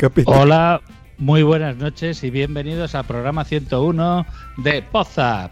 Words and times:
Capitán. 0.00 0.34
Hola, 0.34 0.80
muy 1.18 1.42
buenas 1.42 1.76
noches 1.76 2.24
y 2.24 2.30
bienvenidos 2.30 2.94
al 2.94 3.04
programa 3.04 3.44
101 3.44 4.24
de 4.56 4.80
Pozap. 4.80 5.50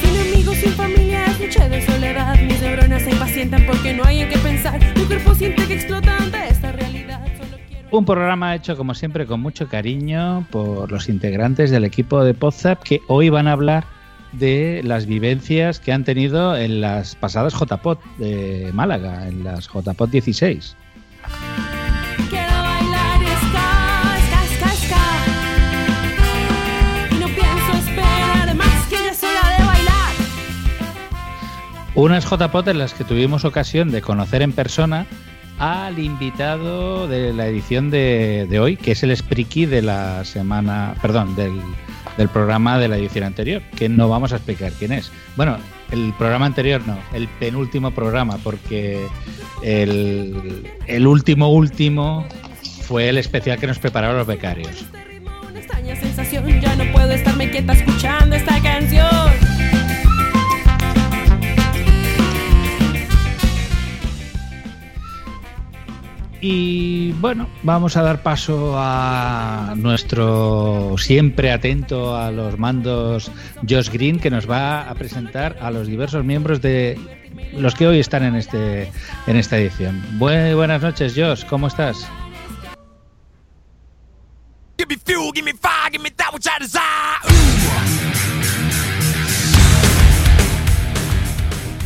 Sin 0.00 0.20
amigos, 0.32 0.56
sin 0.56 0.72
familia, 0.72 1.26
es 1.26 1.38
noche 1.38 1.68
de 1.68 1.82
soledad. 1.84 2.40
Mis 2.40 2.62
neuronas 2.62 3.02
se 3.02 3.10
impacientan 3.10 3.66
porque 3.66 3.92
no 3.92 4.04
hay 4.04 4.20
en 4.20 4.30
qué 4.30 4.38
pensar. 4.38 4.80
Mi 4.96 5.02
cuerpo 5.02 5.34
siente 5.34 5.66
que 5.66 5.74
explota 5.74 6.16
ante 6.16 6.48
esta 6.48 6.72
realidad. 6.72 7.20
Solo 7.36 7.58
quiero. 7.68 7.88
Un 7.90 8.06
programa 8.06 8.54
hecho 8.54 8.74
como 8.78 8.94
siempre 8.94 9.26
con 9.26 9.40
mucho 9.40 9.68
cariño 9.68 10.46
por 10.50 10.90
los 10.90 11.10
integrantes 11.10 11.70
del 11.70 11.84
equipo 11.84 12.24
de 12.24 12.32
Pozap 12.32 12.82
que 12.82 13.02
hoy 13.06 13.28
van 13.28 13.48
a 13.48 13.52
hablar 13.52 13.84
de 14.32 14.80
las 14.82 15.04
vivencias 15.04 15.78
que 15.78 15.92
han 15.92 16.04
tenido 16.04 16.56
en 16.56 16.80
las 16.80 17.16
pasadas 17.16 17.52
JPOT 17.52 18.02
de 18.16 18.70
Málaga, 18.72 19.28
en 19.28 19.44
las 19.44 19.68
JPOT 19.68 20.08
16. 20.08 20.74
Unas 31.96 32.26
JPOT 32.26 32.68
en 32.68 32.78
las 32.78 32.92
que 32.92 33.04
tuvimos 33.04 33.46
ocasión 33.46 33.90
de 33.90 34.02
conocer 34.02 34.42
en 34.42 34.52
persona 34.52 35.06
al 35.58 35.98
invitado 35.98 37.08
de 37.08 37.32
la 37.32 37.46
edición 37.46 37.90
de, 37.90 38.46
de 38.50 38.60
hoy, 38.60 38.76
que 38.76 38.92
es 38.92 39.02
el 39.02 39.16
Spriki 39.16 39.64
de 39.64 39.80
la 39.80 40.22
semana, 40.26 40.94
perdón, 41.00 41.34
del, 41.36 41.58
del 42.18 42.28
programa 42.28 42.78
de 42.78 42.88
la 42.88 42.98
edición 42.98 43.24
anterior, 43.24 43.62
que 43.74 43.88
no 43.88 44.10
vamos 44.10 44.34
a 44.34 44.36
explicar 44.36 44.72
quién 44.78 44.92
es. 44.92 45.10
Bueno, 45.36 45.56
el 45.90 46.12
programa 46.18 46.44
anterior 46.44 46.82
no, 46.86 46.98
el 47.14 47.28
penúltimo 47.40 47.90
programa, 47.92 48.36
porque 48.44 49.06
el, 49.62 50.70
el 50.86 51.06
último 51.06 51.48
último 51.48 52.26
fue 52.82 53.08
el 53.08 53.16
especial 53.16 53.58
que 53.58 53.68
nos 53.68 53.78
prepararon 53.78 54.18
los 54.18 54.26
becarios. 54.26 54.84
Y 66.48 67.10
bueno, 67.14 67.48
vamos 67.64 67.96
a 67.96 68.02
dar 68.02 68.22
paso 68.22 68.74
a 68.76 69.74
nuestro 69.76 70.94
siempre 70.96 71.50
atento 71.50 72.16
a 72.16 72.30
los 72.30 72.56
mandos 72.56 73.32
Josh 73.68 73.90
Green, 73.90 74.20
que 74.20 74.30
nos 74.30 74.48
va 74.48 74.88
a 74.88 74.94
presentar 74.94 75.56
a 75.60 75.72
los 75.72 75.88
diversos 75.88 76.24
miembros 76.24 76.62
de 76.62 77.00
los 77.52 77.74
que 77.74 77.88
hoy 77.88 77.98
están 77.98 78.22
en 78.22 78.36
este 78.36 78.92
en 79.26 79.36
esta 79.36 79.58
edición. 79.58 80.00
Bue- 80.20 80.54
buenas 80.54 80.82
noches, 80.82 81.14
Josh, 81.16 81.44
¿cómo 81.46 81.66
estás? 81.66 82.06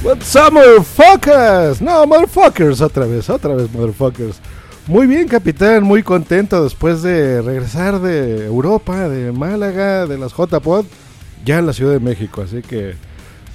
What's 0.02 0.34
up, 0.34 0.52
motherfuckers? 0.54 1.80
No, 1.82 2.06
motherfuckers, 2.06 2.80
otra 2.80 3.04
vez, 3.04 3.28
otra 3.28 3.54
vez, 3.54 3.70
motherfuckers. 3.70 4.40
Muy 4.90 5.06
bien, 5.06 5.28
capitán, 5.28 5.84
muy 5.84 6.02
contento 6.02 6.64
después 6.64 7.00
de 7.00 7.40
regresar 7.42 8.00
de 8.00 8.46
Europa, 8.46 9.08
de 9.08 9.30
Málaga, 9.30 10.04
de 10.04 10.18
las 10.18 10.32
JPod, 10.32 10.84
ya 11.44 11.60
en 11.60 11.66
la 11.66 11.72
Ciudad 11.72 11.92
de 11.92 12.00
México, 12.00 12.42
así 12.42 12.60
que 12.60 12.96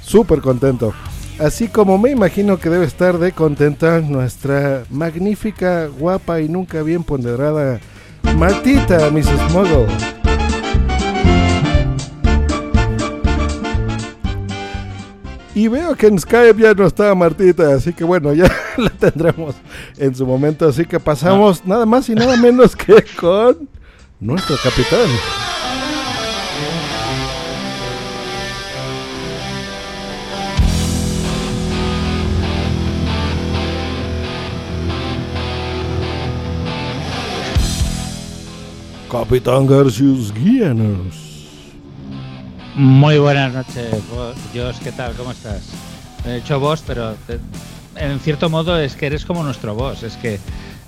súper 0.01 0.40
contento. 0.40 0.94
Así 1.38 1.68
como 1.68 1.97
me 1.97 2.12
imagino 2.12 2.57
que 2.57 2.69
debe 2.69 2.85
estar 2.85 3.18
de 3.18 3.34
contenta 3.34 4.00
nuestra 4.00 4.85
magnífica, 4.90 5.88
guapa 5.88 6.40
y 6.40 6.47
nunca 6.47 6.81
bien 6.84 7.03
ponderada 7.03 7.81
Martita, 8.38 9.12
Mrs. 9.12 9.51
Muggle. 9.51 9.88
Y 15.55 15.69
veo 15.69 15.95
que 15.95 16.07
en 16.07 16.19
Skype 16.19 16.61
ya 16.61 16.73
no 16.73 16.85
está 16.85 17.16
Martita, 17.16 17.73
así 17.73 17.93
que 17.93 18.03
bueno, 18.03 18.33
ya 18.33 18.51
la 18.77 18.89
tendremos 18.89 19.55
en 19.97 20.13
su 20.13 20.27
momento. 20.27 20.67
Así 20.67 20.85
que 20.85 20.99
pasamos 20.99 21.66
nada 21.66 21.85
más 21.85 22.09
y 22.09 22.13
nada 22.13 22.35
menos 22.35 22.75
que 22.75 23.01
con 23.19 23.69
nuestro 24.19 24.57
capitán. 24.61 25.07
Capitán 39.09 39.65
Garcius, 39.65 40.33
guíanos. 40.33 41.25
Muy 42.75 43.18
buenas 43.19 43.53
noches, 43.53 43.94
Josh, 44.53 44.78
¿qué 44.84 44.91
tal? 44.91 45.13
¿Cómo 45.13 45.31
estás? 45.31 45.62
He 46.28 46.38
hecho 46.38 46.59
vos, 46.59 46.84
pero 46.86 47.13
te- 47.28 47.40
en 47.96 48.19
cierto 48.19 48.50
modo 48.50 48.78
es 48.78 48.96
que 48.96 49.06
eres 49.06 49.25
como 49.25 49.44
nuestro 49.44 49.74
boss, 49.75 50.03
es 50.03 50.18
que 50.18 50.40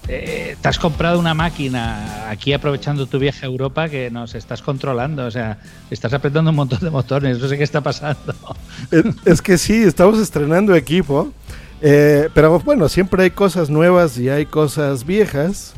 eh, 0.10 0.58
te 0.62 0.68
has 0.68 0.80
comprado 0.80 1.18
una 1.20 1.34
máquina 1.34 2.30
aquí 2.30 2.52
aprovechando 2.52 3.06
tu 3.08 3.20
viaje 3.20 3.46
a 3.46 3.50
Europa 3.50 3.88
que 3.88 4.10
nos 4.12 4.36
estás 4.36 4.62
controlando, 4.62 5.26
o 5.26 5.32
sea, 5.32 5.60
estás 5.90 6.12
apretando 6.14 6.50
un 6.50 6.58
montón 6.58 6.80
de 6.82 6.90
botones, 6.90 7.40
no 7.40 7.48
sé 7.48 7.58
qué 7.58 7.64
está 7.64 7.80
pasando. 7.82 8.36
Es, 8.92 9.04
es 9.26 9.42
que 9.42 9.58
sí, 9.58 9.84
estamos 9.84 10.20
estrenando 10.20 10.76
equipo. 10.76 11.32
eh, 11.82 12.30
pero 12.34 12.60
bueno, 12.60 12.90
siempre 12.90 13.24
hay 13.24 13.32
cosas 13.32 13.70
nuevas 13.70 14.18
y 14.18 14.30
hay 14.30 14.46
cosas 14.46 15.06
viejas. 15.06 15.74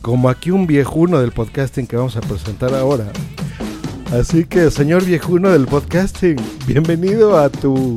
Como 0.00 0.28
aquí 0.28 0.50
un 0.50 0.66
viejuno 0.66 1.20
del 1.20 1.30
podcasting 1.30 1.86
que 1.86 1.94
vamos 1.96 2.16
a 2.16 2.20
presentar 2.20 2.74
ahora. 2.74 3.04
Así 4.12 4.44
que, 4.44 4.70
señor 4.70 5.06
viejuno 5.06 5.48
del 5.48 5.64
podcasting, 5.64 6.36
bienvenido 6.66 7.38
a 7.38 7.48
tu 7.48 7.96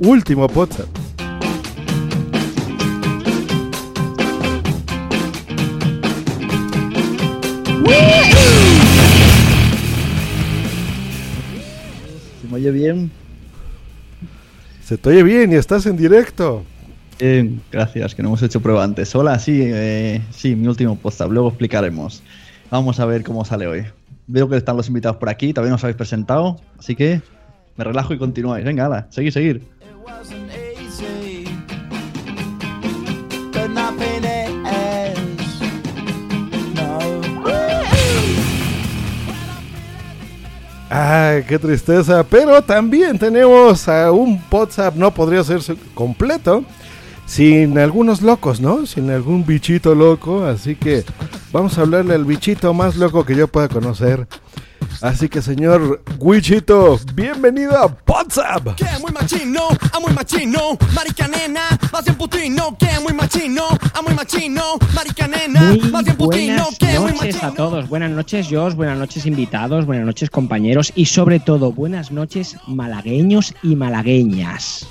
último 0.00 0.48
podcast. 0.48 0.88
¿Se 12.42 12.48
me 12.48 12.54
oye 12.54 12.72
bien? 12.72 13.12
Se 14.82 14.98
te 14.98 15.10
oye 15.10 15.22
bien 15.22 15.52
y 15.52 15.54
estás 15.54 15.86
en 15.86 15.96
directo. 15.96 16.64
Bien, 17.20 17.62
gracias, 17.70 18.16
que 18.16 18.22
no 18.24 18.30
hemos 18.30 18.42
hecho 18.42 18.60
prueba 18.60 18.82
antes. 18.82 19.14
Hola, 19.14 19.38
sí, 19.38 19.60
eh, 19.62 20.22
sí, 20.32 20.56
mi 20.56 20.66
último 20.66 20.96
podcast, 20.96 21.30
luego 21.30 21.50
explicaremos. 21.50 22.24
Vamos 22.68 22.98
a 22.98 23.06
ver 23.06 23.22
cómo 23.22 23.44
sale 23.44 23.68
hoy. 23.68 23.84
Veo 24.28 24.48
que 24.48 24.56
están 24.56 24.76
los 24.76 24.88
invitados 24.88 25.18
por 25.18 25.28
aquí, 25.28 25.52
todavía 25.52 25.70
no 25.70 25.76
os 25.76 25.84
habéis 25.84 25.96
presentado, 25.96 26.60
así 26.78 26.96
que 26.96 27.22
me 27.76 27.84
relajo 27.84 28.12
y 28.12 28.18
continuáis. 28.18 28.64
Venga, 28.64 28.86
ala, 28.86 29.06
seguid, 29.10 29.30
seguid. 29.30 29.62
Ay, 40.88 41.42
qué 41.46 41.58
tristeza. 41.58 42.24
Pero 42.24 42.62
también 42.62 43.18
tenemos 43.18 43.86
a 43.88 44.10
un 44.10 44.40
WhatsApp, 44.50 44.94
no 44.94 45.12
podría 45.12 45.44
ser 45.44 45.60
completo, 45.94 46.64
sin 47.26 47.78
algunos 47.78 48.22
locos, 48.22 48.60
¿no? 48.60 48.86
Sin 48.86 49.10
algún 49.10 49.44
bichito 49.44 49.94
loco. 49.94 50.44
Así 50.44 50.76
que 50.76 51.04
vamos 51.52 51.76
a 51.78 51.82
hablarle 51.82 52.14
al 52.14 52.24
bichito 52.24 52.72
más 52.72 52.96
loco 52.96 53.24
que 53.24 53.36
yo 53.36 53.48
pueda 53.48 53.68
conocer. 53.68 54.26
Así 55.02 55.28
que, 55.28 55.42
señor 55.42 56.02
Wichito, 56.18 56.98
bienvenido 57.14 57.76
a 57.76 57.94
WhatsApp. 58.06 58.76
Que 58.76 58.86
muy 59.02 59.12
machino, 59.12 59.68
a 59.92 60.00
muy 60.00 60.12
machino, 60.12 60.78
marica 60.94 61.28
nena, 61.28 61.60
más 61.92 62.04
bien 62.04 62.16
putino, 62.16 62.76
que 62.78 62.88
muy 63.02 63.12
machino, 63.12 63.64
a 63.92 64.00
muy 64.00 64.14
machino, 64.14 64.62
marica 64.94 65.28
nena, 65.28 65.60
Muy 65.60 65.80
más 65.90 66.04
bien 66.04 66.16
putino, 66.16 66.62
buenas 66.64 66.78
que 66.78 66.98
muy 66.98 67.12
noches 67.12 67.34
machino. 67.34 67.48
a 67.52 67.54
todos. 67.54 67.88
Buenas 67.88 68.10
noches, 68.10 68.46
Josh. 68.50 68.74
Buenas 68.74 68.96
noches, 68.98 69.26
invitados. 69.26 69.84
Buenas 69.84 70.06
noches, 70.06 70.30
compañeros. 70.30 70.92
Y 70.94 71.06
sobre 71.06 71.40
todo, 71.40 71.72
buenas 71.72 72.10
noches, 72.10 72.56
malagueños 72.66 73.54
y 73.62 73.76
malagueñas. 73.76 74.86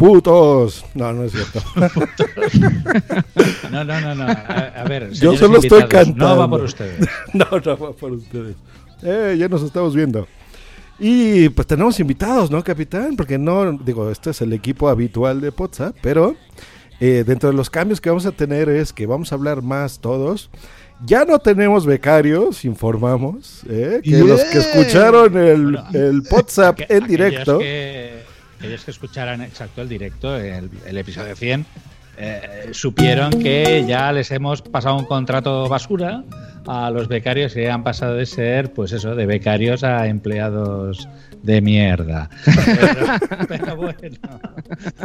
Putos. 0.00 0.82
No, 0.94 1.12
no 1.12 1.24
es 1.24 1.32
cierto. 1.32 1.60
No, 3.70 3.84
no, 3.84 4.00
no, 4.00 4.14
no. 4.14 4.24
A, 4.24 4.72
a 4.76 4.84
ver, 4.84 5.10
Yo 5.12 5.36
solo 5.36 5.58
estoy 5.58 5.82
cantando. 5.84 6.26
No 6.26 6.36
va 6.38 6.48
por 6.48 6.62
ustedes. 6.62 7.06
no, 7.34 7.46
no 7.50 7.76
va 7.76 7.92
por 7.92 8.12
ustedes. 8.12 8.56
Eh, 9.02 9.36
ya 9.38 9.46
nos 9.48 9.62
estamos 9.62 9.94
viendo. 9.94 10.26
Y 10.98 11.50
pues 11.50 11.66
tenemos 11.66 12.00
invitados, 12.00 12.50
¿no, 12.50 12.64
capitán? 12.64 13.14
Porque 13.14 13.36
no, 13.36 13.72
digo, 13.72 14.10
este 14.10 14.30
es 14.30 14.40
el 14.40 14.54
equipo 14.54 14.88
habitual 14.88 15.42
de 15.42 15.50
WhatsApp, 15.50 15.94
pero 16.00 16.34
eh, 17.00 17.24
dentro 17.26 17.50
de 17.50 17.56
los 17.56 17.70
cambios 17.70 18.00
que 18.00 18.10
vamos 18.10 18.26
a 18.26 18.32
tener 18.32 18.68
es 18.68 18.92
que 18.92 19.06
vamos 19.06 19.32
a 19.32 19.34
hablar 19.34 19.62
más 19.62 19.98
todos. 20.00 20.50
Ya 21.06 21.24
no 21.24 21.38
tenemos 21.38 21.86
becarios, 21.86 22.64
informamos, 22.66 23.62
¿eh? 23.70 24.00
que 24.04 24.18
los 24.18 24.42
que 24.44 24.58
escucharon 24.58 25.36
el, 25.38 25.62
Bueno, 25.72 25.88
el 25.94 26.22
WhatsApp 26.30 26.78
Aqu- 26.80 26.86
en 26.90 27.04
aquellos 27.04 27.08
directo. 27.08 27.58
Que, 27.58 28.22
aquellos 28.58 28.84
que 28.84 28.90
escucharan 28.90 29.40
exacto 29.40 29.80
el 29.80 29.88
directo, 29.88 30.36
el, 30.36 30.68
el 30.86 30.98
episodio 30.98 31.34
100, 31.34 31.64
eh, 32.22 32.68
supieron 32.72 33.30
que 33.30 33.86
ya 33.88 34.12
les 34.12 34.30
hemos 34.30 34.60
pasado 34.60 34.96
un 34.98 35.06
contrato 35.06 35.66
basura 35.70 36.22
a 36.66 36.90
los 36.90 37.08
becarios 37.08 37.54
que 37.54 37.70
han 37.70 37.82
pasado 37.82 38.14
de 38.14 38.26
ser, 38.26 38.74
pues 38.74 38.92
eso, 38.92 39.14
de 39.14 39.24
becarios 39.24 39.82
a 39.84 40.06
empleados 40.06 41.08
de 41.42 41.62
mierda. 41.62 42.28
Pero, 42.44 43.46
pero 43.48 43.76
bueno, 43.76 44.18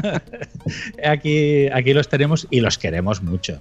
aquí, 1.05 1.67
aquí 1.69 1.93
los 1.93 2.09
tenemos 2.09 2.47
y 2.49 2.59
los 2.59 2.77
queremos 2.77 3.23
mucho. 3.23 3.59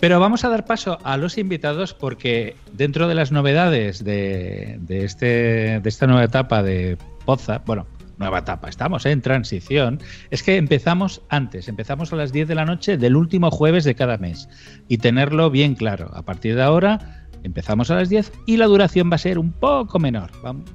Pero 0.00 0.18
vamos 0.18 0.46
a 0.46 0.48
dar 0.48 0.64
paso 0.64 0.98
a 1.04 1.18
los 1.18 1.36
invitados 1.36 1.92
porque 1.92 2.56
dentro 2.72 3.06
de 3.06 3.14
las 3.14 3.32
novedades 3.32 4.02
de, 4.02 4.78
de 4.80 5.04
este, 5.04 5.80
de 5.80 5.88
esta 5.88 6.06
nueva 6.06 6.24
etapa 6.24 6.62
de 6.62 6.96
Poza, 7.26 7.58
bueno, 7.66 7.86
nueva 8.18 8.40
etapa, 8.40 8.68
estamos 8.68 9.06
en 9.06 9.22
transición, 9.22 10.00
es 10.30 10.42
que 10.42 10.56
empezamos 10.56 11.22
antes, 11.28 11.68
empezamos 11.68 12.12
a 12.12 12.16
las 12.16 12.32
10 12.32 12.48
de 12.48 12.54
la 12.54 12.64
noche 12.64 12.96
del 12.96 13.16
último 13.16 13.50
jueves 13.50 13.84
de 13.84 13.94
cada 13.94 14.18
mes 14.18 14.48
y 14.88 14.98
tenerlo 14.98 15.50
bien 15.50 15.74
claro. 15.74 16.10
A 16.14 16.22
partir 16.22 16.54
de 16.54 16.62
ahora 16.62 17.26
empezamos 17.42 17.90
a 17.90 17.94
las 17.94 18.08
10 18.08 18.32
y 18.46 18.56
la 18.56 18.66
duración 18.66 19.10
va 19.10 19.16
a 19.16 19.18
ser 19.18 19.38
un 19.38 19.52
poco 19.52 19.98
menor. 19.98 20.30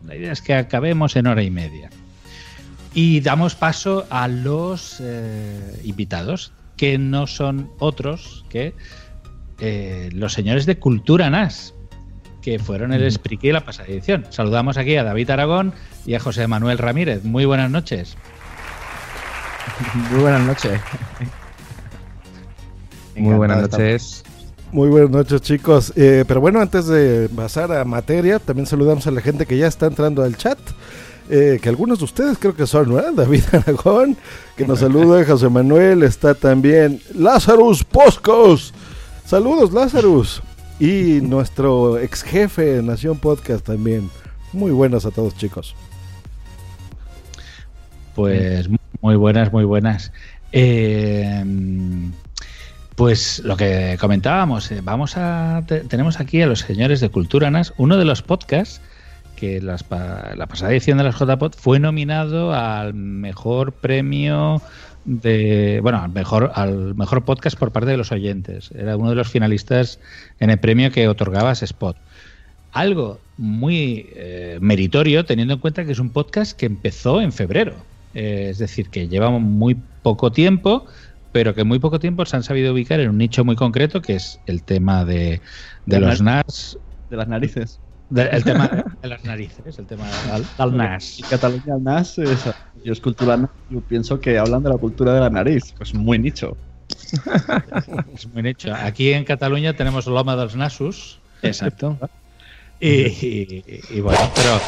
La 0.05 0.15
idea 0.15 0.31
es 0.31 0.41
que 0.41 0.53
acabemos 0.53 1.15
en 1.15 1.27
hora 1.27 1.43
y 1.43 1.51
media. 1.51 1.89
Y 2.93 3.21
damos 3.21 3.55
paso 3.55 4.05
a 4.09 4.27
los 4.27 4.97
eh, 5.01 5.81
invitados, 5.83 6.53
que 6.77 6.97
no 6.97 7.27
son 7.27 7.69
otros 7.79 8.45
que 8.49 8.75
eh, 9.59 10.09
los 10.13 10.33
señores 10.33 10.65
de 10.65 10.77
Cultura 10.77 11.29
NAS, 11.29 11.73
que 12.43 12.59
fueron 12.59 12.93
el 12.93 13.09
Spriki 13.11 13.47
de 13.47 13.53
la 13.53 13.65
pasada 13.65 13.87
edición. 13.89 14.25
Saludamos 14.29 14.77
aquí 14.77 14.95
a 14.97 15.03
David 15.03 15.29
Aragón 15.31 15.73
y 16.05 16.13
a 16.15 16.19
José 16.19 16.45
Manuel 16.47 16.77
Ramírez. 16.77 17.23
Muy 17.23 17.45
buenas 17.45 17.71
noches. 17.71 18.17
Muy 20.11 20.19
buenas 20.21 20.41
noches. 20.41 20.81
Muy 23.15 23.35
buenas 23.35 23.61
noches. 23.61 24.23
Muy 24.71 24.89
buenas 24.89 25.11
noches, 25.11 25.41
chicos. 25.41 25.93
Eh, 25.95 26.25
pero 26.27 26.41
bueno, 26.41 26.59
antes 26.59 26.87
de 26.87 27.29
pasar 27.35 27.71
a 27.71 27.85
materia, 27.85 28.39
también 28.39 28.65
saludamos 28.65 29.07
a 29.07 29.11
la 29.11 29.21
gente 29.21 29.45
que 29.45 29.57
ya 29.57 29.67
está 29.67 29.85
entrando 29.85 30.23
al 30.23 30.35
chat. 30.35 30.57
eh, 31.29 31.59
que 31.61 31.69
algunos 31.69 31.99
de 31.99 32.05
ustedes 32.05 32.37
creo 32.37 32.55
que 32.55 32.67
son, 32.67 32.89
¿no? 32.89 33.01
David 33.15 33.43
Aragón, 33.53 34.17
que 34.57 34.67
nos 34.67 34.79
saluda, 34.79 35.23
José 35.25 35.47
Manuel, 35.47 36.03
está 36.03 36.33
también 36.33 37.01
Lazarus 37.15 37.83
Poscos. 37.85 38.73
Saludos, 39.25 39.71
Lazarus. 39.71 40.41
Y 40.79 41.21
nuestro 41.21 41.97
ex 41.99 42.23
jefe 42.23 42.63
de 42.75 42.83
Nación 42.83 43.17
Podcast 43.17 43.65
también. 43.65 44.09
Muy 44.51 44.71
buenas 44.71 45.05
a 45.05 45.11
todos, 45.11 45.35
chicos. 45.37 45.75
Pues 48.15 48.67
muy 49.01 49.15
buenas, 49.15 49.51
muy 49.51 49.63
buenas. 49.65 50.11
Eh, 50.51 51.43
pues 52.95 53.39
lo 53.43 53.57
que 53.57 53.97
comentábamos, 53.99 54.71
eh, 54.71 54.81
vamos 54.83 55.17
a 55.17 55.63
te- 55.67 55.81
tenemos 55.81 56.19
aquí 56.19 56.41
a 56.41 56.47
los 56.47 56.59
señores 56.59 56.99
de 57.01 57.09
Cultura 57.09 57.49
NAS, 57.49 57.73
uno 57.77 57.97
de 57.97 58.05
los 58.05 58.21
podcasts 58.21 58.81
que 59.35 59.59
las 59.61 59.83
la 59.89 60.45
pasada 60.47 60.71
edición 60.71 60.99
de 60.99 61.05
las 61.05 61.15
JPod 61.17 61.53
fue 61.57 61.79
nominado 61.79 62.53
al 62.53 62.93
mejor 62.93 63.71
premio 63.73 64.61
de 65.05 65.79
bueno 65.81 66.01
al 66.01 66.11
mejor 66.11 66.51
al 66.55 66.95
mejor 66.95 67.25
podcast 67.25 67.57
por 67.57 67.71
parte 67.71 67.91
de 67.91 67.97
los 67.97 68.11
oyentes. 68.11 68.71
Era 68.71 68.97
uno 68.97 69.09
de 69.09 69.15
los 69.15 69.29
finalistas 69.29 69.99
en 70.39 70.49
el 70.49 70.59
premio 70.59 70.91
que 70.91 71.07
otorgaba 71.07 71.51
Spot 71.51 71.97
algo 72.73 73.19
muy 73.37 74.09
eh, 74.15 74.57
meritorio 74.59 75.25
teniendo 75.25 75.53
en 75.53 75.59
cuenta 75.59 75.85
que 75.85 75.91
es 75.91 75.99
un 75.99 76.09
podcast 76.09 76.57
que 76.57 76.65
empezó 76.65 77.21
en 77.21 77.31
febrero. 77.31 77.75
Eh, 78.13 78.47
es 78.49 78.57
decir, 78.57 78.89
que 78.89 79.07
llevamos 79.07 79.41
muy 79.41 79.77
poco 80.01 80.31
tiempo, 80.31 80.85
pero 81.31 81.53
que 81.53 81.61
en 81.61 81.67
muy 81.67 81.79
poco 81.79 81.99
tiempo 81.99 82.25
se 82.25 82.35
han 82.35 82.43
sabido 82.43 82.73
ubicar 82.73 82.99
en 82.99 83.09
un 83.09 83.17
nicho 83.17 83.45
muy 83.45 83.55
concreto, 83.55 84.01
que 84.01 84.15
es 84.15 84.39
el 84.45 84.63
tema 84.63 85.05
de, 85.05 85.41
de 85.85 85.99
De 85.99 85.99
los 85.99 86.21
NAS, 86.21 86.77
De 87.09 87.17
las 87.17 87.27
narices. 87.27 87.79
De- 88.13 88.29
el 88.29 88.43
tema 88.43 88.85
de 89.01 89.07
las 89.09 89.23
narices, 89.23 89.77
el 89.79 89.85
tema 89.87 90.05
del, 90.33 90.45
del 90.57 90.77
NAS. 90.77 91.19
Y 91.19 91.23
Cataluña 91.23 91.75
el 91.75 91.83
NAS 91.83 92.17
es, 92.19 92.43
yo 92.83 92.93
es 92.93 92.99
cultura 93.01 93.37
NAS, 93.37 93.49
yo 93.69 93.81
pienso 93.81 94.19
que 94.19 94.37
hablan 94.37 94.63
de 94.63 94.69
la 94.69 94.77
cultura 94.77 95.13
de 95.13 95.19
la 95.19 95.29
nariz, 95.29 95.73
pues 95.77 95.93
muy 95.93 96.19
nicho. 96.19 96.57
Es 98.13 98.27
muy 98.27 98.43
nicho. 98.43 98.73
Aquí 98.73 99.13
en 99.13 99.23
Cataluña 99.25 99.73
tenemos 99.75 100.05
Loma 100.07 100.35
dels 100.35 100.55
Nasus. 100.55 101.21
Exacto. 101.41 101.97
Y, 102.79 103.07
y- 103.07 103.63
y 103.97 104.01
bueno, 104.01 104.19
pero 104.35 104.59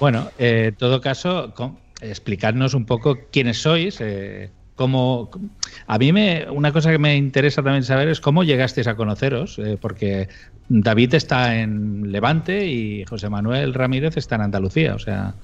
bueno, 0.00 0.30
eh, 0.38 0.66
en 0.68 0.76
todo 0.76 1.00
caso, 1.00 1.52
con- 1.54 1.78
explicadnos 2.00 2.74
un 2.74 2.86
poco 2.86 3.16
quiénes 3.32 3.58
sois, 3.62 4.00
eh, 4.00 4.52
A 4.86 5.98
mí 5.98 6.12
me, 6.12 6.46
una 6.50 6.72
cosa 6.72 6.90
que 6.90 6.98
me 6.98 7.16
interesa 7.16 7.62
también 7.62 7.82
saber 7.84 8.08
es 8.08 8.20
cómo 8.20 8.44
llegasteis 8.44 8.86
a 8.86 8.94
conoceros, 8.96 9.58
eh, 9.58 9.76
porque 9.80 10.28
David 10.68 11.14
está 11.14 11.56
en 11.60 12.12
Levante 12.12 12.66
y 12.66 13.04
José 13.04 13.28
Manuel 13.28 13.74
Ramírez 13.74 14.16
está 14.16 14.36
en 14.36 14.42
Andalucía, 14.42 14.94
o 14.94 14.98
sea, 14.98 15.36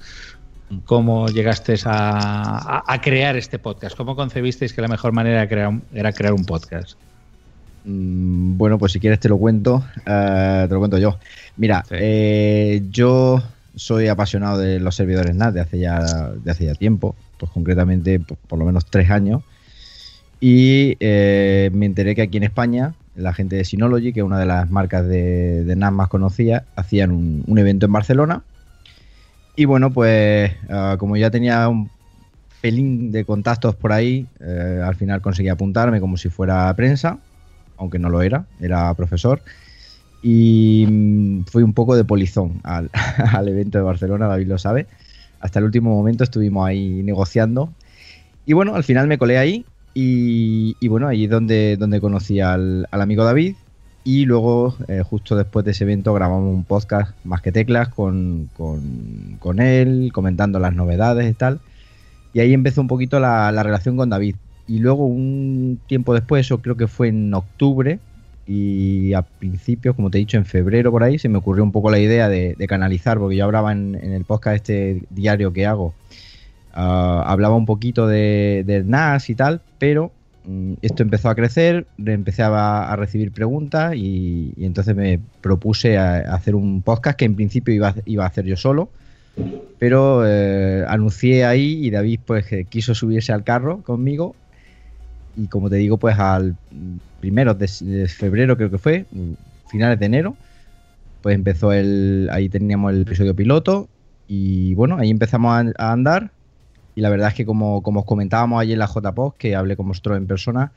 ¿cómo 0.85 1.27
llegasteis 1.27 1.85
a, 1.85 2.57
a- 2.57 2.83
a 2.87 3.01
crear 3.01 3.35
este 3.35 3.59
podcast? 3.59 3.95
¿Cómo 3.97 4.15
concebisteis 4.15 4.73
que 4.73 4.81
la 4.81 4.87
mejor 4.87 5.11
manera 5.11 5.41
de 5.41 5.47
crear 5.47 5.71
era 5.91 6.11
crear 6.13 6.33
un 6.33 6.45
podcast? 6.45 6.99
Mm, 7.83 8.57
Bueno, 8.57 8.77
pues 8.79 8.93
si 8.93 8.99
quieres 8.99 9.19
te 9.19 9.29
lo 9.29 9.37
cuento, 9.37 9.83
eh, 10.05 10.65
te 10.67 10.73
lo 10.73 10.79
cuento 10.79 10.97
yo. 10.97 11.19
Mira, 11.55 11.83
Sí. 11.87 11.95
eh, 11.99 12.81
yo 12.89 13.43
soy 13.75 14.07
apasionado 14.07 14.57
de 14.57 14.79
los 14.79 14.95
servidores 14.95 15.35
NAS 15.35 15.53
de 15.53 15.59
hace 15.61 15.79
ya, 15.79 16.31
de 16.35 16.51
hace 16.51 16.65
ya 16.65 16.75
tiempo, 16.75 17.15
pues 17.37 17.51
concretamente 17.51 18.19
por, 18.19 18.37
por 18.37 18.59
lo 18.59 18.65
menos 18.65 18.85
tres 18.85 19.09
años. 19.09 19.43
Y 20.39 20.97
eh, 20.99 21.69
me 21.73 21.85
enteré 21.85 22.15
que 22.15 22.23
aquí 22.23 22.37
en 22.37 22.43
España, 22.43 22.93
la 23.15 23.33
gente 23.33 23.55
de 23.55 23.65
Synology, 23.65 24.13
que 24.13 24.19
es 24.19 24.25
una 24.25 24.39
de 24.39 24.45
las 24.45 24.69
marcas 24.69 25.07
de, 25.07 25.63
de 25.63 25.75
más 25.75 26.09
conocidas, 26.09 26.63
hacían 26.75 27.11
un, 27.11 27.43
un 27.47 27.57
evento 27.57 27.85
en 27.85 27.91
Barcelona. 27.93 28.43
Y 29.55 29.65
bueno, 29.65 29.91
pues 29.91 30.51
ah, 30.69 30.97
como 30.99 31.15
ya 31.15 31.31
tenía 31.31 31.67
un 31.69 31.89
pelín 32.61 33.11
de 33.11 33.23
contactos 33.25 33.75
por 33.75 33.93
ahí, 33.93 34.27
eh, 34.41 34.81
al 34.83 34.95
final 34.95 35.21
conseguí 35.21 35.49
apuntarme 35.49 36.01
como 36.01 36.17
si 36.17 36.29
fuera 36.29 36.73
prensa 36.75 37.19
aunque 37.77 37.99
no 37.99 38.09
lo 38.09 38.21
era, 38.21 38.45
era 38.59 38.93
profesor. 38.93 39.41
Y 40.21 40.85
mm, 40.87 41.43
fui 41.45 41.63
un 41.63 41.73
poco 41.73 41.95
de 41.95 42.03
polizón 42.03 42.59
al, 42.63 42.89
al 43.33 43.47
evento 43.47 43.77
de 43.77 43.83
Barcelona, 43.83 44.27
David 44.27 44.47
lo 44.47 44.57
sabe. 44.57 44.87
Hasta 45.45 45.59
el 45.59 45.65
último 45.65 45.95
momento 45.95 46.23
estuvimos 46.23 46.67
ahí 46.67 47.03
negociando. 47.03 47.69
Y 48.47 48.53
bueno, 48.53 48.73
al 48.73 48.83
final 48.83 49.07
me 49.07 49.19
colé 49.19 49.37
ahí. 49.37 49.63
Y, 49.93 50.75
bueno, 50.87 51.07
ahí 51.07 51.25
es 51.25 51.29
donde, 51.29 51.77
donde 51.77 52.01
conocí 52.01 52.39
al, 52.41 52.87
al 52.89 53.01
amigo 53.01 53.23
David. 53.23 53.55
Y 54.03 54.25
luego, 54.25 54.75
eh, 54.87 55.03
justo 55.07 55.35
después 55.35 55.63
de 55.63 55.71
ese 55.71 55.83
evento, 55.83 56.15
grabamos 56.15 56.51
un 56.51 56.63
podcast 56.63 57.15
más 57.23 57.43
que 57.43 57.51
teclas 57.51 57.89
con, 57.89 58.49
con, 58.57 59.37
con 59.39 59.59
él, 59.59 60.09
comentando 60.11 60.57
las 60.57 60.73
novedades 60.73 61.29
y 61.29 61.33
tal. 61.35 61.59
Y 62.33 62.39
ahí 62.39 62.51
empezó 62.51 62.81
un 62.81 62.87
poquito 62.87 63.19
la, 63.19 63.51
la 63.51 63.61
relación 63.61 63.97
con 63.97 64.09
David. 64.09 64.35
Y 64.67 64.79
luego 64.79 65.05
un 65.05 65.79
tiempo 65.87 66.15
después, 66.15 66.43
eso 66.43 66.57
creo 66.57 66.75
que 66.75 66.87
fue 66.87 67.09
en 67.09 67.31
octubre, 67.35 67.99
y 68.47 69.13
a 69.13 69.23
principios, 69.23 69.95
como 69.95 70.11
te 70.11 70.17
he 70.17 70.19
dicho, 70.19 70.37
en 70.37 70.45
febrero 70.45 70.91
por 70.91 71.03
ahí, 71.03 71.17
se 71.17 71.29
me 71.29 71.37
ocurrió 71.37 71.63
un 71.63 71.71
poco 71.71 71.89
la 71.89 71.99
idea 71.99 72.29
de, 72.29 72.55
canalizar, 72.67 73.17
porque 73.17 73.35
yo 73.35 73.45
hablaba 73.45 73.71
en, 73.71 73.95
el 73.95 74.23
podcast 74.23 74.55
este 74.57 75.03
diario 75.09 75.51
que 75.51 75.65
hago, 75.65 75.93
ah, 76.73 77.23
hablaba 77.25 77.55
un 77.55 77.65
poquito 77.65 78.07
de, 78.07 78.83
NAS 78.85 79.29
y 79.29 79.35
tal, 79.35 79.61
pero 79.79 80.11
mm, 80.45 80.73
esto 80.83 81.01
empezó 81.01 81.29
a 81.29 81.35
crecer, 81.35 81.87
re- 81.97 82.13
empecé 82.13 82.43
a, 82.43 82.95
recibir 82.95 83.31
preguntas 83.31 83.95
y, 83.95 84.53
entonces 84.59 84.95
me 84.95 85.19
propuse 85.41 85.97
a, 85.97 86.17
hacer 86.35 86.53
un 86.53 86.83
podcast 86.83 87.17
que 87.17 87.25
en 87.25 87.35
principio 87.35 87.73
iba, 87.73 87.89
a- 87.89 87.95
iba 88.05 88.25
a 88.25 88.27
hacer 88.27 88.45
yo 88.45 88.57
solo, 88.57 88.89
pero 89.79 90.23
eh, 90.25 90.85
anuncié 90.87 91.45
ahí 91.45 91.85
y 91.85 91.89
David 91.89 92.19
pues 92.25 92.45
quiso 92.69 92.93
subirse 92.95 93.33
al 93.33 93.43
carro 93.43 93.81
conmigo 93.81 94.33
y 95.35 95.47
como 95.47 95.69
te 95.69 95.75
digo 95.75 95.97
pues 95.97 96.17
al 96.17 96.55
mm, 97.25 97.29
primero 97.29 97.53
de, 97.53 98.07
febrero 98.07 98.55
creo 98.55 98.69
que 98.69 98.77
fue, 98.77 99.05
mm, 99.11 99.33
finales 99.69 99.99
de 99.99 100.05
enero, 100.05 100.35
pues 101.21 101.35
empezó 101.35 101.73
el, 101.73 102.29
ahí 102.31 102.49
teníamos 102.49 102.93
el 102.93 103.01
episodio 103.01 103.35
piloto 103.35 103.87
y 104.27 104.75
bueno, 104.75 104.97
ahí 104.97 105.09
empezamos 105.09 105.73
a, 105.77 105.91
andar 105.91 106.31
y 106.95 107.01
la 107.01 107.09
verdad 107.09 107.29
es 107.29 107.33
que 107.33 107.45
como, 107.45 107.81
como 107.81 108.01
os 108.01 108.05
comentábamos 108.05 108.61
ayer 108.61 108.73
en 108.73 108.79
la 108.79 108.87
JPOS, 108.87 109.33
que 109.35 109.55
hablé 109.55 109.75
con 109.75 109.87
vosotros 109.87 110.17
en 110.17 110.27
persona, 110.27 110.71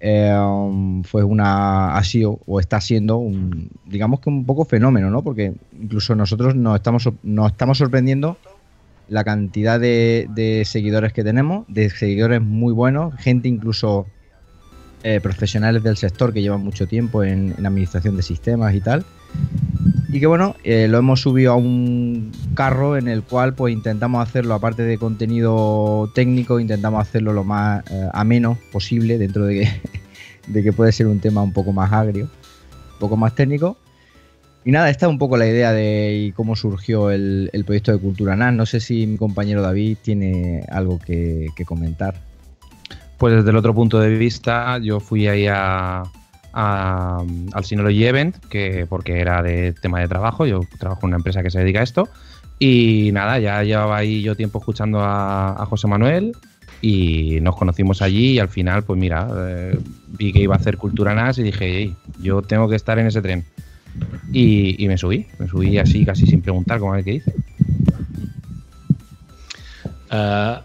eh, 0.00 0.36
fue 1.04 1.22
una, 1.22 1.96
ha 1.96 2.04
sido 2.04 2.40
o 2.46 2.60
está 2.60 2.80
siendo 2.80 3.16
un, 3.16 3.70
digamos 3.86 4.20
que 4.20 4.28
un 4.28 4.44
poco 4.44 4.64
fenómeno, 4.64 5.10
¿no? 5.10 5.22
Porque 5.22 5.54
incluso 5.80 6.14
nosotros 6.14 6.54
nos 6.54 6.76
estamos, 6.76 7.08
nos 7.22 7.52
estamos 7.52 7.78
sorprendiendo 7.78 8.36
la 9.08 9.24
cantidad 9.24 9.80
de 9.80 10.62
seguidores 10.66 11.12
que 11.12 11.24
tenemos, 11.24 11.64
de 11.68 11.88
seguidores 11.88 12.42
muy 12.42 12.72
buenos, 12.72 13.14
gente 13.16 13.48
incluso 13.48 14.06
eh, 15.06 15.20
profesionales 15.20 15.82
del 15.82 15.98
sector 15.98 16.32
que 16.32 16.40
llevan 16.40 16.64
mucho 16.64 16.86
tiempo 16.86 17.22
en, 17.22 17.54
en 17.58 17.66
administración 17.66 18.16
de 18.16 18.22
sistemas 18.22 18.74
y 18.74 18.80
tal. 18.80 19.04
Y 20.08 20.18
que 20.18 20.26
bueno, 20.26 20.56
eh, 20.64 20.88
lo 20.88 20.96
hemos 20.96 21.20
subido 21.20 21.52
a 21.52 21.56
un 21.56 22.32
carro 22.54 22.96
en 22.96 23.08
el 23.08 23.22
cual 23.22 23.52
pues 23.54 23.74
intentamos 23.74 24.26
hacerlo, 24.26 24.54
aparte 24.54 24.82
de 24.82 24.96
contenido 24.96 26.10
técnico, 26.14 26.58
intentamos 26.58 27.02
hacerlo 27.02 27.34
lo 27.34 27.44
más 27.44 27.84
eh, 27.90 28.08
ameno 28.14 28.56
posible 28.72 29.18
dentro 29.18 29.44
de 29.44 29.60
que, 29.60 29.68
de 30.46 30.62
que 30.62 30.72
puede 30.72 30.90
ser 30.90 31.06
un 31.06 31.20
tema 31.20 31.42
un 31.42 31.52
poco 31.52 31.74
más 31.74 31.92
agrio, 31.92 32.24
un 32.92 32.98
poco 32.98 33.18
más 33.18 33.34
técnico. 33.34 33.76
Y 34.64 34.70
nada, 34.70 34.88
esta 34.88 35.04
es 35.04 35.10
un 35.10 35.18
poco 35.18 35.36
la 35.36 35.46
idea 35.46 35.72
de 35.72 36.32
cómo 36.34 36.56
surgió 36.56 37.10
el, 37.10 37.50
proyecto 37.66 37.92
de 37.92 37.98
Cultura 37.98 38.36
NAS. 38.36 38.54
No 38.54 38.64
sé 38.64 38.80
si 38.80 39.06
mi 39.06 39.18
compañero 39.18 39.60
David 39.60 39.98
tiene 40.00 40.64
algo 40.70 40.98
que 40.98 41.50
comentar. 41.66 42.14
Pues 43.18 43.36
desde 43.36 43.50
el 43.50 43.56
otro 43.56 43.74
punto 43.74 44.00
de 44.00 44.16
vista, 44.16 44.78
yo 44.78 45.00
fui 45.00 45.28
ahí 45.28 45.46
a, 45.48 46.02
al 46.52 47.64
Synology 47.64 48.04
Event, 48.04 48.36
que 48.46 48.86
porque 48.88 49.20
era 49.20 49.42
de 49.42 49.72
tema 49.72 50.00
de 50.00 50.08
trabajo, 50.08 50.46
yo 50.46 50.60
trabajo 50.78 51.00
en 51.02 51.08
una 51.08 51.16
empresa 51.16 51.42
que 51.42 51.50
se 51.50 51.60
dedica 51.60 51.80
a 51.80 51.84
esto, 51.84 52.08
y 52.58 53.10
nada, 53.12 53.38
ya 53.38 53.62
llevaba 53.62 53.96
ahí 53.96 54.22
yo 54.22 54.36
tiempo 54.36 54.58
escuchando 54.58 55.00
a, 55.02 55.66
José 55.68 55.88
Manuel 55.88 56.32
y 56.80 57.38
nos 57.40 57.56
conocimos 57.56 58.02
allí 58.02 58.32
y 58.32 58.38
al 58.38 58.48
final, 58.48 58.84
pues 58.84 58.98
mira, 58.98 59.28
eh, 59.36 59.78
vi 60.08 60.32
que 60.32 60.40
iba 60.40 60.54
a 60.54 60.58
hacer 60.58 60.76
Cultura 60.76 61.14
NAS 61.14 61.38
y 61.38 61.42
dije, 61.42 61.64
"Ey, 61.64 61.96
yo 62.20 62.42
tengo 62.42 62.68
que 62.68 62.76
estar 62.76 62.98
en 62.98 63.06
ese 63.06 63.22
tren. 63.22 63.44
Y, 64.32 64.82
y 64.82 64.88
me 64.88 64.98
subí, 64.98 65.26
me 65.38 65.48
subí 65.48 65.78
así 65.78 66.04
casi 66.04 66.26
sin 66.26 66.42
preguntar, 66.42 66.78
como 66.80 66.92
a 66.92 66.96
ver 66.96 67.04
qué 67.04 67.10
dice. 67.12 67.32
Ah, 70.10 70.62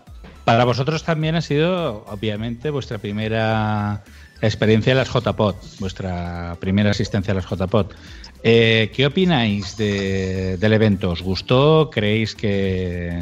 para 0.50 0.66
vosotros 0.66 1.04
también 1.04 1.36
ha 1.36 1.42
sido, 1.42 2.04
obviamente, 2.08 2.72
vuestra 2.72 2.98
primera 2.98 4.02
experiencia 4.42 4.90
en 4.94 4.98
las 4.98 5.08
JPod, 5.14 5.54
vuestra 5.80 6.58
primera 6.60 6.90
asistencia 6.90 7.34
a 7.34 7.36
las 7.36 7.46
JPod. 7.48 7.92
Eh, 8.42 8.92
¿Qué 8.96 9.06
opináis 9.06 9.78
de- 9.78 10.58
del 10.58 10.74
evento? 10.74 11.12
¿Os 11.12 11.22
gustó? 11.22 11.92
¿Creéis 11.94 12.34
que 12.34 13.22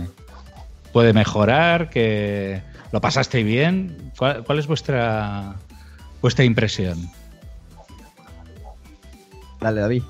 puede 0.94 1.12
mejorar? 1.12 1.90
¿Que 1.90 2.62
lo 2.94 3.02
pasasteis 3.02 3.46
bien? 3.46 4.14
¿Cuál, 4.18 4.58
es 4.58 4.68
vuestra, 4.68 5.56
vuestra 6.22 6.46
impresión? 6.46 7.12
Dale, 9.60 9.82
David. 9.82 10.04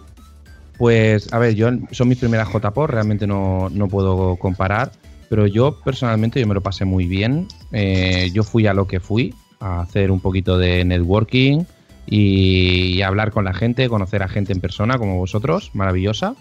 Pues, 0.78 1.34
a 1.34 1.40
ver, 1.40 1.56
yo 1.56 1.70
son 1.90 2.10
mis 2.10 2.20
primeras 2.20 2.48
JPOR, 2.50 2.92
realmente 2.92 3.26
no, 3.26 3.70
no 3.72 3.88
puedo 3.88 4.36
comparar, 4.36 4.92
pero 5.30 5.48
yo 5.48 5.80
personalmente 5.84 6.40
yo 6.40 6.48
me 6.48 6.54
lo 6.54 6.62
pasé 6.62 6.86
muy 6.86 7.06
bien. 7.06 7.48
Eh, 7.72 8.30
yo 8.34 8.44
fui 8.44 8.68
a 8.68 8.74
lo 8.74 8.88
que 8.88 9.00
fui, 9.00 9.34
a 9.60 9.82
hacer 9.82 10.12
un 10.12 10.20
poquito 10.20 10.58
de 10.58 10.86
networking 10.86 11.64
y, 12.06 12.96
y 12.96 13.02
hablar 13.02 13.32
con 13.32 13.46
la 13.46 13.54
gente, 13.54 13.90
conocer 13.90 14.24
a 14.24 14.28
gente 14.28 14.54
en 14.54 14.62
persona 14.62 14.98
como 14.98 15.18
vosotros, 15.18 15.72
maravillosa. 15.74 16.36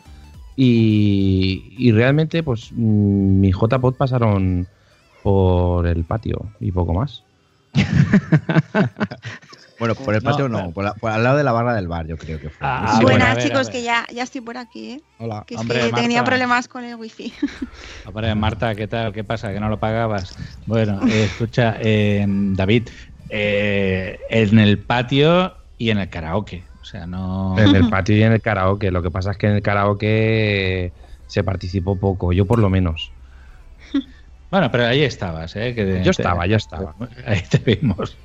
Y, 0.56 1.74
y 1.76 1.92
realmente, 1.92 2.42
pues, 2.42 2.70
mm, 2.72 3.40
mis 3.40 3.54
JPOD 3.54 3.94
pasaron 3.94 4.66
por 5.22 5.86
el 5.86 6.04
patio 6.04 6.50
y 6.60 6.72
poco 6.72 6.94
más. 6.94 7.22
Bueno, 9.78 9.94
por 9.94 10.14
el 10.14 10.22
patio 10.22 10.48
no, 10.48 10.72
por, 10.72 10.84
la- 10.84 10.94
por 10.94 11.10
al 11.10 11.22
lado 11.22 11.36
de 11.36 11.44
la 11.44 11.52
barra 11.52 11.74
del 11.74 11.88
bar, 11.88 12.06
yo 12.06 12.16
creo 12.16 12.38
que 12.40 12.48
fue. 12.50 12.66
Ah, 12.66 12.94
Sí, 12.98 13.02
Buenas 13.04 13.38
chicos, 13.38 13.68
que 13.68 13.82
ya, 13.82 14.06
ya 14.12 14.22
estoy 14.22 14.40
por 14.40 14.56
aquí, 14.56 14.92
¿eh? 14.92 15.02
Hola. 15.18 15.44
Que 15.46 15.54
es 15.54 15.60
Hombre, 15.60 15.80
que 15.80 15.92
tenía 15.92 16.24
problemas 16.24 16.68
con 16.68 16.84
el 16.84 16.96
wifi. 16.96 17.32
Hombre, 18.06 18.34
Marta, 18.34 18.74
¿qué 18.74 18.86
tal? 18.88 19.12
¿Qué 19.12 19.24
pasa? 19.24 19.52
¿Que 19.52 19.60
no 19.60 19.68
lo 19.68 19.78
pagabas? 19.78 20.34
Bueno, 20.64 21.00
eh, 21.08 21.24
escucha, 21.24 21.76
eh, 21.80 22.24
David, 22.28 22.88
eh, 23.28 24.18
en 24.30 24.58
el 24.58 24.84
patio 24.84 25.54
y 25.76 25.90
en 25.90 25.98
el 25.98 26.08
karaoke. 26.08 26.68
O 26.80 26.84
sea, 26.84 27.06
no. 27.06 27.58
En 27.58 27.74
el 27.74 27.88
patio 27.88 28.16
y 28.16 28.22
en 28.22 28.32
el 28.32 28.40
karaoke. 28.40 28.90
Lo 28.90 29.02
que 29.02 29.10
pasa 29.10 29.32
es 29.32 29.38
que 29.38 29.48
en 29.48 29.54
el 29.54 29.62
karaoke 29.62 30.94
se 31.26 31.42
participó 31.44 31.98
poco, 31.98 32.32
yo 32.32 32.46
por 32.46 32.60
lo 32.60 32.70
menos. 32.70 33.12
Bueno, 34.50 34.70
pero 34.70 34.86
ahí 34.86 35.02
estabas, 35.02 35.56
¿eh? 35.56 35.74
Que 35.74 36.02
Yo 36.04 36.10
estaba, 36.12 36.46
yo 36.46 36.56
estaba. 36.56 36.94
Ahí 37.26 37.42
te 37.50 37.58
vimos. 37.58 38.16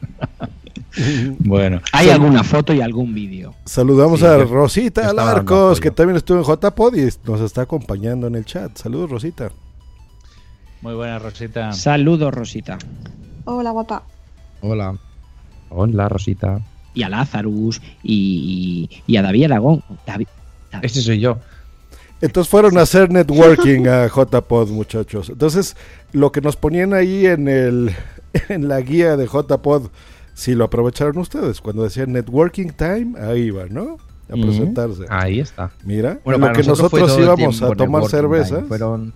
bueno, 1.39 1.81
¿Hay 1.93 2.09
alguna 2.09 2.43
foto 2.43 2.73
y 2.73 2.81
algún 2.81 3.13
vídeo? 3.13 3.55
Saludamos 3.65 4.19
Sí, 4.19 4.25
a 4.25 4.37
Rosita 4.37 5.09
Alarcos, 5.09 5.79
que 5.79 5.91
también 5.91 6.17
estuvo 6.17 6.37
en 6.39 6.43
JPod 6.43 6.95
y 6.95 7.09
nos 7.25 7.41
está 7.41 7.61
acompañando 7.63 8.27
en 8.27 8.35
el 8.35 8.45
chat. 8.45 8.77
Saludos, 8.77 9.09
Rosita. 9.09 9.49
muy 10.81 10.93
buena, 10.93 11.17
Rosita. 11.19 11.71
Saludos, 11.73 12.33
Rosita. 12.33 12.77
Hola, 13.45 13.71
guapa. 13.71 14.03
Hola. 14.61 14.95
Hola, 15.69 16.09
Rosita. 16.09 16.59
Y 16.93 17.03
a 17.03 17.09
Lazarus 17.09 17.81
y, 18.03 18.89
y 19.07 19.17
a 19.17 19.21
David 19.21 19.45
Aragón. 19.45 19.81
David, 20.05 20.27
Ese 20.81 21.01
soy 21.01 21.19
yo. 21.19 21.39
Entonces 22.21 22.49
fueron 22.49 22.77
a 22.77 22.81
hacer 22.81 23.11
networking 23.11 23.87
a 23.87 24.07
JPod, 24.07 24.69
muchachos. 24.69 25.29
Entonces, 25.29 25.75
lo 26.11 26.31
que 26.31 26.41
nos 26.41 26.55
ponían 26.55 26.93
ahí 26.93 27.25
en 27.25 27.47
el 27.47 27.91
en 28.49 28.67
la 28.67 28.79
guía 28.81 29.17
de 29.17 29.25
JPod, 29.27 29.89
si 30.33 30.53
lo 30.55 30.65
aprovecharon 30.65 31.17
ustedes, 31.17 31.61
cuando 31.61 31.83
decían 31.83 32.11
networking 32.13 32.69
time, 32.69 33.19
ahí 33.19 33.41
iba, 33.43 33.65
¿no? 33.69 33.97
A 34.29 34.33
presentarse. 34.35 35.03
Ahí 35.09 35.39
está. 35.41 35.71
Mira, 35.83 36.19
Bueno, 36.23 36.35
en 36.35 36.41
lo 36.41 36.47
para 36.47 36.61
que 36.61 36.67
nosotros, 36.67 37.17
íbamos 37.19 37.61
a 37.61 37.71
tomar 37.71 38.05
cervezas. 38.05 38.49
time. 38.59 38.67
Fueron, 38.69 39.13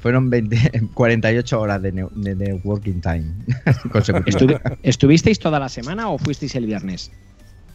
fueron 0.00 0.30
20 0.30 0.88
48 0.94 1.60
horas 1.60 1.82
de, 1.82 1.92
ne- 1.92 2.08
de 2.14 2.34
networking 2.34 3.00
time 3.00 3.24
consecutivas. 3.92 4.40
¿estuvi- 4.62 4.78
¿Estuvisteis 4.82 5.38
toda 5.38 5.58
la 5.60 5.68
semana 5.68 6.08
o 6.08 6.16
fuisteis 6.18 6.54
el 6.54 6.64
viernes? 6.64 7.10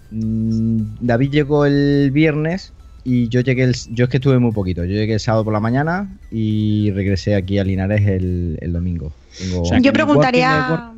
Mm, 0.10 0.82
David 1.02 1.30
llegó 1.32 1.66
el 1.66 2.10
viernes 2.12 2.74
y 3.04 3.28
yo 3.30 3.42
llegué 3.42 3.64
el, 3.64 3.76
yo 3.92 4.06
es 4.06 4.10
que 4.10 4.18
estuve 4.18 4.40
muy 4.40 4.52
poquito. 4.52 4.84
Yo 4.86 4.94
llegué 4.94 5.14
el 5.14 5.20
sábado 5.20 5.44
por 5.44 5.54
la 5.54 5.60
mañana 5.60 6.10
y 6.32 6.92
regresé 6.92 7.36
aquí 7.36 7.60
a 7.60 7.64
Linares 7.64 8.06
el, 8.08 8.58
el 8.62 8.74
domingo. 8.74 9.12
Tengo- 9.38 9.62
O 9.62 9.66
sea, 9.66 9.78
que 9.78 9.84
Yo 9.84 9.94
preguntaría. 9.94 10.94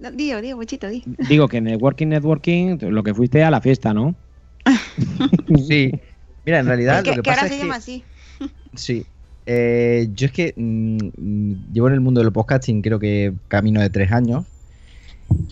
No, 0.00 0.10
Digo, 0.12 0.40
digo, 0.40 0.58
Wichito, 0.58 0.88
di. 0.88 1.02
Digo 1.28 1.48
que 1.48 1.60
networking, 1.60 2.06
networking, 2.06 2.78
lo 2.82 3.02
que 3.02 3.14
fuiste 3.14 3.42
a 3.42 3.50
la 3.50 3.60
fiesta, 3.60 3.92
¿no? 3.92 4.14
sí. 5.68 5.92
Mira, 6.46 6.60
en 6.60 6.66
realidad 6.66 7.02
que 7.02 7.10
lo 7.10 7.16
que, 7.16 7.22
que 7.22 7.30
pasa 7.30 7.40
ahora 7.42 7.46
es 7.46 7.52
se 7.52 7.58
que 7.58 7.62
llama 7.64 7.76
así. 7.76 8.04
sí. 8.74 9.06
Eh, 9.46 10.08
yo 10.14 10.26
es 10.26 10.32
que 10.32 10.52
mm, 10.56 11.72
llevo 11.72 11.88
en 11.88 11.94
el 11.94 12.00
mundo 12.00 12.20
del 12.22 12.30
podcasting 12.32 12.82
creo 12.82 12.98
que 12.98 13.32
camino 13.48 13.80
de 13.80 13.88
tres 13.90 14.12
años 14.12 14.44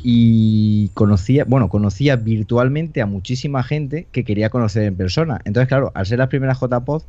y 0.03 0.89
conocía, 0.95 1.45
bueno, 1.45 1.69
conocía 1.69 2.17
virtualmente 2.17 3.03
a 3.03 3.07
muchísima 3.07 3.63
gente 3.63 4.07
que 4.13 4.25
quería 4.25 4.51
conocer 4.51 4.85
en 4.85 4.97
persona. 4.97 5.41
Entonces, 5.45 5.69
claro, 5.69 5.93
al 5.95 6.07
ser 6.07 6.19
las 6.19 6.29
primeras 6.29 6.59
JPod, 6.61 7.03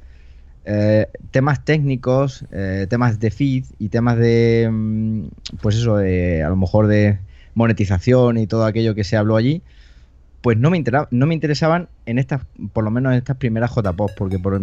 eh, 0.65 1.07
temas 1.31 1.63
técnicos, 1.63 2.43
eh, 2.51 2.87
temas 2.89 3.19
de 3.19 3.31
feed 3.31 3.65
y 3.79 3.89
temas 3.89 4.17
de, 4.17 4.69
mm, 4.71 5.27
pues 5.61 5.75
eso, 5.77 5.97
a 5.97 6.49
lo 6.49 6.55
mejor 6.55 6.87
de 6.87 7.19
monetización 7.53 8.37
y 8.37 8.47
todo 8.47 8.65
aquello 8.65 8.93
que 8.95 9.03
se 9.03 9.17
habló 9.17 9.35
allí, 9.35 9.61
pues 10.41 10.57
no 10.57 10.69
me, 10.69 10.77
intera- 10.77 11.07
no 11.11 11.25
me 11.25 11.33
interesaban 11.33 11.89
en 12.05 12.19
estas, 12.19 12.41
por 12.73 12.83
lo 12.83 12.91
menos 12.91 13.11
en 13.11 13.17
estas 13.17 13.37
primeras 13.37 13.71
JPOS, 13.71 14.11
porque 14.17 14.39
por, 14.39 14.55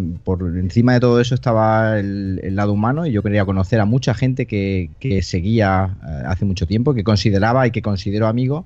encima 0.57 0.95
de 0.95 1.00
todo 1.00 1.21
eso 1.21 1.35
estaba 1.35 1.99
el, 1.99 2.54
lado 2.54 2.73
humano 2.73 3.07
y 3.07 3.12
yo 3.12 3.23
quería 3.23 3.45
conocer 3.45 3.81
a 3.81 3.85
mucha 3.85 4.14
gente 4.14 4.47
que, 4.47 4.90
seguía 5.23 5.97
eh, 6.07 6.23
hace 6.26 6.45
mucho 6.45 6.66
tiempo, 6.66 6.95
que 6.95 7.04
consideraba 7.04 7.66
y 7.66 7.71
que 7.71 7.83
considero 7.83 8.28
amigo. 8.28 8.64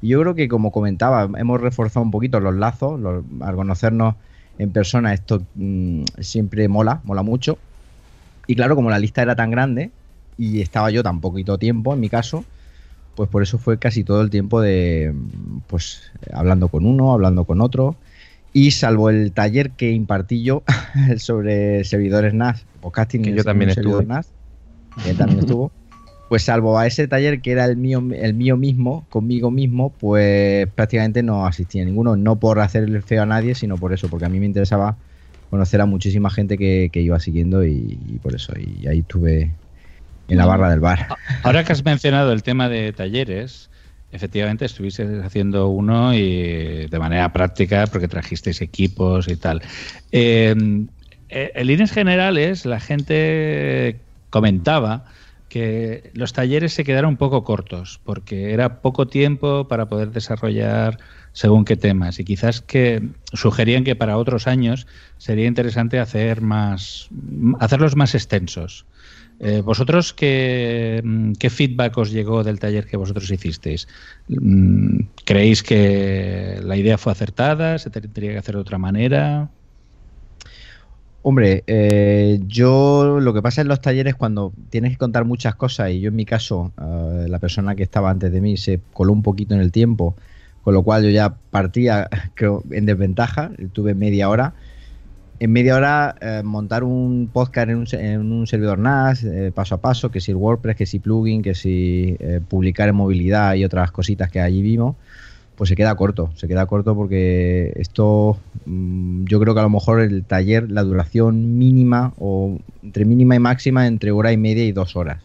Y 0.00 0.08
yo 0.08 0.20
creo 0.20 0.34
que, 0.34 0.48
como 0.48 0.70
comentaba, 0.70 1.28
hemos 1.38 1.60
reforzado 1.60 2.04
un 2.04 2.10
poquito 2.10 2.38
los 2.38 2.54
lazos, 2.54 3.00
al 3.40 3.56
conocernos 3.56 4.14
en 4.58 4.70
persona 4.70 5.12
esto 5.12 5.42
mm, 5.54 6.04
siempre 6.20 6.68
mola, 6.68 7.00
mola 7.04 7.22
mucho. 7.22 7.58
Y 8.46 8.54
claro, 8.54 8.76
como 8.76 8.90
la 8.90 8.98
lista 8.98 9.22
era 9.22 9.34
tan 9.34 9.50
grande 9.50 9.90
y 10.38 10.60
estaba 10.60 10.90
yo 10.90 11.02
tan 11.02 11.20
poquito 11.20 11.58
tiempo, 11.58 11.94
en 11.94 12.00
mi 12.00 12.08
caso, 12.08 12.44
pues 13.16 13.30
por 13.30 13.42
eso 13.42 13.58
fue 13.58 13.78
casi 13.78 14.04
todo 14.04 14.20
el 14.20 14.30
tiempo 14.30 14.60
de, 14.60 15.12
pues, 15.66 16.12
hablando 16.32 16.68
con 16.68 16.86
uno, 16.86 17.12
hablando 17.12 17.44
con 17.44 17.60
otro. 17.62 17.96
Y 18.52 18.70
salvo 18.70 19.10
el 19.10 19.32
taller 19.32 19.70
que 19.70 19.90
impartí 19.90 20.42
yo 20.42 20.62
sobre 21.16 21.82
servidores 21.84 22.34
NAS, 22.34 22.64
podcasting 22.80 23.22
Que 23.22 23.34
yo 23.34 23.42
también 23.42 23.70
estuve. 23.70 24.04
NAS, 24.04 24.28
que 25.02 25.10
él 25.10 25.16
también 25.16 25.40
estuvo. 25.40 25.72
Pues 26.28 26.42
salvo 26.42 26.78
a 26.78 26.86
ese 26.86 27.08
taller 27.08 27.40
que 27.40 27.52
era 27.52 27.64
el 27.64 27.76
mío, 27.76 28.02
el 28.14 28.34
mío 28.34 28.56
mismo, 28.56 29.06
conmigo 29.08 29.50
mismo, 29.50 29.90
pues 29.90 30.66
prácticamente 30.74 31.22
no 31.22 31.46
asistí 31.46 31.80
a 31.80 31.84
ninguno, 31.84 32.16
no 32.16 32.36
por 32.36 32.60
hacerle 32.60 33.00
feo 33.00 33.22
a 33.22 33.26
nadie, 33.26 33.54
sino 33.54 33.76
por 33.76 33.92
eso, 33.92 34.08
porque 34.08 34.26
a 34.26 34.28
mí 34.28 34.40
me 34.40 34.46
interesaba 34.46 34.96
conocer 35.50 35.80
a 35.80 35.86
muchísima 35.86 36.28
gente 36.30 36.58
que, 36.58 36.90
que 36.92 37.00
iba 37.00 37.20
siguiendo 37.20 37.64
y, 37.64 37.98
y 38.08 38.18
por 38.18 38.34
eso, 38.34 38.52
y 38.58 38.88
ahí 38.88 38.98
estuve 38.98 39.52
en 40.28 40.36
la 40.36 40.46
barra 40.46 40.70
del 40.70 40.80
bar. 40.80 41.08
Ahora 41.42 41.64
que 41.64 41.72
has 41.72 41.84
mencionado 41.84 42.32
el 42.32 42.42
tema 42.42 42.68
de 42.68 42.92
talleres, 42.92 43.70
efectivamente 44.12 44.64
estuviste 44.64 45.20
haciendo 45.24 45.68
uno 45.68 46.14
y 46.14 46.86
de 46.86 46.98
manera 46.98 47.32
práctica 47.32 47.86
porque 47.86 48.08
trajisteis 48.08 48.60
equipos 48.60 49.28
y 49.28 49.36
tal. 49.36 49.62
Eh, 50.12 50.54
eh, 51.28 51.52
en 51.54 51.66
líneas 51.66 51.92
generales, 51.92 52.66
la 52.66 52.80
gente 52.80 54.00
comentaba 54.30 55.04
que 55.48 56.10
los 56.14 56.32
talleres 56.32 56.72
se 56.72 56.84
quedaron 56.84 57.10
un 57.10 57.16
poco 57.16 57.44
cortos 57.44 58.00
porque 58.04 58.52
era 58.52 58.80
poco 58.80 59.06
tiempo 59.06 59.68
para 59.68 59.86
poder 59.86 60.10
desarrollar 60.10 60.98
según 61.36 61.66
qué 61.66 61.76
temas 61.76 62.18
y 62.18 62.24
quizás 62.24 62.62
que 62.62 63.10
sugerían 63.34 63.84
que 63.84 63.94
para 63.94 64.16
otros 64.16 64.46
años 64.46 64.86
sería 65.18 65.46
interesante 65.46 65.98
hacer 65.98 66.40
más 66.40 67.10
hacerlos 67.60 67.94
más 67.94 68.14
extensos. 68.14 68.86
Eh, 69.38 69.60
¿Vosotros 69.60 70.14
qué, 70.14 71.02
mm, 71.04 71.32
qué 71.32 71.50
feedback 71.50 71.98
os 71.98 72.10
llegó 72.10 72.42
del 72.42 72.58
taller 72.58 72.86
que 72.86 72.96
vosotros 72.96 73.30
hicisteis? 73.30 73.86
Mm, 74.28 75.00
¿Creéis 75.26 75.62
que 75.62 76.58
la 76.64 76.74
idea 76.74 76.96
fue 76.96 77.12
acertada? 77.12 77.78
¿Se 77.78 77.90
tendría 77.90 78.32
que 78.32 78.38
hacer 78.38 78.54
de 78.54 78.62
otra 78.62 78.78
manera? 78.78 79.50
Hombre, 81.20 81.64
eh, 81.66 82.40
yo 82.46 83.20
lo 83.20 83.34
que 83.34 83.42
pasa 83.42 83.60
en 83.60 83.68
los 83.68 83.82
talleres 83.82 84.14
cuando 84.14 84.54
tienes 84.70 84.92
que 84.92 84.98
contar 84.98 85.26
muchas 85.26 85.54
cosas 85.54 85.90
y 85.90 86.00
yo 86.00 86.08
en 86.08 86.16
mi 86.16 86.24
caso, 86.24 86.72
eh, 86.80 87.26
la 87.28 87.38
persona 87.40 87.74
que 87.74 87.82
estaba 87.82 88.08
antes 88.08 88.32
de 88.32 88.40
mí 88.40 88.56
se 88.56 88.80
coló 88.94 89.12
un 89.12 89.22
poquito 89.22 89.52
en 89.54 89.60
el 89.60 89.70
tiempo, 89.70 90.16
con 90.66 90.74
lo 90.74 90.82
cual 90.82 91.04
yo 91.04 91.10
ya 91.10 91.32
partía 91.52 92.08
en 92.72 92.86
desventaja, 92.86 93.52
tuve 93.72 93.94
media 93.94 94.28
hora. 94.28 94.54
En 95.38 95.52
media 95.52 95.76
hora 95.76 96.16
eh, 96.20 96.42
montar 96.44 96.82
un 96.82 97.30
podcast 97.32 97.68
en 97.68 97.76
un, 97.76 97.86
en 97.92 98.32
un 98.32 98.48
servidor 98.48 98.80
NAS, 98.80 99.22
eh, 99.22 99.52
paso 99.54 99.76
a 99.76 99.80
paso, 99.80 100.10
que 100.10 100.20
si 100.20 100.32
el 100.32 100.36
WordPress, 100.38 100.74
que 100.74 100.86
si 100.86 100.98
plugin, 100.98 101.40
que 101.40 101.54
si 101.54 102.16
eh, 102.18 102.40
publicar 102.48 102.88
en 102.88 102.96
movilidad 102.96 103.54
y 103.54 103.64
otras 103.64 103.92
cositas 103.92 104.28
que 104.28 104.40
allí 104.40 104.60
vimos, 104.60 104.96
pues 105.54 105.68
se 105.68 105.76
queda 105.76 105.94
corto, 105.94 106.32
se 106.34 106.48
queda 106.48 106.66
corto 106.66 106.96
porque 106.96 107.72
esto 107.76 108.36
mm, 108.64 109.26
yo 109.26 109.38
creo 109.38 109.54
que 109.54 109.60
a 109.60 109.62
lo 109.62 109.70
mejor 109.70 110.00
el 110.00 110.24
taller, 110.24 110.68
la 110.68 110.82
duración 110.82 111.58
mínima 111.58 112.12
o 112.18 112.58
entre 112.82 113.04
mínima 113.04 113.36
y 113.36 113.38
máxima 113.38 113.86
entre 113.86 114.10
hora 114.10 114.32
y 114.32 114.36
media 114.36 114.64
y 114.64 114.72
dos 114.72 114.96
horas. 114.96 115.22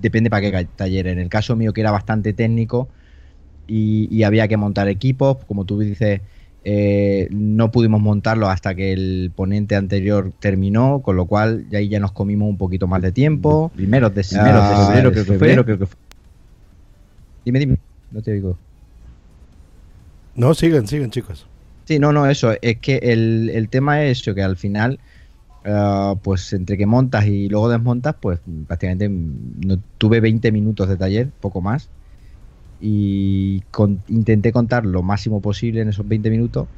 Depende 0.00 0.30
para 0.30 0.50
qué 0.50 0.68
taller. 0.74 1.06
En 1.06 1.18
el 1.18 1.28
caso 1.28 1.54
mío 1.54 1.74
que 1.74 1.82
era 1.82 1.90
bastante 1.90 2.32
técnico 2.32 2.88
y, 3.70 4.08
y 4.10 4.24
había 4.24 4.48
que 4.48 4.56
montar 4.56 4.88
equipos, 4.88 5.38
como 5.46 5.64
tú 5.64 5.78
dices, 5.78 6.20
eh, 6.62 7.28
no 7.30 7.70
pudimos 7.70 8.02
montarlo 8.02 8.48
hasta 8.48 8.74
que 8.74 8.92
el 8.92 9.32
ponente 9.34 9.76
anterior 9.76 10.32
terminó, 10.40 11.00
con 11.00 11.16
lo 11.16 11.24
cual 11.24 11.66
ya 11.70 11.78
ahí 11.78 11.88
ya 11.88 12.00
nos 12.00 12.12
comimos 12.12 12.48
un 12.48 12.58
poquito 12.58 12.86
más 12.86 13.00
de 13.00 13.12
tiempo. 13.12 13.70
Primeros 13.74 14.14
de, 14.14 14.24
primeros 14.24 14.68
de 14.68 14.76
febrero 14.76 15.10
de 15.10 15.14
creo 15.14 15.24
que 15.24 15.38
fue. 15.38 15.64
creo 15.64 15.78
que 15.78 15.86
fue. 15.86 15.96
Dime, 17.44 17.58
dime, 17.60 17.76
no 18.10 18.20
te 18.20 18.32
oigo. 18.32 18.58
No, 20.34 20.52
sigan, 20.54 20.86
sigan, 20.86 21.10
chicos. 21.10 21.46
Sí, 21.86 21.98
no, 21.98 22.12
no, 22.12 22.26
eso. 22.26 22.52
Es 22.60 22.78
que 22.78 22.96
el, 22.96 23.50
el 23.54 23.68
tema 23.68 24.02
es 24.04 24.20
eso, 24.20 24.34
que 24.34 24.42
al 24.42 24.56
final, 24.56 24.98
ah, 25.64 26.14
pues 26.22 26.52
entre 26.52 26.76
que 26.76 26.86
montas 26.86 27.26
y 27.26 27.48
luego 27.48 27.70
desmontas, 27.70 28.16
pues 28.20 28.38
prácticamente 28.66 29.08
mm, 29.08 29.60
no, 29.66 29.78
tuve 29.96 30.20
20 30.20 30.52
minutos 30.52 30.88
de 30.88 30.96
taller, 30.96 31.30
poco 31.40 31.62
más. 31.62 31.88
Y 32.80 33.62
con- 33.70 34.04
intenté 34.08 34.52
contar 34.52 34.86
lo 34.86 35.02
máximo 35.02 35.40
posible 35.42 35.82
en 35.82 35.88
esos 35.90 36.08
20 36.08 36.30
minutos. 36.30 36.68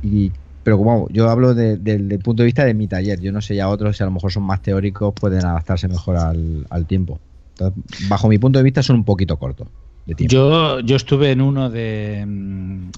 Y, 0.00 0.32
pero 0.62 0.78
como 0.78 1.08
yo 1.10 1.30
hablo 1.30 1.54
de- 1.54 1.76
del 1.78 2.18
punto 2.20 2.42
de 2.42 2.46
vista 2.46 2.64
de 2.64 2.74
mi 2.74 2.88
taller, 2.88 3.20
yo 3.20 3.32
no 3.32 3.40
sé 3.40 3.56
ya 3.56 3.68
otros, 3.68 3.96
si 3.96 4.02
a 4.02 4.06
lo 4.06 4.12
mejor 4.12 4.32
son 4.32 4.44
más 4.44 4.62
teóricos, 4.62 5.14
pueden 5.14 5.44
adaptarse 5.44 5.88
mejor 5.88 6.16
al, 6.16 6.66
al 6.70 6.86
tiempo. 6.86 7.20
Entonces, 7.58 7.84
bajo 8.08 8.28
mi 8.28 8.38
punto 8.38 8.58
de 8.58 8.64
vista 8.64 8.82
son 8.82 8.96
un 8.96 9.04
poquito 9.04 9.38
cortos 9.38 9.68
de 10.04 10.14
tiempo. 10.14 10.34
Yo, 10.34 10.80
yo 10.80 10.96
estuve 10.96 11.30
en 11.32 11.40
uno 11.42 11.68
de, 11.68 12.24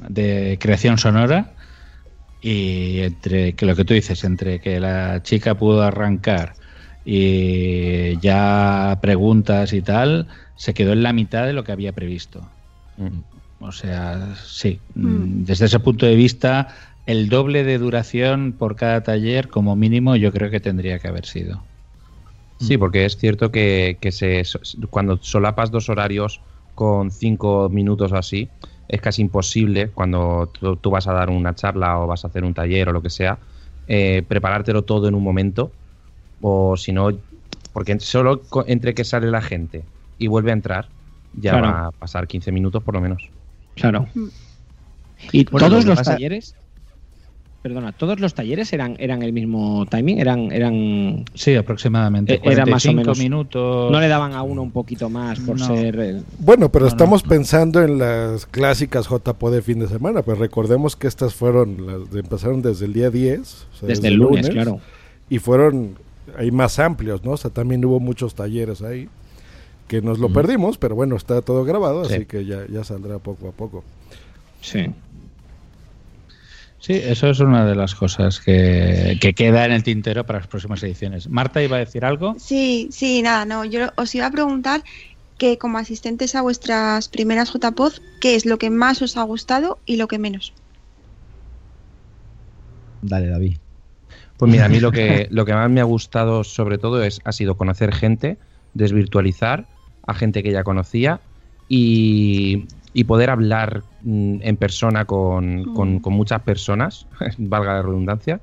de 0.09 0.59
creación 0.61 0.99
sonora 0.99 1.57
y 2.41 3.01
entre 3.01 3.57
que 3.57 3.67
lo 3.67 3.77
que 3.77 3.85
tú 3.85 3.95
dices, 3.95 4.25
entre 4.25 4.61
que 4.61 4.81
la 4.81 5.23
chica 5.23 5.57
pudo 5.57 5.83
arrancar 5.83 6.57
y 7.05 8.19
ya 8.19 8.99
preguntas 9.03 9.73
y 9.73 9.83
tal, 9.83 10.29
se 10.55 10.75
quedó 10.75 10.93
en 10.93 11.03
la 11.03 11.13
mitad 11.13 11.47
de 11.47 11.53
lo 11.53 11.65
que 11.65 11.73
había 11.73 11.95
previsto. 11.95 12.51
O 13.59 13.73
sea, 13.73 14.35
sí, 14.37 14.81
mm, 14.95 15.45
desde 15.45 15.67
ese 15.67 15.81
punto 15.81 16.07
de 16.07 16.15
vista, 16.17 16.69
el 17.07 17.29
doble 17.29 17.65
de 17.65 17.79
duración 17.79 18.57
por 18.59 18.77
cada 18.77 19.03
taller, 19.03 19.49
como 19.49 19.77
mínimo, 19.77 20.17
yo 20.17 20.33
creo 20.33 20.51
que 20.51 20.61
tendría 20.61 20.99
que 20.99 21.09
haber 21.09 21.27
sido. 21.27 21.67
Sí, 22.59 22.77
porque 22.77 23.05
es 23.05 23.17
cierto 23.17 23.51
que, 23.53 23.99
que 24.01 24.11
se, 24.13 24.43
cuando 24.91 25.19
solapas 25.19 25.71
dos 25.71 25.89
horarios 25.89 26.43
con 26.75 27.11
cinco 27.11 27.69
minutos 27.69 28.13
o 28.13 28.17
así, 28.17 28.51
es 28.89 29.01
casi 29.01 29.23
imposible 29.23 29.93
cuando 29.93 30.51
tú, 30.59 30.77
tú 30.77 30.91
vas 30.91 31.07
a 31.07 31.13
dar 31.13 31.31
una 31.31 31.55
charla 31.55 32.01
o 32.01 32.07
vas 32.07 32.25
a 32.25 32.29
hacer 32.29 32.45
un 32.45 32.55
taller 32.55 32.89
o 32.89 32.93
lo 32.93 33.03
que 33.03 33.11
sea, 33.11 33.41
eh, 33.87 34.23
preparártelo 34.29 34.85
todo 34.85 35.09
en 35.09 35.15
un 35.15 35.23
momento. 35.23 35.73
O 36.41 36.77
si 36.77 36.93
no, 36.93 37.11
porque 37.73 37.99
solo 38.01 38.43
entre 38.67 38.95
que 38.95 39.05
sale 39.05 39.31
la 39.31 39.43
gente 39.43 39.83
y 40.19 40.27
vuelve 40.29 40.51
a 40.51 40.55
entrar, 40.55 40.89
ya 41.35 41.53
Claro. 41.53 41.67
va 41.67 41.87
a 41.87 41.91
pasar 41.93 42.27
15 42.27 42.53
minutos 42.53 42.83
por 42.83 42.95
lo 42.95 43.01
menos. 43.01 43.23
Claro. 43.75 44.07
Y 45.33 45.45
Bueno, 45.45 45.69
lo 45.69 45.73
todos 45.75 45.85
los 45.87 46.03
talleres. 46.03 46.55
Perdona, 47.61 47.91
todos 47.91 48.21
los 48.21 48.35
talleres 48.35 48.73
eran, 48.73 48.95
eran 49.01 49.21
el 49.23 49.33
mismo 49.33 49.85
timing, 49.91 50.21
eran, 50.21 50.53
eran. 50.53 51.25
Sí, 51.35 51.57
aproximadamente. 51.57 52.35
Eh, 52.35 52.41
era 52.45 52.65
más 52.65 52.87
o 52.87 52.91
45 52.91 52.95
menos. 53.01 53.19
minutos. 53.19 53.91
No 53.91 54.01
le 54.01 54.07
daban 54.07 54.33
a 54.35 54.43
uno 54.43 54.63
un 54.63 54.71
poquito 54.71 55.11
más 55.11 55.41
por 55.41 55.59
No. 55.59 55.67
ser. 55.67 55.99
el- 55.99 56.25
Bueno, 56.39 56.69
pero 56.71 56.85
No, 56.85 56.89
estamos 56.89 57.25
no. 57.25 57.29
pensando 57.29 57.83
en 57.83 57.99
las 57.99 58.47
clásicas 58.47 59.09
JPO 59.09 59.51
de 59.51 59.61
fin 59.63 59.81
de 59.81 59.89
semana. 59.89 60.23
Pues 60.23 60.39
recordemos 60.39 60.95
que 60.95 61.09
estas 61.09 61.35
fueron, 61.35 61.85
las 61.85 62.11
de- 62.13 62.21
empezaron 62.21 62.63
desde 62.63 62.87
el 62.87 62.93
día 62.93 63.11
10. 63.11 63.67
o 63.75 63.77
sea, 63.81 63.89
Desde 63.89 64.07
el 64.09 64.15
lunes, 64.15 64.49
claro. 64.51 64.79
Y 65.29 65.41
fueron 65.41 65.97
ahí 66.37 66.51
más 66.51 66.79
amplios, 66.79 67.25
¿no? 67.25 67.33
O 67.33 67.37
sea, 67.37 67.51
también 67.51 67.85
hubo 67.85 68.01
muchos 68.01 68.35
talleres 68.35 68.83
ahí 68.83 69.09
que 69.87 70.03
nos 70.03 70.19
lo 70.19 70.31
perdimos, 70.31 70.77
pero 70.77 70.95
bueno, 70.95 71.17
está 71.17 71.41
todo 71.41 71.65
grabado, 71.65 72.05
Sí. 72.05 72.15
así 72.15 72.27
que 72.27 72.45
ya, 72.45 72.67
ya 72.69 72.85
saldrá 72.85 73.19
poco 73.19 73.49
a 73.49 73.53
poco. 73.53 73.85
Sí. 74.61 74.87
Sí, 76.81 76.93
eso 76.93 77.29
es 77.29 77.41
una 77.41 77.65
de 77.67 77.75
las 77.75 77.95
cosas 77.95 78.39
que, 78.39 79.19
que 79.21 79.35
queda 79.35 79.65
en 79.65 79.73
el 79.73 79.83
tintero 79.83 80.25
para 80.25 80.41
las 80.41 80.49
próximas 80.49 80.83
ediciones. 80.83 81.29
Marta 81.29 81.63
iba 81.63 81.77
a 81.77 81.81
decir 81.81 82.05
algo. 82.05 82.37
Sí, 82.39 82.89
sí, 82.93 83.23
nada, 83.23 83.45
no. 83.47 83.65
Yo 83.65 83.89
os 83.97 84.15
iba 84.15 84.27
a 84.27 84.31
preguntar 84.31 84.85
que 85.39 85.57
como 85.59 85.79
asistentes 85.79 86.35
a 86.35 86.43
vuestras 86.43 87.09
primeras 87.09 87.51
JPOD, 87.53 87.95
¿qué 88.21 88.35
es 88.37 88.45
lo 88.47 88.59
que 88.59 88.71
más 88.71 89.01
os 89.03 89.17
ha 89.17 89.23
gustado 89.23 89.79
y 89.87 89.97
lo 89.97 90.07
que 90.07 90.19
menos? 90.19 90.53
Dale, 93.03 93.29
David. 93.29 93.57
Pues 94.39 94.51
mira, 94.51 94.67
a 94.67 94.69
mí 94.69 94.81
lo 94.81 94.93
que, 94.93 95.29
lo 95.31 95.45
que 95.45 95.53
más 95.55 95.71
me 95.71 95.81
ha 95.81 95.85
gustado 95.85 96.45
sobre 96.45 96.79
todo 96.79 97.03
es, 97.03 97.21
ha 97.25 97.33
sido 97.33 97.57
conocer 97.57 97.93
gente, 97.95 98.39
desvirtualizar 98.75 99.69
a 100.07 100.15
gente 100.15 100.43
que 100.43 100.53
ya 100.53 100.65
conocía 100.65 101.21
y, 101.69 102.69
y 102.93 103.05
poder 103.05 103.31
hablar 103.31 103.85
mm, 104.01 104.39
en 104.43 104.57
persona 104.57 105.05
con, 105.05 105.67
con- 105.67 106.01
con 106.01 106.13
muchas 106.15 106.43
personas, 106.43 107.07
valga 107.39 107.75
la 107.75 107.83
redundancia, 107.83 108.41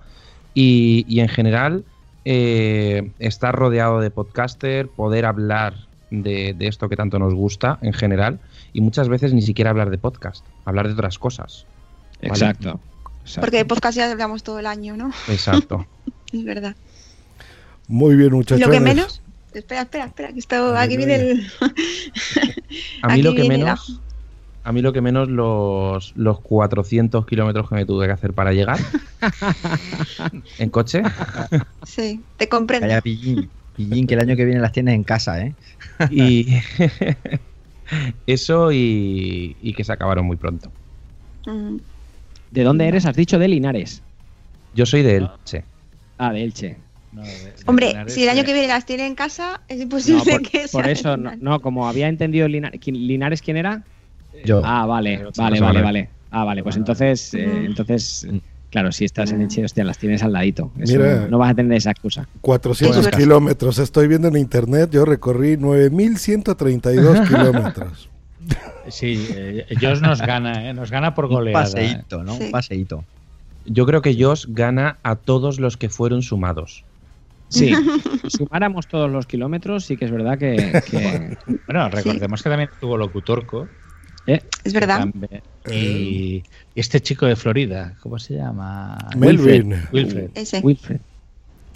y, 0.54 1.06
y 1.08 1.20
en 1.22 1.28
general 1.30 1.86
eh, 2.26 3.14
estar 3.20 3.56
rodeado 3.56 4.00
de 4.00 4.12
podcaster, 4.12 4.90
poder 4.92 5.26
hablar 5.26 5.90
de, 6.10 6.54
de 6.54 6.68
esto 6.68 6.90
que 6.90 6.96
tanto 6.96 7.20
nos 7.20 7.34
gusta 7.34 7.80
en 7.82 7.94
general 7.94 8.42
y 8.74 8.82
muchas 8.82 9.10
veces 9.10 9.34
ni 9.34 9.42
siquiera 9.42 9.72
hablar 9.72 9.90
de 9.90 9.98
podcast, 9.98 10.46
hablar 10.66 10.88
de 10.88 10.94
otras 10.94 11.20
cosas. 11.20 11.68
¿vale? 12.22 12.30
Exacto. 12.30 12.82
Porque 13.40 13.58
de 13.58 13.66
podcast 13.66 13.98
ya 13.98 14.12
hablamos 14.12 14.44
todo 14.44 14.60
el 14.60 14.66
año, 14.66 14.96
¿no? 14.98 15.12
Exacto. 15.28 15.86
Es 16.34 16.44
verdad. 16.44 16.76
Muy 17.88 18.16
bien, 18.16 18.34
muchachos. 18.34 18.60
Lo 18.60 18.72
que 18.72 18.80
menos. 18.80 19.22
Espera, 19.54 19.84
espera, 19.84 20.06
espera, 20.06 20.34
que 20.34 20.40
esto, 20.40 20.76
aquí 20.76 20.98
viene 20.98 21.16
el. 21.16 21.48
A 23.02 23.08
mí 23.08 23.14
Aquí 23.14 23.22
lo 23.22 23.34
que 23.34 23.48
menos, 23.48 24.02
a 24.64 24.72
mí 24.74 24.82
lo 24.82 24.92
que 24.92 25.02
menos 25.02 25.30
los, 25.30 26.14
los 26.18 26.42
400 26.42 27.26
kilómetros 27.26 27.70
que 27.70 27.76
me 27.76 27.86
tuve 27.86 28.08
que 28.08 28.12
hacer 28.12 28.34
para 28.34 28.52
llegar 28.52 28.80
en 30.58 30.70
coche. 30.72 31.04
Sí, 31.86 32.22
te 32.38 32.50
comprendo. 32.50 32.88
Calla, 32.88 33.02
pillín. 33.02 33.50
Pillín, 33.78 34.08
que 34.08 34.16
el 34.16 34.22
año 34.22 34.36
que 34.36 34.44
viene 34.44 34.60
las 34.60 34.74
tienes 34.74 34.96
en 34.96 35.04
casa, 35.04 35.40
¿eh? 35.40 35.56
Y 36.10 36.58
eso 38.28 38.72
y, 38.74 39.56
y 39.62 39.74
que 39.74 39.84
se 39.84 39.94
acabaron 39.94 40.26
muy 40.26 40.36
pronto. 40.36 40.70
Mm, 41.46 41.78
¿De 42.52 42.64
dónde 42.64 42.88
eres? 42.88 43.06
Has 43.06 43.16
dicho 43.16 43.38
de 43.40 43.48
Linares. 43.48 44.02
Yo 44.74 44.86
soy 44.86 45.04
de 45.04 45.18
Elche. 45.18 45.64
Ah, 46.18 46.32
de 46.32 46.44
Elche. 46.44 46.78
No, 47.12 47.24
de- 47.24 47.30
de 47.30 47.54
Hombre, 47.66 47.88
Linares, 47.90 48.14
si 48.14 48.24
el 48.24 48.30
año 48.30 48.44
que 48.44 48.54
viene 48.54 48.68
las 48.68 48.86
tiene 48.86 49.06
en 49.08 49.16
casa, 49.16 49.62
es 49.68 49.78
No, 49.78 49.84
imposible 49.84 50.32
por, 50.32 50.42
que 50.42 50.66
por 50.72 50.84
sea 50.84 50.92
eso, 50.92 51.12
de 51.12 51.18
no, 51.18 51.32
no, 51.40 51.60
como 51.62 51.88
había 51.88 52.08
entendido 52.08 52.48
Linares. 52.48 52.80
¿quién- 52.82 52.96
¿Linares 53.08 53.42
quién 53.42 53.58
era? 53.58 53.84
Yo. 54.44 54.62
Ah, 54.66 54.86
vale, 54.86 55.18
Pero 55.18 55.32
vale, 55.38 55.60
vale, 55.62 55.82
vale. 55.82 56.10
Ah, 56.32 56.44
vale, 56.44 56.62
pues 56.64 56.76
entonces, 56.76 57.34
eh, 57.34 57.64
entonces, 57.66 58.28
claro, 58.70 58.92
si 58.92 59.06
estás 59.06 59.32
en 59.32 59.42
Elche, 59.42 59.64
hostia, 59.64 59.86
las 59.86 59.98
tienes 59.98 60.22
al 60.24 60.34
ladito. 60.34 60.72
Eso 60.78 60.98
Mira. 60.98 61.28
no 61.30 61.38
vas 61.38 61.52
a 61.52 61.56
tener 61.56 61.78
esa 61.78 61.92
excusa. 61.92 62.28
400 62.42 63.08
Qué 63.08 63.16
kilómetros. 63.18 63.80
Estoy 63.80 64.10
viendo 64.10 64.28
en 64.28 64.36
internet. 64.36 64.90
Yo 64.92 65.06
recorrí 65.06 65.56
9132 65.56 67.22
kilómetros. 67.30 68.10
Sí, 68.90 69.28
eh, 69.36 69.66
Josh 69.82 70.00
nos 70.02 70.22
gana, 70.22 70.70
¿eh? 70.70 70.74
nos 70.74 70.92
gana 70.92 71.16
por 71.16 71.26
Un 71.26 71.32
goleada. 71.32 71.62
¿eh? 71.62 71.64
paseíto, 71.66 72.24
¿no? 72.24 72.36
Sí. 72.38 72.44
Un 72.46 72.52
paseíto. 72.52 73.04
Yo 73.66 73.86
creo 73.86 74.02
que 74.02 74.16
Josh 74.22 74.46
gana 74.50 75.00
a 75.04 75.16
todos 75.16 75.60
los 75.60 75.78
que 75.78 75.90
fueron 75.90 76.22
sumados. 76.22 76.84
Sí, 77.50 77.74
si 78.24 78.30
sumáramos 78.38 78.88
todos 78.88 79.10
los 79.10 79.26
kilómetros, 79.28 79.86
sí 79.86 79.98
que 79.98 80.06
es 80.06 80.12
verdad 80.12 80.38
que. 80.38 80.56
que- 80.90 81.38
Bueno, 81.68 81.90
recordemos 81.90 82.44
que 82.44 82.50
también 82.50 82.70
tuvo 82.80 82.98
locutorco. 82.98 83.68
eh, 84.28 84.42
Es 84.64 84.74
verdad. 84.74 85.08
Y 85.72 86.44
este 86.76 87.00
chico 87.02 87.26
de 87.26 87.36
Florida, 87.36 87.96
¿cómo 88.02 88.20
se 88.20 88.36
llama? 88.36 88.98
Melvin. 89.18 89.76
Wilfred. 89.92 90.30
Ese. 90.36 90.60
Wilfred. 90.60 91.00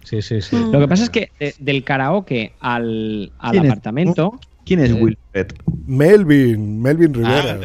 Sí, 0.03 0.21
sí, 0.21 0.41
sí. 0.41 0.55
Mm. 0.55 0.71
Lo 0.71 0.79
que 0.79 0.87
pasa 0.87 1.03
es 1.03 1.09
que 1.09 1.29
de- 1.39 1.55
del 1.59 1.83
karaoke 1.83 2.53
al, 2.59 3.31
al 3.39 3.57
apartamento. 3.59 4.39
¿Quién 4.69 4.79
es 4.81 4.91
Eh, 4.91 4.93
Wilfred? 4.93 5.47
Melvin. 5.87 6.79
Melvin 6.81 7.13
Rivera. 7.13 7.59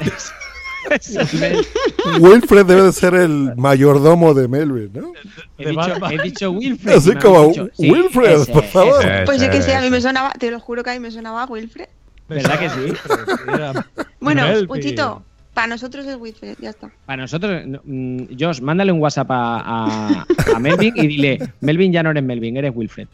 Ah. 0.00 0.88
Wilfred 2.20 2.64
debe 2.64 2.82
de 2.84 2.92
ser 2.92 3.12
el 3.14 3.54
mayordomo 3.56 4.32
de 4.32 4.48
Melvin, 4.48 4.90
¿no? 4.94 5.12
He 5.58 5.68
dicho, 5.68 6.10
he 6.10 6.22
dicho 6.22 6.50
Wilfred. 6.52 6.94
Así 6.96 7.14
como 7.16 7.48
dicho, 7.48 7.68
sí, 7.76 7.90
Wilfred, 7.90 8.40
ese, 8.40 8.52
por 8.52 8.64
favor. 8.64 9.04
ese. 9.04 9.24
Pues 9.26 9.42
yo 9.42 9.50
que 9.50 9.60
sé, 9.60 9.74
a 9.74 9.80
mí 9.80 9.86
Ese, 9.86 9.90
me 9.90 9.98
ese. 9.98 10.08
sonaba, 10.08 10.32
te 10.32 10.50
lo 10.50 10.58
juro 10.60 10.82
que 10.82 10.90
a 10.90 10.94
mí 10.94 11.00
me 11.00 11.10
sonaba 11.10 11.44
Wilfred. 11.44 11.88
¿Verdad 12.28 12.58
que 12.58 12.70
sí? 12.70 12.92
Bueno, 14.20 14.42
Melvin. 14.46 14.70
Uchito, 14.70 15.22
para 15.54 15.66
nosotros 15.66 16.06
es 16.06 16.16
Wilfred, 16.16 16.56
ya 16.60 16.70
está. 16.70 16.90
Para 17.06 17.22
nosotros, 17.22 17.66
no, 17.66 17.80
mm, 17.84 18.22
Josh, 18.40 18.60
mándale 18.60 18.90
un 18.90 19.00
WhatsApp 19.00 19.30
a, 19.30 19.58
a- 19.60 20.26
a 20.54 20.58
Melvin 20.58 20.92
y 20.96 21.06
dile: 21.06 21.52
Melvin 21.60 21.92
ya 21.92 22.02
no 22.02 22.10
eres 22.10 22.24
Melvin, 22.24 22.56
eres 22.56 22.72
Wilfred. 22.74 23.06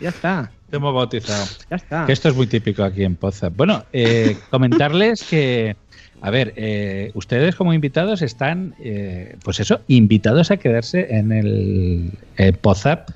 Ya 0.00 0.10
está, 0.10 0.50
Te 0.72 0.78
hemos 0.78 0.94
bautizado. 0.94 1.44
ya 1.68 1.76
está. 1.76 2.06
Que 2.06 2.14
esto 2.14 2.30
es 2.30 2.34
muy 2.34 2.46
típico 2.46 2.82
aquí 2.82 3.04
en 3.04 3.14
Poza. 3.16 3.50
Bueno, 3.50 3.84
eh, 3.92 4.38
comentarles 4.50 5.22
que, 5.22 5.76
a 6.22 6.30
ver, 6.30 6.54
eh, 6.56 7.10
ustedes 7.12 7.54
como 7.56 7.74
invitados 7.74 8.22
están, 8.22 8.74
eh, 8.80 9.36
pues 9.44 9.60
eso, 9.60 9.80
invitados 9.88 10.50
a 10.50 10.56
quedarse 10.56 11.14
en 11.14 11.30
el 11.30 12.54
Pozap 12.62 13.10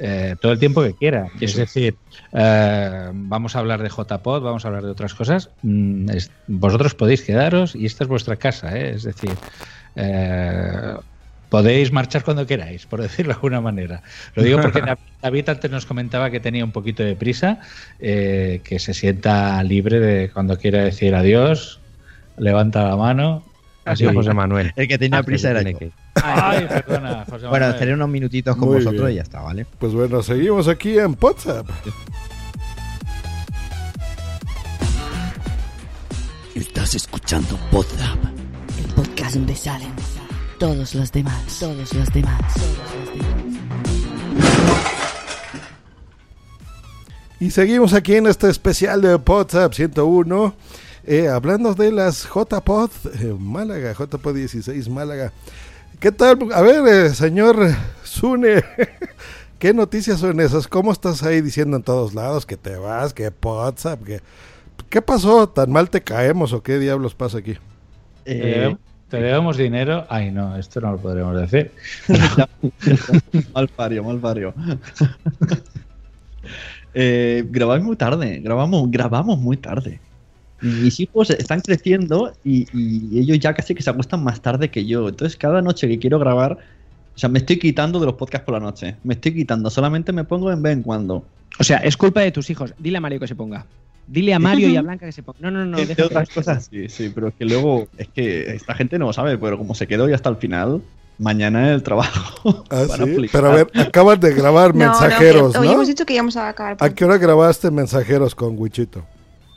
eh, 0.00 0.34
todo 0.40 0.50
el 0.50 0.58
tiempo 0.58 0.82
que 0.82 0.94
quieran. 0.94 1.28
Es 1.40 1.54
decir, 1.54 1.94
eh, 2.32 3.10
vamos 3.14 3.54
a 3.54 3.60
hablar 3.60 3.80
de 3.84 3.88
JPod, 3.88 4.42
vamos 4.42 4.64
a 4.64 4.68
hablar 4.68 4.82
de 4.82 4.90
otras 4.90 5.14
cosas. 5.14 5.50
Mm, 5.62 6.10
es- 6.10 6.32
vosotros 6.48 6.96
podéis 6.96 7.22
quedaros 7.22 7.76
y 7.76 7.86
esta 7.86 8.02
es 8.02 8.08
vuestra 8.08 8.34
casa, 8.34 8.76
¿eh? 8.76 8.90
es 8.96 9.04
decir. 9.04 9.30
Podéis 11.48 11.92
marchar 11.92 12.24
cuando 12.24 12.46
queráis, 12.46 12.86
por 12.86 13.00
decirlo 13.00 13.30
de 13.32 13.34
alguna 13.36 13.60
manera. 13.60 14.02
Lo 14.34 14.42
digo 14.42 14.60
porque 14.60 14.82
Dav- 14.82 14.98
David 15.22 15.48
antes 15.48 15.70
nos 15.70 15.86
comentaba 15.86 16.30
que 16.30 16.40
tenía 16.40 16.64
un 16.64 16.72
poquito 16.72 17.02
de 17.04 17.14
prisa, 17.14 17.60
eh, 18.00 18.60
que 18.64 18.78
se 18.78 18.92
sienta 18.94 19.62
libre 19.62 20.00
de 20.00 20.30
cuando 20.30 20.58
quiera 20.58 20.82
decir 20.82 21.14
adiós, 21.14 21.78
levanta 22.36 22.82
la 22.82 22.96
mano. 22.96 23.44
Ha 23.84 23.94
sido 23.94 24.12
José 24.12 24.34
Manuel. 24.34 24.72
El 24.74 24.88
que 24.88 24.98
tenía 24.98 25.20
Ah, 25.20 25.22
prisa 25.22 25.50
era 25.50 25.62
yo. 25.62 25.78
que. 25.78 25.92
Ay, 26.16 26.66
perdona, 26.68 27.24
José 27.24 27.46
Bueno, 27.46 27.50
Manuel. 27.50 27.70
estaré 27.74 27.94
unos 27.94 28.08
minutitos 28.08 28.56
con 28.56 28.68
Muy 28.68 28.78
vosotros 28.78 29.02
bien. 29.02 29.12
y 29.12 29.14
ya 29.16 29.22
está, 29.22 29.40
¿vale? 29.42 29.64
Pues 29.78 29.92
bueno, 29.92 30.22
seguimos 30.24 30.66
aquí 30.66 30.98
en 30.98 31.16
WhatsApp. 31.20 31.68
Estás 36.54 36.94
escuchando 36.94 37.56
Podzap, 37.70 38.18
El 38.78 38.94
podcast 38.94 39.34
donde 39.36 39.54
salen 39.54 39.90
todos 40.58 40.94
los 40.94 41.12
demás, 41.12 41.58
todos 41.58 41.76
los 41.76 41.90
demás, 42.12 42.54
todos 42.54 42.78
los 43.04 43.14
demás. 43.14 43.36
Y 47.38 47.50
seguimos 47.50 47.92
aquí 47.92 48.14
en 48.14 48.26
este 48.26 48.48
especial 48.48 49.02
de 49.02 49.14
WhatsApp 49.16 49.74
101. 49.74 50.54
eh, 51.04 51.28
hablando 51.28 51.74
de 51.74 51.92
las 51.92 52.24
JPod 52.24 52.90
eh, 53.20 53.36
Málaga, 53.38 53.92
JPod 53.92 54.34
16 54.34 54.88
Málaga. 54.88 55.32
¿Qué 56.00 56.10
tal? 56.12 56.38
A 56.52 56.62
ver, 56.62 56.86
eh, 56.88 57.14
señor 57.14 57.74
Zune, 58.04 58.64
¿qué 59.58 59.74
noticias 59.74 60.20
son 60.20 60.40
esas? 60.40 60.66
¿Cómo 60.68 60.92
estás 60.92 61.22
ahí 61.22 61.42
diciendo 61.42 61.76
en 61.76 61.82
todos 61.82 62.14
lados 62.14 62.46
que 62.46 62.56
te 62.56 62.76
vas, 62.76 63.12
que 63.12 63.30
WhatsApp, 63.42 64.02
que... 64.04 64.20
¿Qué 64.90 65.02
pasó? 65.02 65.48
¿Tan 65.48 65.72
mal 65.72 65.90
te 65.90 66.00
caemos 66.02 66.52
o 66.52 66.62
qué 66.62 66.78
diablos 66.78 67.14
pasa 67.14 67.38
aquí? 67.38 67.56
¿Te, 69.08 69.18
debemos 69.18 69.56
dinero? 69.56 70.04
Ay, 70.08 70.30
no, 70.30 70.56
esto 70.56 70.80
no 70.80 70.92
lo 70.92 70.98
podremos 70.98 71.36
decir. 71.40 71.70
mal 73.54 73.68
pario, 73.68 74.02
mal 74.02 74.18
pario. 74.18 74.52
eh, 76.94 77.44
grabáis 77.48 77.84
muy 77.84 77.96
tarde, 77.96 78.40
grabamos, 78.40 78.90
grabamos 78.90 79.38
muy 79.38 79.56
tarde. 79.56 80.00
Mis 80.60 80.98
hijos 81.00 81.30
están 81.30 81.60
creciendo 81.60 82.32
y, 82.42 82.66
y 82.72 83.20
ellos 83.20 83.38
ya 83.38 83.54
casi 83.54 83.74
que 83.74 83.82
se 83.82 83.90
acuestan 83.90 84.24
más 84.24 84.40
tarde 84.40 84.70
que 84.70 84.86
yo. 84.86 85.08
Entonces, 85.08 85.36
cada 85.36 85.60
noche 85.62 85.86
que 85.86 85.98
quiero 85.98 86.18
grabar, 86.18 86.58
o 87.16 87.18
sea, 87.18 87.30
me 87.30 87.38
estoy 87.38 87.58
quitando 87.58 87.98
de 87.98 88.06
los 88.06 88.14
podcasts 88.14 88.44
por 88.44 88.54
la 88.54 88.60
noche. 88.60 88.96
Me 89.04 89.14
estoy 89.14 89.34
quitando, 89.34 89.70
solamente 89.70 90.12
me 90.12 90.24
pongo 90.24 90.52
en 90.52 90.62
vez 90.62 90.74
en 90.74 90.82
cuando. 90.82 91.24
O 91.58 91.64
sea, 91.64 91.78
es 91.78 91.96
culpa 91.96 92.20
de 92.20 92.30
tus 92.30 92.50
hijos. 92.50 92.74
Dile 92.78 92.98
a 92.98 93.00
Mario 93.00 93.20
que 93.20 93.26
se 93.26 93.34
ponga. 93.34 93.64
Dile 94.06 94.34
a 94.34 94.38
Mario 94.38 94.68
y 94.68 94.76
a 94.76 94.82
Blanca 94.82 95.06
que 95.06 95.12
se 95.12 95.22
ponga. 95.22 95.38
No, 95.40 95.50
no, 95.50 95.64
no. 95.64 95.78
Entre 95.78 95.94
deja 95.94 95.96
que- 95.96 96.14
otras 96.14 96.28
cosas, 96.30 96.68
sí, 96.70 96.88
sí, 96.88 97.10
pero 97.14 97.28
es 97.28 97.34
que 97.34 97.44
luego, 97.44 97.88
es 97.98 98.08
que 98.08 98.54
esta 98.54 98.74
gente 98.74 98.98
no 98.98 99.06
lo 99.06 99.12
sabe, 99.12 99.36
pero 99.38 99.58
como 99.58 99.74
se 99.74 99.86
quedó 99.86 100.08
ya 100.08 100.14
hasta 100.14 100.28
el 100.28 100.36
final, 100.36 100.82
mañana 101.18 101.72
el 101.72 101.82
trabajo. 101.82 102.64
Ah, 102.70 102.84
sí. 102.96 103.26
Pero 103.32 103.50
a 103.50 103.54
ver, 103.54 103.70
acaban 103.74 104.20
de 104.20 104.32
grabar 104.34 104.74
No, 104.74 104.84
mensajeros, 104.84 105.54
no, 105.54 105.60
hoy 105.60 105.66
¿no? 105.68 105.72
hemos 105.74 105.88
dicho 105.88 106.06
que 106.06 106.14
íbamos 106.14 106.36
a 106.36 106.48
acabar. 106.50 106.76
¿A 106.78 106.90
qué 106.94 107.04
hora 107.04 107.18
grabaste 107.18 107.70
mensajeros 107.70 108.34
con 108.34 108.56
Wichito? 108.58 109.04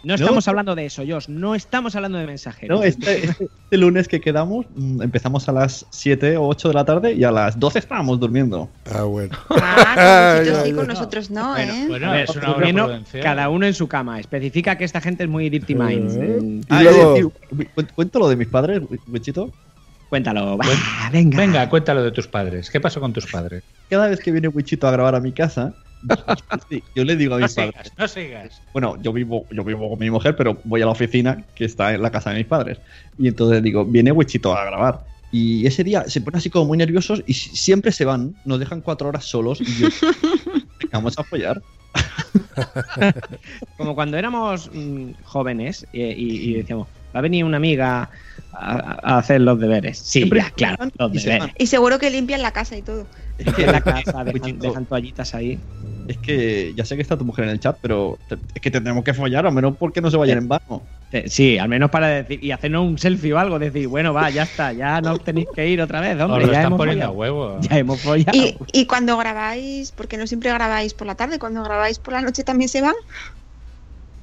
No 0.04 0.16
estamos 0.16 0.48
hablando 0.48 0.76
de 0.76 0.86
eso, 0.86 1.04
Josh. 1.08 1.28
No 1.28 1.56
estamos 1.56 1.96
hablando 1.96 2.18
de 2.18 2.26
mensajeros. 2.26 2.80
No, 2.80 2.86
este, 2.86 3.26
este- 3.26 3.46
este 3.46 3.78
lunes 3.78 4.08
que 4.08 4.22
quedamos, 4.22 4.66
mm, 4.76 5.02
empezamos 5.02 5.50
a 5.50 5.52
las 5.52 5.86
7 5.90 6.38
o 6.38 6.48
8 6.48 6.70
de 6.70 6.74
la 6.74 6.86
tarde 6.86 7.14
y 7.14 7.24
a 7.26 7.32
las 7.32 7.60
12 7.60 7.80
estábamos 7.80 8.20
durmiendo. 8.20 8.70
Ah, 8.94 9.04
bueno. 9.04 9.36
Ah, 9.50 9.56
con 9.56 9.60
Ay, 9.98 10.40
vosotros 10.50 10.64
sí, 10.68 10.74
con 10.74 10.88
nosotros 10.88 11.32
no, 11.32 11.50
Bueno, 11.54 11.74
¿eh? 11.74 11.86
bueno, 11.90 12.08
A 12.10 12.12
ver, 12.14 12.24
es 12.24 12.36
una 12.36 12.56
prudencial. 12.56 13.24
cada 13.24 13.50
uno 13.50 13.66
en 13.66 13.74
su 13.74 13.88
cama. 13.88 14.20
Especifica 14.20 14.78
que 14.78 14.86
esta 14.86 15.02
gente 15.02 15.24
es 15.24 15.30
muy 15.30 15.50
Dirty 15.50 15.76
Minds. 15.76 16.16
Eh. 16.16 16.40
Y 16.42 16.62
Ah, 16.70 16.84
luego- 16.84 17.32
cu- 17.32 17.86
cuento 17.96 18.20
lo 18.20 18.30
de 18.30 18.36
mis 18.38 18.48
padres, 18.48 18.82
Wichito. 19.08 19.52
Cuéntalo. 20.08 20.58
Va, 20.58 20.66
venga. 21.12 21.38
Venga, 21.38 21.70
cuéntalo 21.70 22.02
de 22.04 22.12
tus 22.12 22.28
padres. 22.28 22.70
¿Qué 22.72 22.80
pasó 22.80 23.00
con 23.00 23.14
tus 23.14 23.28
padres? 23.32 23.64
Cada 23.90 24.08
vez 24.08 24.20
que 24.22 24.32
viene 24.32 24.48
Wichito 24.48 24.88
a 24.88 24.92
grabar 24.92 25.14
a 25.16 25.20
mi 25.20 25.32
casa, 25.34 25.74
yo 26.96 27.04
le 27.04 27.16
digo 27.16 27.36
a 27.36 27.40
No 27.40 27.44
mis 27.46 27.54
padres. 27.54 27.74
sigas, 27.76 27.94
no 27.98 28.08
sigas. 28.08 28.62
Bueno, 28.74 29.02
yo 29.02 29.12
vivo, 29.14 29.46
yo 29.52 29.64
vivo 29.64 29.90
con 29.90 30.00
mi 30.00 30.10
mujer, 30.10 30.36
pero 30.36 30.60
voy 30.64 30.82
a 30.82 30.86
la 30.86 30.92
oficina 30.92 31.46
que 31.56 31.66
está 31.66 31.94
en 31.94 32.02
la 32.02 32.12
casa 32.12 32.30
de 32.32 32.38
mis 32.38 32.46
padres. 32.48 32.80
Y 33.18 33.28
entonces 33.28 33.62
digo, 33.64 33.86
viene 33.86 34.12
Wichito 34.12 34.56
a 34.56 34.66
grabar. 34.66 35.02
Y 35.32 35.66
ese 35.68 35.84
día 35.84 36.06
se 36.10 36.22
ponen 36.22 36.38
así 36.40 36.50
como 36.50 36.66
muy 36.66 36.78
nerviosos 36.78 37.22
y 37.28 37.34
si- 37.34 37.56
siempre 37.56 37.92
se 37.92 38.06
van, 38.06 38.34
nos 38.46 38.60
dejan 38.60 38.82
cuatro 38.82 39.10
horas 39.10 39.26
solos 39.26 39.62
y 39.62 39.66
yo, 39.82 39.88
vamos 40.92 41.18
a 41.18 41.22
apoyar. 41.22 41.62
Como 43.78 43.96
cuando 43.96 44.18
éramos 44.18 44.70
mm, 44.74 45.12
jóvenes 45.24 45.86
eh, 45.94 46.14
y, 46.18 46.50
y 46.52 46.54
decíamos, 46.56 46.88
va 47.16 47.20
a 47.20 47.22
venir 47.22 47.44
una 47.44 47.58
amiga 47.58 48.10
a, 48.52 49.00
a 49.14 49.18
hacer 49.20 49.42
los 49.42 49.60
deberes. 49.60 50.00
Sí, 50.00 50.20
Siempre 50.20 50.40
ya, 50.40 50.52
claro, 50.52 50.86
los 50.98 51.14
y 51.16 51.20
deberes. 51.20 51.70
seguro 51.70 52.00
que 52.00 52.10
limpian 52.10 52.42
la 52.42 52.52
casa 52.52 52.78
y 52.78 52.82
todo. 52.82 53.08
En 53.38 53.72
la 53.72 53.82
casa 53.82 54.24
dejan, 54.24 54.60
dejan 54.60 54.86
toallitas 54.86 55.34
ahí. 55.34 55.60
Es 56.10 56.18
que 56.18 56.74
ya 56.76 56.84
sé 56.86 56.96
que 56.96 57.02
está 57.02 57.18
tu 57.18 57.24
mujer 57.26 57.46
en 57.46 57.52
el 57.52 57.60
chat, 57.60 57.78
pero 57.82 58.18
te- 58.28 58.36
es 58.54 58.62
que 58.62 58.72
tendremos 58.72 59.04
que 59.04 59.14
follar, 59.14 59.46
al 59.46 59.54
menos 59.54 59.78
porque 59.78 60.02
no 60.02 60.10
se 60.12 60.18
vayan 60.18 60.40
en 60.40 60.48
vano. 60.48 60.82
Eh, 61.12 61.24
Sí, 61.28 61.58
al 61.58 61.70
menos 61.70 61.90
para 61.90 62.08
decir 62.08 62.44
y 62.44 62.52
hacernos 62.52 62.86
un 62.86 62.98
selfie 62.98 63.34
o 63.34 63.40
algo, 63.40 63.58
decir, 63.58 63.88
bueno, 63.88 64.14
va, 64.14 64.30
ya 64.30 64.44
está, 64.44 64.74
ya 64.74 65.02
no 65.02 65.18
tenéis 65.18 65.48
que 65.56 65.68
ir 65.68 65.82
otra 65.82 66.02
vez, 66.02 66.20
hombre, 66.22 66.46
ya 66.46 66.52
están 66.52 66.66
hemos 66.68 66.78
poniendo 66.78 67.06
a 67.06 67.08
follado. 67.10 67.20
huevo. 67.20 67.62
Ya 67.62 67.78
hemos 67.78 68.00
follado. 68.02 68.38
Y, 68.38 68.56
y 68.74 68.86
cuando 68.86 69.18
grabáis, 69.18 69.92
porque 69.92 70.18
no 70.18 70.28
siempre 70.28 70.52
grabáis 70.52 70.94
por 70.94 71.08
la 71.08 71.16
tarde, 71.16 71.40
cuando 71.40 71.64
grabáis 71.64 71.98
por 72.00 72.14
la 72.14 72.22
noche 72.22 72.44
también 72.44 72.70
se 72.70 72.82
van. 72.82 72.94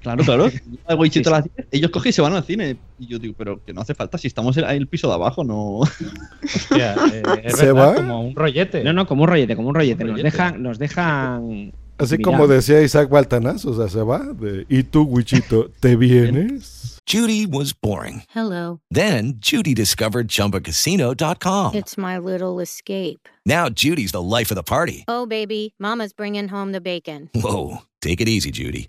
Claro, 0.06 0.22
claro. 0.24 0.50
Hago 0.86 1.02
Guichito 1.02 1.30
a 1.30 1.40
las 1.40 1.44
10, 1.52 1.66
ellos 1.72 1.90
cogen 1.90 2.10
y 2.10 2.12
se 2.12 2.22
van 2.22 2.32
al 2.34 2.44
cine. 2.44 2.76
Y 2.96 3.08
yo 3.08 3.18
digo, 3.18 3.34
pero 3.36 3.60
que 3.64 3.72
no 3.72 3.80
hace 3.80 3.92
falta, 3.92 4.18
si 4.18 4.28
estamos 4.28 4.56
en 4.56 4.64
el 4.64 4.86
piso 4.86 5.08
de 5.08 5.14
abajo, 5.14 5.42
no. 5.42 5.80
Hostia, 5.80 6.94
eh, 7.12 7.22
es 7.42 7.56
¿Se 7.56 7.66
verdad, 7.72 7.88
va? 7.88 7.94
como 7.96 8.20
un 8.28 8.36
rollete. 8.36 8.84
No, 8.84 8.92
no, 8.92 9.04
como 9.08 9.24
un 9.24 9.28
rollete, 9.28 9.56
como 9.56 9.68
un 9.70 9.74
rollete. 9.74 10.04
Un 10.04 10.10
Nos 10.10 10.16
rollete. 10.20 10.30
dejan, 10.36 10.62
nos 10.62 10.78
dejan. 10.78 11.72
Así 11.98 12.18
como 12.18 12.46
decía 12.46 12.82
Isaac 12.82 13.08
Baltanás, 13.08 13.64
o 13.64 13.74
sea, 13.74 13.88
se 13.88 14.00
va. 14.02 14.20
de, 14.20 14.64
¿Y 14.68 14.84
tú, 14.84 15.02
Wichito, 15.02 15.70
te 15.80 15.96
vienes? 15.96 16.98
Judy 17.10 17.46
was 17.46 17.72
boring. 17.72 18.22
Hello. 18.32 18.78
Then 18.90 19.38
Judy 19.40 19.74
discovered 19.74 20.28
ChumbaCasino.com. 20.28 21.74
It's 21.74 21.96
my 21.98 22.18
little 22.18 22.60
escape. 22.60 23.28
Now 23.44 23.68
Judy's 23.70 24.12
the 24.12 24.22
life 24.22 24.50
of 24.52 24.56
the 24.56 24.62
party. 24.62 25.04
Oh, 25.08 25.26
baby, 25.26 25.74
Mama's 25.80 26.12
bringing 26.12 26.48
home 26.48 26.70
the 26.72 26.80
bacon. 26.80 27.28
Whoa, 27.34 27.78
take 28.00 28.20
it 28.20 28.28
easy, 28.28 28.50
Judy. 28.52 28.88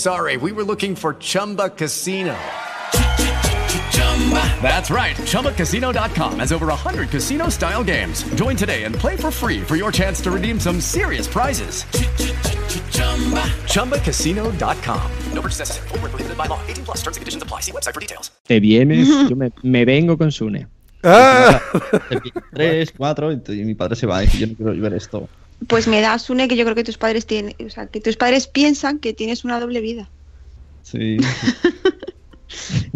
sorry. 0.00 0.36
We 0.36 0.52
were 0.52 0.64
looking 0.64 0.96
for 0.96 1.14
Chumba 1.14 1.70
Casino. 1.70 2.36
That's 4.62 4.90
right. 4.90 5.16
ChumbaCasino.com 5.16 6.38
has 6.38 6.52
over 6.52 6.66
100 6.66 7.10
casino 7.10 7.48
style 7.48 7.82
games. 7.82 8.22
Join 8.34 8.56
today 8.56 8.84
and 8.84 8.94
play 8.94 9.16
for 9.16 9.30
free 9.32 9.60
for 9.60 9.76
your 9.76 9.90
chance 9.90 10.20
to 10.22 10.30
redeem 10.30 10.60
some 10.60 10.80
serious 10.80 11.26
prizes. 11.26 11.84
ChumbaCasino.com. 13.72 15.10
No 15.32 15.40
purchase 15.42 15.58
necessary. 15.58 15.88
Void 15.88 16.00
where 16.02 16.10
prohibited 16.10 16.38
by 16.38 16.46
law. 16.46 16.60
18 16.68 16.84
plus 16.84 16.98
terms 16.98 17.16
and 17.16 17.22
conditions 17.22 17.42
apply. 17.42 17.60
See 17.60 17.72
website 17.72 17.94
for 17.94 18.00
details. 18.00 18.30
Te 18.46 18.60
vienes, 18.60 19.08
yo 19.28 19.36
me, 19.36 19.50
me 19.62 19.84
vengo 19.84 20.16
con 20.16 20.30
Sune. 20.30 20.66
¡Ah! 21.02 21.60
Tres, 22.54 22.92
cuatro, 22.96 23.32
y 23.32 23.64
mi 23.64 23.74
padre 23.74 23.96
se 23.96 24.06
va. 24.06 24.22
Y 24.22 24.28
yo 24.38 24.46
no 24.46 24.54
quiero 24.54 24.80
ver 24.80 24.94
esto. 24.94 25.28
Pues 25.66 25.86
me 25.86 26.00
das 26.00 26.30
une 26.30 26.48
que 26.48 26.56
yo 26.56 26.64
creo 26.64 26.74
que 26.74 26.84
tus 26.84 26.96
padres 26.98 27.26
tienen, 27.26 27.54
o 27.64 27.70
sea, 27.70 27.86
que 27.86 28.00
tus 28.00 28.16
padres 28.16 28.46
piensan 28.46 28.98
que 28.98 29.12
tienes 29.12 29.44
una 29.44 29.60
doble 29.60 29.80
vida. 29.80 30.08
Sí. 30.82 31.16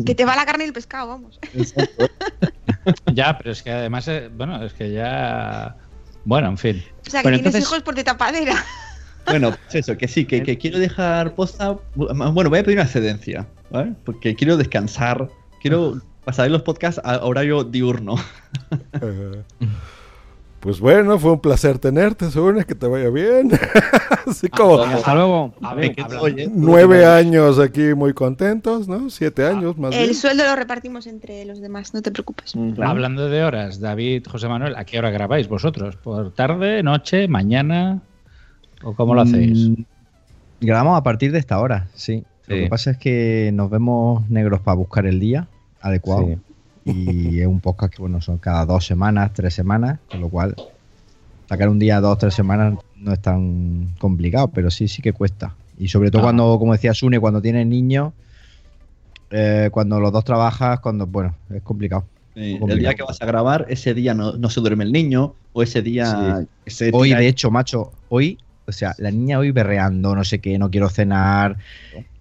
Que 0.05 0.17
te 0.17 0.25
va 0.25 0.35
la 0.35 0.45
carne 0.45 0.65
y 0.65 0.67
el 0.67 0.73
pescado, 0.73 1.07
vamos. 1.09 1.39
Ya, 3.15 3.39
pero 3.39 3.53
es 3.53 3.63
que 3.63 3.71
además, 3.71 4.07
eh, 4.09 4.29
bueno, 4.37 4.63
es 4.65 4.73
que 4.75 4.93
ya. 4.93 5.77
Bueno, 6.25 6.49
en 6.49 6.59
fin. 6.59 6.85
O 7.07 7.11
sea, 7.11 7.21
que 7.21 7.27
Bueno, 7.27 7.37
tienes 7.39 7.55
entonces- 7.55 7.63
hijos 7.63 7.83
por 7.85 7.95
de 7.95 8.03
tapadera. 8.05 8.65
Bueno, 9.27 9.51
pues 9.53 9.77
eso, 9.77 9.97
que 9.97 10.09
sí, 10.09 10.25
que, 10.27 10.43
que 10.43 10.59
quiero 10.59 10.79
dejar 10.81 11.35
posta. 11.35 11.79
Bueno, 11.95 12.51
voy 12.51 12.59
a 12.59 12.65
pedir 12.65 12.77
una 12.79 12.83
excedencia, 12.85 13.47
¿vale? 13.71 13.95
Porque 14.05 14.35
quiero 14.35 14.57
descansar. 14.57 15.31
Quiero 15.63 16.03
pasar 16.25 16.51
los 16.51 16.63
podcasts 16.63 17.01
a 17.05 17.25
horario 17.25 17.63
diurno. 17.65 18.17
Pues 20.65 20.81
bueno, 20.81 21.19
fue 21.19 21.33
un 21.33 21.41
placer 21.41 21.79
tenerte, 21.79 22.31
Sune, 22.31 22.65
que 22.65 22.75
te 22.75 22.87
vaya 22.87 23.11
bien. 23.11 23.51
Así 24.27 24.49
como 24.49 24.79
Hasta 24.81 25.15
luego. 25.15 25.53
A 25.61 25.75
ver, 25.75 25.95
Oye, 26.21 26.49
nueve 26.51 27.05
años 27.05 27.59
aquí 27.59 27.93
muy 27.93 28.15
contentos, 28.15 28.89
¿no? 28.89 29.11
Siete 29.11 29.45
años 29.47 29.77
más 29.77 29.95
El 29.95 30.05
bien. 30.05 30.15
sueldo 30.15 30.43
lo 30.45 30.57
repartimos 30.57 31.07
entre 31.07 31.45
los 31.45 31.61
demás, 31.61 31.93
no 31.93 32.01
te 32.01 32.11
preocupes. 32.11 32.55
Hablando 32.83 33.29
de 33.29 33.45
horas, 33.45 33.79
David, 33.79 34.25
José 34.27 34.49
Manuel, 34.49 34.75
¿a 34.77 34.87
qué 34.87 34.99
hora 34.99 35.11
grabáis 35.11 35.49
vosotros? 35.49 35.97
¿Por 35.97 36.33
tarde, 36.33 36.83
noche, 36.83 37.29
mañana? 37.29 38.01
¿O 38.83 38.95
cómo 38.95 39.15
lo 39.15 39.21
hacéis? 39.21 39.69
Mm, 39.69 39.75
Grabamos 40.63 40.99
a 40.99 41.03
partir 41.03 41.31
de 41.31 41.41
esta 41.41 41.61
hora, 41.61 41.89
sí. 41.95 42.25
Lo 42.47 42.57
Sí. 42.57 42.63
que 42.63 42.69
pasa 42.69 42.91
es 42.93 42.97
que 42.97 43.51
nos 43.53 43.69
vemos 43.69 44.31
negros 44.31 44.63
para 44.63 44.77
buscar 44.77 45.05
el 45.05 45.21
día 45.21 45.47
adecuado. 45.83 46.27
Sí. 46.27 46.37
Y 46.85 47.41
es 47.41 47.47
un 47.47 47.61
podcast 47.61 47.95
que, 47.95 48.03
bueno, 48.03 48.21
son 48.21 48.39
cada 48.39 48.67
dos 48.67 48.85
semanas, 48.87 49.33
tres 49.33 49.55
semanas, 49.55 49.99
con 50.11 50.21
lo 50.21 50.29
cual 50.29 50.55
sacar 51.49 51.69
un 51.69 51.79
día, 51.79 52.01
dos, 52.01 52.19
tres 52.19 52.35
semanas 52.35 52.75
no 52.97 53.13
es 53.13 53.21
tan 53.21 53.89
complicado, 53.99 54.49
pero 54.49 54.71
sí, 54.71 54.89
sí 54.89 55.01
que 55.03 55.13
cuesta. 55.13 55.55
Y 55.79 55.89
sobre 55.89 56.11
todo 56.11 56.21
Ah. 56.23 56.25
cuando, 56.27 56.59
como 56.59 56.73
decía 56.73 56.93
Sune, 56.95 57.19
cuando 57.21 57.41
tienes 57.41 57.67
niños, 57.67 58.13
eh, 59.31 59.69
cuando 59.73 59.99
los 60.01 60.13
dos 60.13 60.25
trabajas, 60.25 60.81
cuando, 60.81 61.07
bueno, 61.07 61.35
es 61.51 61.63
complicado. 61.63 62.05
Eh, 62.37 62.59
el 62.69 62.79
día 62.79 62.95
que 62.95 63.03
vas 63.03 63.21
a 63.23 63.27
grabar, 63.27 63.67
ese 63.69 63.95
día 63.95 64.13
no, 64.15 64.33
no 64.37 64.51
se 64.51 64.61
duerme 64.61 64.85
el 64.85 64.93
niño, 64.93 65.35
o 65.53 65.63
ese 65.63 65.83
día. 65.83 66.41
Sí. 66.41 66.47
ese 66.67 66.91
Hoy, 66.93 67.09
día- 67.11 67.19
de 67.19 67.29
hecho, 67.29 67.51
macho, 67.51 67.93
hoy, 68.09 68.39
o 68.67 68.73
sea, 68.73 68.95
la 68.99 69.11
niña 69.11 69.39
hoy 69.39 69.51
berreando, 69.51 70.15
no 70.15 70.25
sé 70.25 70.39
qué, 70.41 70.59
no 70.59 70.71
quiero 70.71 70.89
cenar. 70.89 71.57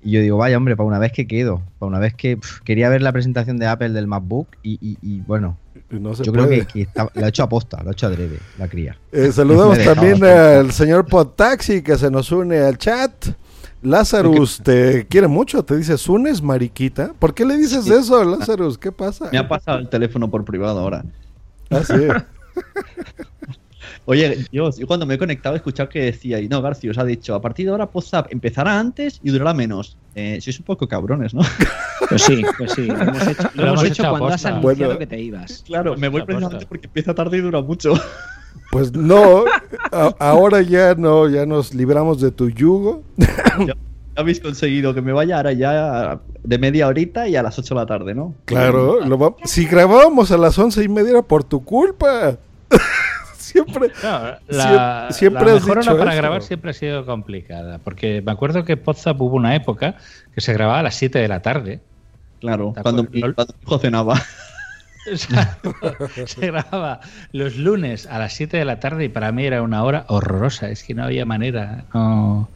Y 0.04 0.12
yo 0.12 0.20
digo, 0.22 0.38
vaya, 0.38 0.58
hombre, 0.58 0.76
para 0.76 0.88
una 0.88 1.00
vez 1.00 1.12
que 1.14 1.26
quedo, 1.28 1.62
para 1.80 1.88
una 1.90 2.00
vez 2.00 2.14
que 2.14 2.38
quería 2.66 2.90
ver 2.90 3.02
la 3.02 3.12
presentación 3.14 3.58
de 3.58 3.68
Apple 3.68 3.90
del 3.92 4.08
MacBook 4.08 4.48
y, 4.62 4.74
y- 4.82 4.98
y, 5.02 5.22
bueno, 5.22 5.58
Y 5.90 5.96
no 6.00 6.14
se 6.14 6.24
yo 6.26 6.34
creo 6.34 6.50
que, 6.50 6.66
que 6.66 6.82
está- 6.82 7.08
lo 7.14 7.26
ha 7.26 7.30
hecho 7.30 7.44
aposta, 7.44 7.82
lo 7.84 7.90
ha 7.90 7.92
hecho 7.94 8.08
adrede, 8.08 8.40
la 8.60 8.68
cría. 8.68 8.98
Eh, 9.12 9.32
saludamos 9.32 9.78
también 9.84 10.24
al 10.24 10.72
señor 10.74 11.06
Podtaxi 11.06 11.82
que 11.82 11.98
se 11.98 12.12
nos 12.12 12.32
une 12.32 12.58
al 12.60 12.78
chat. 12.78 13.12
Lazarus, 13.82 14.62
te 14.64 15.06
quiere 15.08 15.28
mucho, 15.28 15.64
te 15.64 15.76
dice, 15.76 15.98
¿Sunes 15.98 16.42
mariquita? 16.42 17.14
¿Por 17.20 17.34
qué 17.34 17.46
le 17.46 17.58
dices 17.58 17.84
Sí. 17.84 17.94
eso, 17.94 18.24
Lazarus? 18.24 18.78
¿Qué 18.78 18.92
pasa? 18.94 19.28
Me 19.32 19.38
ha 19.38 19.48
pasado 19.48 19.78
el 19.80 19.90
teléfono 19.90 20.30
por 20.32 20.46
privado 20.46 20.80
ahora. 20.80 21.04
Ah, 21.70 21.82
sí. 21.84 21.94
Oye, 24.06 24.46
yo, 24.52 24.70
yo 24.72 24.88
cuando 24.88 25.06
me 25.06 25.16
he 25.16 25.18
conectado 25.18 25.56
he 25.56 25.58
escuchado 25.58 25.90
que 25.90 26.02
decía, 26.02 26.40
y 26.40 26.48
no, 26.48 26.62
García 26.62 26.92
os 26.92 26.98
ha 26.98 27.04
dicho, 27.06 27.36
a 27.36 27.42
partir 27.42 27.66
de 27.66 27.72
ahora 27.72 27.90
WhatsApp 27.94 28.28
empezará 28.32 28.80
antes 28.80 29.20
y 29.24 29.30
durará 29.32 29.54
menos. 29.54 29.98
Eh, 30.16 30.40
sois 30.42 30.60
un 30.60 30.66
poco 30.66 30.88
cabrones, 30.88 31.34
¿no? 31.34 31.42
Pues 32.10 32.22
sí, 32.24 32.42
pues 32.58 32.72
sí. 32.74 32.88
Lo 32.88 33.02
hemos 33.02 33.28
hecho, 33.28 33.50
lo 33.56 33.64
Lo 33.64 33.68
hemos 33.70 33.84
hecho 33.86 33.94
hecho 34.04 34.10
cuando 34.10 34.28
has 34.28 34.34
aposta. 34.46 34.50
anunciado 34.50 34.90
Bueno. 34.92 35.00
que 35.00 35.08
te 35.08 35.20
ibas. 35.22 35.64
Claro, 35.66 35.96
me 35.98 36.10
voy 36.10 36.22
precisamente 36.24 36.66
porque 36.66 36.88
empieza 36.88 37.14
tarde 37.16 37.38
y 37.38 37.42
dura 37.42 37.62
mucho. 37.62 37.94
Pues 38.72 38.92
no, 38.94 39.46
a- 39.92 40.16
ahora 40.20 40.62
ya 40.62 40.96
no, 40.96 41.28
ya 41.30 41.46
nos 41.46 41.74
libramos 41.76 42.20
de 42.22 42.32
tu 42.32 42.50
yugo. 42.50 43.04
ya 43.18 43.74
habéis 44.16 44.40
conseguido 44.40 44.94
que 44.96 45.02
me 45.02 45.12
vaya 45.12 45.38
ahora 45.38 45.54
ya 45.54 46.20
de 46.44 46.58
media 46.58 46.88
horita 46.88 47.28
y 47.28 47.36
a 47.36 47.44
las 47.44 47.58
8 47.60 47.74
de 47.76 47.80
la 47.82 47.86
tarde, 47.86 48.14
¿no? 48.16 48.34
Claro, 48.46 49.00
lo 49.06 49.18
va- 49.18 49.36
si 49.44 49.66
grabábamos 49.66 50.32
a 50.32 50.38
las 50.38 50.58
once 50.58 50.84
y 50.84 50.88
media 50.90 51.12
era 51.12 51.22
por 51.22 51.44
tu 51.44 51.64
culpa. 51.64 52.38
Siempre, 53.54 53.90
Claro, 53.92 54.38
la, 54.50 55.08
Sie- 55.10 55.14
siempre 55.14 55.46
la 55.46 55.54
mejor 55.54 55.78
hora 55.78 55.98
para 55.98 56.16
grabar 56.16 56.42
siempre 56.42 56.72
ha 56.72 56.74
sido 56.74 57.06
complicada. 57.06 57.78
Porque 57.80 58.22
me 58.22 58.32
acuerdo 58.34 58.66
que 58.66 58.76
Podzap 58.76 59.22
hubo 59.22 59.36
una 59.38 59.56
época 59.56 59.96
que 60.36 60.42
se 60.42 60.52
grababa 60.54 60.80
a 60.80 60.84
las 60.84 60.96
7 60.96 61.20
de 61.20 61.28
la 61.30 61.42
tarde. 61.42 61.80
Claro, 62.42 62.74
¿Te 62.76 62.82
cuando, 62.82 63.06
cuando 63.06 63.54
mi 63.54 63.64
hijo 63.64 63.80
cenaba. 63.80 64.22
O 65.12 65.18
sea, 65.18 65.58
se 66.26 66.48
grababa 66.48 67.02
los 67.34 67.58
lunes 67.58 68.06
a 68.08 68.20
las 68.20 68.34
7 68.34 68.56
de 68.58 68.64
la 68.66 68.80
tarde 68.80 69.04
y 69.06 69.10
para 69.10 69.32
mí 69.34 69.46
era 69.46 69.62
una 69.62 69.84
hora 69.84 70.06
horrorosa. 70.08 70.70
Es 70.70 70.84
que 70.84 70.94
no 70.94 71.04
había 71.04 71.26
manera. 71.26 71.84
No, 71.94 72.50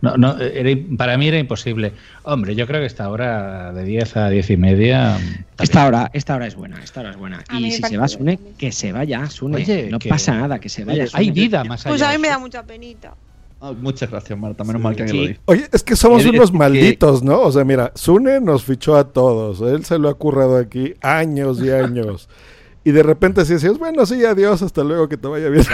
no, 0.00 0.16
no, 0.16 0.36
era, 0.40 0.76
para 0.98 1.16
mí 1.16 1.28
era 1.28 1.38
imposible. 1.38 1.92
Hombre, 2.24 2.56
yo 2.56 2.66
creo 2.66 2.80
que 2.80 2.86
esta 2.86 3.08
hora 3.08 3.72
de 3.72 3.84
10 3.84 4.16
a 4.16 4.28
10 4.30 4.50
y 4.50 4.56
media. 4.56 5.16
Esta 5.62 5.86
hora, 5.86 6.10
esta 6.12 6.34
hora 6.34 6.46
es 6.46 6.54
buena, 6.54 6.82
esta 6.82 7.00
hora 7.00 7.10
es 7.10 7.16
buena. 7.16 7.42
A 7.48 7.58
Y 7.60 7.70
si 7.72 7.82
se 7.82 7.96
va 7.96 8.08
Sune, 8.08 8.38
que 8.58 8.72
se 8.72 8.92
vaya, 8.92 9.28
Sune. 9.30 9.56
Oye, 9.58 9.88
no 9.90 9.98
que- 9.98 10.08
pasa 10.08 10.34
nada, 10.34 10.58
que 10.58 10.68
se 10.68 10.84
vaya. 10.84 11.04
Oye, 11.04 11.12
Hay 11.14 11.30
vida 11.30 11.64
más 11.64 11.86
allá. 11.86 11.92
Pues 11.92 12.02
a 12.02 12.10
mí 12.12 12.18
me 12.18 12.28
da 12.28 12.38
mucha 12.38 12.62
penita. 12.64 13.14
Ah, 13.60 13.72
muchas 13.80 14.10
gracias, 14.10 14.36
Marta. 14.36 14.64
Menos 14.64 14.82
mal 14.82 14.96
que 14.96 15.02
alguien 15.04 15.16
Sí. 15.16 15.22
lo 15.22 15.28
dice. 15.28 15.40
Oye, 15.44 15.68
es 15.72 15.82
que 15.84 15.94
somos 15.94 16.24
unos 16.26 16.50
que- 16.50 16.56
malditos, 16.58 17.22
¿no? 17.22 17.40
O 17.40 17.52
sea, 17.52 17.64
mira, 17.64 17.92
Sune 17.94 18.40
nos 18.40 18.64
fichó 18.64 18.96
a 18.96 19.04
todos. 19.04 19.60
Él 19.60 19.84
se 19.84 19.98
lo 19.98 20.08
ha 20.08 20.14
currado 20.14 20.56
aquí 20.58 20.94
años 21.00 21.62
y 21.62 21.70
años. 21.70 22.28
Y 22.84 22.90
de 22.90 23.02
repente 23.04 23.44
sí 23.44 23.52
decías, 23.54 23.78
bueno, 23.78 24.04
sí, 24.06 24.24
adiós, 24.24 24.60
hasta 24.60 24.82
luego, 24.82 25.08
que 25.08 25.16
te 25.16 25.28
vaya 25.28 25.48
bien. 25.48 25.64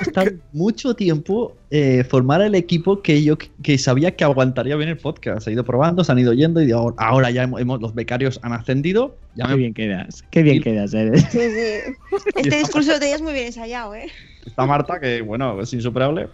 Está 0.00 0.24
mucho 0.52 0.94
tiempo 0.96 1.56
eh, 1.70 2.02
formar 2.02 2.40
el 2.42 2.56
equipo 2.56 3.00
que 3.00 3.22
yo 3.22 3.38
que 3.62 3.78
sabía 3.78 4.16
que 4.16 4.24
aguantaría 4.24 4.74
bien 4.74 4.88
el 4.88 4.96
podcast. 4.98 5.42
Se 5.44 5.50
ha 5.50 5.52
ido 5.52 5.64
probando, 5.64 6.02
se 6.02 6.10
han 6.10 6.18
ido 6.18 6.32
yendo 6.32 6.60
y 6.60 6.72
ahora, 6.72 6.96
ahora 6.98 7.30
ya 7.30 7.44
hemos, 7.44 7.60
hemos- 7.60 7.80
los 7.80 7.94
becarios 7.94 8.40
han 8.42 8.52
ascendido. 8.54 9.16
Ya 9.36 9.44
Qué 9.44 9.50
me- 9.52 9.56
bien 9.56 9.74
quedas, 9.74 10.24
qué 10.32 10.42
bien 10.42 10.56
Y- 10.56 10.60
quedas, 10.60 10.92
eres. 10.94 11.22
Sí, 11.30 11.38
sí. 11.38 12.16
Este 12.34 12.58
discurso 12.58 12.98
de 12.98 13.06
ella 13.06 13.16
es 13.16 13.22
muy 13.22 13.32
bien 13.34 13.46
ensayado, 13.46 13.94
¿eh? 13.94 14.08
está 14.44 14.66
Marta, 14.66 14.98
que 14.98 15.20
bueno, 15.22 15.60
es 15.60 15.72
insuperable. 15.72 16.28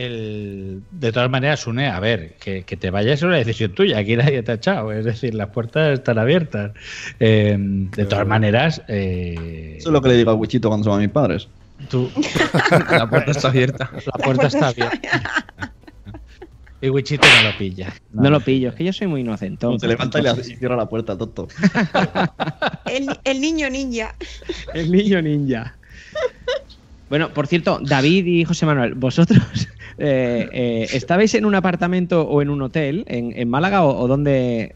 El, 0.00 0.82
de 0.92 1.10
todas 1.10 1.28
maneras, 1.28 1.66
une, 1.66 1.88
a 1.88 1.98
ver, 1.98 2.34
que, 2.38 2.62
que 2.62 2.76
te 2.76 2.90
vayas 2.90 3.14
es 3.14 3.22
una 3.24 3.36
decisión 3.36 3.72
tuya, 3.72 3.98
aquí 3.98 4.14
nadie 4.14 4.44
te 4.44 4.52
ha 4.52 4.54
echado, 4.54 4.92
es 4.92 5.04
decir, 5.04 5.34
las 5.34 5.48
puertas 5.48 5.98
están 5.98 6.18
abiertas. 6.18 6.70
Eh, 7.18 7.56
de 7.58 8.04
todas 8.04 8.24
maneras, 8.26 8.80
eh, 8.86 9.74
Eso 9.78 9.88
es 9.88 9.92
lo 9.92 10.00
que 10.00 10.10
le 10.10 10.16
digo 10.16 10.30
a 10.30 10.34
Wichito 10.34 10.68
cuando 10.68 10.84
se 10.84 10.90
van 10.90 11.00
mis 11.00 11.10
padres. 11.10 11.48
tú, 11.90 12.08
La 12.90 13.08
puerta 13.10 13.32
está 13.32 13.48
abierta. 13.48 13.90
la 14.06 14.24
puerta 14.24 14.46
está 14.46 14.68
abierta. 14.68 15.00
Y 16.80 16.90
Wichito 16.90 17.26
no 17.42 17.50
lo 17.50 17.58
pilla. 17.58 17.92
No 18.12 18.30
lo 18.30 18.38
pillo, 18.38 18.68
es 18.68 18.76
que 18.76 18.84
yo 18.84 18.92
soy 18.92 19.08
muy 19.08 19.22
inocente. 19.22 19.66
Se 19.80 19.88
levanta 19.88 20.20
y, 20.20 20.22
le 20.22 20.28
hace- 20.28 20.52
y 20.52 20.56
cierra 20.58 20.76
la 20.76 20.88
puerta, 20.88 21.18
tonto. 21.18 21.48
El, 22.86 23.08
el 23.24 23.40
niño 23.40 23.68
ninja. 23.68 24.14
El 24.74 24.92
niño 24.92 25.20
ninja. 25.20 25.76
Bueno, 27.08 27.30
por 27.30 27.48
cierto, 27.48 27.80
David 27.82 28.26
y 28.26 28.44
José 28.44 28.64
Manuel, 28.64 28.94
vosotros 28.94 29.40
eh, 29.98 30.48
eh, 30.52 30.86
estabais 30.92 31.34
en 31.34 31.44
un 31.44 31.54
apartamento 31.54 32.22
o 32.22 32.40
en 32.42 32.50
un 32.50 32.62
hotel 32.62 33.04
en, 33.08 33.32
en 33.36 33.48
Málaga 33.48 33.84
o, 33.84 33.98
o 33.98 34.08
dónde, 34.08 34.74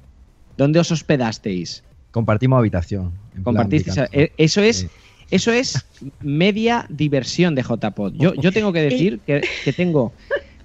dónde 0.56 0.78
os 0.80 0.90
hospedasteis? 0.90 1.84
Compartimos 2.10 2.58
habitación. 2.58 3.12
Compartisteis. 3.42 3.96
eh, 4.12 4.32
Eso 4.36 4.60
es, 4.60 4.86
eso 5.30 5.50
es 5.52 5.86
media 6.20 6.84
diversión 6.90 7.54
de 7.54 7.62
JPod. 7.62 8.14
Yo, 8.16 8.34
yo 8.34 8.52
tengo 8.52 8.72
que 8.72 8.82
decir 8.90 9.20
que, 9.26 9.42
que 9.64 9.72
tengo 9.72 10.12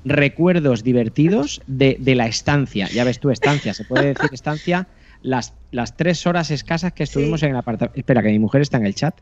recuerdos 0.04 0.84
divertidos 0.84 1.62
de, 1.68 1.98
de 2.00 2.16
la 2.16 2.28
estancia. 2.28 2.88
Ya 2.90 3.04
ves 3.04 3.20
tú, 3.20 3.30
estancia, 3.30 3.74
se 3.74 3.84
puede 3.86 4.14
decir 4.14 4.30
estancia. 4.34 4.88
Las, 5.22 5.54
las 5.72 5.98
tres 5.98 6.26
horas 6.28 6.52
escasas 6.52 6.94
que 6.94 7.04
estuvimos 7.04 7.42
en 7.44 7.50
el 7.52 7.56
apartamento. 7.58 7.98
Espera, 8.00 8.22
que 8.22 8.30
mi 8.30 8.40
mujer 8.40 8.62
está 8.62 8.78
en 8.78 8.86
el 8.86 8.94
chat. 8.96 9.16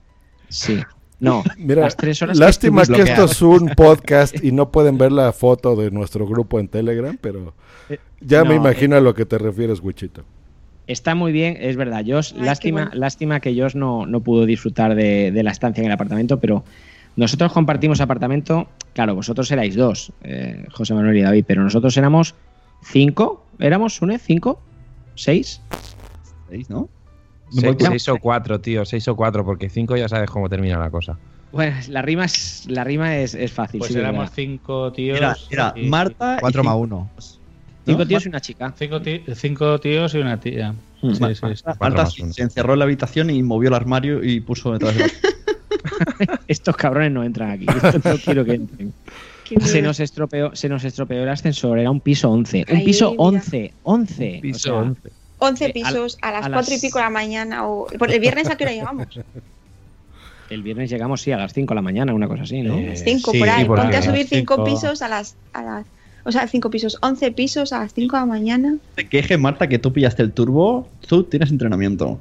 Sí. 0.50 0.80
No, 1.20 1.44
Mira, 1.58 1.84
las 1.84 1.96
tres 1.96 2.22
horas 2.22 2.38
lástima 2.38 2.84
que, 2.86 3.02
esto 3.02 3.26
es 3.26 3.42
un 3.42 3.70
podcast 3.70 4.44
y 4.44 4.52
no 4.52 4.70
pueden 4.70 4.98
ver 4.98 5.12
la 5.12 5.32
foto 5.32 5.76
de 5.76 5.90
nuestro 5.90 6.28
grupo 6.28 6.60
en 6.60 6.68
Telegram, 6.68 7.18
pero 7.20 7.54
ya 8.20 8.44
me 8.44 8.56
no, 8.56 8.56
imagino 8.56 8.98
a 8.98 9.00
lo 9.00 9.14
que 9.14 9.26
te 9.26 9.38
refieres, 9.38 9.80
Wichito. 9.82 10.24
Está 10.88 11.16
muy 11.16 11.32
bien, 11.32 11.58
es 11.60 11.78
verdad. 11.78 12.04
Josh, 12.06 12.34
Ay, 12.36 12.42
lástima, 12.44 12.84
bueno. 12.84 13.00
lástima 13.00 13.40
que 13.40 13.60
Josh 13.60 13.76
no, 13.76 14.06
no 14.06 14.20
pudo 14.20 14.46
disfrutar 14.46 14.94
de, 14.94 15.32
de 15.32 15.44
la 15.44 15.52
estancia 15.52 15.82
en 15.82 15.88
el 15.88 15.94
apartamento, 15.94 16.40
pero 16.40 16.64
nosotros 17.16 17.52
compartimos 17.54 18.02
apartamento. 18.02 18.68
Claro, 18.94 19.16
vosotros 19.16 19.50
erais 19.52 19.76
dos, 19.76 20.12
eh, 20.24 20.66
José 20.72 20.94
Manuel 20.94 21.18
y 21.18 21.22
David, 21.22 21.46
pero 21.48 21.64
nosotros 21.64 21.96
éramos 21.98 22.36
cinco. 22.84 23.46
¿Éramos, 23.60 23.96
Sune? 23.96 24.20
¿Cinco? 24.20 24.60
¿Seis? 25.16 25.62
¿Veis, 26.50 26.70
no? 26.70 26.90
Se- 27.52 27.76
seis 27.80 28.10
o 28.10 28.18
cuatro, 28.18 28.60
tío, 28.60 28.86
seis 28.86 29.08
o 29.08 29.16
cuatro, 29.16 29.46
porque 29.46 29.70
cinco 29.70 29.96
ya 29.96 30.08
sabes 30.10 30.30
cómo 30.30 30.50
termina 30.50 30.78
la 30.80 30.90
cosa. 30.90 31.18
Bueno, 31.52 31.76
la 31.90 32.02
rima 32.02 32.26
es, 32.26 32.66
la 32.68 32.84
rima 32.84 33.18
es, 33.18 33.34
es 33.34 33.52
fácil. 33.52 33.80
Pues 33.80 33.94
sí, 33.94 33.98
éramos 34.00 34.30
cinco 34.36 34.92
tíos. 34.92 35.18
Era, 35.18 35.38
era 35.50 35.74
y- 35.76 35.88
Marta. 35.88 36.36
y 36.38 36.42
Cuatro 36.42 36.64
más 36.64 36.74
cinco- 36.74 36.84
uno. 36.84 37.10
Cinco 37.86 38.00
¿no? 38.00 38.08
tíos 38.08 38.26
y 38.26 38.30
una 38.30 38.42
chica. 38.42 38.74
Cinco, 38.78 39.02
ti- 39.02 39.24
cinco 39.36 39.80
tíos 39.80 40.14
y 40.16 40.18
una 40.18 40.40
tía. 40.40 40.74
Mm. 41.02 41.14
Sí, 41.14 41.24
sí, 41.36 41.56
sí. 41.56 41.64
Marta 41.80 42.08
uno. 42.20 42.34
se 42.34 42.42
encerró 42.42 42.74
en 42.74 42.80
la 42.80 42.86
habitación 42.86 43.30
y 43.30 43.42
movió 43.44 43.70
el 43.70 43.76
armario 43.76 44.24
y 44.24 44.42
puso 44.42 44.74
detrás 44.74 44.96
de 44.96 45.02
la... 45.02 45.08
Estos 46.48 46.76
cabrones 46.76 47.12
no 47.12 47.24
entran 47.24 47.52
aquí. 47.52 47.66
Estos 47.68 48.04
no 48.04 48.18
quiero 48.18 48.44
que 48.44 48.54
entren. 48.56 48.94
Se 49.62 49.82
nos 49.82 50.00
estropeó, 50.00 50.56
se 50.56 50.68
nos 50.68 50.84
estropeó 50.84 51.22
el 51.22 51.30
ascensor, 51.30 51.78
era 51.78 51.92
un 51.92 52.02
piso 52.02 52.32
11. 52.32 52.66
Un 52.70 52.78
Ay, 52.78 52.86
piso 52.86 53.12
mira. 53.12 53.24
11, 53.24 53.74
11. 53.84 54.40
Piso 54.42 54.58
o 54.58 54.60
sea, 54.60 54.90
11. 54.90 55.10
11 55.40 55.64
Eh, 55.64 55.68
al- 55.68 55.74
pisos 55.74 56.18
a, 56.22 56.32
las 56.32 56.46
a 56.46 56.50
4 56.52 56.66
y 56.68 56.74
las- 56.76 56.82
pico 56.82 56.98
de 57.00 57.04
la 57.04 57.10
mañana. 57.10 57.68
O... 57.68 57.88
por- 58.00 58.12
¿El 58.12 58.20
viernes 58.20 58.50
a 58.50 58.56
qué 58.58 58.64
hora 58.66 58.74
llegamos? 58.74 59.08
El 60.50 60.62
viernes 60.62 60.90
llegamos, 60.92 61.22
sí, 61.22 61.32
a 61.32 61.38
las 61.38 61.54
5 61.54 61.74
de 61.74 61.76
la 61.76 61.82
mañana, 61.82 62.14
una 62.14 62.28
cosa 62.28 62.44
así, 62.44 62.62
¿no? 62.62 62.78
Eh, 62.78 62.96
5 62.96 63.32
sí, 63.32 63.40
por 63.40 63.50
ahí. 63.50 63.66
por 63.66 63.80
Ponte 63.80 63.96
a 63.96 64.00
ahí, 64.00 64.06
subir 64.06 64.28
5 64.28 64.56
cinco. 64.56 64.64
pisos 64.64 65.02
a 65.02 65.08
las, 65.10 65.36
a 65.54 65.64
las. 65.64 65.86
O 66.24 66.32
sea, 66.32 66.48
5 66.48 66.70
pisos, 66.70 66.98
11 67.02 67.32
pisos 67.32 67.74
a 67.74 67.80
las 67.80 67.94
5 67.94 68.16
de 68.16 68.20
la 68.22 68.26
mañana. 68.28 68.78
Te 68.96 69.08
queje, 69.10 69.38
Marta, 69.38 69.68
que 69.68 69.80
tú 69.80 69.92
pillaste 69.92 70.22
el 70.22 70.32
turbo. 70.34 70.88
Tú 71.08 71.24
tienes 71.24 71.50
entrenamiento. 71.50 72.20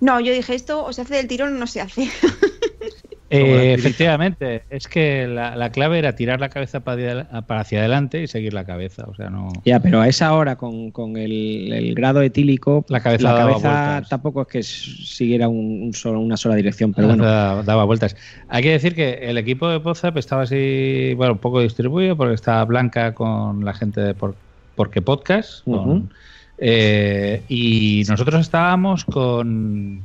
No, 0.00 0.20
yo 0.20 0.30
dije 0.32 0.54
esto 0.54 0.84
o 0.84 0.92
se 0.92 1.02
hace 1.02 1.14
del 1.14 1.26
tirón 1.26 1.54
o 1.56 1.58
no 1.58 1.66
se 1.66 1.80
hace. 1.80 2.08
Eh, 3.28 3.74
efectivamente, 3.74 4.62
es 4.70 4.86
que 4.86 5.26
la, 5.26 5.56
la 5.56 5.70
clave 5.72 5.98
era 5.98 6.14
tirar 6.14 6.38
la 6.38 6.48
cabeza 6.48 6.80
para, 6.84 7.44
para 7.46 7.60
hacia 7.60 7.80
adelante 7.80 8.22
y 8.22 8.28
seguir 8.28 8.54
la 8.54 8.64
cabeza. 8.64 9.04
O 9.08 9.14
sea, 9.16 9.30
no. 9.30 9.48
Ya, 9.64 9.80
pero 9.80 10.00
a 10.00 10.06
esa 10.08 10.32
hora, 10.32 10.54
con, 10.56 10.92
con 10.92 11.16
el, 11.16 11.72
el 11.72 11.94
grado 11.96 12.22
etílico, 12.22 12.84
La 12.88 13.00
cabeza 13.00 13.32
la 13.32 13.38
cabeza 13.38 14.02
tampoco 14.08 14.42
es 14.42 14.48
que 14.48 14.62
siguiera 14.62 15.48
un, 15.48 15.82
un 15.86 15.92
solo- 15.92 16.20
una 16.20 16.36
sola 16.36 16.54
dirección, 16.54 16.92
pero 16.94 17.08
bueno. 17.08 17.24
daba, 17.24 17.62
daba 17.64 17.84
vueltas. 17.84 18.14
Hay 18.48 18.62
que 18.62 18.70
decir 18.70 18.94
que 18.94 19.14
el 19.28 19.38
equipo 19.38 19.68
de 19.68 19.80
Pozap 19.80 20.16
estaba 20.18 20.42
así, 20.42 21.12
bueno, 21.16 21.32
un 21.32 21.38
poco 21.40 21.60
distribuido 21.60 22.16
porque 22.16 22.34
estaba 22.34 22.64
Blanca 22.64 23.12
con 23.14 23.64
la 23.64 23.74
gente 23.74 24.00
de 24.00 24.14
por, 24.14 24.36
Porque 24.76 25.02
Podcast. 25.02 25.64
con- 25.64 26.10
eh, 26.58 27.42
y 27.48 28.02
nosotros 28.08 28.40
estábamos 28.40 29.04
con, 29.04 30.04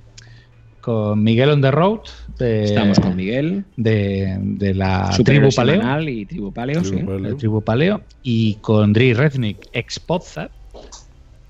con 0.81 1.23
Miguel 1.23 1.49
on 1.49 1.61
the 1.61 1.71
Road. 1.71 1.99
De, 2.37 2.63
Estamos 2.63 2.99
con 2.99 3.15
Miguel, 3.15 3.63
de, 3.77 4.37
de 4.41 4.73
la 4.73 5.11
Tribu 5.23 5.49
Paleo. 5.55 6.01
Y 6.09 6.25
Tribu 6.25 6.51
Paleo, 6.51 6.83
sí. 6.83 6.95
el 6.97 7.35
Tribu 7.37 7.61
Paleo. 7.61 8.01
Y 8.23 8.55
con 8.55 8.91
Dri 8.93 9.13
Reznik, 9.13 9.67
ex 9.73 9.99
Podzap. 9.99 10.51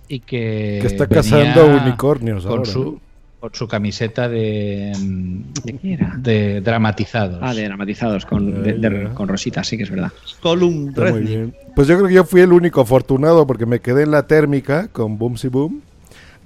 Y 0.08 0.20
que. 0.20 0.80
Que 0.82 0.88
está 0.88 1.08
cazando 1.08 1.66
unicornios 1.68 2.44
Con, 2.44 2.52
ahora, 2.60 2.66
su, 2.70 3.00
con 3.40 3.54
su 3.54 3.68
camiseta 3.70 4.28
de. 4.28 4.92
¿De? 5.64 6.00
De 6.18 6.62
dramatizados. 6.62 7.40
Ah, 7.42 7.54
de 7.54 7.64
dramatizados 7.64 8.26
con, 8.26 8.62
de- 8.64 8.74
de- 8.74 9.10
con 9.14 9.30
Rosita, 9.30 9.64
sí 9.64 9.78
que 9.78 9.84
es 9.84 9.90
verdad. 9.90 10.12
Column 10.42 10.94
bien. 11.24 11.56
Pues 11.76 11.88
yo 11.88 11.96
creo 11.96 12.08
que 12.10 12.14
yo 12.16 12.24
fui 12.26 12.42
el 12.42 12.52
único 12.52 12.82
afortunado 12.82 13.48
porque 13.48 13.66
me 13.66 13.80
quedé 13.80 14.04
en 14.04 14.12
la 14.12 14.28
térmica 14.28 14.90
con 14.90 15.18
Boomsy 15.18 15.48
Boom. 15.48 15.82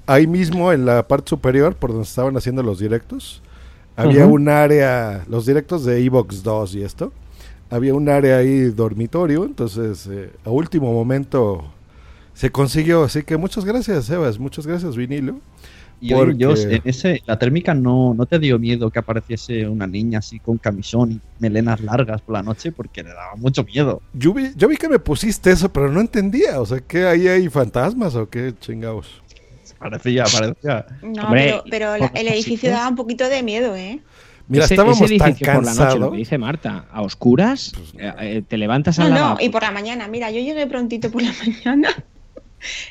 Ahí 0.08 0.28
mismo, 0.28 0.72
en 0.72 0.86
la 0.86 1.08
parte 1.08 1.30
superior, 1.30 1.76
por 1.76 1.92
donde 1.92 2.04
estaban 2.06 2.38
haciendo 2.38 2.62
los 2.62 2.80
directos, 2.80 3.42
había 3.96 4.28
un 4.28 4.50
área, 4.50 5.26
los 5.30 5.46
directos 5.46 5.86
de 5.86 6.04
Evox 6.04 6.44
2 6.44 6.76
y 6.76 6.84
esto. 6.84 7.12
Había 7.70 7.96
un 7.96 8.10
área 8.10 8.38
ahí 8.38 8.66
dormitorio, 8.66 9.46
entonces 9.46 10.08
eh, 10.12 10.32
a 10.46 10.50
último 10.52 10.94
momento 10.94 11.66
se 12.34 12.52
consiguió. 12.52 13.04
Así 13.04 13.24
que 13.24 13.38
muchas 13.38 13.66
gracias, 13.66 14.06
Sebas, 14.06 14.38
muchas 14.38 14.68
gracias, 14.68 14.96
Vinilo. 14.96 15.40
Y 16.02 16.14
oye, 16.14 16.36
yo, 16.38 16.50
Porque- 16.50 16.76
en 16.76 16.82
ese, 16.84 17.24
la 17.26 17.40
térmica 17.40 17.74
no, 17.74 18.14
no 18.14 18.26
te 18.26 18.38
dio 18.38 18.60
miedo 18.60 18.92
que 18.92 19.00
apareciese 19.00 19.68
una 19.68 19.88
niña 19.88 20.20
así 20.20 20.40
con 20.40 20.58
camisón 20.58 21.14
y 21.14 21.22
melenas 21.40 21.80
largas 21.80 22.22
por 22.22 22.34
la 22.34 22.44
noche 22.44 22.72
porque 22.72 23.02
le 23.02 23.10
daba 23.10 23.36
mucho 23.38 23.64
miedo. 23.64 24.02
Yo 24.14 24.34
vi, 24.34 24.52
yo 24.56 24.68
vi 24.68 24.76
que 24.76 24.90
me 24.90 25.00
pusiste 25.00 25.52
eso, 25.52 25.70
pero 25.70 25.90
no 25.90 26.02
entendía. 26.02 26.60
O 26.60 26.66
sea, 26.66 26.80
¿qué 26.82 27.06
ahí 27.08 27.28
hay 27.28 27.50
fantasmas 27.50 28.14
o 28.16 28.30
qué 28.30 28.54
chingados? 28.60 29.24
Parecía, 29.80 30.24
parecía. 30.26 30.86
No, 31.02 31.24
Hombre, 31.26 31.44
pero, 31.46 31.64
pero 31.70 31.98
la- 31.98 32.12
el 32.16 32.28
edificio 32.28 32.70
daba 32.72 32.88
un 32.90 32.96
poquito 32.96 33.28
de 33.30 33.44
miedo, 33.44 33.76
¿eh? 33.76 34.00
Mira, 34.48 34.66
Ese- 34.66 34.76
estábamos 34.76 35.02
ese 35.02 35.18
tan 35.18 35.28
edificio 35.30 35.54
por 35.54 35.64
la 35.66 35.72
noche, 35.72 35.80
lo 35.80 35.86
cansados. 35.90 36.12
que 36.12 36.18
dice 36.18 36.38
Marta, 36.38 36.86
a 36.92 37.02
oscuras, 37.02 37.72
eh, 37.98 38.14
eh, 38.20 38.44
te 38.48 38.58
levantas 38.58 39.00
a 39.00 39.04
No, 39.04 39.10
la 39.10 39.16
no, 39.22 39.38
y 39.40 39.50
por 39.50 39.64
la 39.64 39.72
mañana. 39.72 40.08
Mira, 40.08 40.30
yo 40.30 40.40
llegué 40.40 40.68
prontito 40.68 41.10
por 41.12 41.22
la 41.24 41.32
mañana. 41.66 41.90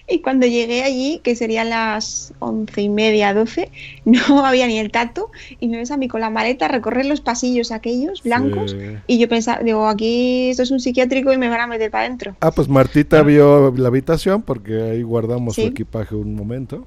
Y 0.08 0.20
cuando 0.20 0.46
llegué 0.46 0.82
allí, 0.82 1.20
que 1.22 1.36
serían 1.36 1.70
las 1.70 2.32
once 2.38 2.82
y 2.82 2.88
media, 2.88 3.32
doce, 3.34 3.70
no 4.04 4.44
había 4.44 4.66
ni 4.66 4.78
el 4.78 4.90
tacto. 4.90 5.30
Y 5.60 5.68
me 5.68 5.78
ves 5.78 5.90
a 5.90 5.96
mí 5.96 6.08
con 6.08 6.20
la 6.20 6.30
maleta 6.30 6.68
recorrer 6.68 7.06
los 7.06 7.20
pasillos 7.20 7.72
aquellos 7.72 8.22
blancos. 8.22 8.72
Sí. 8.72 8.78
Y 9.06 9.18
yo 9.18 9.28
pensaba, 9.28 9.62
digo, 9.62 9.86
aquí 9.88 10.50
esto 10.50 10.62
es 10.62 10.70
un 10.70 10.80
psiquiátrico 10.80 11.32
y 11.32 11.38
me 11.38 11.48
van 11.48 11.60
a 11.60 11.66
meter 11.66 11.90
para 11.90 12.06
adentro. 12.06 12.36
Ah, 12.40 12.50
pues 12.50 12.68
Martita 12.68 13.22
vio 13.22 13.72
la 13.76 13.88
habitación 13.88 14.42
porque 14.42 14.80
ahí 14.82 15.02
guardamos 15.02 15.54
Sí. 15.54 15.62
su 15.62 15.68
equipaje 15.68 16.14
un 16.14 16.34
momento. 16.34 16.86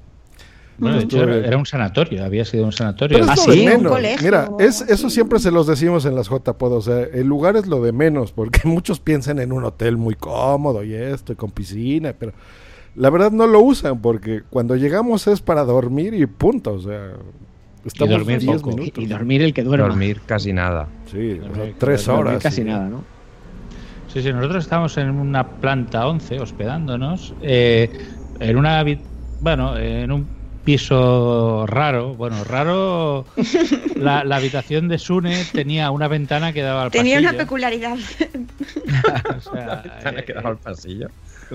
Bueno, 0.80 0.98
de 0.98 1.04
hecho, 1.04 1.28
era, 1.28 1.56
un 1.56 1.66
sanatorio, 1.66 2.24
había 2.24 2.44
sido 2.44 2.64
un 2.64 2.70
sanatorio. 2.70 3.18
Pero 3.18 3.32
es 3.32 3.40
¿Ah, 3.40 3.44
lo 3.46 3.52
de 3.52 3.58
sí? 3.58 3.64
menos. 3.66 3.82
Un 3.82 3.88
colegio, 3.88 4.24
Mira, 4.24 4.48
es, 4.60 4.80
eso 4.82 5.08
así. 5.08 5.14
siempre 5.16 5.40
se 5.40 5.50
los 5.50 5.66
decimos 5.66 6.04
en 6.04 6.14
las 6.14 6.28
JPod. 6.28 6.72
O 6.72 6.80
sea, 6.80 7.00
el 7.00 7.26
lugar 7.26 7.56
es 7.56 7.66
lo 7.66 7.82
de 7.82 7.90
menos 7.90 8.30
porque 8.30 8.60
muchos 8.64 9.00
piensan 9.00 9.40
en 9.40 9.50
un 9.50 9.64
hotel 9.64 9.96
muy 9.96 10.14
cómodo 10.14 10.84
y 10.84 10.94
esto, 10.94 11.32
y 11.32 11.36
con 11.36 11.50
piscina, 11.50 12.14
pero 12.16 12.32
la 12.96 13.10
verdad 13.10 13.30
no 13.32 13.46
lo 13.46 13.60
usan 13.60 14.00
porque 14.00 14.42
cuando 14.50 14.76
llegamos 14.76 15.26
es 15.26 15.40
para 15.40 15.64
dormir 15.64 16.14
y 16.14 16.26
punto. 16.26 16.72
O 16.74 16.80
sea, 16.80 17.12
estamos 17.84 18.10
dormir 18.18 18.38
10 18.40 18.62
poco. 18.62 18.76
minutos. 18.76 19.04
Y 19.04 19.06
dormir 19.06 19.42
el 19.42 19.54
que 19.54 19.62
duerma. 19.62 19.86
Dormir 19.88 20.20
casi 20.26 20.52
nada. 20.52 20.88
Sí, 21.10 21.38
o 21.40 21.42
sea, 21.44 21.48
Dormir- 21.52 21.74
tres 21.78 22.06
Dormir 22.06 22.26
horas. 22.26 22.42
Casi 22.42 22.56
sí. 22.56 22.64
nada, 22.64 22.88
¿no? 22.88 23.04
Sí, 24.12 24.22
sí, 24.22 24.32
nosotros 24.32 24.64
estábamos 24.64 24.96
en 24.96 25.10
una 25.10 25.46
planta 25.46 26.06
11 26.06 26.40
hospedándonos, 26.40 27.34
eh, 27.42 27.90
en 28.40 28.56
una, 28.56 28.82
bueno, 29.42 29.76
en 29.76 30.10
un 30.10 30.26
piso 30.64 31.66
raro, 31.66 32.14
bueno, 32.14 32.42
raro, 32.44 33.26
la, 33.96 34.24
la 34.24 34.36
habitación 34.36 34.88
de 34.88 34.98
Sune 34.98 35.44
tenía 35.52 35.90
una 35.90 36.08
ventana 36.08 36.52
que 36.54 36.62
daba 36.62 36.84
al 36.84 36.90
Tenía 36.90 37.16
pasillo. 37.16 37.28
una 37.30 37.38
peculiaridad. 37.38 37.96
o 39.36 39.40
sea, 39.40 39.82
eh, 40.16 40.24
quedaba 40.24 40.50
al 40.50 40.56
pasillo. 40.56 41.08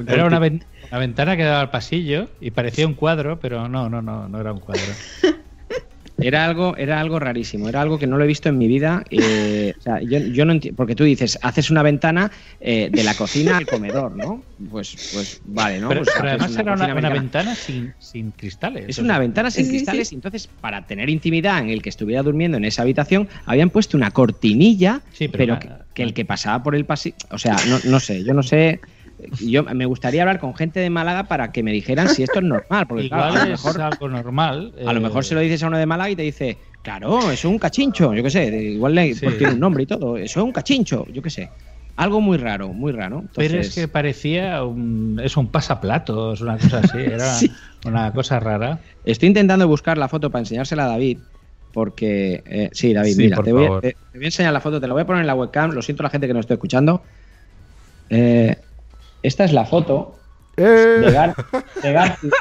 Era 0.08 0.26
una, 0.26 0.40
ven- 0.40 0.64
una 0.92 1.00
ventana 1.00 1.38
que 1.38 1.44
daba 1.44 1.62
al 1.62 1.72
pasillo 1.72 2.30
y 2.40 2.52
parecía 2.52 2.88
un 2.88 2.94
cuadro, 2.96 3.40
pero 3.40 3.68
no, 3.68 3.90
no, 3.90 4.02
no, 4.02 4.28
no 4.28 4.40
era 4.40 4.52
un 4.54 4.60
cuadro. 4.60 4.94
Era 6.18 6.46
algo, 6.46 6.78
era 6.78 7.02
algo 7.02 7.20
rarísimo, 7.20 7.68
era 7.68 7.82
algo 7.82 7.98
que 7.98 8.06
no 8.08 8.18
lo 8.18 8.24
he 8.24 8.28
visto 8.28 8.48
en 8.48 8.58
mi 8.58 8.68
vida. 8.68 9.04
eh, 9.10 9.74
o 9.78 9.82
sea, 9.82 10.00
yo, 10.02 10.20
yo 10.20 10.46
no 10.46 10.54
entiendo, 10.54 10.78
porque 10.78 10.96
tú 10.96 11.04
dices, 11.04 11.40
haces 11.42 11.72
una 11.72 11.82
ventana 11.82 12.32
eh, 12.60 12.90
de 12.92 13.04
la 13.04 13.16
cocina 13.16 13.58
al 13.58 13.66
comedor, 13.66 14.16
¿no? 14.16 14.44
Pues, 14.70 14.96
pues 15.12 15.42
vale, 15.44 15.80
¿no? 15.80 15.90
pero, 15.90 16.02
Pues 16.02 16.14
pero 16.16 16.30
además 16.30 16.58
era 16.58 16.74
una, 16.74 17.10
ventana 17.10 17.56
sin, 17.56 17.94
sin 17.98 18.32
cristales. 18.32 18.86
Es 18.88 19.00
una 19.00 19.18
ventana 19.18 19.50
sin 19.50 19.66
Sí, 19.66 19.72
cristales 19.72 20.10
sí. 20.10 20.16
y 20.16 20.18
entonces 20.18 20.48
para 20.48 20.86
tener 20.86 21.10
intimidad 21.10 21.60
en 21.60 21.70
el 21.72 21.82
que 21.82 21.90
estuviera 21.90 22.22
durmiendo 22.22 22.58
en 22.58 22.66
esa 22.66 22.84
habitación 22.84 23.28
habían 23.46 23.72
puesto 23.72 23.98
una 23.98 24.12
cortinilla, 24.12 25.02
Sí, 25.14 25.28
pero 25.30 25.58
que, 25.60 25.70
que 25.94 26.04
el 26.04 26.14
que 26.14 26.26
pasaba 26.26 26.62
por 26.64 26.76
el 26.76 26.86
pasillo, 26.86 27.16
o 27.32 27.38
sea, 27.40 27.58
no, 27.68 27.80
no 27.84 28.00
sé, 28.00 28.24
yo 28.24 28.34
no 28.34 28.44
sé, 28.44 28.80
yo 29.40 29.64
me 29.64 29.86
gustaría 29.86 30.22
hablar 30.24 30.40
con 30.40 30.56
gente 30.56 30.80
de 30.80 30.90
Málaga 30.90 31.26
para 31.26 31.52
que 31.52 31.64
me 31.64 31.72
dijeran 31.72 32.10
si 32.10 32.24
esto 32.24 32.40
es 32.40 32.46
normal, 32.46 32.88
porque 32.88 33.08
claro, 33.08 33.28
Igual 33.30 33.42
a 33.42 33.46
lo 33.48 33.54
es 33.54 33.64
mejor 33.64 33.82
algo 33.82 34.10
normal. 34.10 34.74
a 34.86 34.94
lo 34.94 35.00
eh, 35.00 35.04
mejor 35.04 35.24
se 35.26 35.36
lo 35.36 35.42
dices 35.42 35.62
a 35.64 35.68
uno 35.68 35.78
de 35.78 35.86
Málaga 35.86 36.10
y 36.10 36.16
te 36.16 36.24
dice, 36.24 36.58
claro, 36.82 37.20
eso 37.20 37.32
es 37.32 37.46
un 37.46 37.60
cachincho, 37.60 38.14
yo 38.14 38.24
qué 38.24 38.30
sé, 38.30 38.46
igual 38.48 38.96
le, 38.96 39.14
Sí. 39.14 39.26
pues 39.26 39.38
tiene 39.38 39.54
un 39.54 39.60
nombre 39.60 39.84
y 39.84 39.86
todo, 39.86 40.18
eso 40.18 40.40
es 40.40 40.44
un 40.44 40.52
cachincho, 40.52 41.06
yo 41.12 41.22
qué 41.22 41.30
sé. 41.30 41.50
Algo 41.96 42.22
muy 42.22 42.38
raro, 42.38 42.70
muy 42.74 42.92
raro. 42.92 43.24
Pero 43.36 43.60
es 43.60 43.76
que 43.76 43.88
parecía 43.88 44.64
un, 44.64 45.22
es 45.24 45.38
un 45.38 45.52
pasaplatos, 45.52 46.42
una 46.42 46.58
cosa 46.58 46.80
así. 46.80 46.98
Era 46.98 47.34
Sí. 47.36 47.52
una 47.86 48.12
cosa 48.12 48.40
rara. 48.40 48.80
Estoy 49.06 49.28
intentando 49.28 49.68
buscar 49.68 50.00
la 50.00 50.08
foto 50.08 50.32
para 50.32 50.40
enseñársela 50.42 50.86
a 50.86 50.88
David. 50.88 51.20
Porque, 51.72 52.42
eh, 52.48 52.70
sí, 52.72 52.94
David, 52.94 53.12
Sí, 53.14 53.18
mira, 53.24 53.38
te 53.44 53.54
voy, 53.54 53.64
a, 53.64 53.68
favor. 53.68 53.82
te- 53.82 53.98
te 54.12 54.18
voy 54.18 54.26
a 54.26 54.28
enseñar 54.28 54.54
la 54.54 54.60
foto, 54.60 54.82
te 54.82 54.88
la 54.88 54.94
voy 54.94 55.04
a 55.04 55.06
poner 55.06 55.22
en 55.22 55.28
la 55.28 55.36
webcam. 55.36 55.70
Lo 55.72 55.84
siento 55.84 56.02
a 56.02 56.06
la 56.06 56.10
gente 56.10 56.26
que 56.26 56.34
nos 56.34 56.42
está 56.42 56.56
escuchando. 56.56 57.04
Eh, 58.10 58.56
esta 59.24 59.44
es 59.46 59.54
la 59.54 59.66
foto 59.66 60.16
Eh, 60.58 60.64
de, 60.64 61.12
Gar- 61.12 61.36
de 61.82 61.92
Garcius, 61.94 62.34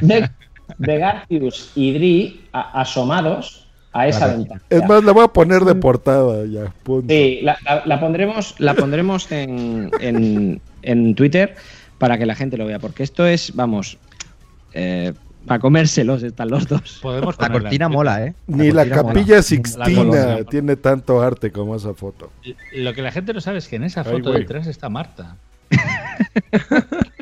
de, 0.00 0.30
de 0.78 0.98
Garcius 0.98 1.72
y 1.74 1.92
Dri 1.92 2.40
asomados 2.52 3.66
a 3.92 4.06
esa 4.06 4.20
Claro. 4.26 4.38
ventana. 4.38 4.62
es 4.70 4.84
más, 4.86 5.04
la 5.04 5.12
voy 5.12 5.24
a 5.24 5.28
poner 5.28 5.62
de 5.64 5.74
portada 5.74 6.44
ya. 6.46 6.72
punto. 6.82 7.06
Sí, 7.12 7.40
la, 7.42 7.58
la- 7.64 7.82
la 7.84 8.00
pondremos, 8.00 8.54
la 8.58 8.74
pondremos 8.74 9.30
en, 9.32 9.90
en- 10.00 10.60
en 10.82 11.14
Twitter 11.14 11.54
para 11.98 12.16
que 12.18 12.26
la 12.26 12.34
gente 12.34 12.56
lo 12.56 12.64
vea, 12.66 12.78
porque 12.78 13.02
esto 13.02 13.26
es, 13.26 13.54
vamos, 13.54 13.98
eh, 14.72 15.12
para 15.46 15.58
comérselos 15.60 16.22
están 16.22 16.50
los 16.50 16.68
dos. 16.68 16.98
Podemos 17.02 17.36
La 17.40 17.50
cortina 17.50 17.88
mola, 17.88 18.24
¿eh? 18.24 18.34
Ni 18.46 18.70
la 18.70 18.84
mola. 18.84 18.96
capilla 19.02 19.42
Sixtina 19.42 20.44
tiene 20.50 20.76
tanto 20.76 21.22
arte 21.22 21.50
como 21.50 21.74
esa 21.74 21.94
foto. 21.94 22.30
Lo 22.74 22.92
que 22.92 23.00
la 23.02 23.10
gente 23.10 23.32
no 23.32 23.40
sabe 23.40 23.58
es 23.58 23.66
que 23.68 23.76
en 23.76 23.84
esa 23.84 24.04
foto 24.04 24.32
detrás 24.32 24.66
está 24.66 24.88
Marta. 24.90 25.36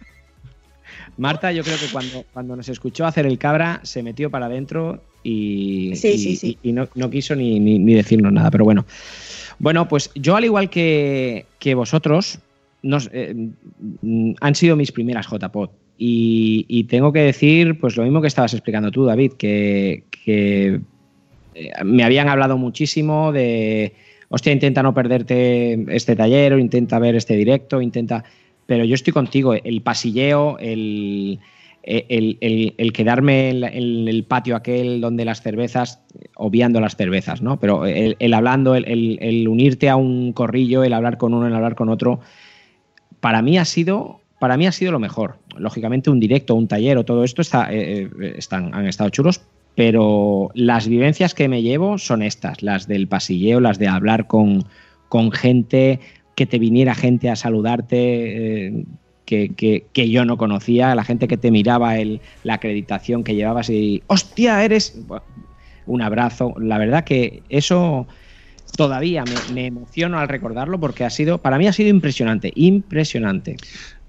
Marta, 1.17 1.51
yo 1.53 1.63
creo 1.63 1.77
que 1.79 1.87
cuando, 1.93 2.27
cuando 2.33 2.57
nos 2.57 2.69
escuchó 2.69 3.07
hacer 3.07 3.27
el 3.27 3.39
cabra, 3.39 3.81
se 3.85 4.03
metió 4.03 4.31
para 4.31 4.47
adentro 4.47 5.05
y, 5.23 5.93
Sí, 5.97 6.09
y- 6.09 6.19
sí, 6.19 6.37
sí. 6.37 6.59
y- 6.63 6.69
y 6.71 6.73
no, 6.73 6.89
no 6.95 7.11
quiso 7.11 7.35
ni, 7.35 7.59
ni- 7.59 7.79
ni 7.79 7.95
decirnos 7.95 8.33
nada, 8.33 8.51
pero 8.51 8.65
bueno. 8.65 8.87
Bueno, 9.59 9.89
pues 9.89 10.11
yo 10.15 10.37
al 10.37 10.45
igual 10.45 10.69
que, 10.71 11.55
que 11.59 11.75
vosotros, 11.75 12.41
nos, 12.83 13.09
eh, 13.13 13.35
mm, 14.03 14.35
han 14.41 14.55
sido 14.55 14.77
mis 14.77 14.93
primeras 14.93 15.27
JPod. 15.27 15.71
Y, 15.99 16.67
y 16.69 16.85
tengo 16.85 17.11
que 17.13 17.21
decir, 17.21 17.79
pues 17.81 17.97
lo 17.97 18.03
mismo 18.03 18.21
que 18.21 18.29
estabas 18.29 18.53
explicando 18.53 18.91
tú, 18.91 19.07
David, 19.07 19.33
que, 19.39 20.07
que, 20.25 20.83
eh, 21.55 21.71
me 21.85 22.05
habían 22.05 22.29
hablado 22.29 22.59
muchísimo 22.59 23.33
de, 23.33 23.97
hostia, 24.29 24.53
intenta 24.53 24.83
no 24.83 24.93
perderte 24.95 25.85
este 25.95 26.17
taller 26.17 26.53
o 26.55 26.59
intenta 26.59 26.99
ver 26.99 27.17
este 27.17 27.37
directo, 27.37 27.81
intenta... 27.81 28.25
Pero 28.67 28.85
yo 28.85 28.95
estoy 28.97 29.13
contigo, 29.13 29.55
el 29.55 29.81
pasilleo, 29.83 30.59
el, 30.59 31.39
el, 31.85 32.37
el- 32.41 32.75
el 32.77 32.93
quedarme 32.93 33.51
en, 33.51 34.09
el 34.09 34.25
patio 34.25 34.57
aquel 34.57 35.01
donde 35.01 35.25
las 35.25 35.41
cervezas, 35.41 36.01
obviando 36.35 36.81
las 36.81 36.97
cervezas, 36.97 37.43
¿no? 37.43 37.61
Pero 37.61 37.87
el, 37.87 38.35
hablando, 38.35 38.75
el 38.75 39.47
unirte 39.49 39.89
a 39.89 39.95
un 39.95 40.33
corrillo, 40.33 40.83
el 40.83 40.95
hablar 40.95 41.17
con 41.17 41.33
uno, 41.33 41.47
el 41.47 41.55
hablar 41.55 41.77
con 41.77 41.89
otro, 41.89 42.19
para 43.21 43.41
mí 43.41 43.57
ha 43.57 43.65
sido, 43.65 44.21
para 44.41 44.57
mí 44.57 44.67
ha 44.67 44.73
sido 44.73 44.91
lo 44.91 44.99
mejor. 44.99 45.37
Lógicamente 45.57 46.11
un 46.11 46.19
directo, 46.21 46.55
un 46.57 46.69
taller 46.69 46.99
o 46.99 47.05
todo 47.05 47.23
esto 47.25 47.43
está, 47.43 47.73
eh, 47.73 48.03
eh, 48.21 48.35
están, 48.37 48.75
han 48.75 48.87
estado 48.87 49.11
chulos, 49.11 49.43
pero 49.77 50.51
las 50.55 50.89
vivencias 50.89 51.35
que 51.35 51.49
me 51.49 51.63
llevo 51.63 51.99
son 51.99 52.23
estas, 52.23 52.63
las 52.63 52.89
del 52.89 53.09
pasilleo, 53.09 53.61
las 53.61 53.79
de 53.79 53.89
hablar 53.89 54.27
con, 54.27 54.65
con 55.09 55.33
gente, 55.33 56.01
que 56.35 56.47
te 56.47 56.59
viniera 56.59 56.95
gente 56.97 57.31
a 57.31 57.37
saludarte. 57.37 58.69
eh, 58.69 58.87
que, 59.27 59.57
que- 59.57 59.91
que 59.93 60.09
yo 60.11 60.25
no 60.25 60.37
conocía, 60.39 60.95
la 60.95 61.05
gente 61.05 61.27
que 61.29 61.37
te 61.37 61.51
miraba 61.51 61.99
el, 61.99 62.23
la 62.45 62.55
acreditación 62.55 63.25
que 63.25 63.35
llevabas 63.35 63.71
y 63.71 64.05
¡hostia, 64.09 64.65
eres! 64.65 65.01
Un 65.85 66.03
abrazo. 66.03 66.55
La 66.61 66.79
verdad 66.79 67.05
que 67.05 67.45
eso 67.49 68.07
todavía 68.77 69.27
me, 69.27 69.45
me 69.45 69.67
emociono 69.67 70.19
al 70.19 70.29
recordarlo 70.29 70.81
porque 70.81 71.05
ha 71.05 71.11
sido, 71.11 71.43
para 71.43 71.59
mí 71.59 71.67
ha 71.69 71.73
sido 71.73 71.91
impresionante, 71.91 72.53
impresionante. 72.55 73.57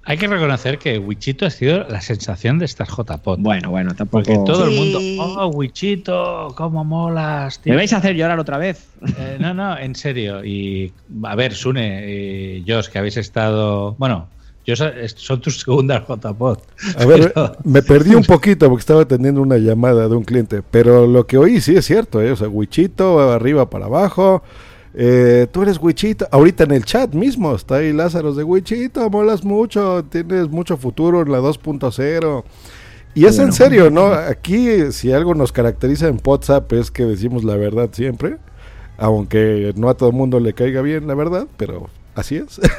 Hay 0.09 0.17
que 0.17 0.25
reconocer 0.27 0.79
que 0.79 0.97
Wichito 0.99 1.45
ha 1.45 1.49
sido 1.49 1.83
la 1.89 1.99
sensación 1.99 2.59
de 2.59 2.65
estas 2.65 2.87
JPod. 2.87 3.39
Bueno, 3.39 3.69
bueno, 3.71 3.93
tampoco. 3.93 4.23
Porque 4.23 4.39
todo 4.49 4.65
el 4.65 4.71
mundo, 4.71 4.99
oh, 5.19 5.47
Wichito, 5.47 6.53
cómo 6.55 6.85
molas, 6.85 7.59
tío". 7.59 7.73
¿Me 7.73 7.77
vais 7.77 7.91
a 7.91 7.97
hacer 7.97 8.15
llorar 8.15 8.39
otra 8.39 8.57
vez? 8.57 8.87
Eh, 9.05 9.35
no, 9.39 9.53
no, 9.53 9.77
en 9.77 9.95
serio. 9.95 10.45
Y 10.45 10.93
a 11.23 11.35
ver, 11.35 11.53
Sune 11.53 12.09
y 12.09 12.63
Josh, 12.65 12.87
que 12.87 12.99
habéis 12.99 13.17
estado. 13.17 13.95
Bueno, 13.97 14.29
es- 14.65 15.13
son 15.17 15.41
tus 15.41 15.59
segundas 15.59 16.03
JPod. 16.07 16.59
A 16.97 17.05
ver, 17.05 17.33
Pero- 17.33 17.57
me 17.65 17.81
perdí 17.81 18.15
un 18.15 18.23
poquito 18.23 18.69
porque 18.69 18.81
estaba 18.81 19.01
atendiendo 19.01 19.41
una 19.41 19.57
llamada 19.57 20.07
de 20.07 20.15
un 20.15 20.23
cliente, 20.23 20.61
pero 20.71 21.05
lo 21.05 21.27
que 21.27 21.37
oí 21.37 21.59
sí 21.61 21.75
es 21.75 21.85
cierto, 21.85 22.21
¿eh? 22.21 22.31
o 22.31 22.35
sea, 22.35 22.47
Wichito, 22.47 23.31
arriba 23.31 23.69
para 23.69 23.85
abajo, 23.85 24.41
eh, 24.99 25.45
tú 25.51 25.61
eres 25.61 25.79
Wichito, 25.79 26.27
ahorita 26.31 26.63
en 26.63 26.71
el 26.71 26.83
chat 26.83 27.13
mismo 27.13 27.53
está 27.53 27.75
ahí 27.75 27.93
Lázaro 27.93 28.33
de 28.33 28.43
Wichito, 28.43 29.07
molas 29.11 29.43
mucho, 29.43 30.03
tienes 30.05 30.49
mucho 30.49 30.75
futuro 30.75 31.21
en 31.21 31.31
la 31.31 31.39
2.0. 31.39 32.43
Y 33.13 33.25
es 33.25 33.37
en 33.37 33.53
serio, 33.53 33.89
¿no? 33.91 34.07
Aquí 34.07 34.91
si 34.91 35.11
algo 35.11 35.35
nos 35.35 35.51
caracteriza 35.51 36.07
en 36.07 36.19
WhatsApp 36.23 36.73
es 36.73 36.89
que 36.89 37.05
decimos 37.05 37.43
la 37.43 37.55
verdad 37.55 37.89
siempre, 37.91 38.37
aunque 38.97 39.71
no 39.75 39.89
a 39.89 39.93
todo 39.93 40.09
el 40.09 40.15
mundo 40.15 40.39
le 40.39 40.53
caiga 40.53 40.81
bien 40.81 41.07
la 41.07 41.13
verdad, 41.13 41.47
pero 41.57 41.89
así 42.15 42.37
es. 42.37 42.59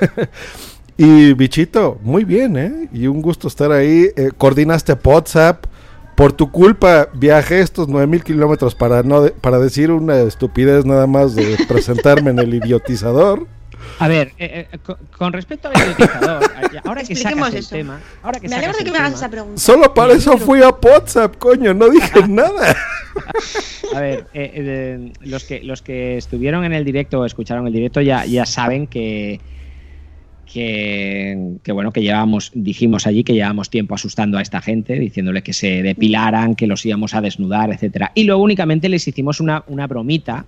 Y 1.00 1.32
bichito, 1.34 1.96
muy 2.02 2.24
bien, 2.24 2.56
¿eh? 2.56 2.88
Y 2.92 3.06
un 3.06 3.22
gusto 3.22 3.46
estar 3.46 3.70
ahí. 3.70 4.08
Eh, 4.16 4.32
coordinaste 4.36 4.96
WhatsApp. 5.04 5.64
Por 6.18 6.32
tu 6.32 6.50
culpa 6.50 7.08
viajé 7.14 7.60
estos 7.60 7.86
9000 7.88 8.24
kilómetros 8.24 8.74
para, 8.74 9.04
no 9.04 9.22
de- 9.22 9.30
para 9.30 9.60
decir 9.60 9.92
una 9.92 10.18
estupidez 10.22 10.84
nada 10.84 11.06
más 11.06 11.36
de 11.36 11.56
presentarme 11.68 12.30
en 12.32 12.40
el 12.40 12.52
idiotizador. 12.54 13.46
A 14.00 14.08
ver, 14.08 14.32
eh, 14.38 14.66
eh, 14.72 14.78
con, 14.84 14.96
con 15.16 15.32
respecto 15.32 15.68
al 15.68 15.74
idiotizador, 15.80 16.42
ahora 16.84 17.02
que 17.04 17.12
Expliquemos 17.12 17.46
sacas 17.46 17.52
el 17.54 17.58
eso. 17.60 17.70
tema, 17.76 18.00
ahora 18.24 18.40
que 18.40 18.48
Me 18.48 18.56
alegro 18.56 18.76
de 18.78 18.84
que 18.84 18.90
me 18.90 18.98
hagas 18.98 19.14
esa 19.14 19.28
pregunta. 19.28 19.60
Solo 19.60 19.94
para 19.94 20.12
eso 20.14 20.36
fui 20.38 20.60
a 20.60 20.70
WhatsApp, 20.70 21.36
coño, 21.38 21.72
no 21.72 21.88
dije 21.88 22.20
nada. 22.28 22.74
A 23.94 24.00
ver, 24.00 24.26
eh, 24.34 24.50
eh, 24.54 25.12
los, 25.22 25.44
que, 25.44 25.62
los 25.62 25.82
que 25.82 26.16
estuvieron 26.18 26.64
en 26.64 26.72
el 26.72 26.84
directo 26.84 27.20
o 27.20 27.24
escucharon 27.26 27.68
el 27.68 27.72
directo 27.72 28.00
ya, 28.00 28.24
ya 28.26 28.44
saben 28.44 28.88
que, 28.88 29.40
que, 30.52 31.58
bueno, 31.72 31.92
que 31.92 32.02
llevábamos, 32.02 32.50
dijimos 32.54 33.06
allí 33.06 33.22
que 33.22 33.34
llevábamos 33.34 33.70
tiempo 33.70 33.94
asustando 33.94 34.38
a 34.38 34.42
esta 34.42 34.60
gente, 34.60 34.98
diciéndole 34.98 35.42
que 35.42 35.52
se 35.52 35.82
depilaran, 35.82 36.54
que 36.54 36.66
los 36.66 36.84
íbamos 36.84 37.14
a 37.14 37.20
desnudar, 37.20 37.70
etcétera. 37.70 38.12
Y 38.14 38.24
luego 38.24 38.42
únicamente 38.42 38.88
les 38.88 39.06
hicimos 39.06 39.40
una, 39.40 39.64
una 39.68 39.86
bromita 39.86 40.46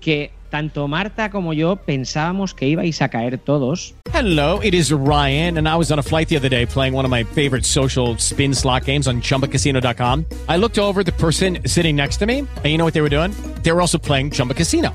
que 0.00 0.30
tanto 0.50 0.86
Marta 0.86 1.30
como 1.30 1.52
yo 1.52 1.76
pensábamos 1.76 2.54
que 2.54 2.68
ibais 2.68 3.02
a 3.02 3.08
caer 3.08 3.38
todos. 3.38 3.94
Hello, 4.12 4.60
it 4.62 4.74
is 4.74 4.92
Ryan, 4.92 5.58
and 5.58 5.66
I 5.66 5.74
was 5.76 5.90
on 5.90 5.98
a 5.98 6.02
flight 6.02 6.28
the 6.28 6.36
other 6.36 6.48
day 6.48 6.66
playing 6.66 6.94
one 6.94 7.04
of 7.04 7.10
my 7.10 7.24
favorite 7.24 7.64
social 7.64 8.16
spin 8.18 8.54
slot 8.54 8.84
games 8.84 9.08
on 9.08 9.20
chumbacasino.com. 9.20 10.24
I 10.48 10.56
looked 10.56 10.78
over 10.78 11.02
the 11.02 11.12
person 11.12 11.58
sitting 11.66 11.96
next 11.96 12.18
to 12.18 12.26
me, 12.26 12.38
and 12.38 12.66
you 12.66 12.78
know 12.78 12.84
what 12.84 12.94
they 12.94 13.00
were 13.00 13.08
doing? 13.08 13.32
They 13.62 13.72
were 13.72 13.80
also 13.80 13.98
playing 13.98 14.30
Chumba 14.30 14.54
Casino. 14.54 14.94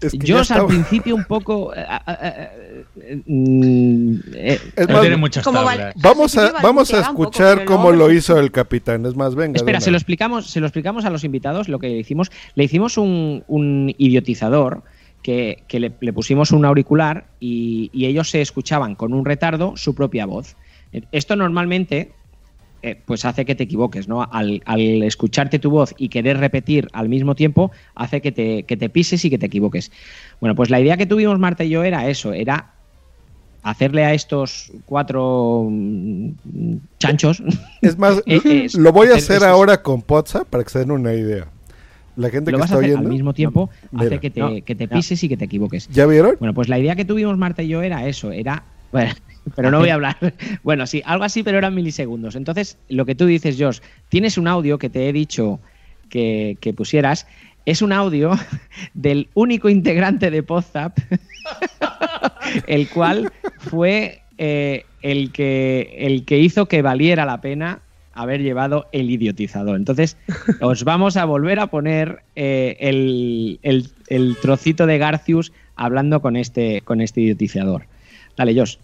Es 0.00 0.12
que 0.12 0.18
ya 0.26 0.36
Josh 0.38 0.52
al 0.52 0.58
estaba- 0.58 0.68
principio 0.68 1.14
un 1.16 1.24
poco... 1.24 1.74
eh, 1.74 1.84
eh, 2.06 2.82
eh, 3.00 3.22
mm, 3.26 4.14
eh, 4.34 4.60
Es 4.76 4.88
más, 4.88 5.00
tiene 5.00 5.16
muchas 5.16 5.44
tablas. 5.44 5.94
Vamos 5.96 6.36
a, 6.36 6.52
vamos 6.62 6.92
escuchar 6.92 7.64
cómo 7.64 7.90
luego 7.90 8.06
lo 8.08 8.12
hizo 8.12 8.38
el 8.38 8.50
capitán. 8.52 9.06
Es 9.06 9.16
más, 9.16 9.34
venga. 9.34 9.56
Espera, 9.56 9.80
se 9.80 9.90
lo 9.90 9.96
explicamos, 9.96 10.50
se 10.50 10.60
lo 10.60 10.66
explicamos 10.66 11.04
a 11.04 11.10
los 11.10 11.24
invitados 11.24 11.68
lo 11.68 11.78
que 11.78 11.88
le 11.88 11.98
hicimos. 11.98 12.30
Le 12.54 12.64
hicimos 12.64 12.96
un, 12.98 13.44
un 13.48 13.94
idiotizador 13.98 14.82
que, 15.22 15.64
que 15.66 15.80
le, 15.80 15.92
le 16.00 16.12
pusimos 16.12 16.52
un 16.52 16.64
auricular 16.64 17.26
y, 17.40 17.90
y 17.92 18.06
ellos 18.06 18.30
se 18.30 18.40
escuchaban 18.40 18.94
con 18.94 19.12
un 19.12 19.24
retardo 19.24 19.76
su 19.76 19.94
propia 19.94 20.26
voz. 20.26 20.56
Esto 21.12 21.36
normalmente 21.36 22.12
eh, 22.82 23.02
pues 23.06 23.24
hace 23.24 23.44
que 23.44 23.54
te 23.54 23.64
equivoques, 23.64 24.06
¿no? 24.08 24.22
Al, 24.22 24.62
al 24.64 25.02
escucharte 25.02 25.58
tu 25.58 25.70
voz 25.70 25.94
y 25.98 26.08
querer 26.08 26.38
repetir 26.38 26.88
al 26.92 27.08
mismo 27.08 27.34
tiempo, 27.34 27.70
hace 27.94 28.20
que 28.20 28.32
te, 28.32 28.62
que 28.64 28.76
te 28.76 28.88
pises 28.88 29.24
y 29.24 29.30
que 29.30 29.38
te 29.38 29.46
equivoques. 29.46 29.90
Bueno, 30.40 30.54
pues 30.54 30.70
la 30.70 30.80
idea 30.80 30.96
que 30.96 31.06
tuvimos 31.06 31.38
Marta 31.38 31.64
y 31.64 31.70
yo 31.70 31.82
era 31.84 32.08
eso, 32.08 32.32
era 32.32 32.74
hacerle 33.62 34.04
a 34.04 34.14
estos 34.14 34.70
cuatro 34.86 35.66
mm, 35.70 36.30
chanchos. 36.98 37.42
Es 37.82 37.98
más, 37.98 38.18
eh, 38.26 38.40
eh, 38.44 38.68
lo 38.78 38.92
voy 38.92 39.08
a 39.08 39.16
hacer 39.16 39.36
esos- 39.38 39.48
ahora 39.48 39.82
con 39.82 40.02
Potsa 40.02 40.44
para 40.44 40.62
que 40.64 40.70
se 40.70 40.78
den 40.80 40.90
una 40.90 41.12
idea. 41.14 41.48
La 42.16 42.30
gente 42.30 42.50
lo 42.50 42.58
que 42.58 42.60
vas 42.62 42.70
a 42.70 42.74
está 42.74 42.78
hacer 42.78 42.90
oyendo. 42.90 43.08
al 43.08 43.12
mismo 43.14 43.32
tiempo, 43.34 43.70
hace 43.96 44.18
que 44.18 44.30
te, 44.30 44.40
No, 44.40 44.64
que 44.64 44.74
te 44.74 44.88
pises 44.88 45.22
y 45.22 45.28
que 45.28 45.36
te 45.36 45.44
equivoques. 45.44 45.88
¿Ya 45.88 46.04
vieron? 46.06 46.36
Bueno, 46.40 46.52
pues 46.54 46.68
la 46.68 46.78
idea 46.78 46.96
que 46.96 47.04
tuvimos 47.04 47.36
Marta 47.38 47.62
y 47.62 47.68
yo 47.68 47.82
era 47.82 48.08
eso, 48.08 48.32
era... 48.32 48.64
Bueno, 48.92 49.12
pero 49.56 49.70
no 49.70 49.78
voy 49.78 49.88
a 49.90 49.94
hablar. 49.94 50.16
Bueno, 50.62 50.86
sí, 50.86 51.02
algo 51.04 51.24
así, 51.24 51.42
pero 51.42 51.58
eran 51.58 51.74
milisegundos. 51.74 52.36
Entonces, 52.36 52.78
lo 52.88 53.06
que 53.06 53.14
tú 53.14 53.26
dices, 53.26 53.56
Josh, 53.58 53.78
tienes 54.08 54.38
un 54.38 54.48
audio 54.48 54.78
que 54.78 54.90
te 54.90 55.08
he 55.08 55.12
dicho 55.12 55.60
que, 56.08 56.58
pusieras, 56.76 57.26
es 57.64 57.82
un 57.82 57.92
audio 57.92 58.32
del 58.94 59.30
único 59.34 59.68
integrante 59.68 60.30
de 60.30 60.42
Podzap, 60.42 60.98
el 62.66 62.88
cual 62.88 63.30
fue 63.58 64.22
eh, 64.38 64.86
el, 65.02 65.32
que, 65.32 65.94
el 65.98 66.24
que 66.24 66.38
hizo 66.38 66.66
que 66.66 66.82
valiera 66.82 67.24
la 67.26 67.40
pena 67.40 67.82
haber 68.12 68.42
llevado 68.42 68.88
el 68.92 69.10
idiotizador. 69.10 69.76
Entonces, 69.76 70.16
os 70.60 70.82
vamos 70.84 71.16
a 71.16 71.24
volver 71.24 71.60
a 71.60 71.68
poner 71.68 72.24
eh, 72.34 72.76
el, 72.80 73.60
el- 73.62 73.92
el 74.08 74.36
trocito 74.42 74.86
de 74.86 74.98
Garcius 74.98 75.52
hablando 75.76 76.20
con 76.20 76.34
este, 76.36 76.80
con 76.82 77.00
este 77.00 77.20
idiotizador. 77.20 77.86
Dale, 78.38 78.54
Josh. 78.54 78.76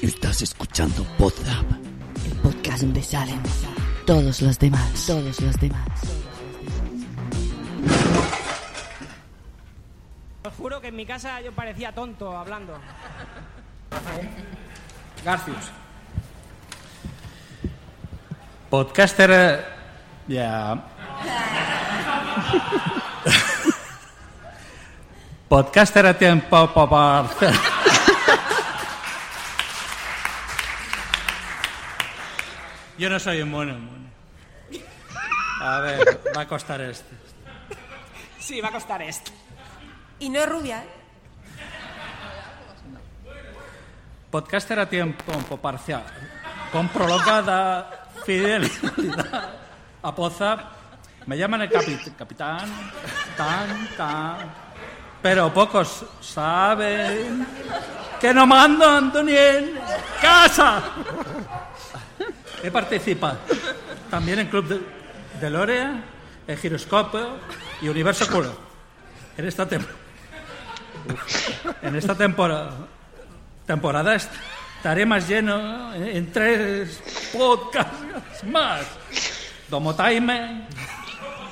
Estás 0.00 0.42
escuchando 0.42 1.02
Podzap. 1.18 1.64
El 2.24 2.32
podcast 2.38 2.82
donde 2.82 3.02
salen 3.02 3.40
todos 4.06 4.40
los 4.40 4.58
demás. 4.60 5.04
Todos 5.04 5.40
los 5.40 5.60
demás. 5.60 5.88
Os 10.44 10.54
juro 10.54 10.80
que 10.80 10.86
en 10.88 10.96
mi 10.96 11.04
casa 11.04 11.40
yo 11.40 11.50
parecía 11.50 11.92
tonto 11.92 12.36
hablando. 12.36 12.78
Garcius. 15.24 15.72
Podcaster. 18.70 19.30
eh, 19.32 19.64
Ya. 20.28 20.84
Podcaster 25.54 26.04
a 26.04 26.14
tiempo 26.18 26.66
para. 26.74 27.28
Yo 32.98 33.10
no 33.10 33.18
soy 33.18 33.42
un 33.42 33.50
mono, 33.50 33.74
mono. 33.78 34.08
A 35.60 35.80
ver, 35.80 36.20
va 36.36 36.42
a 36.42 36.48
costar 36.48 36.80
este. 36.80 37.14
Sí, 38.38 38.60
va 38.60 38.68
a 38.68 38.72
costar 38.72 39.02
esto. 39.02 39.32
Y 40.18 40.28
no 40.28 40.40
es 40.40 40.48
rubia, 40.48 40.82
¿eh? 40.82 40.88
Podcaster 44.30 44.78
a 44.78 44.88
tiempo 44.88 45.56
parcial. 45.58 46.02
Con 46.72 46.88
prolongada 46.88 48.08
fidelidad 48.24 49.50
a 50.02 50.14
Poza. 50.14 50.58
Me 51.26 51.38
llaman 51.38 51.62
el 51.62 51.70
capi- 51.70 52.14
capitán. 52.16 52.68
Tan, 53.36 53.88
tan. 53.96 54.63
Pero 55.24 55.48
pocos 55.54 56.04
saben 56.20 57.46
que 58.20 58.34
no 58.34 58.46
mando 58.46 59.22
ni 59.22 59.34
en 59.34 59.72
casa. 60.20 60.82
He 62.62 62.70
participado 62.70 63.38
también 64.10 64.40
en 64.40 64.48
Club 64.48 64.82
de, 65.40 65.48
Lorea, 65.48 65.94
el 66.46 66.58
Giroscopio 66.58 67.38
y 67.80 67.88
Universo 67.88 68.28
Curo. 68.28 68.54
En 69.38 69.46
esta, 69.48 69.66
tem- 69.66 69.86
en 71.80 71.96
esta 71.96 72.14
temporada, 72.14 72.72
temporada 73.66 74.16
estaré 74.16 75.06
más 75.06 75.26
lleno 75.26 75.94
en, 75.94 76.04
en 76.06 76.32
tres 76.32 77.00
podcasts 77.32 78.44
más. 78.44 78.82
Domo 79.70 79.94
Time, 79.94 80.68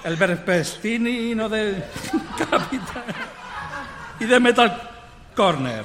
el 0.04 0.16
Verpestino 0.16 1.48
de 1.48 1.82
Capitán 2.38 3.21
y 4.22 4.26
de 4.26 4.38
Metal 4.40 4.80
Corner. 5.34 5.84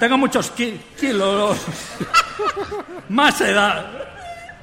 Tengo 0.00 0.18
muchos 0.18 0.50
ki- 0.50 0.80
kilos, 0.98 1.56
más 3.08 3.40
edad, 3.40 3.86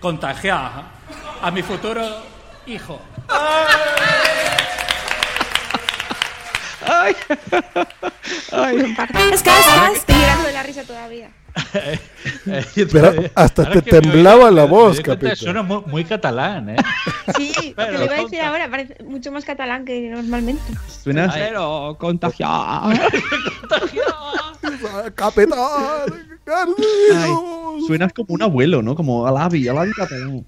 contagiar 0.00 0.84
a 1.42 1.50
mi 1.50 1.62
futuro 1.62 2.22
hijo. 2.66 3.00
Ay. 3.28 4.47
Ay. 7.00 7.14
Estás, 9.32 9.92
estoy 9.94 10.16
llorando 10.16 10.46
de 10.46 10.52
la 10.52 10.62
risa 10.62 10.82
todavía. 10.84 11.30
Pero 12.92 13.12
hasta 13.34 13.70
te 13.70 13.82
temblaba 13.82 14.50
la 14.50 14.64
voz, 14.64 15.00
capitán. 15.00 15.36
Suena 15.36 15.62
muy, 15.62 15.82
muy 15.86 16.04
catalán, 16.04 16.70
¿eh? 16.70 16.76
Sí, 17.36 17.74
lo 17.76 17.84
que 17.86 17.98
le 17.98 18.04
iba 18.06 18.14
a 18.14 18.22
decir 18.22 18.40
ahora 18.40 18.70
parece 18.70 18.96
mucho 19.04 19.30
más 19.32 19.44
catalán 19.44 19.84
que 19.84 20.08
normalmente. 20.10 20.62
Suenas, 20.88 21.34
Pero 21.34 21.96
contagiado. 21.98 22.90
Capitán. 25.14 25.58
Ay, 27.14 27.30
suenas 27.86 28.12
como 28.14 28.28
un 28.34 28.42
abuelo, 28.42 28.80
¿no? 28.82 28.94
Como 28.94 29.26
Alavi, 29.26 29.68
Alavi 29.68 29.90
catalán. 29.92 30.46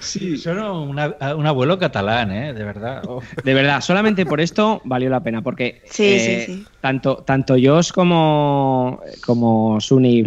Sí, 0.00 0.36
suena 0.36 0.72
una- 0.72 1.16
un 1.34 1.46
abuelo 1.46 1.78
catalán, 1.78 2.30
¿eh? 2.32 2.52
De 2.52 2.64
verdad. 2.64 3.02
Oh. 3.08 3.22
De 3.42 3.54
verdad, 3.54 3.80
solamente 3.80 4.26
por 4.26 4.40
esto 4.42 4.82
valió 4.84 5.08
la 5.08 5.20
pena, 5.20 5.40
porque 5.40 5.80
Sí, 5.86 6.04
eh, 6.04 6.44
sí, 6.46 6.52
sí. 6.54 6.64
tanto 6.82 7.16
tanto 7.18 7.54
Josh 7.60 7.90
como 7.92 9.00
como 9.24 9.80
Suni 9.80 10.18
y 10.18 10.22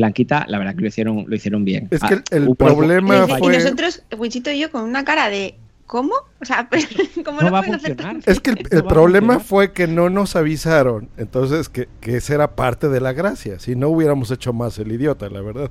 La 0.48 0.58
verdad 0.58 0.76
que 0.76 0.82
lo 0.82 0.88
hicieron 0.88 1.26
lo 1.28 1.36
hicieron 1.36 1.66
bien. 1.66 1.88
Es 1.92 2.02
que 2.02 2.22
el- 2.36 2.48
hubo- 2.48 2.56
problema 2.56 3.26
Y 3.30 3.40
fue- 3.40 3.54
nosotros, 3.58 4.04
Wichito 4.18 4.52
y 4.52 4.60
yo, 4.60 4.72
con 4.72 4.84
una 4.84 5.04
cara 5.06 5.30
de 5.30 5.56
¿cómo? 5.86 6.14
O 6.42 6.46
sea, 6.46 6.70
¿cómo 7.26 7.42
No 7.42 7.48
lo 7.48 7.52
va 7.52 7.60
a 7.60 7.62
pueden 7.64 7.76
hacer 7.76 7.96
tan 7.98 8.22
Es 8.26 8.40
que 8.40 8.52
el, 8.52 8.60
el 8.72 8.84
problema 8.86 9.40
fue 9.40 9.74
que 9.74 9.88
no 9.88 10.10
nos 10.10 10.36
avisaron. 10.38 11.10
Entonces, 11.18 11.68
que, 11.70 11.90
que 12.00 12.16
esa 12.18 12.34
era 12.36 12.56
parte 12.56 12.88
de 12.88 13.02
la 13.02 13.12
gracia. 13.14 13.60
Si 13.60 13.76
no 13.76 13.90
hubiéramos 13.90 14.32
hecho 14.32 14.54
más 14.54 14.78
el 14.80 14.92
idiota, 14.92 15.30
la 15.30 15.42
verdad. 15.42 15.70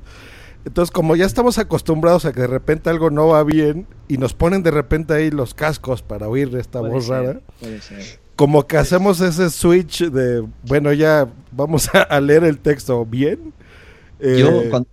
Entonces, 0.66 0.90
como 0.90 1.16
ya 1.16 1.24
estamos 1.24 1.56
acostumbrados 1.56 2.26
a 2.26 2.32
que 2.34 2.40
de 2.42 2.46
repente 2.48 2.90
algo 2.90 3.08
no 3.08 3.28
va 3.28 3.42
bien 3.44 3.86
y 4.08 4.18
nos 4.18 4.34
ponen 4.34 4.62
de 4.62 4.70
repente 4.70 5.14
ahí 5.14 5.30
los 5.30 5.54
cascos 5.54 6.02
para 6.02 6.28
oír 6.28 6.54
esta 6.54 6.80
Puede 6.80 6.92
voz 6.92 7.06
ser, 7.06 7.14
rara, 7.24 7.40
puede 7.58 7.80
ser. 7.80 8.02
como 8.36 8.66
que 8.66 8.76
hacemos 8.76 9.22
ese 9.22 9.48
switch 9.48 10.10
de, 10.10 10.44
bueno, 10.64 10.92
ya 10.92 11.26
vamos 11.50 11.88
a, 11.94 12.02
a 12.02 12.20
leer 12.20 12.44
el 12.44 12.58
texto 12.58 13.06
bien. 13.06 13.54
Yo, 14.22 14.62
Eh, 14.62 14.68
cuando, 14.70 14.88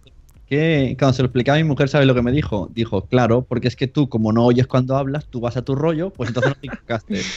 que, 0.46 0.96
cuando 0.98 1.14
se 1.14 1.22
lo 1.22 1.28
explicaba 1.28 1.58
a 1.58 1.62
mi 1.62 1.68
mujer, 1.68 1.90
¿sabes 1.90 2.08
lo 2.08 2.16
que 2.16 2.22
me 2.22 2.32
dijo? 2.32 2.70
Dijo, 2.74 3.06
claro, 3.08 3.44
porque 3.44 3.68
es 3.68 3.76
que 3.76 3.88
tú, 3.88 4.08
como 4.10 4.32
no 4.34 4.46
oyes 4.46 4.68
cuando 4.68 4.96
hablas, 4.96 5.28
tú 5.30 5.40
vas 5.42 5.58
a 5.58 5.62
tu 5.64 5.76
rollo, 5.76 6.10
pues 6.12 6.30
entonces 6.30 6.50
no 6.52 6.56
te 6.60 6.68
equivocaste. 6.68 7.22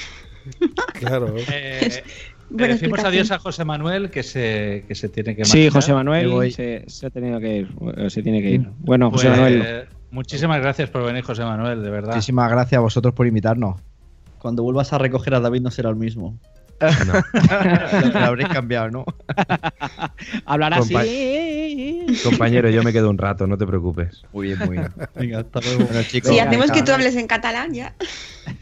Claro. 0.98 1.34
Eh, 1.52 2.02
Le 2.50 2.56
Buena 2.56 2.74
decimos 2.74 3.00
adiós 3.04 3.30
a 3.30 3.38
José 3.38 3.64
Manuel 3.64 4.10
que 4.10 4.22
se, 4.22 4.84
que 4.88 4.94
se 4.94 5.08
tiene 5.08 5.36
que 5.36 5.44
Sí, 5.44 5.64
marchar. 5.64 5.72
José 5.72 5.92
Me 5.92 5.96
Manuel 5.96 6.28
voy. 6.30 6.50
se, 6.50 6.84
se 6.88 7.06
ha 7.06 7.10
tenido 7.10 7.38
que 7.40 7.56
ir. 7.58 7.68
eh, 7.96 8.10
Se 8.10 8.22
tiene 8.22 8.40
que 8.42 8.50
ir. 8.52 8.68
Bueno, 8.78 9.10
Pues, 9.10 9.22
José 9.22 9.30
Manuel. 9.30 9.62
eh, 9.66 9.84
muchísimas 10.10 10.60
gracias 10.60 10.88
por 10.90 11.04
venir, 11.04 11.22
José 11.22 11.42
Manuel, 11.44 11.82
de 11.82 11.90
verdad. 11.90 12.14
Muchísimas 12.14 12.50
gracias 12.50 12.78
a 12.78 12.82
vosotros 12.82 13.14
por 13.14 13.26
invitarnos. 13.26 13.80
Cuando 14.38 14.62
vuelvas 14.62 14.92
a 14.92 14.98
recoger 14.98 15.34
a 15.34 15.40
David 15.40 15.60
no 15.60 15.70
será 15.70 15.90
el 15.90 15.96
mismo. 15.96 16.38
Lo 18.14 18.18
habréis 18.20 18.48
cambiado, 18.48 18.90
¿no? 18.90 19.04
Hablará 20.46 20.78
así. 20.78 20.94
Compa- 20.94 22.22
Compañero, 22.30 22.70
yo 22.70 22.82
me 22.82 22.92
quedo 22.92 23.10
un 23.10 23.18
rato, 23.18 23.46
no 23.46 23.56
te 23.58 23.66
preocupes. 23.66 24.22
Muy 24.32 24.48
bien, 24.48 24.58
muy 24.60 24.78
bien. 24.78 24.92
Venga, 25.14 25.40
hasta 25.40 25.60
luego. 25.60 25.84
Bueno, 25.84 26.02
chicos, 26.08 26.30
Si 26.30 26.38
hacemos 26.38 26.70
que 26.70 26.82
tú 26.82 26.92
hables 26.92 27.16
en 27.16 27.26
catalán 27.26 27.72
ya. 27.74 27.94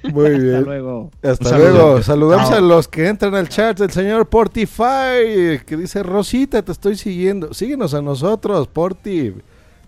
Muy 0.03 0.31
bien. 0.31 0.57
Hasta 0.57 0.61
luego. 0.67 1.11
Hasta 1.23 1.51
Un 1.55 1.59
luego. 1.59 2.03
Saludamos 2.03 2.49
Chao. 2.51 2.59
a 2.59 2.61
los 2.61 2.89
que 2.89 3.07
entran 3.09 3.35
al 3.35 3.49
chat 3.49 3.79
del 3.79 3.91
señor 3.91 4.29
Portify, 4.29 5.61
que 5.65 5.77
dice, 5.77 6.03
Rosita, 6.03 6.63
te 6.63 6.73
estoy 6.73 6.97
siguiendo. 6.97 7.55
Síguenos 7.55 7.95
a 7.95 8.03
nosotros, 8.03 8.69
Porti. 8.69 9.35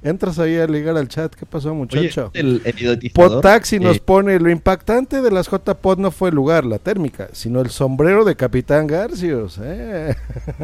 Entras 0.03 0.39
ahí 0.39 0.57
a 0.57 0.67
ligar 0.67 0.97
al 0.97 1.09
chat. 1.09 1.35
¿Qué 1.35 1.45
pasó, 1.45 1.71
Oye, 1.71 1.79
muchacho? 1.79 2.31
el, 2.33 2.63
el 2.65 2.79
idiotizador, 2.79 3.33
Podtaxi 3.33 3.79
nos 3.79 3.99
eh, 3.99 4.03
pone, 4.03 4.39
lo 4.41 4.49
impactante 4.51 5.21
de 5.21 5.31
las 5.31 5.51
JPod 5.51 5.99
no 5.99 6.11
fue 6.11 6.31
el 6.31 6.35
lugar, 6.35 6.65
la 6.65 6.79
térmica, 6.79 7.29
sino 7.33 7.61
el 7.61 7.69
sombrero 7.69 8.25
de 8.25 8.35
Capitán 8.35 8.87
Garcios. 8.87 9.61
¿eh? 9.63 10.17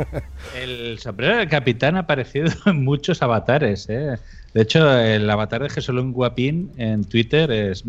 El 0.62 0.98
sombrero 0.98 1.36
del 1.36 1.48
capitán 1.48 1.96
ha 1.96 2.00
aparecido 2.00 2.48
en 2.66 2.82
muchos 2.82 3.20
avatares. 3.22 3.86
¿eh? 3.90 4.16
De 4.54 4.62
hecho, 4.62 4.90
el 4.98 5.28
avatar 5.28 5.62
de 5.62 5.70
Jesolón 5.70 6.12
Guapín 6.12 6.70
en 6.78 7.04
Twitter 7.04 7.50
es, 7.50 7.84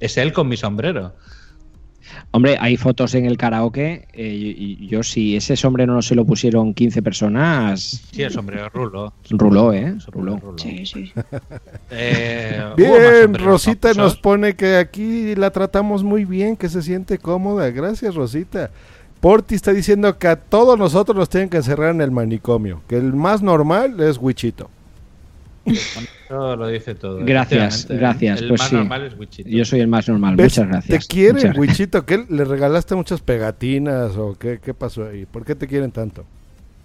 es 0.00 0.16
él 0.16 0.32
con 0.32 0.48
mi 0.48 0.56
sombrero. 0.56 1.14
Hombre, 2.30 2.56
hay 2.60 2.76
fotos 2.76 3.14
en 3.14 3.24
el 3.24 3.36
karaoke. 3.36 4.06
eh, 4.12 4.26
y, 4.26 4.78
y 4.84 4.86
yo, 4.88 5.02
si 5.02 5.36
ese 5.36 5.56
sombrero 5.56 5.92
no 5.94 6.02
se 6.02 6.14
lo 6.14 6.24
pusieron 6.24 6.74
15 6.74 7.02
personas, 7.02 8.02
Sí, 8.12 8.22
el 8.22 8.30
sombrero 8.32 8.68
rulo. 8.68 9.12
ruló, 9.30 9.72
¿eh? 9.72 9.94
Ruló. 10.12 10.38
rulo. 10.38 10.58
Sí, 10.58 10.84
sí. 10.86 11.12
Eh, 11.90 12.62
Bien, 12.76 13.34
Rosita 13.34 13.88
famosos. 13.94 13.96
nos 14.14 14.16
pone 14.20 14.54
que 14.56 14.76
aquí 14.76 15.34
la 15.34 15.50
tratamos 15.50 16.04
muy 16.04 16.24
bien, 16.24 16.56
que 16.56 16.68
se 16.68 16.82
siente 16.82 17.18
cómoda. 17.18 17.70
Gracias, 17.70 18.14
Rosita. 18.14 18.70
Porti 19.20 19.54
está 19.56 19.72
diciendo 19.72 20.18
que 20.18 20.28
a 20.28 20.36
todos 20.36 20.78
nosotros 20.78 21.16
nos 21.16 21.28
tienen 21.28 21.48
que 21.48 21.56
encerrar 21.56 21.94
en 21.94 22.00
el 22.00 22.10
manicomio, 22.10 22.82
que 22.88 22.96
el 22.96 23.14
más 23.14 23.42
normal 23.42 23.98
es 24.00 24.18
Wichito. 24.18 24.70
Eso 25.72 26.56
lo 26.56 26.68
dice 26.68 26.94
todo. 26.94 27.18
Gracias, 27.24 27.84
efectivamente. 27.86 27.96
gracias. 27.96 28.40
El 28.42 28.48
pues 28.48 28.60
más 28.60 28.68
sí. 28.70 28.74
normal 28.76 29.02
es 29.06 29.18
Wichito. 29.18 29.48
Yo 29.48 29.64
soy 29.64 29.80
el 29.80 29.88
más 29.88 30.08
normal. 30.08 30.36
¿Ves? 30.36 30.58
Muchas 30.58 30.68
gracias. 30.68 31.08
¿Te 31.08 31.14
quieren. 31.14 31.58
Wichito? 31.58 32.04
¿Qué 32.06 32.24
le 32.28 32.44
regalaste 32.44 32.94
muchas 32.94 33.20
pegatinas 33.20 34.16
o 34.16 34.36
qué, 34.38 34.58
qué 34.62 34.74
pasó 34.74 35.06
ahí? 35.06 35.26
¿Por 35.26 35.44
qué 35.44 35.54
te 35.54 35.66
quieren 35.66 35.90
tanto? 35.90 36.24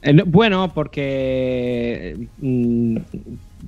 Eh, 0.01 0.13
no, 0.13 0.25
Bueno, 0.25 0.73
porque. 0.73 2.27
mm, 2.37 2.97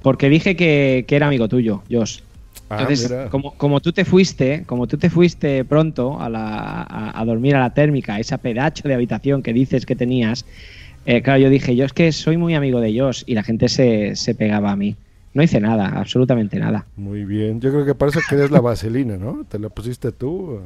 Porque 0.02 0.30
dije 0.30 0.56
que, 0.56 1.06
que 1.08 1.16
era 1.16 1.28
amigo 1.28 1.48
tuyo, 1.48 1.84
Josh. 1.90 2.20
Ah, 2.70 2.80
Entonces, 2.82 3.12
como, 3.30 3.52
como 3.58 3.80
tú 3.80 3.94
te 3.94 4.06
fuiste, 4.06 4.64
como 4.66 4.88
tú 4.88 4.98
te 4.98 5.10
fuiste 5.12 5.64
pronto 5.66 6.20
a, 6.20 6.30
la, 6.30 6.82
a, 6.82 7.22
a 7.22 7.26
dormir 7.26 7.56
a 7.56 7.60
la 7.60 7.74
térmica, 7.74 8.20
esa 8.20 8.40
pedacho 8.40 8.88
de 8.88 8.96
habitación 8.96 9.44
que 9.44 9.54
dices 9.54 9.86
que 9.86 9.96
tenías, 9.96 10.46
eh, 11.06 11.22
claro, 11.22 11.40
yo 11.40 11.50
dije, 11.52 11.76
yo 11.76 11.86
es 11.86 11.94
que 11.94 12.12
soy 12.12 12.38
muy 12.38 12.56
amigo 12.56 12.80
de 12.82 13.00
Josh 13.00 13.24
y 13.28 13.36
la 13.36 13.44
gente 13.44 13.70
se, 13.70 14.16
se 14.16 14.34
pegaba 14.34 14.72
a 14.72 14.76
mí. 14.76 14.96
No 15.36 15.44
hice 15.44 15.60
nada, 15.60 15.90
absolutamente 15.90 16.58
nada. 16.58 16.86
Muy 16.96 17.26
bien. 17.26 17.60
Yo 17.62 17.70
creo 17.72 17.86
que 17.86 17.94
para 17.94 18.10
eso 18.10 18.22
querías 18.28 18.50
la 18.52 18.62
vaselina, 18.62 19.18
¿no? 19.18 19.46
¿Te 19.48 19.60
la 19.60 19.70
pusiste 19.70 20.12
tú? 20.12 20.62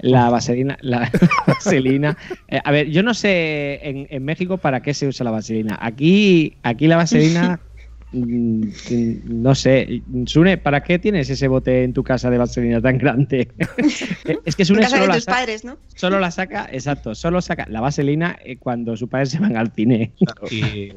La 0.00 0.28
vaselina, 0.30 0.76
la 0.80 1.10
vaselina. 1.46 2.16
eh, 2.48 2.60
a 2.64 2.70
ver, 2.72 2.88
yo 2.88 3.02
no 3.02 3.14
sé 3.14 3.78
en, 3.88 4.06
en 4.10 4.24
México 4.24 4.56
para 4.58 4.80
qué 4.80 4.94
se 4.94 5.06
usa 5.06 5.24
la 5.24 5.30
vaselina. 5.30 5.78
Aquí, 5.80 6.56
aquí 6.62 6.86
la 6.88 6.96
vaselina, 6.96 7.60
no 8.12 9.54
sé. 9.54 10.02
Sune, 10.26 10.58
¿para 10.58 10.82
qué 10.82 10.98
tienes 10.98 11.30
ese 11.30 11.48
bote 11.48 11.82
en 11.84 11.92
tu 11.92 12.02
casa 12.04 12.30
de 12.30 12.38
vaselina 12.38 12.80
tan 12.80 12.98
grande? 12.98 13.48
es 14.44 14.54
que 14.56 14.62
En 14.62 14.66
Sune 14.66 14.82
casa 14.82 14.96
solo 14.96 15.02
de 15.02 15.08
la, 15.08 15.14
tus 15.14 15.24
sa- 15.24 15.32
padres, 15.32 15.64
¿no? 15.64 15.78
solo 15.94 16.20
la 16.20 16.30
saca, 16.30 16.68
exacto, 16.72 17.14
solo 17.14 17.40
saca 17.40 17.66
la 17.70 17.80
vaselina 17.80 18.36
eh, 18.44 18.56
cuando 18.58 18.96
sus 18.96 19.08
padres 19.08 19.30
se 19.30 19.38
van 19.38 19.56
al 19.56 19.72
cine 19.72 20.12
Y, 20.50 20.90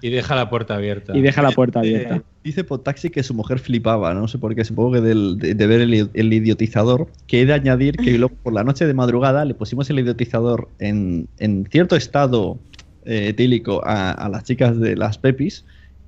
y 0.00 0.10
deja 0.10 0.34
la 0.34 0.50
puerta 0.50 0.74
abierta. 0.74 1.16
y 1.16 1.20
deja 1.20 1.42
la 1.42 1.52
puerta 1.52 1.80
abierta. 1.80 2.16
Eh, 2.16 2.22
dice 2.44 2.64
Podtaxi 2.64 3.10
que 3.10 3.22
su 3.22 3.34
mujer 3.34 3.58
flipaba, 3.58 4.12
no 4.14 4.28
sé 4.28 4.38
por 4.38 4.54
qué, 4.54 4.64
supongo 4.64 4.92
que 4.92 5.00
del- 5.00 5.38
de, 5.38 5.54
de 5.54 5.66
ver 5.66 5.80
el, 5.80 6.10
el 6.12 6.32
idiotizador, 6.32 7.08
que 7.26 7.42
he 7.42 7.46
de 7.46 7.52
añadir 7.54 7.96
que 7.96 8.18
luego 8.18 8.34
por 8.42 8.52
la 8.52 8.64
noche 8.64 8.86
de 8.86 8.94
madrugada 8.94 9.44
le 9.44 9.54
pusimos 9.54 9.88
el 9.90 10.00
idiotizador 10.00 10.68
en, 10.78 11.28
en 11.38 11.66
cierto 11.70 11.96
estado 11.96 12.58
eh, 13.04 13.28
etílico 13.28 13.82
a, 13.84 14.10
a 14.12 14.28
las 14.28 14.44
chicas 14.44 14.78
de 14.78 14.96
las 14.96 15.18
Pepis 15.18 15.64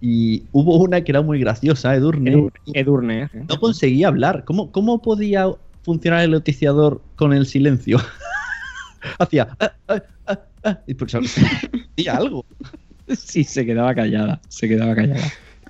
y 0.07 0.44
hubo 0.52 0.76
una 0.76 1.00
que 1.02 1.12
era 1.12 1.22
muy 1.22 1.40
graciosa, 1.40 1.94
Edurne, 1.94 2.32
Edurne, 2.32 2.50
Edurne, 2.74 3.22
¿eh? 3.22 3.28
no 3.48 3.59
conseguía 3.59 4.09
hablar. 4.09 4.44
¿Cómo, 4.44 4.70
¿Cómo 4.70 5.00
podía 5.00 5.46
funcionar 5.82 6.20
el 6.20 6.28
idiotizador 6.30 7.00
con 7.16 7.32
el 7.32 7.46
silencio? 7.46 7.98
Hacía... 9.18 9.48
"Ah, 9.59 9.72
ah, 9.88 10.02
ah, 10.26 10.40
ah", 10.64 10.78
y 10.86 10.92
pues, 10.92 11.12
decía 11.96 12.16
algo. 12.18 12.44
Sí, 13.16 13.44
se 13.44 13.64
quedaba 13.64 13.94
callada, 13.94 14.42
se 14.48 14.68
quedaba 14.68 14.94
callada. 14.94 15.22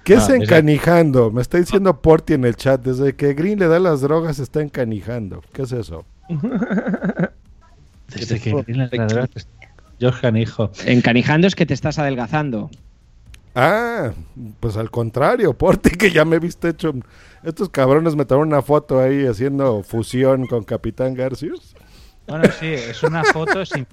¿Qué 0.02 0.14
Ah, 0.16 0.18
es 0.18 0.28
encanijando? 0.28 1.30
Me 1.30 1.40
está 1.40 1.58
diciendo 1.58 2.02
Porti 2.02 2.32
en 2.32 2.44
el 2.44 2.56
chat. 2.56 2.82
Desde 2.84 3.14
que 3.14 3.34
Green 3.34 3.60
le 3.60 3.68
da 3.68 3.78
las 3.78 4.00
drogas 4.00 4.40
está 4.40 4.62
encanijando. 4.62 5.42
¿Qué 5.52 5.62
es 5.62 5.70
eso? 5.70 6.04
Desde 8.08 8.40
que 8.40 8.52
viene 8.66 8.88
la 8.92 9.06
droga, 9.06 9.28
George 10.00 10.20
Canijo. 10.20 10.72
Encanijando 10.86 11.46
es 11.46 11.54
que 11.54 11.66
te 11.66 11.74
estás 11.74 12.00
adelgazando. 12.00 12.68
Ah, 13.54 14.12
pues 14.60 14.76
al 14.76 14.90
contrario, 14.90 15.52
Porti, 15.58 15.90
que 15.90 16.10
ya 16.10 16.24
me 16.24 16.38
viste 16.38 16.70
hecho. 16.70 16.92
Estos 17.42 17.68
cabrones 17.68 18.16
me 18.16 18.24
tomaron 18.24 18.48
una 18.48 18.62
foto 18.62 19.00
ahí 19.00 19.26
haciendo 19.26 19.82
fusión 19.82 20.46
con 20.46 20.64
Capitán 20.64 21.14
Garcius. 21.14 21.74
Bueno, 22.26 22.44
sí, 22.58 22.66
es 22.68 23.02
una 23.02 23.22
foto 23.22 23.64
sin, 23.66 23.86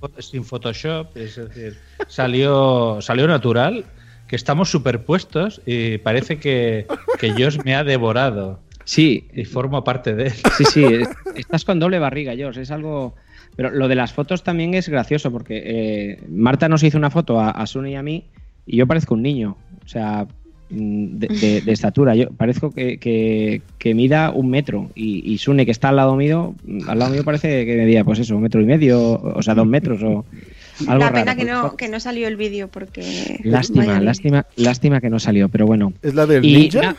Photoshop, 0.46 1.18
es 1.18 1.36
decir, 1.36 1.78
salió, 2.08 3.00
salió 3.02 3.28
natural, 3.28 3.84
que 4.28 4.38
estamos 4.38 4.72
superpuestos 4.72 5.62
y 5.66 5.98
parece 5.98 6.40
que, 6.40 6.88
que 7.20 7.32
Josh 7.32 7.58
me 7.66 7.76
ha 7.76 7.84
devorado 7.84 8.62
Sí, 8.86 9.28
y 9.34 9.44
formo 9.46 9.84
parte 9.84 10.16
de 10.16 10.28
él. 10.28 10.34
sí, 10.58 10.64
sí. 10.66 10.84
es- 10.86 11.10
Estás 11.36 11.66
con 11.66 11.80
doble 11.80 12.00
barriga, 12.00 12.34
George. 12.36 12.62
Es 12.62 12.72
algo. 12.72 13.16
Pero 13.56 13.70
lo 13.70 13.88
de 13.88 13.96
las 13.96 14.12
fotos 14.14 14.44
también 14.44 14.74
es 14.74 14.90
gracioso 14.90 15.30
porque 15.32 15.62
eh, 15.66 16.24
Marta 16.30 16.68
nos 16.68 16.82
hizo 16.84 16.98
una 16.98 17.12
foto 17.12 17.40
a, 17.40 17.52
a 17.52 17.68
Sune 17.68 17.92
y 17.92 17.96
a 17.96 18.02
mí 18.02 18.30
y 18.66 18.78
yo 18.78 18.88
parezco 18.88 19.14
un 19.16 19.22
niño. 19.24 19.58
O 19.84 19.88
sea, 19.88 20.26
mm, 20.70 21.06
de, 21.18 21.28
de- 21.28 21.62
de 21.66 21.72
estatura. 21.72 22.16
Yo 22.16 22.30
parezco 22.32 22.72
que, 22.72 22.98
que- 22.98 23.62
que 23.78 23.94
mida 23.94 24.32
un 24.32 24.50
metro 24.50 24.90
y, 24.96 25.32
y 25.32 25.38
Sune, 25.38 25.66
que 25.66 25.72
está 25.72 25.90
al 25.90 25.96
lado 25.98 26.16
mío, 26.16 26.56
mm, 26.66 26.90
al 26.90 27.00
lado 27.00 27.12
mío 27.12 27.24
parece 27.24 27.66
que 27.66 27.76
medía, 27.76 28.04
pues 28.04 28.20
eso, 28.20 28.36
un 28.36 28.42
metro 28.44 28.62
y 28.62 28.66
medio, 28.66 29.14
o 29.14 29.42
sea, 29.42 29.54
dos 29.56 29.68
metros 29.68 30.02
o 30.04 30.26
algo 30.88 31.04
La 31.06 31.12
pena 31.12 31.34
raro. 31.34 31.38
que 31.38 31.46
no, 31.46 31.76
que 31.78 31.88
no 31.90 32.00
salió 32.00 32.28
el 32.28 32.38
vídeo 32.38 32.68
porque. 32.70 33.40
Lástima, 33.44 34.00
lástima, 34.00 34.46
lástima 34.56 35.02
que 35.02 35.10
no 35.10 35.20
salió, 35.20 35.50
pero 35.50 35.66
bueno. 35.66 35.94
¿Es 36.02 36.14
la 36.16 36.26
del 36.26 36.44
Y 36.46 36.54
ninja? 36.56 36.82
na- 36.82 36.96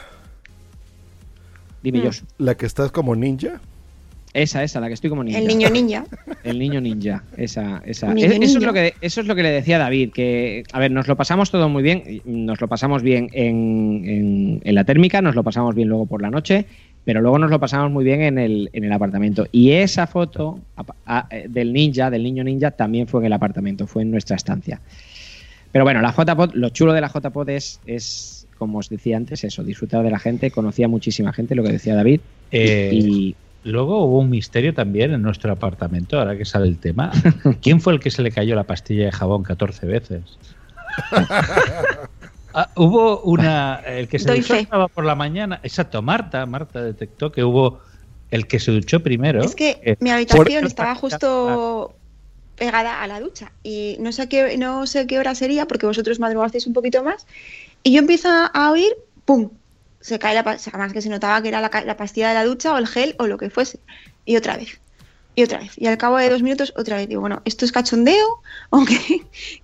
Dime. 1.83 2.01
Josh. 2.01 2.21
¿La 2.39 2.55
que 2.57 2.67
estás 2.67 2.93
como 2.93 3.17
ninja? 3.17 3.61
Esa, 4.35 4.63
esa, 4.65 4.81
la 4.81 4.89
que 4.89 4.95
estoy 4.95 5.11
como 5.11 5.23
ninja. 5.23 5.39
El 5.41 5.47
niño 5.47 5.69
ninja. 5.69 6.05
El 6.45 6.59
niño 6.59 6.81
ninja, 6.81 7.23
esa, 7.37 7.83
esa. 7.87 8.13
Niño 8.15 8.27
Es- 8.29 8.41
eso, 8.41 8.59
es 8.59 8.65
lo 8.65 8.73
que, 8.73 8.95
eso 9.01 9.21
es 9.21 9.27
lo 9.27 9.35
que 9.37 9.43
le 9.43 9.51
decía 9.51 9.79
David, 9.79 10.11
que, 10.13 10.65
a 10.73 10.79
ver, 10.81 10.91
nos 10.91 11.07
lo 11.07 11.17
pasamos 11.17 11.51
todo 11.51 11.69
muy 11.69 11.83
bien, 11.83 12.23
nos 12.25 12.61
lo 12.61 12.67
pasamos 12.69 13.03
bien 13.03 13.29
en, 13.33 14.03
en- 14.05 14.61
en 14.65 14.75
la 14.75 14.85
térmica, 14.85 15.21
nos 15.23 15.35
lo 15.35 15.43
pasamos 15.45 15.75
bien 15.75 15.89
luego 15.89 16.07
por 16.07 16.21
la 16.23 16.31
noche, 16.31 16.65
pero 17.05 17.21
luego 17.21 17.39
nos 17.39 17.51
lo 17.51 17.61
pasamos 17.61 17.91
muy 17.93 18.05
bien 18.05 18.23
en 18.23 18.39
el, 18.39 18.71
en 18.73 18.85
el 18.85 18.93
apartamento. 18.93 19.47
Y 19.53 19.71
esa 19.73 20.07
foto 20.07 20.59
a- 20.77 20.85
a- 21.19 21.27
eh, 21.31 21.47
del 21.49 21.73
ninja, 21.73 22.11
del 22.11 22.23
niño 22.25 22.43
ninja, 22.43 22.71
también 22.73 23.07
fue 23.07 23.21
en 23.21 23.27
el 23.27 23.33
apartamento, 23.35 23.87
fue 23.87 24.03
en 24.03 24.11
nuestra 24.11 24.35
estancia. 24.37 24.81
Pero 25.71 25.85
bueno, 25.85 26.01
la 26.01 26.13
JPod, 26.13 26.55
lo 26.55 26.71
chulo 26.71 26.93
de 26.93 27.01
la 27.03 27.09
JPod 27.09 27.49
es, 27.51 27.81
es, 27.87 28.47
como 28.59 28.79
os 28.79 28.89
decía 28.89 29.17
antes, 29.17 29.45
eso, 29.45 29.63
disfrutar 29.63 30.03
de 30.03 30.11
la 30.11 30.19
gente, 30.19 30.51
conocía 30.51 30.89
muchísima 30.89 31.33
gente, 31.33 31.55
lo 31.55 31.63
que 31.63 31.73
decía 31.73 31.95
David, 31.95 32.21
Eh, 32.51 32.91
y 32.93 33.35
Luego 33.65 34.05
hubo 34.05 34.19
un 34.19 34.31
misterio 34.31 34.75
también 34.75 35.13
en 35.13 35.23
nuestro 35.23 35.53
apartamento, 35.53 36.19
ahora 36.19 36.37
que 36.37 36.45
sale 36.45 36.67
el 36.67 36.79
tema. 36.79 37.13
¿Quién 37.63 37.81
fue 37.81 37.93
el 37.93 38.01
que 38.01 38.11
se 38.11 38.23
le 38.23 38.33
cayó 38.33 38.55
la 38.55 38.65
pastilla 38.65 39.07
de 39.07 39.13
jabón 39.13 39.43
14 39.43 39.87
veces? 39.87 40.39
Ah, 42.55 42.71
hubo 42.77 43.23
una. 43.23 43.77
El 43.87 44.09
que 44.09 44.19
se 44.19 44.29
Doy 44.29 44.41
duchó 44.41 44.53
fe. 44.53 44.61
estaba 44.61 44.87
por 44.89 45.07
la 45.07 45.15
mañana. 45.15 45.59
Exacto, 45.63 46.03
Marta. 46.03 46.45
Marta 46.45 46.83
detectó 46.83 47.33
que 47.33 47.43
hubo 47.43 47.81
el 48.31 48.47
que 48.47 48.61
se 48.61 48.73
duchó 48.73 49.03
primero. 49.03 49.43
Es 49.43 49.55
que 49.55 49.81
eh, 49.83 49.97
mi 50.01 50.11
habitación 50.11 50.67
estaba 50.67 50.95
justo 50.95 51.95
pegada 52.57 53.03
a 53.03 53.07
la 53.07 53.21
ducha 53.21 53.53
y 53.63 53.97
no 54.01 54.13
sé 54.13 54.29
qué 54.29 54.59
no 54.59 54.87
sé 54.87 55.07
qué 55.07 55.19
hora 55.19 55.35
sería 55.35 55.67
porque 55.67 55.87
vosotros 55.87 56.21
madrugasteis 56.21 56.67
un 56.67 56.75
poquito 56.75 57.03
más 57.03 57.27
y 57.83 57.95
yo 57.95 57.99
empiezo 57.99 58.29
a 58.29 58.71
oír 58.71 58.93
pum 59.25 59.49
se 60.03 60.19
cae 60.19 60.35
la 60.35 60.45
pa- 60.45 60.57
o 60.57 60.59
sea, 60.59 60.73
además 60.75 60.93
que 60.93 61.01
se 61.01 61.09
notaba 61.09 61.41
que 61.43 61.49
era 61.49 61.61
la, 61.63 61.97
pastilla 61.97 62.29
de 62.29 62.35
la 62.35 62.45
ducha 62.45 62.75
o 62.75 62.79
el 62.79 62.87
gel 62.87 63.15
o 63.19 63.27
lo 63.27 63.39
que 63.39 63.49
fuese 63.51 63.81
y 64.27 64.37
otra 64.37 64.57
vez 64.59 64.81
Y 65.35 65.43
otra 65.45 65.61
vez. 65.61 65.73
Y 65.79 65.87
al 65.87 65.97
cabo 65.97 66.19
de 66.19 66.29
dos 66.29 66.43
minutos, 66.43 66.75
otra 66.77 66.97
vez. 66.97 67.09
Digo, 67.09 67.23
bueno, 67.23 67.41
¿esto 67.47 67.65
es 67.65 67.73
cachondeo? 67.73 68.27
¿O 68.71 68.85
qué, 68.85 68.99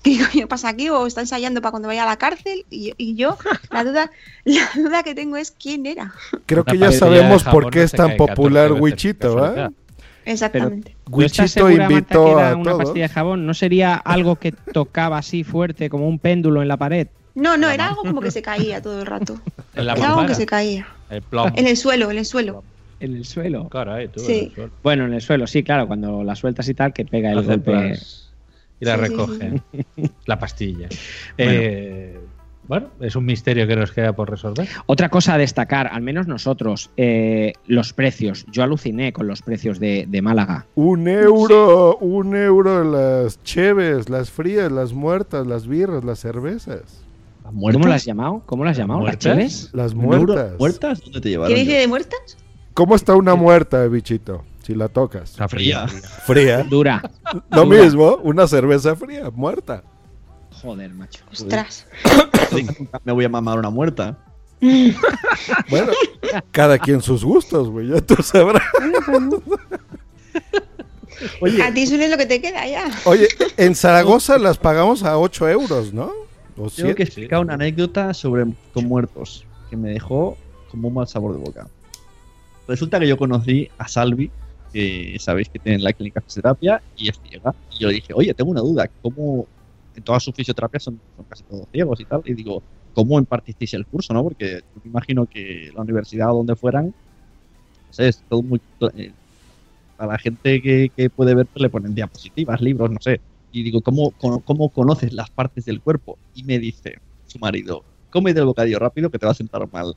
qué 0.02 0.18
coño 0.32 0.48
pasa 0.48 0.70
aquí? 0.70 0.88
¿O 0.88 1.06
está 1.06 1.20
ensayando 1.20 1.60
para 1.60 1.72
cuando 1.72 1.88
vaya 1.88 2.04
a 2.04 2.06
la 2.06 2.16
cárcel? 2.16 2.64
Y, 2.70 2.94
y 2.96 3.16
yo, 3.16 3.36
la 3.70 3.84
duda, 3.84 4.10
la 4.44 4.66
duda 4.76 5.02
que 5.02 5.14
tengo 5.14 5.36
es 5.36 5.50
quién 5.50 5.84
era. 5.86 6.14
Creo 6.46 6.62
Una 6.62 6.72
que 6.72 6.78
ya 6.78 6.86
pastilla 6.86 7.06
sabemos 7.06 7.44
por 7.44 7.68
qué 7.70 7.80
no 7.80 7.84
es 7.84 7.94
tan 7.94 8.12
cae 8.12 8.16
14 8.16 8.34
popular 8.34 8.72
Wichito, 8.72 9.34
casualidad. 9.34 9.72
Exactamente. 10.24 10.96
¿Tú 11.14 11.22
estás 11.22 11.48
Wichito 11.48 11.66
segura, 11.66 11.88
Marta, 11.90 12.18
que 12.18 12.28
invitó 12.28 12.28
era 12.28 12.52
a 12.52 12.56
una 12.56 12.72
todos. 12.72 12.84
pastilla 12.84 13.04
de 13.08 13.08
jabón? 13.14 13.46
¿No 13.46 13.54
sería 13.54 13.94
algo 13.96 14.36
que 14.36 14.52
tocaba 14.52 15.18
así 15.18 15.44
fuerte, 15.44 15.90
como 15.90 16.08
un 16.08 16.18
péndulo 16.18 16.62
en 16.62 16.68
la 16.68 16.76
pared? 16.76 17.08
No, 17.38 17.56
no, 17.56 17.70
era 17.70 17.88
algo 17.88 18.02
como 18.02 18.20
que 18.20 18.30
se 18.30 18.42
caía 18.42 18.82
todo 18.82 19.00
el 19.00 19.06
rato. 19.06 19.40
En 19.74 19.86
la 19.86 19.92
Era 19.92 20.08
algo 20.08 20.26
que 20.26 20.34
se 20.34 20.44
caía. 20.44 20.88
El 21.08 21.22
plomo. 21.22 21.52
En 21.54 21.68
el 21.68 21.76
suelo, 21.76 22.10
en 22.10 22.18
el 22.18 22.24
suelo. 22.24 22.64
En 22.98 23.14
el 23.14 23.24
suelo. 23.24 23.68
Claro, 23.68 23.92
ahí 23.92 24.08
tú. 24.08 24.18
Sí. 24.18 24.32
en 24.32 24.44
el 24.46 24.54
suelo. 24.54 24.72
Bueno, 24.82 25.04
en 25.06 25.14
el 25.14 25.22
suelo, 25.22 25.46
sí, 25.46 25.62
claro, 25.62 25.86
cuando 25.86 26.24
la 26.24 26.34
sueltas 26.34 26.68
y 26.68 26.74
tal, 26.74 26.92
que 26.92 27.04
pega 27.04 27.30
el 27.30 27.44
golpe. 27.44 27.96
Y 28.80 28.84
la 28.84 28.96
Sí, 28.96 29.02
sí, 29.02 29.08
recoge. 29.08 29.62
La 30.26 30.38
pastilla. 30.38 30.88
Eh, 31.36 32.18
bueno, 32.66 32.88
es 33.00 33.14
un 33.14 33.24
misterio 33.24 33.66
que 33.66 33.76
nos 33.76 33.92
queda 33.92 34.12
por 34.12 34.28
resolver. 34.30 34.68
Otra 34.86 35.08
cosa 35.08 35.34
a 35.34 35.38
destacar, 35.38 35.88
al 35.92 36.02
menos 36.02 36.26
nosotros, 36.26 36.90
eh, 36.96 37.52
los 37.66 37.92
precios. 37.92 38.44
Yo 38.50 38.62
aluciné 38.64 39.12
con 39.12 39.26
los 39.28 39.42
precios 39.42 39.78
de, 39.78 40.06
de 40.08 40.22
Málaga. 40.22 40.66
Un 40.74 41.06
euro, 41.06 41.96
un 41.98 42.36
euro 42.36 42.84
las 42.84 43.42
cheves, 43.44 44.08
las 44.08 44.30
frías, 44.30 44.72
las 44.72 44.92
muertas, 44.92 45.46
las 45.46 45.66
birras, 45.68 46.04
las 46.04 46.18
cervezas. 46.18 47.07
¿Cómo 47.48 47.86
las 47.86 47.96
has 47.96 48.04
llamado? 48.04 48.42
¿Cómo 48.46 48.64
las 48.64 48.72
has 48.72 48.78
llamado? 48.78 49.00
¿Las 49.00 49.06
¿Muertas? 49.14 49.32
cheves? 49.32 49.70
Las 49.72 49.94
muertas. 49.94 50.52
¿Muertas? 50.58 51.00
¿Dónde 51.02 51.20
te 51.20 51.28
llevaron? 51.30 51.54
¿Qué 51.54 51.60
dice 51.64 51.76
de 51.78 51.86
muertas? 51.86 52.18
¿Cómo 52.74 52.94
está 52.94 53.14
una 53.16 53.34
muerta, 53.34 53.86
bichito? 53.86 54.44
Si 54.64 54.74
la 54.74 54.88
tocas. 54.88 55.30
Está 55.30 55.48
fría. 55.48 55.88
Fría. 55.88 56.62
Dura. 56.64 57.02
Lo 57.50 57.64
Dura. 57.64 57.82
mismo, 57.82 58.16
una 58.22 58.46
cerveza 58.46 58.94
fría, 58.96 59.30
muerta. 59.30 59.82
Joder, 60.62 60.92
macho. 60.92 61.24
Ostras. 61.32 61.86
Me 63.04 63.12
voy 63.12 63.24
a 63.24 63.28
mamar 63.28 63.58
una 63.58 63.70
muerta. 63.70 64.18
Bueno, 65.70 65.92
cada 66.50 66.78
quien 66.78 67.00
sus 67.00 67.24
gustos, 67.24 67.70
güey, 67.70 67.88
ya 67.88 68.00
tú 68.00 68.20
sabrás. 68.22 68.62
A 71.64 71.72
ti 71.72 71.86
suele 71.86 72.08
lo 72.08 72.16
que 72.16 72.26
te 72.26 72.40
queda 72.40 72.66
ya. 72.66 72.90
Oye, 73.04 73.28
en 73.56 73.74
Zaragoza 73.74 74.38
las 74.38 74.58
pagamos 74.58 75.02
a 75.04 75.16
8 75.18 75.48
euros, 75.48 75.92
¿no? 75.92 76.10
Tengo 76.58 76.70
siete. 76.70 76.94
que 76.96 77.02
explicar 77.04 77.40
una 77.40 77.54
anécdota 77.54 78.12
sobre 78.12 78.44
con 78.74 78.86
muertos 78.86 79.46
que 79.70 79.76
me 79.76 79.90
dejó 79.90 80.36
como 80.70 80.88
un 80.88 80.94
mal 80.94 81.06
sabor 81.06 81.32
de 81.32 81.38
boca. 81.38 81.68
Resulta 82.66 82.98
que 82.98 83.06
yo 83.06 83.16
conocí 83.16 83.68
a 83.78 83.86
Salvi, 83.86 84.30
que 84.72 85.16
sabéis 85.20 85.48
que 85.48 85.60
tiene 85.60 85.78
la 85.78 85.92
clínica 85.92 86.20
de 86.20 86.24
fisioterapia 86.24 86.82
y 86.96 87.08
es 87.08 87.20
ciega. 87.20 87.54
Y 87.72 87.78
yo 87.78 87.88
le 87.88 87.94
dije, 87.94 88.12
oye, 88.12 88.34
tengo 88.34 88.50
una 88.50 88.60
duda, 88.60 88.90
¿cómo 89.00 89.46
en 89.94 90.02
todas 90.02 90.22
sus 90.22 90.34
fisioterapias 90.34 90.82
son, 90.82 91.00
son 91.16 91.24
casi 91.26 91.44
todos 91.44 91.66
ciegos 91.70 92.00
y 92.00 92.04
tal? 92.04 92.22
Y 92.24 92.34
digo, 92.34 92.62
¿cómo 92.92 93.18
impartisteis 93.18 93.74
el 93.74 93.86
curso, 93.86 94.12
no? 94.12 94.24
Porque 94.24 94.60
yo 94.74 94.80
me 94.82 94.90
imagino 94.90 95.26
que 95.26 95.70
la 95.72 95.82
universidad 95.82 96.32
o 96.32 96.38
donde 96.38 96.56
fueran, 96.56 96.86
no 96.86 97.92
sé, 97.92 98.08
es 98.08 98.22
todo 98.28 98.42
muy... 98.42 98.60
eh, 98.96 99.12
a 99.96 100.06
la 100.06 100.18
gente 100.18 100.60
que, 100.60 100.90
que 100.96 101.10
puede 101.10 101.34
ver 101.34 101.46
pues 101.46 101.62
le 101.62 101.70
ponen 101.70 101.94
diapositivas, 101.94 102.60
libros, 102.60 102.90
no 102.90 102.98
sé. 103.00 103.20
Y 103.58 103.62
digo, 103.64 103.80
¿cómo, 103.80 104.12
cómo, 104.12 104.68
conoces 104.68 105.12
las 105.12 105.30
partes 105.30 105.64
del 105.64 105.80
cuerpo? 105.80 106.16
Y 106.34 106.44
me 106.44 106.60
dice 106.60 107.00
su 107.26 107.40
marido, 107.40 107.82
come 108.10 108.32
del 108.32 108.44
bocadillo 108.44 108.78
rápido 108.78 109.10
que 109.10 109.18
te 109.18 109.26
va 109.26 109.32
a 109.32 109.34
sentar 109.34 109.68
mal. 109.72 109.96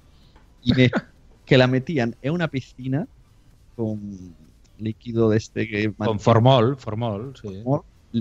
Y 0.64 0.74
me, 0.74 0.90
que 1.46 1.58
la 1.60 1.68
metían 1.68 2.16
en 2.24 2.34
una 2.34 2.48
piscina 2.48 3.08
con 3.76 4.36
líquido 4.80 5.30
de 5.30 5.38
este 5.38 5.68
que... 5.68 5.94
Con 5.94 6.20
formol, 6.20 6.76
formol, 6.76 7.34
sí. 7.40 7.64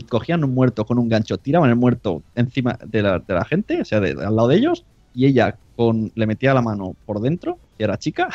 Cogían 0.08 0.44
un 0.44 0.54
muerto 0.54 0.84
con 0.84 0.98
un 0.98 1.08
gancho, 1.08 1.38
tiraban 1.38 1.70
el 1.70 1.76
muerto 1.76 2.22
encima 2.34 2.78
de 2.84 3.02
la, 3.02 3.18
de 3.18 3.34
la 3.34 3.44
gente, 3.44 3.80
o 3.80 3.84
sea, 3.84 3.98
de, 3.98 4.14
de 4.14 4.24
al 4.24 4.36
lado 4.36 4.48
de 4.48 4.56
ellos, 4.56 4.84
y 5.14 5.26
ella 5.26 5.58
con, 5.74 6.12
le 6.14 6.26
metía 6.26 6.52
la 6.52 6.60
mano 6.60 6.94
por 7.06 7.20
dentro, 7.20 7.58
que 7.78 7.84
era 7.84 7.98
chica, 7.98 8.28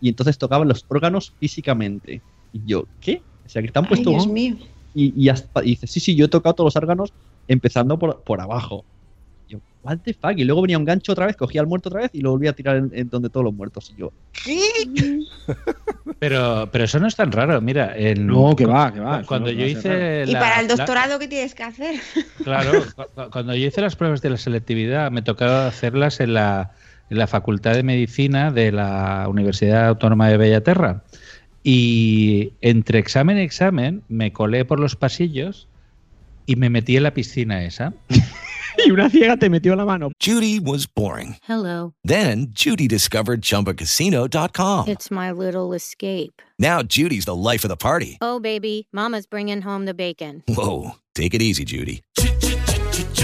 y 0.00 0.08
entonces 0.08 0.38
tocaban 0.38 0.68
los 0.68 0.86
órganos 0.88 1.34
físicamente. 1.38 2.22
Y 2.52 2.62
yo, 2.64 2.86
¿qué? 3.00 3.20
O 3.44 3.48
sea, 3.48 3.60
que 3.60 3.66
están 3.66 3.84
Ay, 3.84 3.88
puestos 3.88 4.12
Dios 4.12 4.26
mío. 4.28 4.56
Y, 4.94 5.12
y, 5.24 5.28
hasta- 5.28 5.62
y 5.64 5.70
dice, 5.70 5.86
sí, 5.86 6.00
sí, 6.00 6.14
yo 6.14 6.26
he 6.26 6.28
tocado 6.28 6.54
todos 6.54 6.74
los 6.74 6.76
órganos 6.76 7.12
empezando 7.48 7.98
por, 7.98 8.22
por 8.24 8.40
abajo. 8.40 8.84
Y 9.48 9.52
yo, 9.54 9.58
what 9.82 9.98
the 10.04 10.14
fuck? 10.14 10.32
Y 10.36 10.44
luego 10.44 10.62
venía 10.62 10.78
un 10.78 10.84
gancho 10.84 11.12
otra 11.12 11.26
vez, 11.26 11.36
cogía 11.36 11.60
al 11.60 11.66
muerto 11.66 11.88
otra 11.88 12.02
vez 12.02 12.10
y 12.12 12.20
lo 12.20 12.30
volvía 12.30 12.50
a 12.50 12.52
tirar 12.54 12.76
en, 12.76 12.90
en 12.94 13.08
donde 13.08 13.28
todos 13.30 13.44
los 13.44 13.54
muertos. 13.54 13.90
Y 13.90 13.96
yo, 13.96 14.12
Pero, 16.18 16.68
pero 16.70 16.84
eso 16.84 16.98
no 17.00 17.08
es 17.08 17.16
tan 17.16 17.32
raro. 17.32 17.60
Mira, 17.60 17.96
en, 17.96 18.26
No, 18.26 18.54
que 18.54 18.66
va, 18.66 18.92
que 18.92 19.00
va, 19.00 19.22
Cuando 19.24 19.50
no 19.50 19.58
yo 19.58 19.66
hice. 19.66 20.24
Y 20.26 20.32
la- 20.32 20.38
para 20.40 20.60
el 20.60 20.68
la- 20.68 20.74
doctorado, 20.76 21.18
¿qué 21.18 21.28
tienes 21.28 21.54
que 21.54 21.62
hacer? 21.64 21.96
Claro, 22.44 22.84
cu- 22.96 23.02
cu- 23.14 23.30
cuando 23.30 23.54
yo 23.54 23.66
hice 23.66 23.80
las 23.80 23.96
pruebas 23.96 24.20
de 24.22 24.30
la 24.30 24.36
selectividad 24.36 25.10
me 25.10 25.22
tocaba 25.22 25.66
hacerlas 25.66 26.20
en 26.20 26.34
la, 26.34 26.72
en 27.10 27.18
la 27.18 27.26
Facultad 27.26 27.74
de 27.74 27.82
Medicina 27.82 28.50
de 28.52 28.72
la 28.72 29.26
Universidad 29.28 29.88
Autónoma 29.88 30.28
de 30.28 30.36
Bellaterra. 30.36 31.02
Y 31.64 32.52
entre 32.60 32.98
examen 32.98 33.38
y 33.38 33.42
examen 33.42 34.02
me 34.08 34.32
colé 34.32 34.64
por 34.64 34.80
los 34.80 34.96
pasillos 34.96 35.68
y 36.46 36.56
me 36.56 36.70
metí 36.70 36.96
en 36.96 37.04
la 37.04 37.14
piscina 37.14 37.64
esa. 37.64 37.94
Y 38.84 38.90
una 38.90 39.10
ciega 39.10 39.36
te 39.36 39.50
metió 39.50 39.76
la 39.76 39.84
mano. 39.84 40.12
Judy 40.18 40.58
was 40.58 40.86
boring. 40.86 41.36
Hello. 41.42 41.94
Then 42.04 42.48
Judy 42.54 42.88
discovered 42.88 43.42
ChumbaCasino.com. 43.42 44.88
It's 44.88 45.10
my 45.10 45.30
little 45.30 45.72
escape. 45.74 46.40
Now 46.58 46.82
Judy's 46.82 47.24
the 47.24 47.34
life 47.34 47.64
of 47.64 47.68
the 47.68 47.76
party. 47.76 48.18
Oh, 48.20 48.40
baby, 48.40 48.88
Mama's 48.92 49.26
bringing 49.26 49.60
home 49.62 49.84
the 49.84 49.94
bacon. 49.94 50.42
Whoa, 50.48 50.92
take 51.14 51.34
it 51.34 51.42
easy, 51.42 51.64
Judy. 51.64 52.02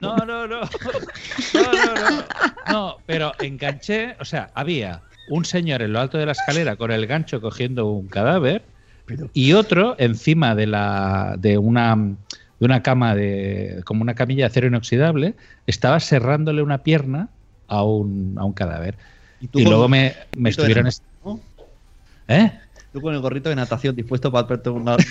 No, 0.00 0.16
no, 0.18 0.46
no. 0.46 0.60
No, 1.54 1.72
no, 1.72 2.10
no. 2.10 2.24
No, 2.70 2.96
pero 3.06 3.32
enganché, 3.40 4.16
o 4.20 4.24
sea, 4.24 4.50
había 4.54 5.02
un 5.28 5.44
señor 5.44 5.82
en 5.82 5.92
lo 5.92 6.00
alto 6.00 6.18
de 6.18 6.26
la 6.26 6.32
escalera 6.32 6.76
con 6.76 6.90
el 6.90 7.06
gancho 7.06 7.40
cogiendo 7.40 7.86
un 7.86 8.08
cadáver 8.08 8.62
y 9.32 9.52
otro 9.54 9.96
encima 9.98 10.54
de 10.54 10.66
la 10.66 11.36
de 11.38 11.58
una 11.58 11.96
de 11.96 12.64
una 12.64 12.82
cama 12.82 13.14
de 13.14 13.82
como 13.84 14.02
una 14.02 14.14
camilla 14.14 14.44
de 14.44 14.46
acero 14.46 14.66
inoxidable 14.66 15.34
estaba 15.66 16.00
serrándole 16.00 16.62
una 16.62 16.78
pierna 16.78 17.28
a 17.68 17.82
un, 17.82 18.36
a 18.38 18.44
un 18.44 18.52
cadáver. 18.52 18.96
Y, 19.40 19.64
luego 19.64 19.88
me, 19.88 20.14
me 20.36 20.48
de 20.48 20.50
estuvieron. 20.50 20.88
¿Eh? 22.28 22.52
Tú 22.92 23.00
con 23.00 23.14
el 23.14 23.20
gorrito 23.20 23.48
de 23.48 23.56
natación 23.56 23.94
dispuesto 23.94 24.32
para 24.32 24.46
verte 24.46 24.70
unos, 24.70 24.98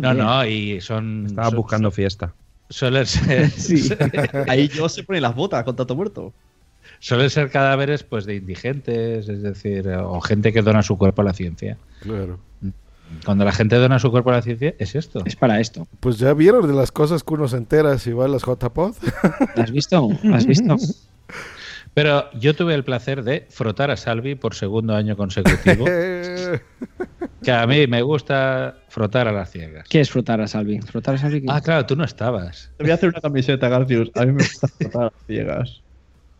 No, 0.00 0.12
no, 0.14 0.44
y 0.46 0.80
son 0.80 1.26
Estaba 1.26 1.48
son- 1.48 1.56
buscando 1.56 1.90
fiesta. 1.90 2.32
Suelen 2.68 3.06
ser, 3.06 3.50
Ahí 4.48 4.68
yo 4.68 4.88
se 4.88 5.02
pone 5.02 5.20
las 5.20 5.34
botas 5.34 5.64
con 5.64 5.74
tanto 5.74 5.96
muerto. 5.96 6.32
Suelen 6.98 7.30
ser 7.30 7.50
cadáveres 7.50 8.02
pues 8.04 8.26
de 8.26 8.36
indigentes, 8.36 9.28
es 9.28 9.42
decir, 9.42 9.88
o 9.88 10.20
gente 10.20 10.52
que 10.52 10.60
dona 10.62 10.82
su 10.82 10.98
cuerpo 10.98 11.22
a 11.22 11.24
la 11.24 11.32
ciencia. 11.32 11.78
Claro. 12.00 12.38
Cuando 13.24 13.44
la 13.44 13.52
gente 13.52 13.74
dona 13.76 13.98
su 13.98 14.10
cuerpo 14.10 14.30
a 14.30 14.34
la 14.34 14.42
ciencia, 14.42 14.74
es 14.78 14.94
esto. 14.94 15.22
Es 15.24 15.34
para 15.34 15.58
esto. 15.60 15.88
Pues 15.98 16.18
ya 16.18 16.32
vieron 16.34 16.66
de 16.68 16.74
las 16.74 16.92
cosas 16.92 17.24
que 17.24 17.34
uno 17.34 17.48
se 17.48 17.56
entera 17.56 17.98
si 17.98 18.12
va 18.12 18.26
a 18.26 18.28
las 18.28 18.42
JPod. 18.42 18.94
¿Lo 19.56 19.62
has 19.62 19.72
visto? 19.72 20.08
¿Lo 20.22 20.34
has 20.36 20.46
visto? 20.46 20.76
Pero 21.94 22.30
yo 22.32 22.54
tuve 22.54 22.74
el 22.74 22.84
placer 22.84 23.24
de 23.24 23.46
frotar 23.50 23.90
a 23.90 23.96
Salvi 23.96 24.34
por 24.36 24.54
segundo 24.54 24.94
año 24.94 25.16
consecutivo. 25.16 25.84
que 27.42 27.50
a 27.52 27.66
mí 27.66 27.86
me 27.86 28.02
gusta 28.02 28.76
frotar 28.88 29.26
a 29.28 29.32
las 29.32 29.50
ciegas. 29.50 29.86
¿Qué 29.88 30.00
es 30.00 30.10
frotar 30.10 30.40
a 30.40 30.46
Salvi? 30.46 30.80
¿Frotar 30.80 31.16
a 31.16 31.18
Salvi? 31.18 31.44
Ah, 31.48 31.60
claro, 31.60 31.86
tú 31.86 31.96
no 31.96 32.04
estabas. 32.04 32.70
Te 32.76 32.84
voy 32.84 32.92
a 32.92 32.94
hacer 32.94 33.08
una 33.08 33.20
camiseta, 33.20 33.68
Garcius. 33.68 34.10
A 34.14 34.24
mí 34.24 34.32
me 34.32 34.44
gusta 34.44 34.68
frotar 34.78 35.02
a 35.02 35.04
las 35.06 35.26
ciegas. 35.26 35.80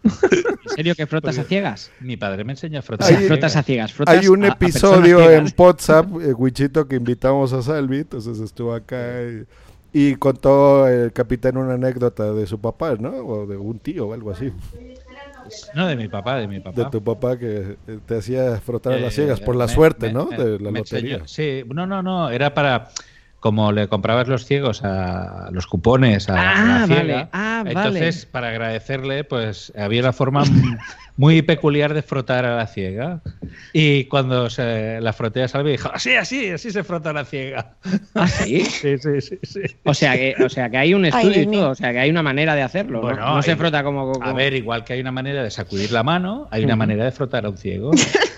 ¿En 0.02 0.74
serio 0.76 0.94
que 0.94 1.06
frotas 1.06 1.36
a 1.38 1.44
ciegas? 1.44 1.90
Mi 2.00 2.16
padre 2.16 2.44
me 2.44 2.52
enseñó 2.52 2.78
a 2.78 2.80
O 2.80 2.82
frotar. 2.82 3.08
sea, 3.08 3.18
Hay- 3.18 3.26
frotas 3.26 3.56
a 3.56 3.62
ciegas. 3.62 3.92
Frotas 3.92 4.16
Hay 4.18 4.28
un 4.28 4.44
a- 4.44 4.48
episodio 4.48 5.30
en. 5.30 5.46
WhatsApp, 5.56 6.06
eh, 6.22 6.32
Wichito, 6.32 6.86
que 6.88 6.96
invitamos 6.96 7.52
a 7.52 7.60
Salvi, 7.62 7.98
entonces 7.98 8.38
estuvo 8.40 8.72
acá 8.72 8.96
y, 9.22 9.44
y 9.92 10.14
contó 10.14 10.86
el 10.88 11.12
capitán 11.12 11.56
una 11.58 11.74
anécdota 11.74 12.32
de 12.32 12.46
su 12.46 12.58
papá, 12.60 12.94
¿no? 12.98 13.10
O 13.10 13.46
de 13.46 13.56
un 13.58 13.78
tío 13.78 14.06
o 14.08 14.14
algo 14.14 14.30
así. 14.30 14.52
No, 15.74 15.86
de 15.86 15.96
mi 15.96 16.08
papá, 16.08 16.36
de 16.36 16.48
mi 16.48 16.60
papá. 16.60 16.82
De 16.84 16.90
tu 16.90 17.02
papá 17.02 17.38
que 17.38 17.76
eh, 17.86 17.98
te 18.06 18.18
hacía 18.18 18.60
frotar 18.60 18.94
a 18.94 18.98
las 18.98 19.12
Eh, 19.12 19.16
ciegas 19.22 19.40
por 19.40 19.56
la 19.56 19.66
me- 19.66 19.72
suerte, 19.72 20.06
me- 20.08 20.12
¿no? 20.12 20.26
me- 20.26 20.36
De 20.36 20.58
la 20.58 20.70
lotería. 20.70 21.16
enseñó- 21.18 21.28
sí, 21.28 21.62
no, 21.66 21.86
no, 21.86 22.02
no, 22.02 22.30
era 22.30 22.52
para 22.54 22.88
como 23.40 23.72
le 23.72 23.88
comprabas 23.88 24.28
los 24.28 24.44
ciegos 24.44 24.84
a 24.84 25.48
los 25.50 25.66
cupones 25.66 26.28
a, 26.28 26.34
Ah, 26.36 26.78
la 26.80 26.86
ciega, 26.86 27.14
vale. 27.14 27.28
Ah, 27.32 27.64
entonces 27.66 28.26
para 28.26 28.48
agradecerle 28.48 29.24
pues 29.24 29.72
había 29.76 30.02
una 30.02 30.12
forma 30.12 30.44
muy 31.16 31.42
peculiar 31.42 31.92
de 31.94 32.02
frotar 32.02 32.44
a 32.44 32.56
la 32.56 32.66
ciega 32.66 33.20
y 33.72 34.04
cuando 34.04 34.48
se 34.50 35.00
la 35.00 35.12
froté 35.12 35.42
a 35.42 35.48
Salvi 35.48 35.72
dijo 35.72 35.90
así, 35.92 36.14
así, 36.16 36.50
así 36.50 36.70
se 36.70 36.84
frota 36.84 37.12
la 37.12 37.24
ciega. 37.24 37.76
¿Ah, 38.14 38.28
sí? 38.28 38.64
Sí, 38.64 38.96
sí, 38.98 39.38
sí. 39.42 39.60
O 39.84 39.94
sea, 39.94 40.14
que, 40.14 40.34
o 40.44 40.48
sea 40.48 40.68
que 40.70 40.76
hay 40.76 40.92
un 40.94 41.04
Ay, 41.04 41.10
estudio 41.10 41.32
Dios 41.34 41.46
y 41.46 41.50
todo, 41.56 41.70
o 41.70 41.74
sea 41.74 41.92
que 41.92 41.98
hay 42.00 42.10
una 42.10 42.22
manera 42.22 42.54
de 42.54 42.62
hacerlo. 42.62 42.98
¿no? 42.98 43.02
Bueno, 43.02 43.34
no, 43.36 43.42
se 43.42 43.52
hay- 43.52 43.56
frota 43.56 43.82
como, 43.82 44.12
como- 44.12 44.24
A 44.26 44.32
ver, 44.32 44.54
igual 44.54 44.84
que 44.84 44.92
hay 44.94 45.00
una 45.00 45.12
manera 45.12 45.42
de 45.42 45.50
sacudir 45.50 45.92
la 45.92 46.02
mano, 46.02 46.46
hay 46.50 46.64
una 46.64 46.76
manera 46.76 47.04
de 47.04 47.10
frotar 47.12 47.46
a 47.46 47.48
un 47.50 47.56
ciego. 47.58 47.90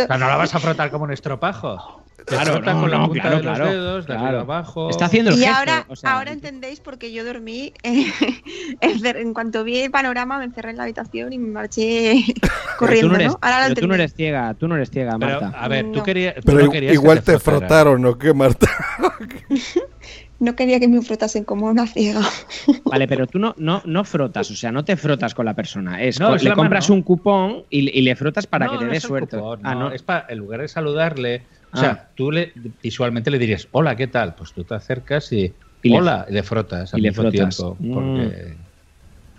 Esto- 0.00 0.04
O 0.04 0.06
sea, 0.06 0.18
no 0.18 0.28
la 0.28 0.36
vas 0.36 0.54
a 0.54 0.58
frotar 0.60 0.90
como 0.90 1.04
un 1.04 1.12
estropajo. 1.12 2.02
Te 2.16 2.24
Claro, 2.34 2.58
no, 2.60 2.80
con 2.80 2.90
la 2.90 2.98
no, 2.98 3.06
punta 3.08 3.22
claro, 3.22 3.36
de 3.36 3.42
los 3.44 3.56
claro, 3.56 3.70
dedos, 3.70 4.06
de 4.06 4.14
claro. 4.14 4.26
arriba 4.26 4.40
abajo. 4.42 4.90
Está 4.90 5.04
haciendo 5.04 5.30
el 5.30 5.36
Y 5.36 5.40
gesto, 5.42 5.54
ahora, 5.58 5.84
o 5.88 5.94
sea, 5.96 6.14
ahora 6.16 6.32
entendéis 6.32 6.80
porque 6.80 7.12
yo 7.12 7.24
dormí, 7.24 7.72
eh, 7.84 8.10
en 8.80 9.32
cuanto 9.34 9.62
vi 9.62 9.80
el 9.82 9.90
panorama 9.92 10.38
me 10.38 10.44
encerré 10.46 10.70
en 10.70 10.78
la 10.78 10.84
habitación 10.84 11.32
y 11.32 11.38
me 11.38 11.50
marché 11.50 12.24
pero 12.40 12.52
corriendo, 12.78 13.08
tú 13.08 13.12
no 13.12 13.14
eres, 13.20 13.28
¿no? 13.32 13.38
Ahora 13.42 13.68
lo 13.68 13.74
pero 13.74 13.80
tú 13.82 13.86
no 13.88 13.94
eres 13.94 14.14
ciega, 14.14 14.54
tú 14.54 14.66
no 14.66 14.74
eres 14.76 14.90
ciega, 14.90 15.16
Pero, 15.20 15.40
Marta. 15.40 15.58
a 15.58 15.68
ver, 15.68 15.84
tú 15.92 15.98
No. 15.98 16.02
querías. 16.02 16.34
tú 16.36 16.42
Pero 16.46 16.58
no 16.58 16.66
i- 16.66 16.70
querías 16.70 16.90
que 16.90 16.94
igual 16.94 17.22
te 17.22 17.38
frotaran. 17.38 17.60
frotaron, 17.68 18.02
¿no? 18.02 18.18
¿Qué, 18.18 18.34
Marta? 18.34 18.66
No 20.38 20.54
quería 20.54 20.78
que 20.78 20.86
me 20.88 21.00
frotasen 21.00 21.44
como 21.44 21.66
una 21.66 21.86
ciega. 21.86 22.20
Vale, 22.84 23.08
pero 23.08 23.26
tú 23.26 23.38
no, 23.38 23.54
no, 23.56 23.82
no 23.86 24.04
frotas, 24.04 24.50
o 24.50 24.54
sea, 24.54 24.70
no 24.70 24.84
te 24.84 24.96
frotas 24.96 25.34
con 25.34 25.46
la 25.46 25.54
persona. 25.54 26.02
Es, 26.02 26.20
No, 26.20 26.28
co- 26.28 26.34
es 26.36 26.44
le 26.44 26.52
compras 26.52 26.88
mano. 26.90 26.98
un 26.98 27.02
cupón 27.02 27.64
y, 27.70 27.98
y 27.98 28.02
le 28.02 28.14
frotas 28.16 28.46
para 28.46 28.66
No, 28.66 28.72
que 28.72 28.78
te 28.78 28.84
no 28.84 28.90
dé 28.92 29.00
suerte. 29.00 29.36
cupón, 29.38 29.60
ah, 29.64 29.74
no, 29.74 29.80
no. 29.88 29.92
es 29.92 30.02
para, 30.02 30.26
en 30.28 30.38
lugar 30.38 30.60
de 30.60 30.68
saludarle, 30.68 31.48
o 31.72 31.76
Ah. 31.76 31.80
sea, 31.80 32.12
tú 32.14 32.30
le 32.30 32.52
visualmente 32.82 33.30
le 33.30 33.38
dirías, 33.38 33.66
hola, 33.72 33.96
¿qué 33.96 34.08
tal? 34.08 34.34
Pues 34.34 34.52
tú 34.52 34.64
te 34.64 34.74
acercas 34.74 35.32
y, 35.32 35.56
Y 35.82 35.88
le- 35.88 35.96
hola, 35.98 36.26
y 36.28 36.32
le 36.34 36.42
frotas 36.42 36.92
al 36.92 37.00
y 37.00 37.02
le 37.04 37.08
mismo 37.10 37.22
frotas. 37.22 37.56
tiempo. 37.56 37.76
Mm. 37.80 38.65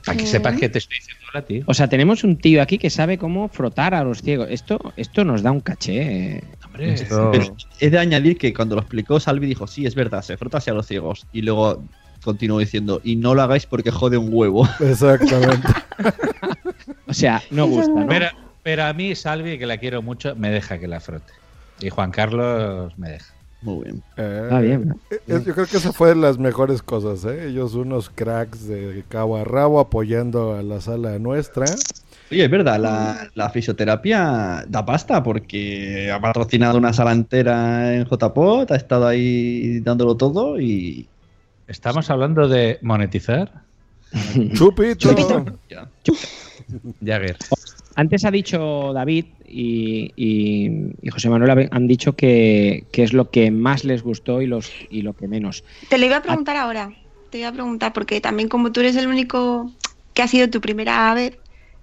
Para 0.08 0.18
que 0.18 0.26
sepas 0.26 0.56
que 0.58 0.70
te 0.70 0.80
estoy 0.80 0.98
diciendo 0.98 1.24
hola 1.30 1.40
a 1.42 1.46
ti. 1.46 1.62
O 1.68 1.74
sea, 1.74 1.88
tenemos 1.88 2.24
un 2.24 2.38
tío 2.38 2.62
aquí 2.62 2.78
que 2.80 2.90
sabe 2.90 3.18
cómo 3.18 3.48
frotar 3.50 3.94
a 3.94 4.04
los 4.04 4.22
ciegos. 4.22 4.48
Esto, 4.50 4.94
esto 4.98 5.24
nos 5.24 5.44
da 5.44 5.52
un 5.52 5.60
caché. 5.62 6.02
eh. 6.38 6.44
Hombre, 6.66 6.94
Esto- 6.94 7.30
Pero 7.32 7.56
he 7.80 7.90
de 7.90 8.00
añadir 8.00 8.38
que 8.38 8.54
cuando 8.54 8.76
lo 8.76 8.82
explicó 8.82 9.20
Salvi 9.20 9.46
dijo, 9.48 9.68
sí, 9.68 9.86
es 9.86 9.94
verdad, 9.96 10.22
se 10.24 10.38
frota 10.38 10.58
hacia 10.58 10.74
los 10.74 10.88
ciegos. 10.88 11.28
Y 11.32 11.42
luego 11.44 11.84
continuó 12.24 12.60
diciendo, 12.60 13.00
y 13.04 13.16
no 13.16 13.36
lo 13.36 13.42
hagáis 13.44 13.66
porque 13.66 13.92
jode 13.92 14.18
un 14.18 14.30
huevo. 14.32 14.68
Exactamente. 14.80 15.68
O 17.08 17.14
sea, 17.14 17.42
no 17.52 17.68
gusta, 17.68 17.92
¿no? 18.02 18.08
Pero, 18.08 18.28
pero 18.64 18.84
a 18.86 18.94
mí, 18.94 19.16
Salvi, 19.16 19.58
que 19.58 19.66
la 19.66 19.78
quiero 19.78 20.02
mucho, 20.02 20.36
me 20.36 20.50
deja 20.50 20.78
que 20.80 20.88
la 20.88 21.00
frote. 21.00 21.32
Y 21.80 21.90
Juan 21.90 22.12
Carlos 22.12 22.98
me 22.98 23.10
deja. 23.12 23.34
Muy 23.62 23.86
bien. 23.86 24.04
Eh, 24.18 24.42
Está 24.44 24.60
bien. 24.60 24.96
eh, 25.10 25.20
yo 25.28 25.54
creo 25.54 25.66
que 25.66 25.78
esa 25.78 25.92
fue 25.92 26.10
de 26.10 26.16
las 26.16 26.38
mejores 26.38 26.82
cosas, 26.82 27.26
¿eh? 27.26 27.48
Ellos 27.50 27.74
unos 27.74 28.10
cracks 28.10 28.68
de 28.68 29.04
cabo 29.10 29.38
a 29.38 29.44
rabo 29.44 29.80
apoyando 29.80 30.56
a 30.56 30.62
la 30.64 30.80
sala 30.80 31.18
nuestra. 31.20 31.66
Oye, 32.30 32.44
es 32.44 32.52
verdad, 32.52 32.78
la, 32.80 33.30
la 33.36 33.50
fisioterapia 33.50 34.66
da 34.68 34.86
pasta 34.86 35.24
porque 35.24 36.12
ha 36.12 36.20
patrocinado 36.20 36.78
una 36.78 36.94
sala 36.94 37.14
entera 37.14 37.96
en 37.96 38.06
JPOT, 38.06 38.72
ha 38.72 38.76
estado 38.76 39.08
ahí 39.08 39.80
dándolo 39.80 40.16
todo 40.16 40.60
y... 40.60 41.08
¿Estamos 41.68 42.10
hablando 42.10 42.48
de 42.48 42.80
monetizar? 42.82 43.52
Chupito. 44.54 45.14
Ya. 45.70 45.90
Jagger. 47.06 47.38
Antes 47.98 48.24
ha 48.26 48.32
dicho 48.32 48.94
David 48.94 49.26
y, 49.46 50.14
y- 50.16 50.70
y 51.02 51.10
José 51.10 51.30
Manuel 51.30 51.68
han 51.72 51.88
dicho 51.88 52.16
que, 52.16 52.86
que 52.92 53.02
es 53.04 53.12
lo 53.12 53.32
que 53.32 53.50
más 53.52 53.84
les 53.84 54.04
gustó 54.04 54.42
y, 54.42 54.46
los, 54.46 54.72
y 54.92 55.02
lo 55.02 55.14
que 55.14 55.28
menos. 55.28 55.64
Te 55.90 55.98
lo 55.98 56.06
iba 56.06 56.18
a 56.18 56.22
preguntar 56.22 56.58
ahora. 56.58 56.92
Te 57.32 57.40
iba 57.40 57.48
a 57.48 57.52
preguntar 57.52 57.94
porque 57.94 58.22
también 58.22 58.50
como 58.50 58.72
tú 58.72 58.82
eres 58.82 58.96
el 58.96 59.08
único 59.08 59.72
que 60.14 60.22
ha 60.22 60.28
sido 60.28 60.50
tu 60.50 60.62
primera 60.62 61.10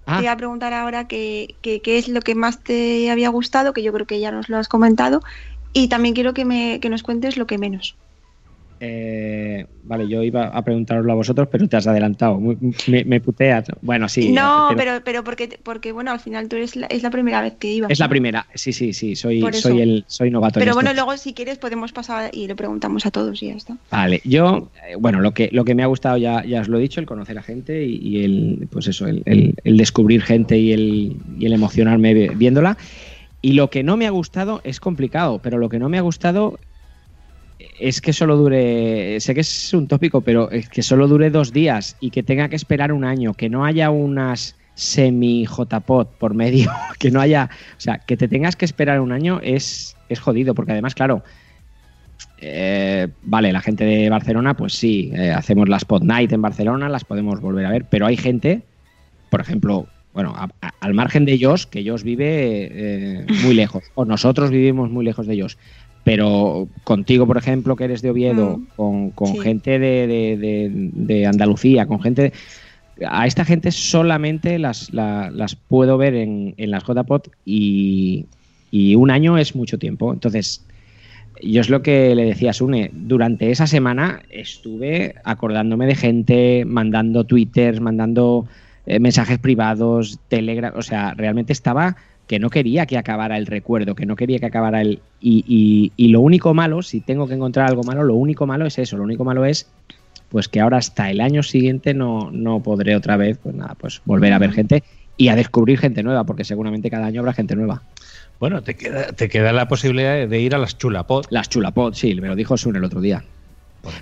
Ah. 0.07 0.17
te 0.17 0.23
iba 0.23 0.31
a 0.31 0.37
preguntar 0.37 0.71
ahora 0.71 1.07
qué 1.07 1.55
qué 1.61 1.81
es 1.97 2.07
lo 2.07 2.21
que 2.21 2.35
más 2.35 2.63
te 2.63 3.09
había 3.11 3.29
gustado, 3.29 3.73
que 3.73 3.81
yo 3.83 3.91
creo 3.91 4.05
que 4.05 4.19
ya 4.19 4.31
nos 4.31 4.49
lo 4.49 4.57
has 4.57 4.67
comentado, 4.67 5.21
y 5.73 5.89
también 5.89 6.13
quiero 6.15 6.33
que, 6.33 6.45
me, 6.45 6.79
que 6.79 6.89
nos 6.89 7.01
cuentes 7.03 7.37
lo 7.37 7.47
que 7.47 7.57
menos. 7.57 7.97
Eh, 8.79 9.65
vale, 9.83 10.07
yo 10.07 10.21
iba 10.21 10.47
a 10.47 10.63
preguntaroslo 10.63 11.11
a 11.11 11.15
vosotros, 11.15 11.47
pero 11.51 11.67
te 11.67 11.77
has 11.77 11.87
adelantado. 11.87 12.39
Me, 12.87 13.03
me 13.05 13.21
puteas. 13.21 13.65
Bueno, 13.81 14.09
sí. 14.09 14.31
no, 14.31 14.67
pero- 14.69 14.77
pero, 14.77 15.03
pero 15.03 15.23
porque, 15.23 15.59
porque, 15.63 15.91
bueno, 15.91 16.11
al 16.11 16.19
final 16.19 16.49
tú 16.49 16.55
eres 16.57 16.75
la, 16.75 16.87
es 16.87 17.01
la 17.03 17.09
primera 17.09 17.41
vez 17.41 17.55
que 17.55 17.71
ibas. 17.71 17.89
Es 17.91 17.99
la 17.99 18.09
primera. 18.09 18.45
Sí, 18.53 18.73
sí, 18.73 18.93
sí. 18.93 19.15
Soy, 19.15 19.41
soy, 19.53 19.81
el, 19.81 20.03
soy 20.07 20.29
novato. 20.29 20.59
Pero 20.59 20.73
bueno, 20.73 20.93
luego 20.93 21.15
si 21.17 21.33
quieres 21.33 21.57
podemos 21.57 21.93
pasar 21.93 22.29
y 22.33 22.47
le 22.47 22.55
preguntamos 22.55 23.05
a 23.05 23.11
todos 23.11 23.41
y 23.41 23.47
ya 23.47 23.53
está. 23.55 23.77
Vale, 23.91 24.21
yo, 24.25 24.69
eh, 24.89 24.95
bueno, 24.99 25.21
lo 25.21 25.33
que, 25.33 25.49
lo 25.51 25.63
que 25.65 25.75
me 25.75 25.83
ha 25.83 25.87
gustado 25.87 26.17
ya, 26.17 26.43
ya 26.45 26.61
os 26.61 26.67
lo 26.67 26.77
he 26.77 26.81
dicho, 26.81 26.99
el 26.99 27.05
conocer 27.05 27.37
a 27.37 27.43
gente 27.43 27.85
y, 27.85 27.95
y 27.95 28.23
el, 28.23 28.67
pues 28.71 28.87
eso, 28.87 29.07
el, 29.07 29.23
el- 29.25 29.55
el 29.63 29.77
descubrir 29.77 30.21
gente 30.21 30.57
y 30.57 30.73
el, 30.73 31.15
y 31.39 31.45
el 31.45 31.53
emocionarme 31.53 32.13
vi- 32.13 32.29
viéndola. 32.35 32.77
Y 33.41 33.53
lo 33.53 33.69
que 33.69 33.83
no 33.83 33.95
me 33.95 34.07
ha 34.07 34.09
gustado 34.09 34.59
es 34.63 34.79
complicado, 34.79 35.39
pero 35.39 35.57
lo 35.59 35.69
que 35.69 35.77
no 35.79 35.87
me 35.87 35.97
ha 35.99 36.01
gustado 36.01 36.59
es 37.59 38.01
que 38.01 38.13
solo 38.13 38.37
dure, 38.37 39.19
sé 39.19 39.33
que 39.33 39.41
es 39.41 39.73
un 39.73 39.87
tópico, 39.87 40.21
pero 40.21 40.49
es 40.51 40.69
que 40.69 40.81
solo 40.81 41.07
dure 41.07 41.29
dos 41.29 41.51
días 41.51 41.97
y 41.99 42.11
que 42.11 42.23
tenga 42.23 42.49
que 42.49 42.55
esperar 42.55 42.91
un 42.91 43.03
año, 43.03 43.33
que 43.33 43.49
no 43.49 43.65
haya 43.65 43.89
unas 43.89 44.55
semi 44.75 45.45
JPOT 45.45 46.17
por 46.17 46.33
medio, 46.33 46.71
que 46.99 47.11
no 47.11 47.21
haya, 47.21 47.49
o 47.77 47.79
sea, 47.79 47.99
que 47.99 48.17
te 48.17 48.27
tengas 48.27 48.55
que 48.55 48.65
esperar 48.65 48.99
un 49.01 49.11
año 49.11 49.39
es, 49.41 49.95
es 50.09 50.19
jodido, 50.19 50.53
porque 50.53 50.73
además, 50.73 50.95
claro, 50.95 51.23
eh, 52.37 53.07
vale, 53.23 53.51
la 53.51 53.61
gente 53.61 53.85
de 53.85 54.09
Barcelona, 54.09 54.55
pues 54.55 54.73
sí, 54.73 55.11
eh, 55.15 55.31
hacemos 55.31 55.69
la 55.69 55.77
Spot 55.77 56.03
Night 56.03 56.31
en 56.31 56.41
Barcelona, 56.41 56.89
las 56.89 57.05
podemos 57.05 57.39
volver 57.39 57.65
a 57.65 57.71
ver, 57.71 57.85
pero 57.89 58.05
hay 58.05 58.17
gente, 58.17 58.63
por 59.29 59.41
ejemplo, 59.41 59.87
bueno, 60.13 60.33
al 60.79 60.93
margen 60.93 61.25
de 61.25 61.33
ellos, 61.33 61.67
que 61.67 61.79
ellos 61.79 62.03
vive 62.03 62.69
eh, 62.71 63.25
muy 63.43 63.53
lejos, 63.53 63.83
o 63.95 64.05
nosotros 64.05 64.49
vivimos 64.49 64.89
muy 64.89 65.03
lejos 65.03 65.27
de 65.27 65.33
ellos, 65.33 65.57
pero 66.05 66.69
contigo, 66.85 67.25
por 67.27 67.35
ejemplo, 67.37 67.75
que 67.75 67.83
eres 67.85 68.01
de 68.01 68.11
Oviedo, 68.11 68.59
Mm, 68.59 68.65
con, 68.77 69.09
con 69.11 69.27
sí. 69.33 69.39
gente 69.39 69.79
de, 69.79 70.05
de- 70.07 70.37
de- 70.37 70.69
de 70.93 71.25
Andalucía, 71.25 71.85
con 71.87 71.99
gente... 71.99 72.31
A 73.05 73.27
esta 73.27 73.43
gente 73.43 73.71
solamente 73.71 74.57
las, 74.57 74.93
la- 74.93 75.29
las 75.29 75.55
puedo 75.57 75.97
ver 75.97 76.13
en, 76.15 76.53
en 76.55 76.71
las 76.71 76.83
JPOT 76.85 77.27
y, 77.43 78.27
y 78.71 78.95
un 78.95 79.11
año 79.11 79.37
es 79.37 79.53
mucho 79.55 79.77
tiempo. 79.77 80.13
Entonces, 80.13 80.63
yo 81.43 81.59
es 81.59 81.69
lo 81.69 81.81
que 81.81 82.15
le 82.15 82.23
decía 82.23 82.51
a 82.51 82.53
Sune, 82.53 82.91
durante 82.93 83.51
esa 83.51 83.67
semana 83.67 84.21
estuve 84.29 85.15
acordándome 85.25 85.87
de 85.87 85.95
gente, 85.95 86.63
mandando 86.65 87.25
twitters, 87.25 87.81
mandando 87.81 88.45
eh, 88.85 88.99
mensajes 88.99 89.39
privados, 89.39 90.19
telegram, 90.29 90.71
o 90.77 90.81
sea, 90.81 91.13
realmente 91.15 91.51
estaba 91.51 91.97
que 92.27 92.39
no 92.39 92.49
quería 92.49 92.85
que 92.85 92.97
acabara 92.97 93.37
el 93.37 93.45
recuerdo, 93.45 93.95
que 93.95 94.05
no 94.05 94.15
quería 94.15 94.39
que 94.39 94.45
acabara 94.47 94.81
el... 94.81 94.99
Y, 95.19 95.43
y- 95.47 95.91
y 95.95 96.09
lo 96.09 96.21
único 96.21 96.53
malo, 96.53 96.81
si 96.81 97.01
tengo 97.01 97.27
que 97.27 97.35
encontrar 97.35 97.67
algo 97.69 97.83
malo, 97.83 98.03
lo 98.03 98.15
único 98.15 98.47
malo 98.47 98.65
es 98.65 98.77
eso, 98.79 98.97
lo 98.97 99.03
único 99.03 99.23
malo 99.23 99.45
es 99.45 99.67
pues 100.29 100.47
que 100.49 100.59
ahora 100.59 100.77
hasta 100.77 101.11
el 101.11 101.21
año 101.21 101.43
siguiente 101.43 101.93
no, 101.93 102.31
no 102.31 102.61
podré 102.61 102.95
otra 102.95 103.15
vez, 103.15 103.37
pues 103.37 103.53
nada, 103.55 103.75
pues 103.75 104.01
volver 104.05 104.33
a 104.33 104.39
ver 104.39 104.51
gente 104.51 104.83
y 105.17 105.27
a 105.29 105.35
descubrir 105.35 105.77
gente 105.79 106.03
nueva, 106.03 106.23
porque 106.25 106.43
seguramente 106.43 106.89
cada 106.89 107.05
año 107.05 107.21
habrá 107.21 107.33
gente 107.33 107.55
nueva. 107.55 107.83
Bueno, 108.39 108.61
te 108.61 108.75
queda, 108.75 109.13
te 109.13 109.29
queda 109.29 109.53
la 109.53 109.67
posibilidad 109.67 110.27
de 110.27 110.39
ir 110.41 110.55
a 110.55 110.57
las 110.57 110.77
chulapot. 110.77 111.27
Las 111.29 111.47
chulapot, 111.47 111.93
sí, 111.93 112.15
me 112.15 112.27
lo 112.27 112.35
dijo 112.35 112.57
Sun 112.57 112.75
el 112.75 112.83
otro 112.83 112.99
día. 113.01 113.23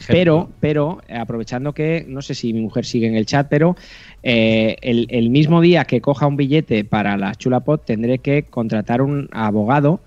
Pero, 0.07 0.49
pero, 0.59 1.01
aprovechando 1.09 1.73
que, 1.73 2.05
no 2.07 2.21
sé 2.21 2.35
si 2.35 2.53
mi 2.53 2.61
mujer 2.61 2.85
sigue 2.85 3.07
en 3.07 3.15
el 3.15 3.25
chat, 3.25 3.47
pero 3.49 3.75
eh, 4.21 4.77
el, 4.81 5.07
el 5.09 5.29
mismo 5.29 5.61
día 5.61 5.85
que 5.85 6.01
coja 6.01 6.27
un 6.27 6.37
billete 6.37 6.85
para 6.85 7.17
la 7.17 7.35
chulapot 7.35 7.83
tendré 7.85 8.19
que 8.19 8.43
contratar 8.43 9.01
un 9.01 9.29
abogado 9.31 10.01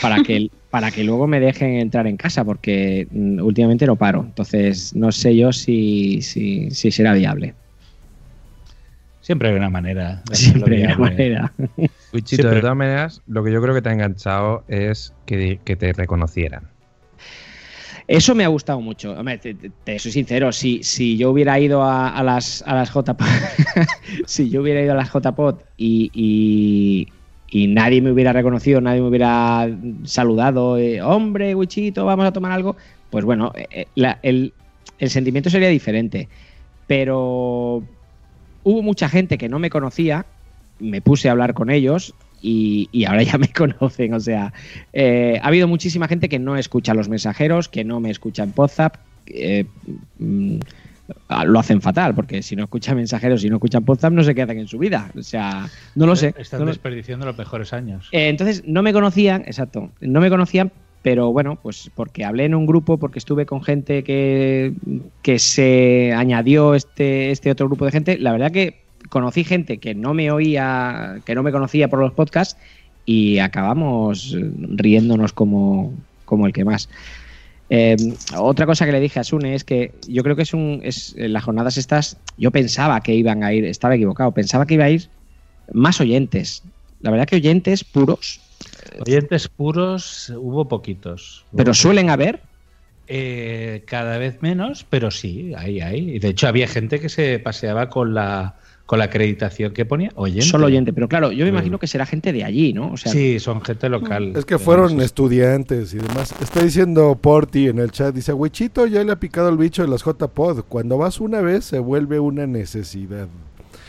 para 0.00 0.22
que, 0.22 0.50
para 0.70 0.90
que 0.90 1.04
luego 1.04 1.26
me 1.26 1.40
dejen 1.40 1.76
entrar 1.76 2.06
en 2.06 2.16
casa, 2.16 2.44
porque 2.44 3.06
mm, 3.10 3.40
últimamente 3.40 3.86
no 3.86 3.96
paro. 3.96 4.22
Entonces, 4.26 4.94
no 4.94 5.12
sé 5.12 5.36
yo 5.36 5.52
si, 5.52 6.22
si, 6.22 6.70
si 6.70 6.90
será 6.90 7.14
viable. 7.14 7.54
Siempre 9.20 9.50
hay 9.50 9.54
una 9.54 9.70
manera. 9.70 10.22
Siempre 10.32 10.76
hay 10.76 10.84
una 10.84 10.98
manera. 10.98 11.52
Wichito, 12.12 12.48
de 12.48 12.60
todas 12.60 12.76
maneras, 12.76 13.22
lo 13.26 13.44
que 13.44 13.52
yo 13.52 13.62
creo 13.62 13.74
que 13.74 13.82
te 13.82 13.88
ha 13.88 13.92
enganchado 13.92 14.64
es 14.68 15.12
que, 15.26 15.60
que 15.64 15.76
te 15.76 15.92
reconocieran. 15.92 16.64
Eso 18.10 18.34
me 18.34 18.42
ha 18.42 18.48
gustado 18.48 18.80
mucho. 18.80 19.12
Hombre, 19.12 19.38
te, 19.38 19.98
soy 20.00 20.10
sincero, 20.10 20.50
si, 20.50 20.82
si 20.82 21.16
yo 21.16 21.30
hubiera 21.30 21.60
ido 21.60 21.84
a, 21.84 22.20
las 22.24 22.60
a 22.66 22.74
las 22.74 22.90
JPod, 22.90 23.24
si 24.26 24.50
yo 24.50 24.62
hubiera 24.62 24.82
ido 24.82 24.94
a 24.94 24.96
las 24.96 25.12
JPod 25.12 25.60
y, 25.76 26.10
y, 26.12 27.06
y 27.56 27.68
nadie 27.68 28.02
me 28.02 28.10
hubiera 28.10 28.32
reconocido, 28.32 28.80
nadie 28.80 29.00
me 29.00 29.06
hubiera 29.06 29.70
saludado, 30.02 30.76
eh, 30.76 31.00
hombre, 31.00 31.54
Wichito, 31.54 32.04
vamos 32.04 32.26
a 32.26 32.32
tomar 32.32 32.50
algo, 32.50 32.74
pues 33.10 33.24
bueno, 33.24 33.52
eh, 33.54 33.86
eh, 33.94 34.14
el, 34.22 34.54
el 34.98 35.10
sentimiento 35.10 35.48
sería 35.48 35.68
diferente. 35.68 36.28
Pero 36.88 37.84
hubo 38.64 38.82
mucha 38.82 39.08
gente 39.08 39.38
que 39.38 39.48
no 39.48 39.60
me 39.60 39.70
conocía, 39.70 40.26
me 40.80 41.00
puse 41.00 41.28
a 41.28 41.30
hablar 41.30 41.54
con 41.54 41.70
ellos 41.70 42.12
y, 42.40 42.88
y 42.92 43.04
ahora 43.04 43.22
ya 43.22 43.38
me 43.38 43.48
conocen. 43.52 44.14
O 44.14 44.20
sea, 44.20 44.52
eh, 44.92 45.38
ha 45.42 45.48
habido 45.48 45.68
muchísima 45.68 46.08
gente 46.08 46.28
que 46.28 46.38
no 46.38 46.56
escucha 46.56 46.94
los 46.94 47.08
mensajeros, 47.08 47.68
que 47.68 47.84
no 47.84 48.00
me 48.00 48.10
escucha 48.10 48.42
en 48.44 48.52
WhatsApp. 48.56 48.96
eh, 49.26 49.70
mm, 50.18 50.58
lo 51.46 51.58
hacen 51.58 51.80
fatal, 51.80 52.14
porque 52.14 52.42
si 52.42 52.54
no 52.54 52.64
escuchan 52.64 52.96
mensajeros, 52.96 53.40
si 53.40 53.48
no 53.50 53.56
escuchan 53.56 53.84
WhatsApp, 53.86 54.12
no 54.12 54.22
sé 54.22 54.34
qué 54.34 54.42
hacen 54.42 54.58
en 54.60 54.68
su 54.68 54.78
vida. 54.78 55.10
O 55.16 55.22
sea, 55.22 55.68
no 55.96 56.06
lo 56.06 56.14
sé. 56.14 56.34
Están 56.38 56.60
no 56.60 56.66
lo- 56.66 56.70
desperdiciando 56.72 57.26
los 57.26 57.36
mejores 57.36 57.72
años. 57.72 58.08
eh, 58.12 58.28
entonces, 58.28 58.62
no 58.66 58.82
me 58.82 58.92
conocían, 58.92 59.42
exacto, 59.46 59.92
no 60.00 60.20
me 60.20 60.30
conocían, 60.30 60.72
pero 61.02 61.32
bueno, 61.32 61.58
pues 61.62 61.90
porque 61.94 62.24
hablé 62.24 62.44
en 62.44 62.54
un 62.54 62.66
grupo, 62.66 62.98
porque 62.98 63.18
estuve 63.18 63.46
con 63.46 63.62
gente 63.62 64.04
que, 64.04 64.74
que 65.22 65.38
se 65.38 66.12
añadió 66.14 66.74
este, 66.74 67.30
este 67.30 67.50
otro 67.50 67.66
grupo 67.66 67.86
de 67.86 67.90
gente. 67.92 68.18
La 68.18 68.32
verdad 68.32 68.52
que 68.52 68.79
conocí 69.10 69.44
gente 69.44 69.76
que 69.78 69.94
no 69.94 70.14
me 70.14 70.30
oía, 70.30 71.18
que 71.26 71.34
no 71.34 71.42
me 71.42 71.52
conocía 71.52 71.88
por 71.88 71.98
los 71.98 72.12
podcasts 72.12 72.56
y 73.04 73.38
acabamos 73.38 74.34
riéndonos 74.56 75.34
como, 75.34 75.92
como 76.24 76.46
el 76.46 76.54
que 76.54 76.64
más. 76.64 76.88
Eh, 77.68 77.96
otra 78.36 78.66
cosa 78.66 78.86
que 78.86 78.92
le 78.92 79.00
dije 79.00 79.20
a 79.20 79.24
Sune 79.24 79.54
es 79.54 79.64
que 79.64 79.92
yo 80.08 80.22
creo 80.22 80.34
que 80.34 80.42
es 80.42 80.54
un. 80.54 80.80
Es, 80.82 81.14
en 81.18 81.32
las 81.34 81.44
jornadas 81.44 81.76
estas, 81.76 82.16
yo 82.38 82.50
pensaba 82.50 83.00
que 83.00 83.14
iban 83.14 83.44
a 83.44 83.52
ir, 83.52 83.64
estaba 83.64 83.94
equivocado, 83.94 84.32
pensaba 84.32 84.66
que 84.66 84.74
iba 84.74 84.84
a 84.84 84.90
ir 84.90 85.08
más 85.72 86.00
oyentes. 86.00 86.62
La 87.00 87.10
verdad 87.10 87.26
que 87.26 87.36
oyentes 87.36 87.84
puros, 87.84 88.40
Oyentes 89.06 89.48
puros 89.48 90.32
hubo 90.36 90.68
poquitos. 90.68 91.44
pero 91.56 91.74
suelen 91.74 92.10
haber. 92.10 92.40
Eh, 93.12 93.82
cada 93.86 94.18
vez 94.18 94.40
menos, 94.40 94.86
pero 94.88 95.10
sí, 95.10 95.52
hay, 95.56 95.80
hay. 95.80 96.16
Y 96.16 96.18
De 96.20 96.28
hecho, 96.28 96.46
había 96.46 96.68
gente 96.68 97.00
que 97.00 97.08
se 97.08 97.40
paseaba 97.40 97.88
con 97.88 98.14
la, 98.14 98.54
con 98.90 98.98
la 98.98 99.04
acreditación 99.04 99.72
que 99.72 99.84
ponía 99.84 100.10
oyente. 100.16 100.46
Solo 100.46 100.66
oyente, 100.66 100.92
pero 100.92 101.08
claro, 101.08 101.30
yo 101.30 101.44
me 101.44 101.50
imagino 101.50 101.78
que 101.78 101.86
será 101.86 102.06
gente 102.06 102.32
de 102.32 102.42
allí, 102.42 102.72
¿no? 102.72 102.90
O 102.90 102.96
sea, 102.96 103.12
sí, 103.12 103.38
son 103.38 103.62
gente 103.62 103.88
local. 103.88 104.32
Es 104.34 104.44
que 104.44 104.58
fueron 104.58 105.00
estudiantes 105.00 105.94
y 105.94 105.98
demás. 105.98 106.34
Está 106.42 106.64
diciendo 106.64 107.14
Porti 107.14 107.68
en 107.68 107.78
el 107.78 107.92
chat, 107.92 108.12
dice, 108.12 108.32
Wichito 108.32 108.86
ya 108.88 109.04
le 109.04 109.12
ha 109.12 109.20
picado 109.20 109.48
el 109.48 109.58
bicho 109.58 109.82
de 109.82 109.88
las 109.88 110.02
JPod. 110.02 110.64
Cuando 110.68 110.98
vas 110.98 111.20
una 111.20 111.40
vez 111.40 111.66
se 111.66 111.78
vuelve 111.78 112.18
una 112.18 112.48
necesidad. 112.48 113.28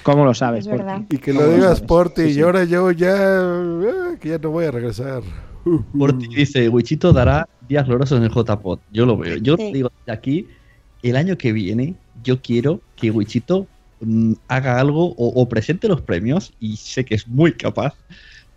¿Cómo 0.03 0.23
lo 0.23 0.35
sabes? 0.35 0.69
Y 1.09 1.17
que 1.17 1.33
¿Cómo 1.33 1.47
lo 1.47 1.55
digas? 1.55 1.81
Porti, 1.81 2.31
Sí, 2.31 2.37
y 2.39 2.41
ahora 2.43 2.65
yo 2.65 2.91
ya, 2.91 3.15
eh, 3.15 4.17
que 4.21 4.29
ya 4.29 4.37
no 4.37 4.51
voy 4.51 4.65
a 4.65 4.71
regresar. 4.71 5.23
Porti 5.97 6.27
dice, 6.27 6.69
Wichito 6.69 7.11
dará 7.11 7.49
días 7.67 7.87
gloriosos 7.87 8.19
en 8.19 8.25
el 8.25 8.29
JPod. 8.29 8.77
Yo 8.93 9.07
lo 9.07 9.17
veo. 9.17 9.37
Yo 9.37 9.57
Sí. 9.57 9.71
digo, 9.73 9.91
de 10.05 10.13
aquí, 10.13 10.47
el 11.01 11.15
año 11.15 11.39
que 11.39 11.53
viene, 11.53 11.95
yo 12.23 12.39
quiero 12.39 12.81
que 12.95 13.09
Wichito 13.09 13.61
mm, 13.61 13.65
haga 14.47 14.79
algo 14.79 15.07
o, 15.13 15.41
o 15.41 15.49
presente 15.49 15.87
los 15.87 16.01
premios, 16.01 16.53
y 16.59 16.77
sé 16.77 17.05
que 17.05 17.15
es 17.15 17.27
muy 17.27 17.53
capaz, 17.53 17.93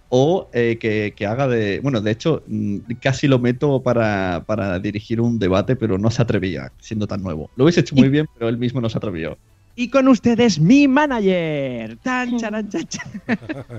o 0.09 0.49
eh, 0.53 0.79
que, 0.81 1.15
que 1.17 1.27
haga 1.27 1.49
de... 1.49 1.81
Bueno, 1.81 2.01
de 2.01 2.11
hecho, 2.13 2.45
mm, 2.47 2.79
casi 3.01 3.27
lo 3.27 3.39
meto 3.39 3.83
para, 3.83 4.45
para 4.47 4.79
dirigir 4.79 5.21
un 5.21 5.39
debate, 5.39 5.77
pero 5.77 5.99
no 5.99 6.11
se 6.11 6.23
atrevía, 6.23 6.73
siendo 6.81 7.07
tan 7.07 7.23
nuevo. 7.23 7.51
Lo 7.57 7.65
hubiese 7.65 7.81
hecho 7.81 7.97
muy 7.97 8.09
bien, 8.09 8.27
pero 8.33 8.49
él 8.49 8.59
mismo 8.59 8.81
no 8.81 8.89
se 8.89 8.99
atrevió. 8.99 9.37
Y 9.75 9.89
con 9.91 10.07
ustedes, 10.07 10.61
mi 10.61 10.87
manager. 10.87 11.99
Tan, 11.99 12.39
charan, 12.39 12.69
chan, 12.69 12.87
chan. 12.87 13.23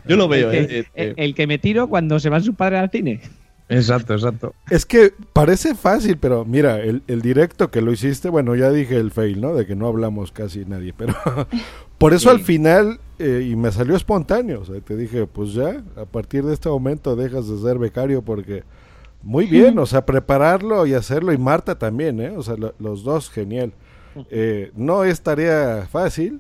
Yo 0.07 0.18
lo 0.18 0.28
veo, 0.28 0.51
el, 0.51 0.68
que, 0.68 0.80
eh, 0.80 0.80
eh, 0.80 0.88
el- 0.93 1.13
el 1.18 1.36
que 1.36 1.47
me 1.47 1.57
tiro 1.57 1.88
cuando 1.88 2.20
se 2.20 2.28
van 2.30 2.43
sus 2.43 2.55
padres 2.55 2.82
al 2.82 2.91
cine. 2.91 3.22
Exacto, 3.68 4.13
exacto. 4.13 4.53
Es 4.70 4.86
que 4.86 5.11
parece 5.34 5.74
fácil, 5.74 6.18
pero 6.18 6.45
mira, 6.45 6.80
el, 6.82 7.01
el 7.07 7.22
directo 7.22 7.72
que 7.72 7.82
lo 7.82 7.91
hiciste, 7.91 8.30
bueno, 8.30 8.55
ya 8.55 8.70
dije 8.72 8.97
el 8.97 9.09
fail, 9.11 9.41
¿no? 9.41 9.55
De 9.55 9.66
que 9.66 9.76
no 9.76 9.88
hablamos 9.88 10.32
casi 10.32 10.66
nadie, 10.66 10.93
pero 10.95 11.16
por 11.97 12.13
eso 12.13 12.30
al 12.30 12.41
final, 12.41 12.99
eh, 13.18 13.47
y 13.49 13.55
me 13.55 13.72
salió 13.72 13.95
espontáneo, 13.95 14.61
o 14.61 14.66
sea, 14.66 14.80
te 14.82 14.95
dije, 14.95 15.26
pues 15.26 15.53
ya, 15.53 15.84
a 15.95 16.05
partir 16.05 16.43
de 16.45 16.53
este 16.53 16.70
momento 16.70 17.16
dejas 17.16 17.47
de 17.49 17.57
ser 17.57 17.80
becario 17.80 18.22
porque 18.22 18.63
muy 19.24 19.47
bien, 19.47 19.80
o 19.80 19.86
sea, 19.88 20.05
prepararlo 20.05 20.86
y 20.86 20.93
hacerlo, 20.93 21.34
y 21.34 21.38
Marta 21.39 21.80
también, 21.80 22.20
¿eh? 22.22 22.34
O 22.38 22.43
sea, 22.43 22.55
lo- 22.57 22.76
los 22.78 23.03
dos, 23.03 23.32
genial. 23.32 23.74
Eh, 24.30 24.72
no 24.76 25.03
es 25.03 25.22
tarea 25.22 25.88
fácil. 25.91 26.39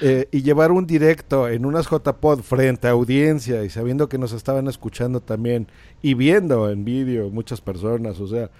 Eh, 0.00 0.28
y 0.30 0.42
llevar 0.42 0.70
un 0.72 0.86
directo 0.86 1.48
en 1.48 1.66
unas 1.66 1.88
JPod 1.88 2.40
frente 2.42 2.86
a 2.86 2.92
audiencia 2.92 3.64
y 3.64 3.70
sabiendo 3.70 4.08
que 4.08 4.18
nos 4.18 4.32
estaban 4.32 4.68
escuchando 4.68 5.20
también 5.20 5.66
y 6.02 6.14
viendo 6.14 6.70
en 6.70 6.84
vídeo 6.84 7.30
muchas 7.30 7.60
personas, 7.60 8.20
o 8.20 8.28
sea, 8.28 8.50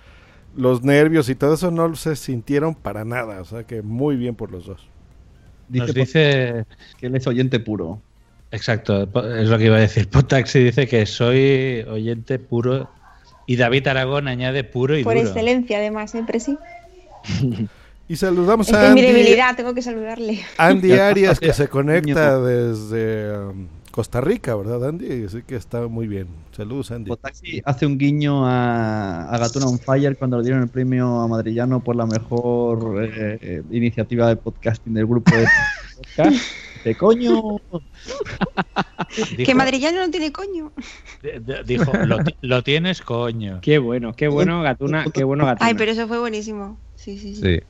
los 0.57 0.83
nervios 0.83 1.29
y 1.29 1.35
todo 1.35 1.55
eso 1.55 1.71
no 1.71 1.95
se 1.95 2.17
sintieron 2.17 2.75
para 2.75 3.05
nada, 3.05 3.41
o 3.41 3.45
sea 3.45 3.65
que 3.65 3.83
muy 3.83 4.17
bien 4.17 4.35
por 4.35 4.51
los 4.51 4.67
dos. 4.67 4.89
Nos 5.69 5.93
dice 5.95 6.65
que 6.99 7.07
él 7.07 7.15
es 7.15 7.27
oyente 7.27 7.61
puro. 7.61 8.01
Exacto, 8.51 9.03
es 9.03 9.49
lo 9.49 9.59
que 9.59 9.67
iba 9.67 9.77
a 9.77 9.81
decir. 9.81 10.09
Potaxi 10.11 10.59
dice 10.61 10.89
que 10.89 11.07
soy 11.07 11.85
oyente 11.89 12.39
puro 12.39 12.89
y 13.47 13.57
David 13.57 13.87
Aragón 13.89 14.29
añade 14.29 14.65
puro 14.65 14.97
y 14.99 15.05
Por 15.05 15.15
duro. 15.15 15.27
excelencia, 15.27 15.79
además, 15.79 16.11
siempre 16.11 16.41
sí. 16.41 16.59
Y 18.09 18.17
saludamos 18.17 18.69
Es 18.69 18.75
a 18.75 18.81
que 18.81 18.87
es 18.87 18.95
mi 18.95 19.01
Andy, 19.01 19.13
debilidad, 19.13 19.55
tengo 19.55 19.75
que 19.75 19.83
saludarle. 19.83 20.41
Andy 20.57 20.93
Arias 20.99 21.39
que 21.39 21.53
se 21.53 21.69
conecta 21.69 22.41
desde 22.41 23.37
um, 23.39 23.67
Costa 23.91 24.23
Rica, 24.23 24.57
¿verdad 24.57 24.89
Andy? 24.89 25.25
Así 25.27 25.43
que 25.43 25.57
está 25.57 25.87
muy 25.89 26.09
bien. 26.09 26.27
Saludos 26.57 26.91
Andy. 26.91 27.11
Potaxi 27.11 27.61
hace 27.67 27.85
un 27.85 27.99
guiño 27.99 28.47
a, 28.47 29.29
a 29.29 29.39
Gatuna 29.39 29.67
on 29.67 29.79
Fire 29.79 30.17
cuando 30.17 30.39
le 30.39 30.45
dieron 30.45 30.63
el 30.63 30.69
premio 30.69 31.21
a 31.21 31.29
Madrillano 31.29 31.85
por 31.85 31.97
la 31.97 32.07
mejor 32.07 32.99
eh, 33.03 33.63
iniciativa 33.71 34.29
de 34.29 34.37
podcasting 34.37 34.95
del 34.95 35.07
grupo 35.07 35.31
de 35.37 35.47
podcast. 35.97 36.43
De 36.85 36.95
coño. 36.95 37.61
Que 39.37 39.53
madrillano 39.53 39.99
no 39.99 40.11
tiene 40.11 40.31
coño. 40.31 40.73
Dijo, 41.67 41.93
lo, 41.93 42.19
lo 42.41 42.63
tienes, 42.63 43.03
coño. 43.03 43.59
Qué 43.63 43.79
bueno, 43.79 44.15
qué 44.15 44.29
bueno, 44.29 44.63
Gatuna, 44.63 45.05
qué 45.13 45.25
bueno, 45.25 45.45
Gatuna. 45.45 45.67
Ay, 45.67 45.75
pero 45.75 45.91
eso 45.91 46.07
fue 46.07 46.21
buenísimo. 46.21 46.79
Sí, 46.95 47.19
sí, 47.19 47.35
sí. 47.35 47.43
Sí. 47.43 47.61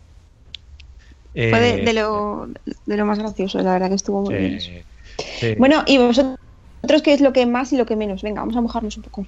Eh, 1.41 1.51
Fue 1.51 1.61
de, 1.61 1.82
de 1.84 1.93
lo, 1.93 2.49
de 2.86 2.97
lo 2.97 3.07
más 3.07 3.16
gracioso, 3.20 3.61
la 3.62 3.72
verdad 3.74 3.89
que 3.91 3.95
estuvo 3.95 4.22
muy 4.22 4.34
bien. 4.34 4.59
Bueno, 5.57 5.84
y 5.86 5.99
vosotros, 5.99 6.36
¿qué 7.05 7.12
es 7.12 7.20
lo 7.20 7.32
que 7.32 7.47
más 7.47 7.72
y 7.72 7.76
lo 7.76 7.86
que 7.86 7.95
menos? 7.95 8.22
Venga, 8.22 8.41
vamos 8.41 8.57
a 8.57 8.61
mojarnos 8.61 8.97
un 8.97 9.05
poco. 9.05 9.24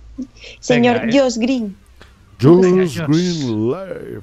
Señor 0.58 1.02
Venga, 1.02 1.16
eh. 1.16 1.20
Josh 1.20 1.36
Green. 1.38 1.76
Jules 2.42 2.96
Josh. 2.96 3.06
Green 3.06 3.68
Live. 3.70 4.22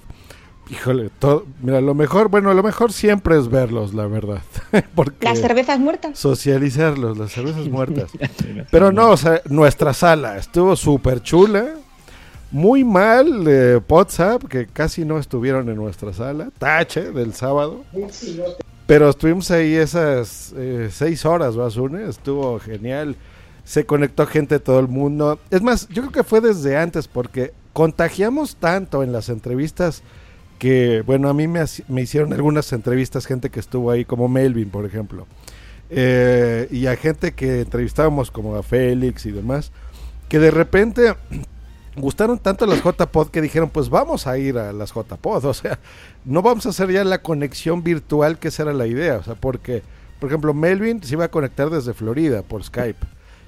Híjole, 0.69 1.09
todo, 1.17 1.45
mira, 1.61 1.79
lo 1.79 1.95
mejor, 1.95 2.27
bueno, 2.27 2.53
lo 2.53 2.61
mejor 2.61 2.91
siempre 2.91 3.39
es 3.39 3.47
verlos, 3.47 3.93
la 3.93 4.05
verdad. 4.05 4.41
Porque 4.95 5.25
Las 5.25 5.39
cervezas 5.39 5.79
muertas. 5.79 6.19
socializarlos, 6.19 7.17
las 7.17 7.31
cervezas 7.31 7.69
muertas. 7.69 8.11
Pero 8.69 8.91
no, 8.91 9.11
o 9.11 9.17
sea, 9.17 9.41
nuestra 9.49 9.93
sala 9.93 10.35
estuvo 10.37 10.75
súper 10.75 11.21
chula. 11.23 11.75
Muy 12.51 12.83
mal 12.83 13.83
WhatsApp, 13.87 14.43
que 14.45 14.67
casi 14.67 15.03
no 15.03 15.19
estuvieron 15.19 15.69
en 15.69 15.75
nuestra 15.75 16.13
sala. 16.13 16.49
Tache 16.57 17.11
del 17.11 17.33
sábado. 17.33 17.83
Pero 18.85 19.09
estuvimos 19.09 19.51
ahí 19.51 19.75
esas 19.75 20.53
eh, 20.55 20.89
seis 20.91 21.25
horas, 21.25 21.57
Basune. 21.57 22.07
Estuvo 22.07 22.57
genial. 22.59 23.17
Se 23.65 23.85
conectó 23.85 24.25
gente 24.25 24.55
de 24.55 24.59
todo 24.59 24.79
el 24.79 24.87
mundo. 24.87 25.39
Es 25.51 25.61
más, 25.61 25.89
yo 25.89 26.03
creo 26.03 26.13
que 26.13 26.23
fue 26.23 26.39
desde 26.39 26.77
antes, 26.77 27.09
porque 27.09 27.51
contagiamos 27.73 28.55
tanto 28.55 29.03
en 29.03 29.11
las 29.11 29.27
entrevistas 29.27 30.03
que, 30.57 31.03
bueno, 31.05 31.27
a 31.27 31.33
mí 31.33 31.47
me, 31.47 31.63
me 31.89 32.01
hicieron 32.01 32.31
algunas 32.31 32.71
entrevistas 32.71 33.25
gente 33.25 33.49
que 33.49 33.59
estuvo 33.59 33.91
ahí, 33.91 34.05
como 34.05 34.29
Melvin, 34.29 34.69
por 34.69 34.85
ejemplo. 34.85 35.27
Eh, 35.89 36.67
y 36.71 36.87
a 36.87 36.95
gente 36.95 37.33
que 37.33 37.61
entrevistábamos, 37.61 38.31
como 38.31 38.55
a 38.55 38.63
Félix 38.63 39.25
y 39.25 39.31
demás, 39.31 39.73
que 40.29 40.39
de 40.39 40.51
repente 40.51 41.13
gustaron 41.97 42.39
tanto 42.39 42.65
las 42.65 42.83
JPod 42.83 43.29
que 43.29 43.41
dijeron, 43.41 43.69
pues 43.69 43.89
vamos 43.89 44.27
a 44.27 44.37
ir 44.37 44.57
a 44.57 44.73
las 44.73 44.93
JPod, 44.93 45.45
o 45.45 45.53
sea, 45.53 45.79
no 46.25 46.41
vamos 46.41 46.65
a 46.65 46.69
hacer 46.69 46.91
ya 46.91 47.03
la 47.03 47.21
conexión 47.21 47.83
virtual, 47.83 48.39
que 48.39 48.49
esa 48.49 48.63
era 48.63 48.73
la 48.73 48.87
idea, 48.87 49.17
o 49.17 49.23
sea, 49.23 49.35
porque, 49.35 49.83
por 50.19 50.29
ejemplo, 50.29 50.53
Melvin 50.53 51.01
se 51.03 51.13
iba 51.13 51.25
a 51.25 51.31
conectar 51.31 51.69
desde 51.69 51.93
Florida 51.93 52.41
por 52.41 52.63
Skype, 52.63 53.05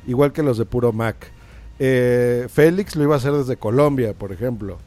igual 0.08 0.34
que 0.34 0.44
los 0.44 0.58
de 0.58 0.66
Puro 0.66 0.92
Mac. 0.92 1.32
Eh, 1.80 2.48
Félix 2.50 2.96
lo 2.96 3.04
iba 3.04 3.16
a 3.16 3.18
hacer 3.18 3.32
desde 3.32 3.58
Colombia, 3.58 4.14
por 4.14 4.32
ejemplo. 4.32 4.78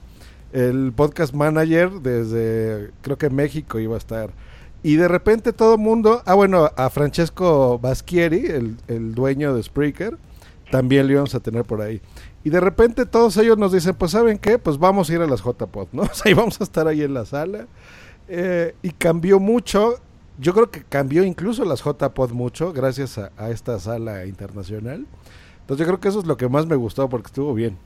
El 0.53 0.93
podcast 0.95 1.33
manager 1.33 1.91
desde, 1.91 2.91
creo 3.01 3.17
que 3.17 3.31
México 3.31 3.79
iba 3.79 3.95
a 3.95 3.99
estar. 3.99 4.31
Y 4.83 4.97
de 4.97 5.09
repente 5.09 5.53
todo 5.53 5.75
el 5.75 5.81
mundo, 5.81 6.23
ah 6.27 6.35
bueno, 6.35 6.71
a 6.77 6.91
Francesco 6.91 7.79
Baschieri, 7.79 8.47
el, 8.47 8.77
el 8.89 9.15
dueño 9.15 9.55
de 9.55 9.63
Spreaker, 9.63 10.19
también 10.71 11.07
lo 11.07 11.13
íbamos 11.13 11.35
a 11.35 11.41
tener 11.41 11.65
por 11.65 11.81
ahí. 11.81 12.01
Y 12.45 12.51
de 12.51 12.61
repente 12.61 13.07
todos 13.07 13.37
ellos 13.37 13.57
nos 13.57 13.73
dicen, 13.73 13.95
pues 13.95 14.11
¿saben 14.13 14.39
qué? 14.39 14.59
Pues 14.59 14.79
vamos 14.79 15.09
a 15.09 15.15
ir 15.15 15.21
a 15.21 15.27
las 15.27 15.43
JPod, 15.43 15.89
¿no? 15.93 16.03
O 16.11 16.15
sea, 16.15 16.31
y 16.31 16.35
vamos 16.35 16.61
a 16.61 16.65
estar 16.65 16.87
ahí 16.89 17.03
en 17.03 17.15
la 17.15 17.25
sala. 17.25 17.67
Eh, 18.29 18.75
y 18.83 18.91
cambió 18.91 19.39
mucho. 19.39 20.01
Yo 20.39 20.55
creo 20.55 20.71
que 20.71 20.83
cambió 20.83 21.25
incluso 21.25 21.65
las 21.65 21.83
JPod 21.85 22.33
mucho 22.33 22.73
gracias 22.73 23.19
a, 23.19 23.51
esta 23.51 23.79
sala 23.79 24.27
internacional. 24.27 25.07
Entonces 25.61 25.87
yo 25.87 25.87
creo 25.87 26.01
que 26.01 26.09
eso 26.09 26.21
es 26.21 26.27
lo 26.27 26.37
que 26.37 26.49
más 26.49 26.67
me 26.67 26.77
gustó 26.77 27.09
porque 27.09 27.27
estuvo 27.27 27.55
bien. 27.55 27.79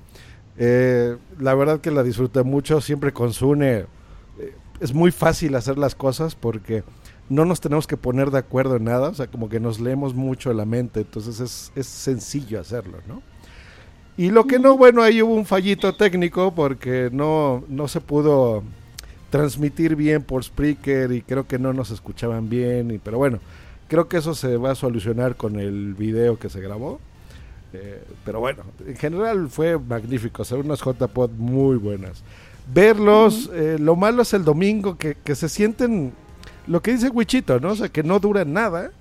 Eh, 0.57 1.17
la 1.39 1.55
verdad 1.55 1.81
que 1.81 1.91
la 1.91 2.03
disfruté 2.03 2.43
mucho, 2.43 2.81
siempre 2.81 3.13
con 3.13 3.33
Sune. 3.33 3.87
eh, 4.39 4.55
es 4.81 4.95
muy 4.95 5.11
fácil 5.11 5.55
hacer 5.55 5.77
las 5.77 5.95
cosas 5.95 6.35
porque 6.35 6.83
no 7.29 7.45
nos 7.45 7.61
tenemos 7.61 7.87
que 7.87 7.97
poner 7.97 8.31
de 8.31 8.39
acuerdo 8.39 8.77
en 8.77 8.85
nada, 8.85 9.09
o 9.09 9.15
sea, 9.15 9.27
como 9.27 9.49
que 9.49 9.61
nos 9.61 9.81
leemos 9.81 10.15
mucho 10.15 10.53
la 10.53 10.65
mente, 10.65 11.01
entonces 11.01 11.41
es, 11.41 11.73
es 11.75 11.87
sencillo 11.87 12.61
hacerlo, 12.61 12.99
¿no? 13.09 13.23
Y 14.17 14.31
lo 14.31 14.47
que 14.47 14.59
no, 14.59 14.77
bueno, 14.77 15.03
ahí 15.03 15.21
hubo 15.21 15.35
un 15.35 15.45
fallito 15.45 15.95
técnico 15.95 16.55
porque 16.55 17.11
no, 17.13 17.65
no 17.69 17.87
se 17.87 18.01
pudo 18.01 18.63
transmitir 19.31 19.95
bien 19.97 20.23
por 20.23 20.43
Spreaker 20.43 21.13
y 21.13 21.21
creo 21.21 21.47
que 21.47 21.59
no 21.59 21.73
nos 21.73 21.91
escuchaban 21.91 22.49
bien, 22.49 22.91
y, 22.91 22.99
pero 22.99 23.19
bueno, 23.19 23.41
creo 23.89 24.09
que 24.09 24.17
eso 24.17 24.35
se 24.35 24.57
va 24.57 24.71
a 24.71 24.75
solucionar 24.75 25.37
con 25.37 25.59
el 25.59 25.95
video 25.95 26.39
que 26.39 26.49
se 26.49 26.61
grabó. 26.61 27.01
Eh, 27.73 28.03
pero 28.25 28.41
bueno, 28.41 28.63
en 28.87 28.97
general 28.97 29.51
fue 29.51 29.79
magnífico, 29.79 30.43
o 30.43 30.45
sea, 30.45 30.57
unas 30.57 30.81
JPod 30.81 31.33
muy 31.33 31.77
buenas. 31.77 32.23
Verlos, 32.73 33.51
eh, 33.53 33.77
lo 33.79 33.97
malo 33.97 34.23
es 34.23 34.33
el 34.33 34.45
domingo, 34.45 34.97
que, 34.97 35.15
que 35.15 35.35
se 35.35 35.49
sienten, 35.49 36.13
lo 36.67 36.81
que 36.81 36.93
dice 36.93 37.11
Wichito, 37.11 37.61
¿no? 37.61 37.73
O 37.73 37.77
sea, 37.77 37.91
que 37.91 38.03
no 38.03 38.19
dura 38.19 38.45
nada, 38.45 38.93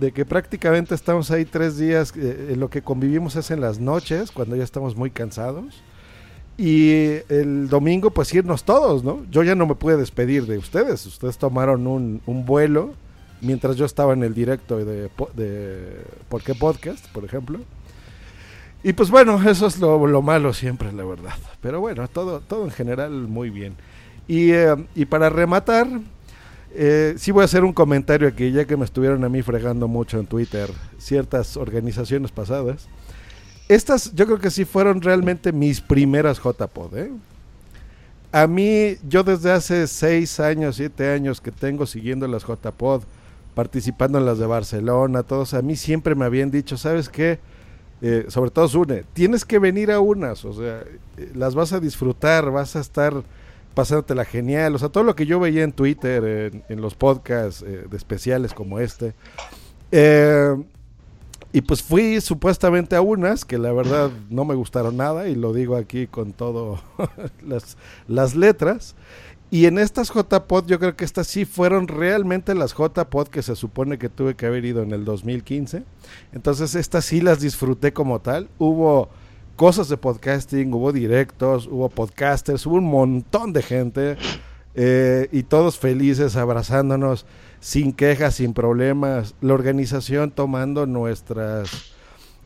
de 0.00 0.12
que 0.12 0.24
prácticamente 0.24 0.94
estamos 0.94 1.30
ahí 1.30 1.44
tres 1.44 1.76
días, 1.76 2.12
eh, 2.16 2.54
lo 2.56 2.70
que 2.70 2.82
convivimos 2.82 3.36
es 3.36 3.50
en 3.50 3.60
las 3.60 3.78
noches, 3.78 4.30
cuando 4.32 4.56
ya 4.56 4.64
estamos 4.64 4.96
muy 4.96 5.10
cansados. 5.10 5.82
Y 6.56 7.18
el 7.28 7.68
domingo, 7.68 8.10
pues 8.10 8.34
irnos 8.34 8.64
todos, 8.64 9.04
¿no? 9.04 9.24
Yo 9.30 9.42
ya 9.42 9.54
no 9.54 9.66
me 9.66 9.74
pude 9.74 9.96
despedir 9.96 10.46
de 10.46 10.58
ustedes. 10.58 11.06
Ustedes 11.06 11.38
tomaron 11.38 11.86
un, 11.86 12.20
un 12.26 12.44
vuelo 12.44 12.94
mientras 13.40 13.76
yo 13.76 13.84
estaba 13.84 14.12
en 14.12 14.22
el 14.22 14.34
directo 14.34 14.78
de, 14.78 15.10
de 15.34 16.02
¿Por 16.28 16.42
qué 16.42 16.54
Podcast, 16.54 17.06
por 17.12 17.24
ejemplo? 17.24 17.60
Y 18.82 18.94
pues 18.94 19.10
bueno, 19.10 19.40
eso 19.48 19.66
es 19.66 19.78
lo, 19.78 20.06
lo 20.06 20.22
malo 20.22 20.52
siempre, 20.52 20.92
la 20.92 21.04
verdad. 21.04 21.34
Pero 21.60 21.80
bueno, 21.80 22.08
todo, 22.08 22.40
todo 22.40 22.64
en 22.64 22.70
general 22.70 23.10
muy 23.10 23.50
bien. 23.50 23.74
Y, 24.28 24.52
eh, 24.52 24.74
y 24.94 25.04
para 25.06 25.28
rematar, 25.28 25.88
eh, 26.74 27.14
sí 27.16 27.30
voy 27.30 27.42
a 27.42 27.44
hacer 27.46 27.64
un 27.64 27.72
comentario 27.72 28.28
aquí, 28.28 28.52
ya 28.52 28.64
que 28.64 28.76
me 28.76 28.84
estuvieron 28.84 29.24
a 29.24 29.28
mí 29.28 29.42
fregando 29.42 29.88
mucho 29.88 30.18
en 30.18 30.26
Twitter 30.26 30.70
ciertas 30.98 31.56
organizaciones 31.56 32.30
pasadas. 32.30 32.88
Estas 33.68 34.14
yo 34.14 34.26
creo 34.26 34.38
que 34.38 34.50
sí 34.50 34.64
fueron 34.64 35.00
realmente 35.00 35.52
mis 35.52 35.80
primeras 35.80 36.38
JPod, 36.38 36.96
¿eh? 36.96 37.10
A 38.32 38.46
mí, 38.46 38.96
yo 39.08 39.24
desde 39.24 39.50
hace 39.50 39.88
seis 39.88 40.38
años, 40.38 40.76
siete 40.76 41.10
años 41.10 41.40
que 41.40 41.50
tengo 41.50 41.84
siguiendo 41.86 42.28
las 42.28 42.44
JPod, 42.44 43.02
participando 43.54 44.18
en 44.18 44.26
las 44.26 44.38
de 44.38 44.46
Barcelona, 44.46 45.24
todos, 45.24 45.54
a 45.54 45.62
mí 45.62 45.74
siempre 45.74 46.14
me 46.14 46.24
habían 46.24 46.52
dicho, 46.52 46.76
¿sabes 46.76 47.08
qué? 47.08 47.40
Eh, 48.02 48.26
sobre 48.28 48.50
todo 48.50 48.68
Sune, 48.68 49.04
tienes 49.12 49.44
que 49.44 49.58
venir 49.58 49.90
a 49.90 50.00
unas, 50.00 50.44
o 50.44 50.52
sea, 50.52 50.84
eh, 51.16 51.32
las 51.34 51.54
vas 51.54 51.72
a 51.72 51.80
disfrutar, 51.80 52.50
vas 52.50 52.76
a 52.76 52.80
estar 52.80 53.12
pasándotela 53.74 54.24
genial, 54.24 54.74
o 54.74 54.78
sea, 54.78 54.88
todo 54.88 55.04
lo 55.04 55.14
que 55.14 55.26
yo 55.26 55.40
veía 55.40 55.62
en 55.62 55.72
Twitter, 55.72 56.24
en, 56.24 56.64
en 56.68 56.80
los 56.80 56.94
podcasts 56.94 57.62
eh, 57.62 57.86
de 57.88 57.96
especiales 57.96 58.54
como 58.54 58.80
este. 58.80 59.14
Eh, 59.92 60.56
y 61.52 61.62
pues 61.62 61.82
fui 61.82 62.20
supuestamente 62.20 62.94
a 62.94 63.00
unas 63.00 63.44
que 63.44 63.58
la 63.58 63.72
verdad 63.72 64.10
no 64.28 64.44
me 64.44 64.54
gustaron 64.54 64.96
nada 64.96 65.28
y 65.28 65.34
lo 65.34 65.52
digo 65.52 65.76
aquí 65.76 66.06
con 66.06 66.32
todo 66.32 66.80
las, 67.46 67.76
las 68.06 68.36
letras. 68.36 68.94
Y 69.52 69.66
en 69.66 69.78
estas 69.78 70.12
JPod 70.12 70.66
yo 70.66 70.78
creo 70.78 70.94
que 70.94 71.04
estas 71.04 71.26
sí 71.26 71.44
fueron 71.44 71.88
realmente 71.88 72.54
las 72.54 72.72
JPod 72.72 73.28
que 73.28 73.42
se 73.42 73.56
supone 73.56 73.98
que 73.98 74.08
tuve 74.08 74.36
que 74.36 74.46
haber 74.46 74.64
ido 74.64 74.82
en 74.82 74.92
el 74.92 75.04
2015. 75.04 75.82
Entonces 76.32 76.76
estas 76.76 77.04
sí 77.04 77.20
las 77.20 77.40
disfruté 77.40 77.92
como 77.92 78.20
tal. 78.20 78.48
Hubo 78.58 79.08
cosas 79.60 79.90
de 79.90 79.98
podcasting, 79.98 80.72
hubo 80.72 80.90
directos, 80.90 81.66
hubo 81.66 81.90
podcasters, 81.90 82.64
hubo 82.64 82.76
un 82.76 82.86
montón 82.86 83.52
de 83.52 83.60
gente 83.60 84.16
eh, 84.74 85.28
y 85.32 85.42
todos 85.42 85.78
felices 85.78 86.34
abrazándonos 86.36 87.26
sin 87.60 87.92
quejas, 87.92 88.36
sin 88.36 88.54
problemas. 88.54 89.34
La 89.42 89.52
organización 89.52 90.30
tomando 90.30 90.86
nuestras 90.86 91.92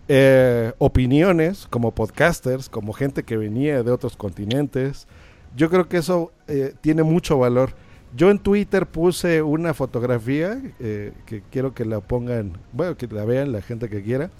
eh, 0.08 0.72
opiniones 0.78 1.68
como 1.70 1.92
podcasters, 1.92 2.68
como 2.68 2.92
gente 2.92 3.22
que 3.22 3.36
venía 3.36 3.84
de 3.84 3.92
otros 3.92 4.16
continentes. 4.16 5.06
Yo 5.54 5.70
creo 5.70 5.88
que 5.88 5.98
eso 5.98 6.32
eh, 6.48 6.74
tiene 6.80 7.04
mucho 7.04 7.38
valor. 7.38 7.74
Yo 8.16 8.30
en 8.30 8.38
Twitter 8.38 8.86
puse 8.86 9.42
una 9.42 9.74
fotografía 9.74 10.60
eh, 10.78 11.12
que 11.26 11.42
quiero 11.50 11.74
que 11.74 11.84
la 11.84 12.00
pongan, 12.00 12.58
bueno, 12.72 12.96
que 12.96 13.08
la 13.08 13.24
vean 13.24 13.50
la 13.50 13.60
gente 13.60 13.88
que 13.88 14.02
quiera, 14.02 14.30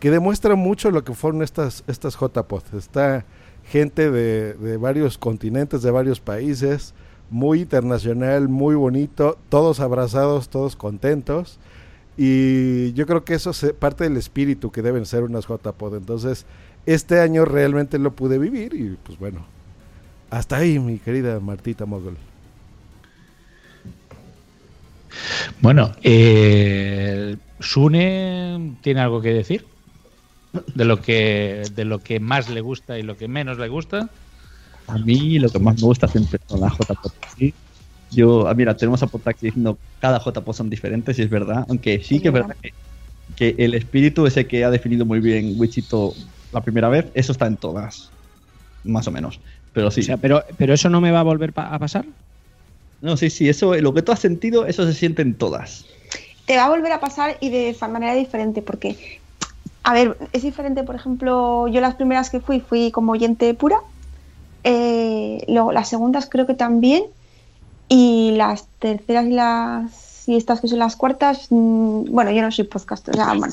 que 0.00 0.10
demuestra 0.10 0.54
mucho 0.54 0.90
lo 0.90 1.04
que 1.04 1.14
fueron 1.14 1.42
estas, 1.42 1.84
estas 1.86 2.16
JPod. 2.18 2.62
Está 2.76 3.24
gente 3.70 4.10
de, 4.10 4.54
de 4.54 4.76
varios 4.76 5.18
continentes, 5.18 5.82
de 5.82 5.90
varios 5.90 6.20
países, 6.20 6.94
muy 7.30 7.62
internacional, 7.62 8.48
muy 8.48 8.74
bonito, 8.74 9.38
todos 9.48 9.80
abrazados, 9.80 10.48
todos 10.48 10.76
contentos. 10.76 11.58
Y 12.16 12.92
yo 12.92 13.06
creo 13.06 13.24
que 13.24 13.34
eso 13.34 13.50
es 13.50 13.72
parte 13.78 14.04
del 14.04 14.16
espíritu 14.16 14.70
que 14.70 14.82
deben 14.82 15.06
ser 15.06 15.24
unas 15.24 15.46
JPod. 15.46 15.96
Entonces, 15.96 16.46
este 16.86 17.20
año 17.20 17.44
realmente 17.44 17.98
lo 17.98 18.12
pude 18.12 18.38
vivir 18.38 18.74
y 18.74 18.96
pues 19.02 19.18
bueno, 19.18 19.44
hasta 20.30 20.58
ahí 20.58 20.78
mi 20.78 20.98
querida 20.98 21.40
Martita 21.40 21.86
Mogol. 21.86 22.16
Bueno, 25.60 25.92
eh, 26.02 27.36
Sune 27.60 28.76
tiene 28.82 29.00
algo 29.00 29.20
que 29.20 29.32
decir 29.32 29.64
de 30.74 30.84
lo 30.84 31.00
que 31.00 31.70
de 31.72 31.84
lo 31.84 32.00
que 32.00 32.20
más 32.20 32.48
le 32.48 32.60
gusta 32.60 32.98
y 32.98 33.02
lo 33.02 33.16
que 33.16 33.28
menos 33.28 33.58
le 33.58 33.68
gusta. 33.68 34.10
A 34.86 34.98
mí 34.98 35.38
lo 35.38 35.50
que 35.50 35.58
más 35.58 35.76
me 35.76 35.86
gusta 35.86 36.08
siempre 36.08 36.38
son 36.48 36.60
las 36.60 36.72
JPod 36.72 37.12
Taxi. 37.20 37.54
Yo, 38.10 38.46
ah, 38.46 38.54
mira, 38.54 38.76
tenemos 38.76 39.02
a 39.02 39.06
Podtaxi 39.08 39.46
diciendo 39.46 39.80
cada 39.98 40.18
JPod 40.20 40.52
son 40.54 40.70
diferentes, 40.70 41.18
y 41.18 41.22
es 41.22 41.30
verdad, 41.30 41.64
aunque 41.68 42.02
sí 42.02 42.20
que 42.20 42.28
es 42.28 42.34
verdad 42.34 42.56
que, 42.62 42.74
que 43.34 43.64
el 43.64 43.74
espíritu 43.74 44.26
ese 44.26 44.46
que 44.46 44.64
ha 44.64 44.70
definido 44.70 45.06
muy 45.06 45.20
bien 45.20 45.54
Wichito 45.56 46.14
la 46.52 46.62
primera 46.62 46.88
vez, 46.88 47.10
eso 47.14 47.32
está 47.32 47.46
en 47.46 47.56
todas, 47.56 48.12
más 48.84 49.08
o 49.08 49.10
menos. 49.10 49.40
Pero 49.72 49.90
sí. 49.90 50.02
O 50.02 50.04
sea, 50.04 50.18
pero, 50.18 50.44
pero 50.58 50.74
eso 50.74 50.90
no 50.90 51.00
me 51.00 51.10
va 51.10 51.20
a 51.20 51.24
volver 51.24 51.52
pa- 51.52 51.74
a 51.74 51.78
pasar. 51.78 52.06
No, 53.00 53.16
sí, 53.16 53.30
sí, 53.30 53.48
eso, 53.48 53.74
lo 53.74 53.92
que 53.92 54.02
tú 54.02 54.12
has 54.12 54.20
sentido, 54.20 54.66
eso 54.66 54.86
se 54.86 54.94
siente 54.94 55.22
en 55.22 55.36
todas. 55.36 55.86
te 56.46 56.56
va 56.56 56.66
a 56.66 56.68
volver 56.68 56.92
a 56.92 57.00
pasar 57.00 57.36
y 57.40 57.50
de 57.50 57.76
manera 57.88 58.14
diferente, 58.14 58.62
porque, 58.62 59.22
a 59.84 59.92
ver, 59.92 60.16
es 60.32 60.42
diferente, 60.42 60.82
por 60.82 60.96
ejemplo, 60.96 61.68
yo 61.68 61.80
las 61.80 61.94
primeras 61.94 62.30
que 62.30 62.40
fui, 62.40 62.60
fui 62.60 62.90
como 62.90 63.12
oyente 63.12 63.52
pura, 63.54 63.76
eh, 64.64 65.44
luego 65.46 65.72
las 65.72 65.88
segundas 65.88 66.26
creo 66.30 66.46
que 66.46 66.54
también, 66.54 67.04
y 67.88 68.32
las 68.36 68.66
terceras 68.78 69.26
y 69.26 69.30
las 69.30 70.14
y 70.26 70.36
estas 70.36 70.62
que 70.62 70.68
son 70.68 70.78
las 70.78 70.96
cuartas, 70.96 71.48
mm, 71.50 72.06
bueno, 72.10 72.30
yo 72.30 72.40
no 72.40 72.50
soy 72.50 72.64
podcast, 72.64 73.06
o 73.10 73.12
sea, 73.12 73.34
bueno, 73.34 73.52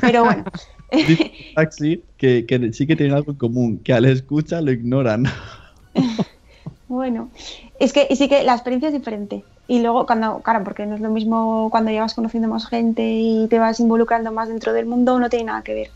pero 0.00 0.24
bueno, 0.24 0.44
Taxi 1.54 2.02
que, 2.16 2.46
que 2.46 2.72
sí 2.72 2.86
que 2.86 2.96
tienen 2.96 3.14
algo 3.14 3.32
en 3.32 3.38
común, 3.38 3.78
que 3.78 3.92
al 3.92 4.06
escucha 4.06 4.62
lo 4.62 4.72
ignoran. 4.72 5.26
Bueno, 6.90 7.30
es 7.78 7.92
que 7.92 8.08
sí 8.16 8.28
que 8.28 8.42
la 8.42 8.52
experiencia 8.54 8.88
es 8.88 8.94
diferente. 8.94 9.44
Y 9.68 9.80
luego, 9.80 10.06
cuando, 10.06 10.42
claro, 10.42 10.64
porque 10.64 10.86
no 10.86 10.96
es 10.96 11.00
lo 11.00 11.08
mismo 11.10 11.68
cuando 11.70 11.92
ya 11.92 12.00
vas 12.00 12.14
conociendo 12.14 12.48
más 12.48 12.66
gente 12.66 13.02
y 13.04 13.46
te 13.48 13.60
vas 13.60 13.78
involucrando 13.78 14.32
más 14.32 14.48
dentro 14.48 14.72
del 14.72 14.86
mundo, 14.86 15.18
no 15.20 15.30
tiene 15.30 15.44
nada 15.46 15.62
que 15.62 15.74
ver. 15.74 15.90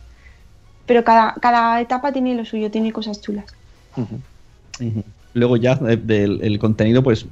Pero 0.86 1.04
cada, 1.04 1.34
cada 1.42 1.80
etapa 1.80 2.12
tiene 2.12 2.34
lo 2.34 2.44
suyo, 2.44 2.70
tiene 2.70 2.92
cosas 2.92 3.20
chulas. 3.22 3.46
Luego 5.32 5.56
ya 5.56 5.74
de- 5.76 5.96
del 5.96 6.40
el 6.42 6.58
contenido 6.58 7.02
pues 7.02 7.26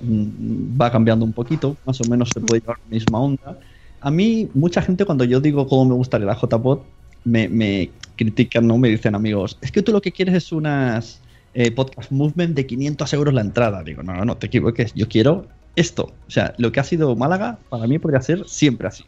mm, 0.00 0.80
va 0.80 0.90
cambiando 0.90 1.24
un 1.24 1.32
poquito, 1.34 1.76
más 1.84 2.00
o 2.00 2.06
menos 2.06 2.30
se 2.32 2.40
puede 2.40 2.60
llevar 2.60 2.78
la 2.82 2.88
misma 2.90 3.20
onda. 3.20 3.58
A 4.00 4.10
mí, 4.10 4.50
mucha 4.54 4.82
gente 4.82 5.04
cuando 5.04 5.24
yo 5.24 5.40
digo 5.40 5.66
cómo 5.66 5.84
me 5.84 5.94
gustaría 5.94 6.26
la 6.26 6.34
JPod, 6.34 6.80
me, 7.24 7.48
me 7.48 7.92
critican, 8.16 8.66
¿no? 8.66 8.78
Me 8.78 8.88
dicen 8.88 9.14
amigos, 9.14 9.58
es 9.60 9.70
que 9.72 9.82
tú 9.82 9.92
lo 9.92 10.00
que 10.00 10.12
quieres 10.12 10.34
es 10.34 10.52
unas 10.52 11.22
eh, 11.54 11.70
podcast 11.70 12.10
movement 12.10 12.54
de 12.54 12.66
500 12.66 13.12
euros 13.12 13.34
la 13.34 13.40
entrada. 13.40 13.82
Digo, 13.82 14.02
no, 14.02 14.14
no, 14.14 14.24
no 14.24 14.36
te 14.36 14.46
equivoques, 14.46 14.94
yo 14.94 15.08
quiero 15.08 15.46
esto. 15.76 16.12
O 16.26 16.30
sea, 16.30 16.54
lo 16.58 16.72
que 16.72 16.80
ha 16.80 16.84
sido 16.84 17.14
Málaga, 17.16 17.58
para 17.68 17.86
mí 17.86 17.98
podría 17.98 18.20
ser 18.20 18.46
siempre 18.48 18.88
así. 18.88 19.04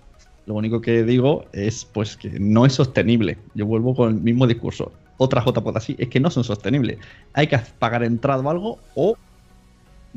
Lo 0.47 0.55
único 0.55 0.81
que 0.81 1.05
digo 1.05 1.47
es 1.53 1.85
pues 1.85 2.17
que 2.17 2.39
no 2.39 2.67
es 2.67 2.75
sostenible. 2.75 3.39
Yo 3.55 3.67
vuelvo 3.67 3.95
con 3.95 4.15
el 4.15 4.21
mismo 4.21 4.47
discurso. 4.47 4.93
Otra 5.17 5.43
JPod 5.45 5.77
así 5.77 5.97
es 5.99 6.09
que 6.09 6.21
no 6.21 6.31
son 6.31 6.45
sostenibles. 6.45 6.99
Hay 7.33 7.47
que 7.47 7.59
pagar 7.79 8.03
entrada 8.03 8.43
o 8.43 8.51
algo 8.51 8.79
o 8.95 9.17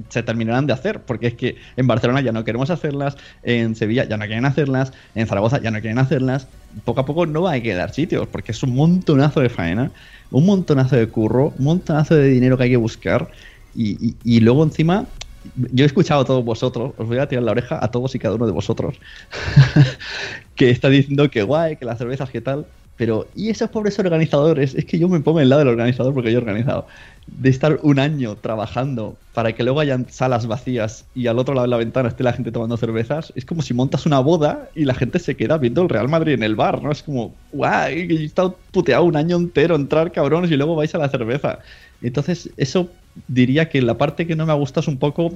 se 0.10 0.24
terminarán 0.24 0.68
de 0.68 0.74
hacer, 0.74 1.02
porque 1.02 1.28
es 1.28 1.34
que 1.34 1.56
en 1.76 1.88
Barcelona 1.88 2.22
ya 2.22 2.32
no 2.32 2.44
queremos 2.44 2.70
hacerlas, 2.70 3.18
en 3.44 3.76
Sevilla 3.76 4.04
ya 4.06 4.18
no 4.18 4.26
quieren 4.26 4.46
hacerlas, 4.46 4.94
en 5.16 5.28
Zaragoza 5.28 5.60
ya 5.62 5.72
no 5.72 5.82
quieren 5.82 5.98
hacerlas. 5.98 6.48
Poco 6.86 7.02
a 7.02 7.06
poco 7.06 7.26
no 7.26 7.42
va 7.42 7.54
a 7.54 7.62
quedar 7.62 7.92
sitios, 7.92 8.28
porque 8.28 8.52
es 8.52 8.62
un 8.62 8.76
montonazo 8.76 9.40
de 9.40 9.50
faena, 9.50 9.92
un 10.30 10.46
montonazo 10.46 10.96
de 10.96 11.10
curro, 11.10 11.54
un 11.58 11.66
montonazo 11.66 12.16
de 12.16 12.30
dinero 12.30 12.58
que 12.58 12.64
hay 12.66 12.70
que 12.72 12.78
buscar. 12.78 13.30
Y, 13.74 14.18
y- 14.24 14.40
luego 14.42 14.64
encima, 14.64 15.14
yo 15.44 15.84
he 15.86 15.88
escuchado 15.88 16.22
a 16.22 16.26
todos 16.26 16.44
vosotros, 16.44 16.94
os 16.98 17.08
voy 17.08 17.18
a 17.20 17.28
tirar 17.28 17.44
la 17.44 17.52
oreja 17.52 17.84
a 17.84 17.92
todos 17.92 18.16
y 18.16 18.20
cada 18.20 18.36
uno 18.36 18.46
de 18.48 18.52
vosotros, 18.54 19.00
que 20.56 20.70
está 20.70 20.90
diciendo 20.90 21.30
que 21.30 21.44
guay, 21.44 21.78
que 21.78 21.86
las 21.86 21.98
cervezas, 21.98 22.30
que 22.32 22.42
tal. 22.42 22.68
Pero, 22.98 23.28
¿y 23.36 23.50
esos 23.50 23.70
pobres 23.70 24.00
organizadores? 24.00 24.74
Es 24.74 24.86
que 24.86 24.98
yo 24.98 25.08
me 25.08 25.20
pongo 25.20 25.40
en 25.40 25.44
el 25.44 25.50
lado 25.50 25.60
del 25.60 25.70
organizador 25.70 26.14
porque 26.14 26.32
yo 26.32 26.40
he 26.40 26.42
organizado. 26.42 26.88
De 27.28 27.50
estar 27.50 27.80
un 27.84 28.00
año 28.00 28.36
trabajando 28.36 29.16
para 29.34 29.54
que 29.54 29.64
luego 29.64 29.80
hayan 29.80 30.08
salas 30.10 30.48
vacías 30.48 31.06
y 31.14 31.28
al 31.28 31.38
otro 31.38 31.54
lado 31.54 31.68
de 31.68 31.70
la 31.70 31.78
ventana 31.78 32.10
esté 32.10 32.24
la 32.24 32.34
gente 32.34 32.52
tomando 32.52 32.76
cervezas, 32.76 33.32
es 33.36 33.46
como 33.46 33.62
si 33.62 33.76
montas 33.76 34.08
una 34.08 34.20
boda 34.20 34.70
y 34.74 34.86
la 34.86 34.96
gente 34.96 35.20
se 35.20 35.36
queda 35.36 35.58
viendo 35.60 35.84
el 35.84 35.90
Real 35.90 36.10
Madrid 36.10 36.34
en 36.34 36.44
el 36.44 36.56
bar, 36.56 36.82
¿no? 36.82 36.92
Es 36.92 37.04
como, 37.04 37.36
yo 37.54 37.66
he 37.66 38.26
estado 38.26 38.58
puteado 38.72 39.04
un 39.04 39.16
año 39.16 39.38
entero, 39.38 39.76
entrar 39.76 40.12
cabrones 40.12 40.50
y 40.50 40.58
luego 40.58 40.76
vais 40.76 40.96
a 40.96 40.98
la 40.98 41.10
cerveza. 41.10 41.60
Entonces, 42.02 42.50
eso 42.58 42.90
diría 43.28 43.70
que 43.70 43.82
la 43.82 43.98
parte 43.98 44.26
que 44.26 44.36
no 44.36 44.46
me 44.46 44.54
ha 44.54 44.56
gustado 44.56 44.82
es 44.82 44.88
un 44.88 44.98
poco 44.98 45.36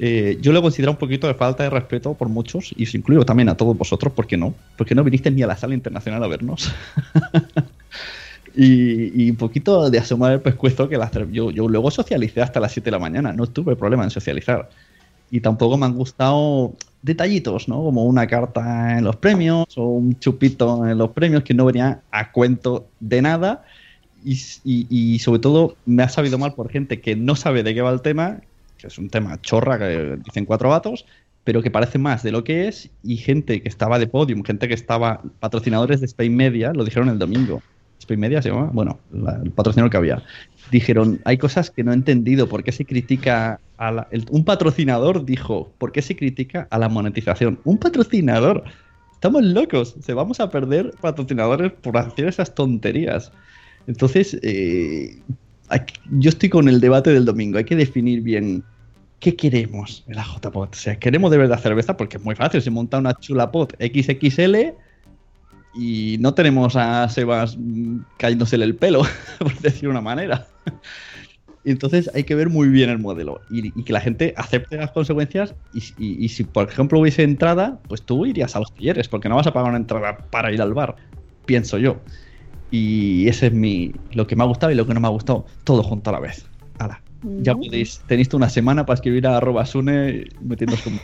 eh, 0.00 0.38
yo 0.40 0.52
lo 0.52 0.62
considero 0.62 0.92
un 0.92 0.98
poquito 0.98 1.28
de 1.28 1.34
falta 1.34 1.62
de 1.64 1.70
respeto 1.70 2.14
por 2.16 2.28
muchos, 2.30 2.72
y 2.76 2.84
os 2.84 2.94
incluyo 2.94 3.24
también 3.24 3.48
a 3.50 3.56
todos 3.56 3.76
vosotros, 3.78 4.14
¿por 4.14 4.26
qué 4.26 4.36
no? 4.38 4.54
Porque 4.76 4.94
no 4.96 5.04
viniste 5.04 5.30
ni 5.30 5.42
a 5.42 5.46
la 5.48 5.56
sala 5.58 5.74
internacional 5.74 6.24
a 6.24 6.28
vernos. 6.28 6.72
y, 8.54 9.24
y 9.26 9.30
un 9.30 9.36
poquito 9.36 9.90
de 9.90 9.98
asomar 9.98 10.32
el 10.32 10.40
pescuezo 10.42 10.88
que 10.88 10.96
las 10.96 11.12
yo, 11.30 11.50
yo 11.50 11.68
luego 11.68 11.90
socialicé 11.90 12.42
hasta 12.42 12.60
las 12.60 12.72
7 12.72 12.86
de 12.86 12.92
la 12.92 12.98
mañana, 12.98 13.32
no 13.32 13.46
tuve 13.46 13.76
problema 13.76 14.04
en 14.04 14.10
socializar. 14.10 14.70
Y 15.30 15.40
tampoco 15.40 15.76
me 15.78 15.86
han 15.86 15.94
gustado 15.94 16.74
detallitos, 17.02 17.68
¿no? 17.68 17.76
Como 17.84 18.04
una 18.06 18.26
carta 18.26 18.98
en 18.98 19.04
los 19.04 19.16
premios 19.16 19.66
o 19.78 19.86
un 19.86 20.18
chupito 20.18 20.86
en 20.86 20.98
los 20.98 21.10
premios 21.12 21.44
que 21.44 21.54
no 21.54 21.64
venía 21.66 22.02
a 22.10 22.32
cuento 22.32 22.92
de 23.00 23.22
nada. 23.22 23.64
Y, 24.24 24.34
y- 24.64 24.86
y 25.14 25.18
sobre 25.20 25.40
todo 25.40 25.76
me 25.86 26.02
ha 26.02 26.08
sabido 26.08 26.38
mal 26.38 26.54
por 26.54 26.70
gente 26.70 27.00
que 27.00 27.16
no 27.16 27.36
sabe 27.36 27.62
de 27.62 27.74
qué 27.74 27.82
va 27.82 27.90
el 27.92 28.02
tema, 28.02 28.40
que 28.80 28.86
es 28.86 28.98
un 28.98 29.10
tema 29.10 29.40
chorra 29.40 29.78
que 29.78 30.18
dicen 30.24 30.44
cuatro 30.44 30.70
gatos, 30.70 31.06
pero 31.44 31.62
que 31.62 31.70
parece 31.70 31.98
más 31.98 32.22
de 32.22 32.32
lo 32.32 32.44
que 32.44 32.68
es, 32.68 32.90
y 33.02 33.16
gente 33.16 33.62
que 33.62 33.68
estaba 33.68 33.98
de 33.98 34.06
podium, 34.06 34.42
gente 34.42 34.68
que 34.68 34.74
estaba, 34.74 35.22
patrocinadores 35.40 36.00
de 36.00 36.06
Spain 36.06 36.34
Media, 36.36 36.72
lo 36.72 36.84
dijeron 36.84 37.08
el 37.08 37.18
domingo. 37.18 37.62
Spain 37.98 38.20
Media 38.20 38.42
se 38.42 38.50
llama, 38.50 38.70
bueno, 38.72 38.98
el 39.44 39.50
patrocinador 39.50 39.90
que 39.90 39.96
había. 39.96 40.22
Dijeron, 40.70 41.20
hay 41.24 41.38
cosas 41.38 41.70
que 41.70 41.84
no 41.84 41.92
he 41.92 41.94
entendido, 41.94 42.48
¿por 42.48 42.62
qué 42.64 42.72
se 42.72 42.84
critica 42.84 43.60
a 43.76 43.92
la- 43.92 44.08
un 44.30 44.44
patrocinador 44.44 45.24
dijo, 45.24 45.72
¿por 45.78 45.92
qué 45.92 46.02
se 46.02 46.16
critica 46.16 46.66
a 46.70 46.78
la 46.78 46.88
monetización? 46.88 47.58
Un 47.64 47.78
patrocinador. 47.78 48.64
Estamos 49.12 49.42
locos, 49.42 49.96
se 50.00 50.14
vamos 50.14 50.40
a 50.40 50.50
perder 50.50 50.94
patrocinadores 51.00 51.72
por 51.72 51.96
hacer 51.98 52.28
esas 52.28 52.54
tonterías. 52.54 53.32
Entonces, 53.86 54.38
eh, 54.42 55.18
yo 56.10 56.30
estoy 56.30 56.48
con 56.48 56.68
el 56.68 56.80
debate 56.80 57.10
del 57.10 57.24
domingo. 57.24 57.58
Hay 57.58 57.64
que 57.64 57.76
definir 57.76 58.22
bien 58.22 58.64
qué 59.20 59.36
queremos 59.36 60.02
en 60.08 60.16
la 60.16 60.24
JPOT. 60.24 60.74
O 60.74 60.78
sea, 60.78 60.98
queremos 60.98 61.30
de 61.30 61.38
verdad 61.38 61.60
cerveza 61.60 61.96
porque 61.96 62.16
es 62.16 62.24
muy 62.24 62.34
fácil. 62.34 62.60
Se 62.62 62.70
monta 62.70 62.98
una 62.98 63.14
chulapot 63.14 63.76
XXL 63.78 64.74
y 65.74 66.16
no 66.18 66.34
tenemos 66.34 66.74
a 66.74 67.08
Sebas 67.08 67.56
mm, 67.56 67.98
cayéndosele 68.16 68.64
el 68.64 68.74
pelo, 68.74 69.02
por 69.38 69.56
decir 69.60 69.88
una 69.88 70.00
manera. 70.00 70.48
Entonces 71.64 72.10
hay 72.14 72.24
que 72.24 72.34
ver 72.34 72.48
muy 72.48 72.68
bien 72.68 72.88
el 72.88 72.98
modelo 72.98 73.42
y, 73.50 73.70
que 73.82 73.92
la 73.92 74.00
gente 74.00 74.32
acepte 74.38 74.78
las 74.78 74.92
consecuencias 74.92 75.54
y, 75.74 76.28
si 76.28 76.44
por 76.44 76.68
ejemplo 76.68 76.98
hubiese 76.98 77.22
entrada, 77.22 77.78
pues 77.86 78.02
tú 78.02 78.24
irías 78.24 78.56
a 78.56 78.60
los 78.60 78.74
talleres 78.74 79.08
porque 79.08 79.28
no 79.28 79.36
vas 79.36 79.46
a 79.46 79.52
pagar 79.52 79.68
una 79.68 79.78
entrada 79.78 80.16
para 80.30 80.50
ir 80.52 80.62
al 80.62 80.72
bar, 80.72 80.96
pienso 81.44 81.76
yo. 81.76 81.98
Y 82.70 83.28
ese 83.28 83.48
es 83.48 83.52
mi 83.52 83.92
lo 84.12 84.26
que 84.26 84.36
me 84.36 84.42
ha 84.42 84.46
gustado 84.46 84.72
y 84.72 84.74
lo 84.74 84.86
que 84.86 84.94
no 84.94 85.00
me 85.00 85.08
ha 85.08 85.10
gustado, 85.10 85.44
todo 85.64 85.82
junto 85.82 86.08
a 86.08 86.14
la 86.14 86.20
vez. 86.20 86.46
Ya 87.22 87.54
podéis, 87.54 88.00
tenéis 88.06 88.32
una 88.32 88.48
semana 88.48 88.86
para 88.86 88.94
escribir 88.94 89.26
a 89.26 89.36
arroba 89.36 89.66
sune 89.66 90.24
metiéndos 90.40 90.80
como... 90.82 90.98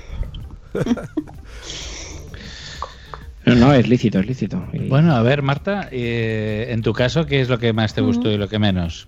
No, 3.46 3.54
no, 3.54 3.72
es 3.72 3.86
lícito, 3.88 4.18
es 4.18 4.26
lícito. 4.26 4.60
Bueno, 4.88 5.14
a 5.14 5.22
ver, 5.22 5.40
Marta, 5.40 5.88
eh, 5.92 6.66
en 6.70 6.82
tu 6.82 6.92
caso, 6.92 7.26
¿qué 7.26 7.40
es 7.40 7.48
lo 7.48 7.58
que 7.58 7.72
más 7.72 7.94
te 7.94 8.00
gustó 8.00 8.28
y 8.30 8.36
lo 8.36 8.48
que 8.48 8.58
menos? 8.58 9.06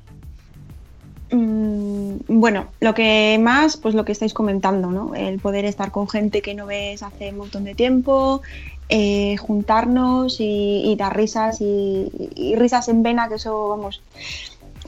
Mm, 1.33 2.19
bueno, 2.29 2.69
lo 2.81 2.95
que 2.95 3.37
más, 3.43 3.77
pues 3.77 3.97
lo 3.97 4.05
que 4.05 4.13
estáis 4.13 4.33
comentando, 4.33 4.93
¿no? 4.93 5.15
El 5.17 5.41
poder 5.41 5.65
estar 5.65 5.91
con 5.91 6.09
gente 6.09 6.41
que 6.41 6.55
no 6.55 6.67
ves 6.67 7.03
hace 7.03 7.31
un 7.31 7.39
montón 7.39 7.65
de 7.65 7.75
tiempo, 7.75 8.43
eh, 8.89 9.37
juntarnos 9.39 10.41
y, 10.41 10.83
y 10.85 10.95
dar 10.95 11.17
risas 11.17 11.61
y, 11.61 12.09
y 12.37 12.55
risas 12.55 12.89
en 12.89 13.03
vena, 13.03 13.29
que 13.29 13.35
eso, 13.35 13.69
vamos, 13.71 14.03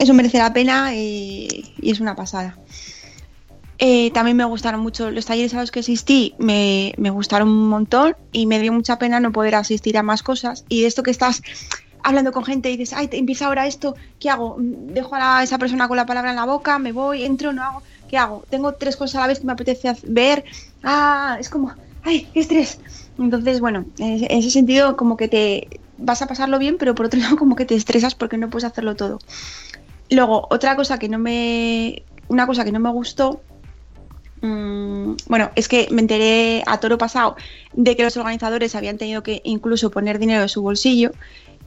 eso 0.01 0.15
merece 0.15 0.39
la 0.39 0.51
pena 0.51 0.95
y, 0.95 1.75
es 1.81 1.99
una 1.99 2.15
pasada. 2.15 2.57
Eh, 3.77 4.11
también 4.11 4.35
me 4.35 4.45
gustaron 4.45 4.81
mucho 4.81 5.11
los 5.11 5.25
talleres 5.25 5.53
a 5.53 5.61
los 5.61 5.71
que 5.71 5.79
asistí, 5.81 6.35
me, 6.39 6.93
me 6.97 7.09
gustaron 7.09 7.49
un 7.49 7.69
montón 7.69 8.15
y 8.31 8.45
me 8.45 8.59
dio 8.59 8.73
mucha 8.73 8.97
pena 8.97 9.19
no 9.19 9.31
poder 9.31 9.55
asistir 9.55 9.97
a 9.97 10.03
más 10.03 10.23
cosas. 10.23 10.65
Y 10.69 10.85
esto 10.85 11.03
que 11.03 11.11
estás 11.11 11.41
hablando 12.03 12.31
con 12.31 12.43
gente 12.43 12.71
y 12.71 12.77
dices, 12.77 12.97
ay, 12.97 13.07
te 13.09 13.17
empieza 13.17 13.45
ahora 13.45 13.67
esto, 13.67 13.95
¿qué 14.19 14.29
hago? 14.29 14.57
Mm, 14.57 14.93
¿Dejo 14.93 15.15
a 15.15 15.43
esa 15.43 15.59
persona 15.59 15.87
con 15.87 15.97
la 15.97 16.05
palabra 16.07 16.31
en 16.31 16.35
la 16.35 16.45
boca? 16.45 16.79
¿Me 16.79 16.91
voy? 16.91 17.23
¿Entro? 17.23 17.53
¿No 17.53 17.63
hago? 17.63 17.83
¿Qué 18.07 18.17
hago? 18.17 18.43
Tengo 18.49 18.73
tres 18.73 18.97
cosas 18.97 19.17
a 19.17 19.21
la 19.21 19.27
vez 19.27 19.39
que 19.39 19.45
me 19.45 19.53
apetece 19.53 19.95
ver. 20.03 20.43
Ah, 20.83 21.37
es 21.39 21.49
como, 21.49 21.73
ay, 22.03 22.27
qué 22.33 22.39
estrés. 22.39 22.79
Entonces, 23.19 23.59
bueno, 23.59 23.85
en 23.99 24.23
en 24.23 24.37
ese 24.39 24.49
sentido 24.49 24.97
como 24.97 25.15
que 25.15 25.27
te 25.27 25.81
vas 26.01 26.21
a 26.21 26.27
pasarlo 26.27 26.59
bien, 26.59 26.77
pero 26.77 26.95
por 26.95 27.05
otro 27.05 27.19
lado 27.21 27.37
como 27.37 27.55
que 27.55 27.65
te 27.65 27.75
estresas 27.75 28.15
porque 28.15 28.37
no 28.37 28.49
puedes 28.49 28.65
hacerlo 28.65 28.95
todo. 28.95 29.19
Luego, 30.11 30.47
otra 30.51 30.75
cosa 30.75 30.99
que 30.99 31.09
no 31.09 31.19
me. 31.19 32.05
Una 32.27 32.45
cosa 32.47 32.65
que 32.65 32.71
no 32.71 32.79
me 32.79 32.91
gustó. 32.91 33.47
mm, 34.41 35.15
bueno, 35.27 35.51
es 35.55 35.67
que 35.67 35.87
me 35.91 36.01
enteré 36.01 36.63
a 36.67 36.79
toro 36.79 36.97
pasado 36.97 37.35
de 37.73 37.95
que 37.95 38.03
los 38.03 38.17
organizadores 38.17 38.75
habían 38.75 38.97
tenido 38.97 39.23
que 39.23 39.41
incluso 39.45 39.91
poner 39.91 40.19
dinero 40.19 40.41
de 40.41 40.49
su 40.49 40.61
bolsillo 40.61 41.11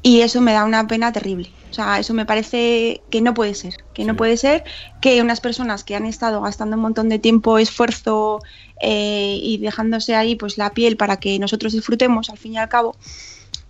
y 0.03 0.23
eso 0.23 0.41
me 0.41 0.53
da 0.53 0.65
una 0.65 0.87
pena 0.87 1.13
terrible. 1.13 1.59
O 1.71 1.75
sea, 1.75 1.99
eso 2.01 2.15
me 2.15 2.27
parece 2.27 3.07
que 3.11 3.21
no 3.23 3.35
puede 3.35 3.55
ser. 3.55 3.75
Que 3.95 4.05
no 4.05 4.17
puede 4.17 4.37
ser 4.37 4.65
que 5.01 5.23
unas 5.23 5.41
personas 5.41 5.85
que 5.85 5.97
han 5.97 6.07
estado 6.07 6.43
gastando 6.43 6.77
un 6.77 6.83
montón 6.83 7.09
de 7.09 7.19
tiempo, 7.21 7.59
esfuerzo 7.59 8.41
eh, 8.81 9.39
y 9.43 9.59
dejándose 9.59 10.15
ahí 10.17 10.37
pues 10.37 10.59
la 10.59 10.75
piel 10.75 10.97
para 10.97 11.19
que 11.19 11.39
nosotros 11.39 11.73
disfrutemos 11.73 12.31
al 12.31 12.39
fin 12.39 12.55
y 12.55 12.59
al 12.59 12.69
cabo, 12.69 12.97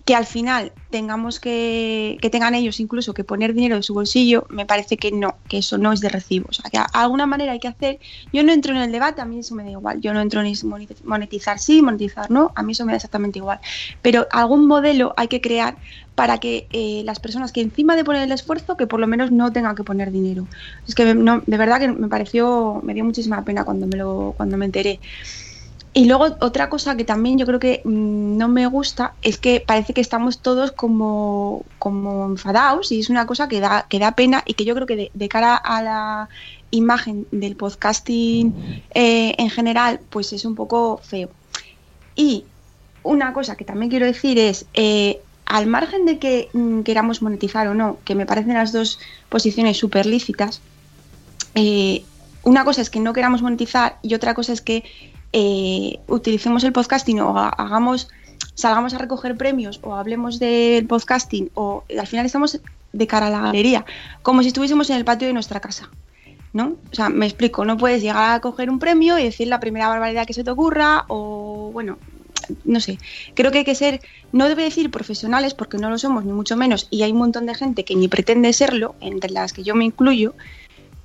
que 0.05 0.15
al 0.15 0.27
final 0.27 0.75
tengamos 0.91 1.41
que, 1.41 2.19
que 2.23 2.31
tengan 2.31 2.55
ellos 2.55 2.79
incluso 2.79 3.15
que 3.15 3.25
poner 3.25 3.55
dinero 3.55 3.77
de 3.77 3.83
su 3.83 3.95
bolsillo, 3.95 4.47
me 4.51 4.67
parece 4.67 4.97
que 4.97 5.11
no, 5.11 5.41
que 5.49 5.59
eso 5.59 5.79
no 5.79 5.93
es 5.93 6.01
de 6.01 6.09
recibo. 6.11 6.47
O 6.51 6.53
sea, 6.53 6.71
que 6.71 6.79
a- 6.79 6.85
alguna 6.85 7.27
manera 7.27 7.53
hay 7.53 7.59
que 7.61 7.69
hacer. 7.69 7.99
Yo 8.33 8.43
no 8.45 8.53
entro 8.53 8.73
en 8.75 8.83
el 8.83 8.93
debate, 8.93 9.23
a 9.23 9.25
mí 9.25 9.39
eso 9.41 9.55
me 9.55 9.65
da 9.65 9.71
igual. 9.71 10.01
Yo 10.01 10.13
no 10.15 10.21
entro 10.21 10.41
en 10.43 10.53
monetizar 11.05 11.59
sí, 11.59 11.83
monetizar 11.83 12.31
no, 12.31 12.53
a 12.55 12.63
mí 12.63 12.73
eso 12.73 12.85
me 12.87 12.93
da 12.93 12.97
exactamente 12.97 13.39
igual. 13.39 13.61
Pero 14.03 14.27
algún 14.31 14.67
modelo 14.67 15.15
hay 15.17 15.29
que 15.29 15.41
crear 15.41 15.79
para 16.15 16.39
que 16.39 16.69
eh, 16.73 17.03
las 17.05 17.19
personas 17.19 17.51
que 17.53 17.61
encima 17.61 17.97
de 17.97 18.05
poner 18.05 18.23
el 18.23 18.33
esfuerzo, 18.33 18.77
que 18.77 18.87
por 18.87 19.01
lo 19.01 19.07
menos 19.07 19.33
no 19.33 19.53
tengan 19.53 19.75
que 19.75 19.85
poner 19.85 20.11
dinero. 20.13 20.49
Es 20.87 20.95
que 20.95 21.15
no, 21.15 21.43
de 21.47 21.57
verdad 21.59 21.81
que 21.81 21.89
me 21.89 22.09
pareció, 22.09 22.81
me 22.85 22.95
dio 22.95 23.05
muchísima 23.05 23.45
pena 23.45 23.65
cuando 23.65 23.87
me 23.87 23.97
lo, 23.97 24.35
cuando 24.37 24.57
me 24.57 24.67
enteré. 24.67 25.01
Y 25.97 26.07
luego 26.07 26.25
otra 26.41 26.69
cosa 26.69 26.97
que 26.97 27.05
también 27.05 27.39
yo 27.39 27.47
creo 27.47 27.61
que 27.61 27.81
mm, 27.85 28.37
no 28.37 28.49
me 28.49 28.67
gusta 28.67 29.15
es 29.23 29.39
que 29.39 29.63
parece 29.65 29.95
que 29.95 30.01
estamos 30.01 30.41
todos 30.41 30.73
como, 30.73 31.65
como 31.79 32.27
enfadados 32.27 32.91
y 32.91 32.99
es 32.99 33.11
una 33.11 33.27
cosa 33.27 33.49
que 33.49 33.61
da, 33.61 33.87
que 33.89 34.01
da 34.01 34.13
pena 34.17 34.43
y 34.45 34.55
que 34.55 34.65
yo 34.65 34.75
creo 34.75 34.89
que 34.89 35.13
de, 35.15 35.29
cara 35.29 35.55
a 35.55 35.83
la 35.83 36.29
imagen 36.73 37.29
del 37.31 37.55
podcasting 37.55 38.83
eh, 38.93 39.37
en 39.39 39.51
general 39.51 40.01
pues 40.11 40.33
es 40.33 40.45
un 40.45 40.57
poco 40.57 41.01
feo. 41.01 41.31
Y 42.17 42.45
una 43.05 43.33
cosa 43.33 43.55
que 43.55 43.65
también 43.65 43.89
quiero 43.89 44.07
decir 44.07 44.37
es, 44.37 44.67
eh, 44.75 45.21
al 45.47 45.69
margen 45.69 46.07
de 46.07 46.19
que 46.19 46.49
mm, 46.53 46.81
queramos 46.81 47.23
monetizar 47.23 47.69
o 47.69 47.75
no, 47.75 47.99
que 48.05 48.17
me 48.17 48.27
parecen 48.27 48.55
las 48.55 48.73
dos 48.73 48.99
posiciones 49.29 49.77
súper 49.77 50.07
lícitas, 50.07 50.61
eh, 51.55 52.03
una 52.43 52.65
cosa 52.65 52.81
es 52.83 52.91
que 52.91 52.99
no 52.99 53.13
queramos 53.13 53.43
monetizar 53.43 53.99
y 54.03 54.15
otra 54.15 54.35
cosa 54.35 54.53
es 54.53 54.61
que 54.61 54.83
eh, 55.35 55.99
utilicemos 56.07 56.63
el 56.65 56.73
podcasting 56.73 57.21
o 57.21 57.37
ha- 57.37 57.49
hagamos, 57.49 58.09
salgamos 58.55 58.95
a 58.95 58.99
recoger 58.99 59.37
premios 59.37 59.81
o 59.83 59.95
hablemos 59.95 60.39
del 60.39 60.87
podcasting 60.87 61.51
o 61.55 61.83
al 61.99 62.07
final 62.07 62.25
estamos 62.25 62.61
de 62.93 63.07
cara 63.07 63.27
a 63.27 63.31
la 63.31 63.41
galería, 63.41 63.85
como 64.23 64.43
si 64.43 64.49
estuviésemos 64.49 64.89
en 64.91 64.97
el 64.97 65.05
patio 65.05 65.27
de 65.27 65.35
nuestra 65.35 65.61
casa. 65.61 65.91
¿No? 66.53 66.77
O 66.93 66.95
sea, 66.95 67.09
me 67.09 67.27
explico, 67.27 67.65
no 67.65 67.77
puedes 67.77 68.01
llegar 68.01 68.31
a 68.31 68.41
coger 68.41 68.71
un 68.71 68.79
premio 68.79 69.19
y 69.19 69.25
decir 69.25 69.49
la 69.49 69.59
primera 69.59 69.89
barbaridad 69.89 70.25
que 70.25 70.35
se 70.35 70.45
te 70.45 70.53
ocurra 70.53 71.05
o, 71.09 71.71
bueno, 71.73 71.99
no 72.65 72.79
sé, 72.79 73.01
creo 73.35 73.51
que 73.51 73.59
hay 73.59 73.65
que 73.65 73.75
ser, 73.75 74.01
no 74.31 74.47
debe 74.49 74.63
decir 74.63 74.89
profesionales 74.89 75.53
porque 75.53 75.79
no 75.79 75.91
lo 75.91 75.99
somos 75.99 76.25
ni 76.25 76.31
mucho 76.31 76.57
menos 76.57 76.87
y 76.91 77.03
hay 77.03 77.11
un 77.11 77.19
montón 77.19 77.47
de 77.47 77.57
gente 77.57 77.85
que 77.85 77.97
ni 77.97 78.07
pretende 78.07 78.53
serlo, 78.53 78.95
entre 79.01 79.31
las 79.33 79.53
que 79.53 79.65
yo 79.65 79.75
me 79.75 79.85
incluyo, 79.85 80.35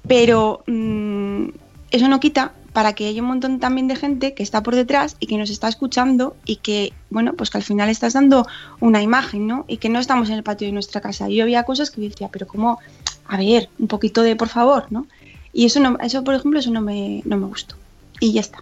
pero 0.07 0.61
mm, 0.67 1.47
eso 1.89 2.07
no 2.07 2.19
quita 2.19 2.51
para 2.73 2.93
que 2.93 3.07
haya 3.07 3.21
un 3.21 3.27
montón 3.27 3.59
también 3.59 3.87
de 3.87 3.95
gente 3.95 4.33
que 4.33 4.43
está 4.43 4.61
por 4.63 4.75
detrás 4.75 5.15
y 5.19 5.27
que 5.27 5.37
nos 5.37 5.49
está 5.49 5.67
escuchando 5.67 6.35
y 6.45 6.57
que, 6.57 6.93
bueno, 7.09 7.33
pues 7.33 7.49
que 7.49 7.57
al 7.57 7.63
final 7.63 7.89
estás 7.89 8.13
dando 8.13 8.45
una 8.79 9.01
imagen, 9.01 9.47
¿no? 9.47 9.65
Y 9.67 9.77
que 9.77 9.89
no 9.89 9.99
estamos 9.99 10.29
en 10.29 10.35
el 10.35 10.43
patio 10.43 10.67
de 10.67 10.73
nuestra 10.73 11.01
casa. 11.01 11.29
Y 11.29 11.35
yo 11.35 11.43
había 11.43 11.63
cosas 11.63 11.91
que 11.91 12.01
decía, 12.01 12.29
pero 12.31 12.47
como, 12.47 12.79
a 13.27 13.37
ver, 13.37 13.69
un 13.79 13.87
poquito 13.87 14.21
de 14.21 14.35
por 14.35 14.49
favor, 14.49 14.85
¿no? 14.89 15.07
Y 15.51 15.65
eso, 15.65 15.79
no, 15.79 15.97
eso 16.01 16.23
por 16.23 16.35
ejemplo, 16.35 16.59
eso 16.59 16.71
no 16.71 16.81
me, 16.81 17.21
no 17.25 17.37
me 17.37 17.47
gustó. 17.47 17.75
Y 18.19 18.33
ya 18.33 18.41
está. 18.41 18.59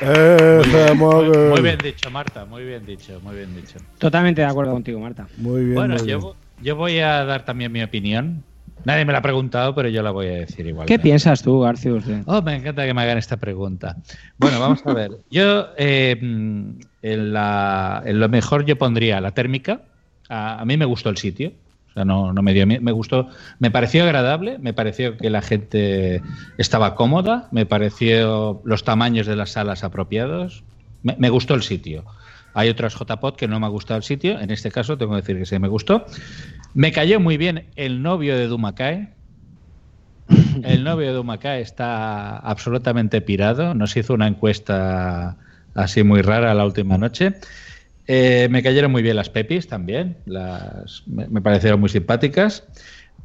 Eh, 0.00 0.62
Muy, 0.88 0.96
Mogul. 0.96 1.48
muy 1.50 1.60
bien 1.62 1.78
dicho, 1.78 2.10
Marta, 2.10 2.44
muy 2.44 2.64
bien 2.64 2.84
dicho, 2.84 3.20
muy 3.22 3.36
bien 3.36 3.54
dicho. 3.54 3.78
Totalmente 3.98 4.42
de 4.42 4.46
acuerdo 4.46 4.72
contigo, 4.72 5.00
Marta. 5.00 5.28
Muy 5.36 5.62
bien. 5.62 5.74
Bueno, 5.74 5.96
muy 5.96 6.06
yo, 6.06 6.18
bien. 6.18 6.32
yo 6.62 6.76
voy 6.76 6.98
a 6.98 7.24
dar 7.24 7.44
también 7.44 7.72
mi 7.72 7.82
opinión. 7.82 8.44
Nadie 8.84 9.04
me 9.04 9.12
la 9.12 9.18
ha 9.18 9.22
preguntado, 9.22 9.74
pero 9.74 9.88
yo 9.88 10.02
la 10.02 10.10
voy 10.10 10.26
a 10.26 10.30
decir 10.32 10.66
igual. 10.66 10.86
¿Qué 10.86 10.98
piensas 10.98 11.42
tú, 11.42 11.60
Garcius? 11.60 12.04
Oh, 12.26 12.42
me 12.42 12.56
encanta 12.56 12.84
que 12.84 12.92
me 12.94 13.02
hagan 13.02 13.18
esta 13.18 13.36
pregunta. 13.38 13.96
Bueno, 14.38 14.60
vamos 14.60 14.82
a 14.84 14.92
ver. 14.92 15.10
Yo, 15.30 15.68
eh, 15.76 16.16
en, 16.20 17.32
la- 17.32 18.02
en 18.04 18.20
lo 18.20 18.28
mejor 18.28 18.64
yo 18.64 18.76
pondría 18.76 19.20
la 19.20 19.32
térmica. 19.32 19.82
A, 20.28 20.60
a 20.60 20.64
mí 20.64 20.76
me 20.76 20.84
gustó 20.84 21.08
el 21.10 21.16
sitio. 21.16 21.52
O 21.90 21.92
sea, 21.94 22.04
no, 22.04 22.32
no 22.32 22.42
me 22.42 22.52
dio 22.52 22.66
Me 22.66 22.90
gustó, 22.92 23.28
me 23.60 23.70
pareció 23.70 24.02
agradable, 24.04 24.58
me 24.58 24.72
pareció 24.72 25.16
que 25.16 25.30
la 25.30 25.42
gente 25.42 26.22
estaba 26.58 26.94
cómoda, 26.96 27.46
me 27.52 27.66
pareció 27.66 28.60
los 28.64 28.82
tamaños 28.82 29.26
de 29.28 29.36
las 29.36 29.50
salas 29.50 29.84
apropiados. 29.84 30.64
Me, 31.02 31.14
me 31.18 31.30
gustó 31.30 31.54
el 31.54 31.62
sitio. 31.62 32.04
Hay 32.54 32.68
otras 32.68 32.94
JPod 32.94 33.34
que 33.34 33.48
no 33.48 33.60
me 33.60 33.66
ha 33.66 33.68
gustado 33.68 33.98
el 33.98 34.04
sitio. 34.04 34.40
En 34.40 34.50
este 34.50 34.70
caso, 34.70 34.96
tengo 34.96 35.12
que 35.12 35.22
decir 35.22 35.38
que 35.38 35.46
sí 35.46 35.58
me 35.58 35.68
gustó. 35.68 36.06
Me 36.72 36.92
cayó 36.92 37.20
muy 37.20 37.36
bien 37.36 37.66
el 37.76 38.02
novio 38.02 38.36
de 38.36 38.46
Dumakae. 38.46 39.12
El 40.62 40.84
novio 40.84 41.08
de 41.08 41.12
Dumakae 41.12 41.60
está 41.60 42.38
absolutamente 42.38 43.20
pirado. 43.20 43.74
Nos 43.74 43.94
hizo 43.96 44.14
una 44.14 44.26
encuesta 44.26 45.36
así 45.74 46.02
muy 46.02 46.22
rara 46.22 46.54
la 46.54 46.64
última 46.64 46.96
noche. 46.96 47.34
Eh, 48.06 48.48
me 48.50 48.62
cayeron 48.62 48.90
muy 48.92 49.02
bien 49.02 49.16
las 49.16 49.28
Pepis 49.28 49.68
también. 49.68 50.16
Las, 50.24 51.02
me, 51.06 51.28
me 51.28 51.42
parecieron 51.42 51.80
muy 51.80 51.90
simpáticas. 51.90 52.64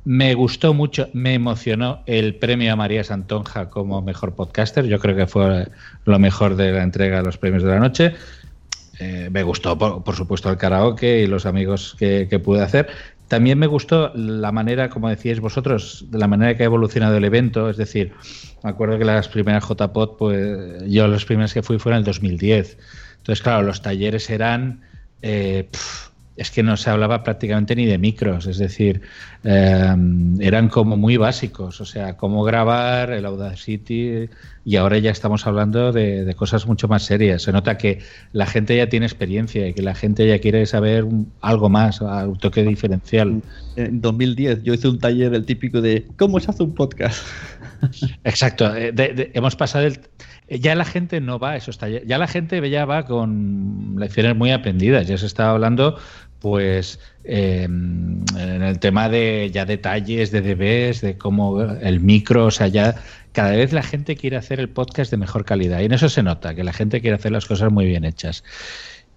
Me 0.06 0.34
gustó 0.34 0.74
mucho, 0.74 1.10
me 1.14 1.34
emocionó 1.34 2.04
el 2.06 2.36
premio 2.36 2.72
a 2.72 2.76
María 2.76 3.04
Santonja 3.04 3.70
como 3.70 4.02
mejor 4.02 4.34
podcaster. 4.34 4.86
Yo 4.86 4.98
creo 5.00 5.16
que 5.16 5.28
fue 5.28 5.68
lo 6.06 6.20
mejor 6.20 6.56
de 6.56 6.72
la 6.72 6.84
entrega 6.84 7.18
de 7.18 7.24
los 7.24 7.38
premios 7.38 7.64
de 7.64 7.70
la 7.70 7.80
noche. 7.80 8.16
Eh, 9.00 9.30
me 9.32 9.44
gustó, 9.44 9.78
por, 9.78 10.04
por 10.04 10.16
supuesto, 10.16 10.50
el 10.50 10.58
karaoke 10.58 11.22
y 11.22 11.28
los 11.28 11.46
amigos 11.46 11.96
que, 11.98 12.28
que 12.30 12.40
pude 12.40 12.62
hacer. 12.62 12.90
También 13.30 13.58
me 13.60 13.68
gustó 13.68 14.12
la 14.16 14.52
manera, 14.52 14.90
como 14.90 15.08
decíais 15.08 15.40
vosotros, 15.40 16.06
de 16.10 16.18
la 16.18 16.28
manera 16.28 16.56
que 16.58 16.64
ha 16.64 16.66
evolucionado 16.66 17.16
el 17.16 17.24
evento. 17.24 17.70
Es 17.70 17.78
decir, 17.78 18.14
me 18.64 18.72
acuerdo 18.72 18.98
que 18.98 19.06
las 19.06 19.30
primeras 19.30 19.64
JPOT, 19.64 20.18
pues 20.18 20.84
yo 20.88 21.08
los 21.08 21.26
primeros 21.26 21.54
que 21.54 21.64
fui 21.64 21.78
fueron 21.80 21.98
en 21.98 22.02
el 22.02 22.06
2010. 22.06 22.78
Entonces, 23.18 23.42
claro, 23.42 23.62
los 23.66 23.82
talleres 23.82 24.30
eran. 24.30 24.82
eh, 25.22 25.70
es 26.40 26.52
que 26.52 26.64
no 26.64 26.78
se 26.78 26.90
hablaba 26.90 27.24
prácticamente 27.24 27.76
ni 27.76 27.86
de 27.86 27.98
micros, 27.98 28.48
es 28.48 28.58
decir, 28.58 29.02
eh, 29.44 29.96
eran 30.40 30.70
como 30.70 30.98
muy 30.98 31.18
básicos, 31.18 31.82
o 31.82 31.86
sea, 31.86 32.16
cómo 32.18 32.44
grabar, 32.44 33.12
el 33.12 33.26
Audacity, 33.26 34.30
y 34.66 34.76
ahora 34.76 34.98
ya 35.00 35.12
estamos 35.12 35.46
hablando 35.48 35.92
de, 35.92 36.24
de 36.26 36.36
cosas 36.36 36.66
mucho 36.68 36.88
más 36.88 37.04
serias. 37.04 37.42
Se 37.44 37.52
nota 37.52 37.78
que 37.78 38.00
la 38.34 38.46
gente 38.46 38.76
ya 38.78 38.88
tiene 38.88 39.06
experiencia 39.06 39.68
y 39.68 39.74
que 39.74 39.82
la 39.82 39.96
gente 39.96 40.28
ya 40.28 40.40
quiere 40.40 40.66
saber 40.66 41.06
algo 41.42 41.70
más, 41.70 42.02
un 42.02 42.38
toque 42.38 42.64
diferencial. 42.64 43.42
En 43.76 44.02
2010 44.02 44.64
yo 44.64 44.74
hice 44.74 44.88
un 44.88 45.00
taller 45.00 45.34
el 45.34 45.46
típico 45.46 45.82
de 45.82 46.06
cómo 46.18 46.40
se 46.40 46.52
hace 46.52 46.64
un 46.64 46.74
podcast. 46.76 47.26
Exacto, 48.24 48.76
eh, 48.76 48.92
de- 48.92 49.14
de- 49.14 49.32
hemos 49.34 49.56
pasado 49.56 49.86
el... 49.86 50.00
Ya 50.50 50.74
la 50.74 50.84
gente 50.86 51.22
no 51.22 51.38
va 51.38 51.52
a 51.52 51.56
esos 51.58 51.78
talleres, 51.78 52.08
ya 52.08 52.18
la 52.18 52.26
gente 52.28 52.68
ya 52.72 52.84
va 52.86 53.06
con 53.06 53.96
lecciones 54.00 54.36
muy 54.36 54.52
aprendidas, 54.52 55.08
ya 55.08 55.16
se 55.16 55.28
estaba 55.28 55.52
hablando 55.52 55.98
pues 56.40 57.00
eh, 57.24 57.64
en 57.64 58.26
el 58.38 58.80
tema 58.80 59.10
de 59.10 59.50
ya 59.54 59.66
detalles 59.66 60.32
de 60.32 60.42
DBs, 60.42 61.02
de 61.02 61.18
cómo 61.18 61.62
el 61.62 62.00
micro, 62.00 62.46
o 62.46 62.52
sea, 62.52 62.68
ya 62.68 62.96
cada 63.32 63.52
vez 63.52 63.74
la 63.74 63.84
gente 63.84 64.16
quiere 64.16 64.38
hacer 64.38 64.60
el 64.60 64.70
podcast 64.70 65.12
de 65.12 65.18
mejor 65.18 65.46
calidad 65.46 65.82
y 65.82 65.86
en 65.86 65.94
eso 65.94 66.10
se 66.10 66.24
nota, 66.24 66.56
que 66.56 66.64
la 66.64 66.74
gente 66.74 67.02
quiere 67.02 67.16
hacer 67.16 67.32
las 67.32 67.46
cosas 67.46 67.72
muy 67.72 67.86
bien 67.86 68.06
hechas. 68.06 68.44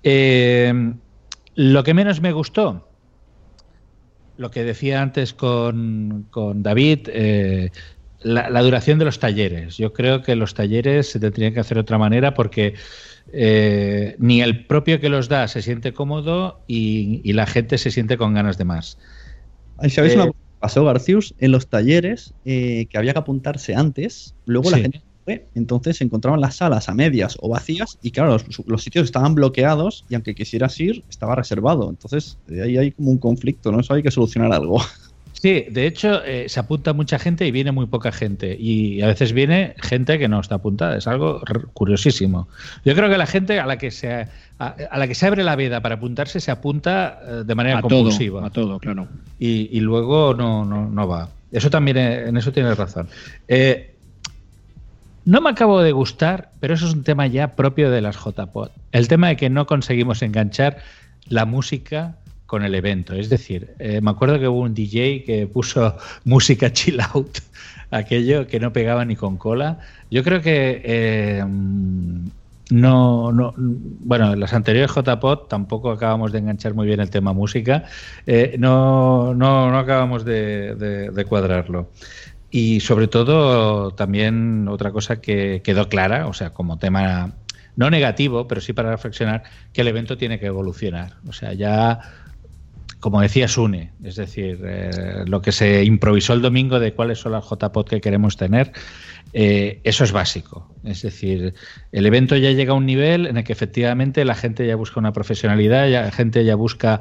Eh, 0.02 0.94
lo 1.54 1.84
que 1.84 1.94
menos 1.94 2.20
me 2.20 2.32
gustó, 2.32 2.88
lo 4.36 4.50
que 4.50 4.64
decía 4.64 5.00
antes 5.02 5.32
con, 5.32 6.26
con 6.30 6.62
David, 6.62 7.08
eh, 7.12 7.70
la, 8.20 8.50
la 8.50 8.62
duración 8.62 8.98
de 8.98 9.04
los 9.04 9.18
talleres. 9.18 9.76
Yo 9.76 9.92
creo 9.92 10.22
que 10.22 10.34
los 10.36 10.54
talleres 10.54 11.10
se 11.10 11.20
tendrían 11.20 11.54
que 11.54 11.60
hacer 11.60 11.76
de 11.76 11.82
otra 11.82 11.98
manera 11.98 12.34
porque 12.34 12.74
eh, 13.32 14.16
ni 14.18 14.42
el 14.42 14.66
propio 14.66 15.00
que 15.00 15.08
los 15.08 15.28
da 15.28 15.48
se 15.48 15.62
siente 15.62 15.92
cómodo 15.92 16.64
y, 16.66 17.20
y 17.24 17.32
la 17.34 17.46
gente 17.46 17.78
se 17.78 17.90
siente 17.90 18.16
con 18.18 18.34
ganas 18.34 18.58
de 18.58 18.64
más. 18.64 18.98
¿Sabéis 19.88 20.14
Eh, 20.14 20.16
una 20.16 20.26
cosa 20.26 20.38
que 20.38 20.58
pasó, 20.60 20.84
Garcius? 20.84 21.34
En 21.38 21.52
los 21.52 21.68
talleres 21.68 22.34
eh, 22.44 22.86
que 22.90 22.98
había 22.98 23.12
que 23.12 23.18
apuntarse 23.20 23.74
antes, 23.74 24.34
luego 24.44 24.70
la 24.70 24.78
gente 24.78 25.02
fue, 25.24 25.48
entonces 25.54 25.96
se 25.98 26.04
encontraban 26.04 26.40
las 26.40 26.56
salas 26.56 26.88
a 26.88 26.94
medias 26.94 27.36
o 27.40 27.48
vacías 27.48 27.98
y 28.02 28.10
claro, 28.10 28.32
los, 28.32 28.46
los 28.66 28.82
sitios 28.82 29.04
estaban 29.04 29.34
bloqueados 29.34 30.04
y 30.08 30.14
aunque 30.14 30.34
quisieras 30.34 30.78
ir, 30.80 31.04
estaba 31.08 31.34
reservado. 31.36 31.90
Entonces 31.90 32.38
ahí 32.48 32.76
hay 32.76 32.92
como 32.92 33.10
un 33.10 33.18
conflicto, 33.18 33.72
¿no? 33.72 33.80
Eso 33.80 33.94
hay 33.94 34.02
que 34.02 34.10
solucionar 34.10 34.52
algo. 34.52 34.80
Sí, 35.32 35.66
de 35.70 35.86
hecho 35.86 36.22
eh, 36.24 36.48
se 36.48 36.60
apunta 36.60 36.92
mucha 36.92 37.18
gente 37.18 37.46
y 37.46 37.50
viene 37.50 37.72
muy 37.72 37.86
poca 37.86 38.12
gente. 38.12 38.56
Y 38.58 39.02
a 39.02 39.06
veces 39.08 39.32
viene 39.32 39.74
gente 39.78 40.18
que 40.18 40.28
no 40.28 40.40
está 40.40 40.56
apuntada. 40.56 40.96
Es 40.96 41.06
algo 41.06 41.40
curiosísimo. 41.74 42.48
Yo 42.84 42.94
creo 42.94 43.08
que 43.10 43.18
la 43.18 43.26
gente 43.26 43.58
a 43.58 43.66
la 43.66 43.76
que 43.78 43.90
se, 43.90 44.28
a, 44.58 44.76
a 44.90 44.98
la 44.98 45.08
que 45.08 45.14
se 45.14 45.26
abre 45.26 45.42
la 45.42 45.56
veda 45.56 45.80
para 45.80 45.96
apuntarse 45.96 46.38
se 46.38 46.50
apunta 46.50 47.18
eh, 47.26 47.42
de 47.44 47.54
manera 47.54 47.78
A 47.78 47.82
todo, 47.82 47.90
compulsiva. 48.04 48.46
a 48.46 48.50
todo, 48.50 48.78
claro. 48.78 49.08
y, 49.40 49.68
y 49.76 49.80
luego 49.80 50.34
no, 50.34 50.64
no, 50.64 50.88
no 50.88 51.08
va. 51.08 51.28
Eso 51.50 51.70
también, 51.70 51.96
eh, 51.96 52.28
en 52.28 52.36
eso 52.36 52.52
tienes 52.52 52.76
razón. 52.78 53.08
Eh, 53.48 53.94
no 55.24 55.40
me 55.40 55.50
acabo 55.50 55.82
de 55.82 55.92
gustar, 55.92 56.50
pero 56.60 56.74
eso 56.74 56.86
es 56.86 56.94
un 56.94 57.04
tema 57.04 57.26
ya 57.26 57.54
propio 57.54 57.90
de 57.90 58.00
las 58.00 58.16
JPod. 58.16 58.70
El 58.92 59.08
tema 59.08 59.28
de 59.28 59.36
que 59.36 59.50
no 59.50 59.66
conseguimos 59.66 60.22
enganchar 60.22 60.78
la 61.28 61.46
música 61.46 62.16
con 62.52 62.64
el 62.66 62.74
evento. 62.74 63.14
Es 63.14 63.30
decir, 63.30 63.72
eh, 63.78 64.02
me 64.02 64.10
acuerdo 64.10 64.38
que 64.38 64.46
hubo 64.46 64.60
un 64.60 64.74
DJ 64.74 65.24
que 65.24 65.46
puso 65.46 65.96
música 66.26 66.70
chill 66.70 67.00
out, 67.00 67.38
aquello 67.90 68.46
que 68.46 68.60
no 68.60 68.74
pegaba 68.74 69.06
ni 69.06 69.16
con 69.16 69.38
cola. 69.38 69.78
Yo 70.10 70.22
creo 70.22 70.42
que 70.42 70.82
eh, 70.84 71.42
no, 71.46 73.32
no, 73.32 73.54
bueno, 73.56 74.34
en 74.34 74.40
las 74.40 74.52
anteriores 74.52 74.94
JPod 74.94 75.48
tampoco 75.48 75.92
acabamos 75.92 76.30
de 76.30 76.40
enganchar 76.40 76.74
muy 76.74 76.86
bien 76.86 77.00
el 77.00 77.08
tema 77.08 77.32
música. 77.32 77.84
Eh, 78.26 78.56
no, 78.58 79.32
no, 79.32 79.70
no 79.70 79.78
acabamos 79.78 80.22
de 80.26 81.24
cuadrarlo. 81.26 81.88
Y 82.50 82.80
sobre 82.80 83.08
todo, 83.08 83.92
también 83.92 84.68
otra 84.68 84.90
cosa 84.90 85.22
que 85.22 85.62
quedó 85.64 85.88
clara, 85.88 86.26
o 86.26 86.34
sea, 86.34 86.50
como 86.50 86.78
tema 86.78 87.32
no 87.76 87.88
negativo, 87.88 88.46
pero 88.46 88.60
sí 88.60 88.74
para 88.74 88.90
reflexionar, 88.90 89.42
que 89.72 89.80
el 89.80 89.88
evento 89.88 90.18
tiene 90.18 90.38
que 90.38 90.44
evolucionar. 90.44 91.14
O 91.26 91.32
sea, 91.32 91.54
ya, 91.54 92.00
como 93.02 93.20
decía 93.20 93.48
Sune, 93.48 93.90
es 94.04 94.14
decir, 94.14 94.60
eh, 94.64 95.24
lo 95.26 95.42
que 95.42 95.50
se 95.50 95.82
improvisó 95.82 96.34
el 96.34 96.40
domingo 96.40 96.78
de 96.78 96.94
cuáles 96.94 97.18
son 97.18 97.32
las 97.32 97.44
JPod 97.50 97.84
que 97.88 98.00
queremos 98.00 98.36
tener, 98.36 98.70
eh, 99.32 99.80
eso 99.82 100.04
es 100.04 100.12
básico. 100.12 100.72
Es 100.84 101.02
decir, 101.02 101.54
el 101.90 102.06
evento 102.06 102.36
ya 102.36 102.52
llega 102.52 102.72
a 102.74 102.76
un 102.76 102.86
nivel 102.86 103.26
en 103.26 103.38
el 103.38 103.42
que 103.44 103.52
efectivamente 103.52 104.24
la 104.24 104.36
gente 104.36 104.64
ya 104.68 104.76
busca 104.76 105.00
una 105.00 105.12
profesionalidad, 105.12 105.88
ya- 105.88 106.02
la 106.02 106.12
gente 106.12 106.44
ya 106.44 106.54
busca 106.54 107.00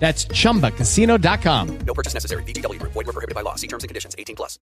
That's 0.00 0.26
chumbacasino.com. 0.28 1.78
No 1.86 1.94
purchase 1.94 2.14
necessary. 2.14 2.42
VGW 2.44 2.80
Group. 2.80 2.92
Void 2.94 3.06
were 3.06 3.12
prohibited 3.12 3.36
by 3.36 3.42
law. 3.42 3.54
See 3.54 3.68
terms 3.68 3.84
and 3.84 3.88
conditions. 3.88 4.16
18 4.18 4.34
plus. 4.34 4.58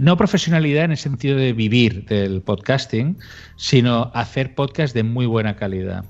no 0.00 0.16
profesionalidad 0.16 0.84
en 0.84 0.92
el 0.92 0.96
sentido 0.96 1.36
de 1.36 1.52
vivir 1.52 2.04
del 2.06 2.42
podcasting, 2.42 3.18
sino 3.56 4.10
hacer 4.14 4.54
podcast 4.54 4.94
de 4.94 5.02
muy 5.02 5.26
buena 5.26 5.56
calidad 5.56 6.04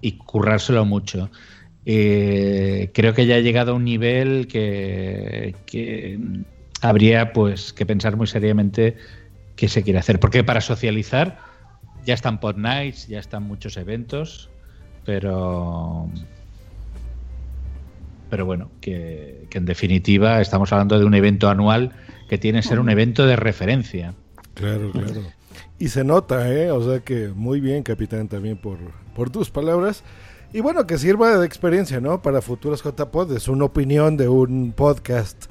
y 0.00 0.12
currárselo 0.12 0.84
mucho. 0.84 1.30
Eh, 1.86 2.90
creo 2.94 3.14
que 3.14 3.26
ya 3.26 3.36
ha 3.36 3.40
llegado 3.40 3.72
a 3.72 3.74
un 3.74 3.84
nivel 3.84 4.46
que, 4.48 5.54
que 5.66 6.18
habría 6.82 7.32
pues 7.32 7.72
que 7.72 7.86
pensar 7.86 8.16
muy 8.16 8.26
seriamente 8.26 8.96
qué 9.56 9.68
se 9.68 9.82
quiere 9.82 9.98
hacer. 9.98 10.20
Porque 10.20 10.44
para 10.44 10.60
socializar 10.60 11.38
Ya 12.06 12.14
están 12.14 12.40
Pod 12.40 12.56
Nights, 12.56 13.08
ya 13.08 13.18
están 13.18 13.42
muchos 13.42 13.76
eventos, 13.76 14.48
pero. 15.04 16.08
Pero 18.30 18.46
bueno, 18.46 18.70
que, 18.80 19.46
que 19.50 19.58
en 19.58 19.66
definitiva 19.66 20.40
estamos 20.40 20.72
hablando 20.72 20.98
de 20.98 21.04
un 21.04 21.14
evento 21.14 21.48
anual 21.48 21.92
que 22.28 22.38
tiene 22.38 22.60
que 22.60 22.68
ser 22.68 22.78
un 22.78 22.88
evento 22.88 23.26
de 23.26 23.36
referencia. 23.36 24.14
Claro, 24.54 24.92
claro. 24.92 25.22
Y 25.78 25.88
se 25.88 26.04
nota, 26.04 26.52
¿eh? 26.52 26.70
O 26.70 26.82
sea 26.82 27.00
que 27.00 27.28
muy 27.28 27.60
bien, 27.60 27.82
capitán, 27.82 28.28
también 28.28 28.56
por, 28.56 28.78
por 29.16 29.30
tus 29.30 29.50
palabras. 29.50 30.04
Y 30.52 30.60
bueno, 30.60 30.86
que 30.86 30.98
sirva 30.98 31.38
de 31.38 31.46
experiencia, 31.46 32.00
¿no? 32.00 32.22
Para 32.22 32.42
futuros 32.42 32.82
JPod. 32.82 33.36
Es 33.36 33.48
una 33.48 33.64
opinión 33.64 34.16
de 34.16 34.28
un 34.28 34.72
podcast 34.72 35.46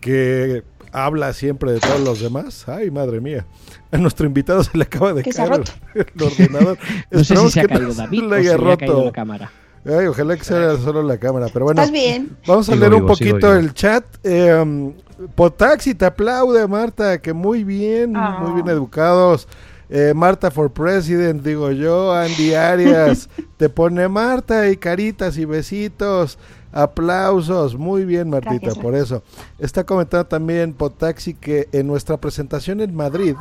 que 0.00 0.64
habla 0.92 1.32
siempre 1.32 1.72
de 1.72 1.80
todos 1.80 2.00
los 2.00 2.20
demás. 2.20 2.68
Ay, 2.68 2.90
madre 2.90 3.20
mía. 3.20 3.46
A 3.92 3.98
nuestro 3.98 4.26
invitado 4.26 4.64
se 4.64 4.76
le 4.76 4.84
acaba 4.84 5.12
de 5.12 5.22
caer 5.22 5.62
el, 5.94 6.22
ordenador. 6.22 6.78
No 7.10 7.18
sé 7.18 7.24
si 7.24 7.32
Esperamos 7.32 7.52
se 7.52 7.60
ha 7.60 7.62
que 7.62 7.68
caído 7.68 7.94
David 7.94 8.24
o 8.24 8.34
se 8.34 8.42
le 8.42 8.50
ha 8.50 8.56
roto. 8.56 8.76
caído 8.78 9.04
la 9.04 9.12
cámara. 9.12 9.52
Ay, 9.84 10.06
ojalá 10.06 10.36
que 10.36 10.44
sea 10.44 10.76
solo 10.76 11.02
la 11.02 11.16
cámara, 11.18 11.46
pero 11.52 11.64
bueno. 11.64 11.80
¿Estás 11.80 11.92
bien? 11.92 12.36
Vamos 12.46 12.68
a 12.68 12.72
Sigo 12.72 12.80
leer 12.80 12.94
un 12.94 13.00
vivo, 13.00 13.08
poquito 13.08 13.54
el 13.56 13.72
chat. 13.72 14.04
Eh, 14.22 14.54
um, 14.54 14.92
Potaxi 15.34 15.94
te 15.94 16.04
aplaude, 16.04 16.66
Marta, 16.66 17.18
que 17.20 17.32
muy 17.32 17.64
bien, 17.64 18.14
Ah. 18.16 18.40
muy 18.42 18.52
bien 18.54 18.68
educados. 18.68 19.48
Eh, 19.88 20.12
Marta 20.14 20.50
for 20.50 20.70
President, 20.70 21.42
digo 21.42 21.70
yo. 21.72 22.12
Andy 22.14 22.54
Arias 22.54 23.28
te 23.56 23.68
pone 23.68 24.06
Marta 24.08 24.68
y 24.68 24.76
caritas 24.76 25.36
y 25.38 25.44
besitos. 25.46 26.38
Aplausos, 26.72 27.74
muy 27.76 28.04
bien 28.04 28.30
Martita, 28.30 28.66
Gracias, 28.66 28.78
por 28.78 28.94
eso. 28.94 29.22
Está 29.58 29.82
comentando 29.84 30.26
también 30.26 30.72
Potaxi 30.72 31.34
que 31.34 31.68
en 31.72 31.86
nuestra 31.88 32.16
presentación 32.18 32.80
en 32.80 32.94
Madrid, 32.94 33.34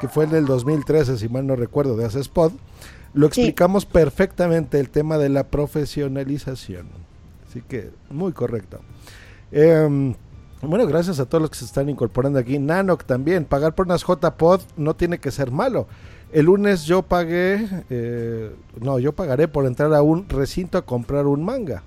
que 0.00 0.08
fue 0.08 0.24
en 0.24 0.34
el 0.34 0.44
2013, 0.44 1.16
si 1.16 1.28
mal 1.30 1.46
no 1.46 1.56
recuerdo, 1.56 1.96
de 1.96 2.04
Hace 2.04 2.20
Spot, 2.20 2.52
lo 3.14 3.26
Sí. 3.30 3.40
explicamos 3.42 3.86
perfectamente 3.86 4.78
el 4.80 4.90
tema 4.90 5.18
de 5.18 5.28
la 5.28 5.44
profesionalización. 5.44 6.86
Así 7.48 7.62
que 7.62 7.90
muy 8.10 8.32
correcto. 8.32 8.80
Em, 9.50 10.14
bueno, 10.62 10.86
gracias 10.86 11.18
a 11.20 11.26
todos 11.26 11.40
los 11.42 11.50
que 11.50 11.56
se 11.56 11.64
están 11.64 11.88
incorporando 11.88 12.38
aquí. 12.38 12.58
Nanoc 12.58 13.04
también, 13.04 13.44
pagar 13.44 13.74
por 13.74 13.86
unas 13.86 14.02
JPod 14.04 14.60
no 14.76 14.94
tiene 14.94 15.18
que 15.18 15.30
ser 15.30 15.50
malo. 15.50 15.86
El 16.30 16.44
lunes 16.46 16.84
yo 16.84 17.02
pagué, 17.02 17.66
eh, 17.88 18.54
no, 18.80 18.98
yo 18.98 19.14
pagaré 19.14 19.48
por 19.48 19.64
entrar 19.64 19.94
a 19.94 20.02
un 20.02 20.28
recinto 20.28 20.76
a 20.76 20.82
comprar 20.84 21.26
un 21.26 21.42
manga. 21.42 21.82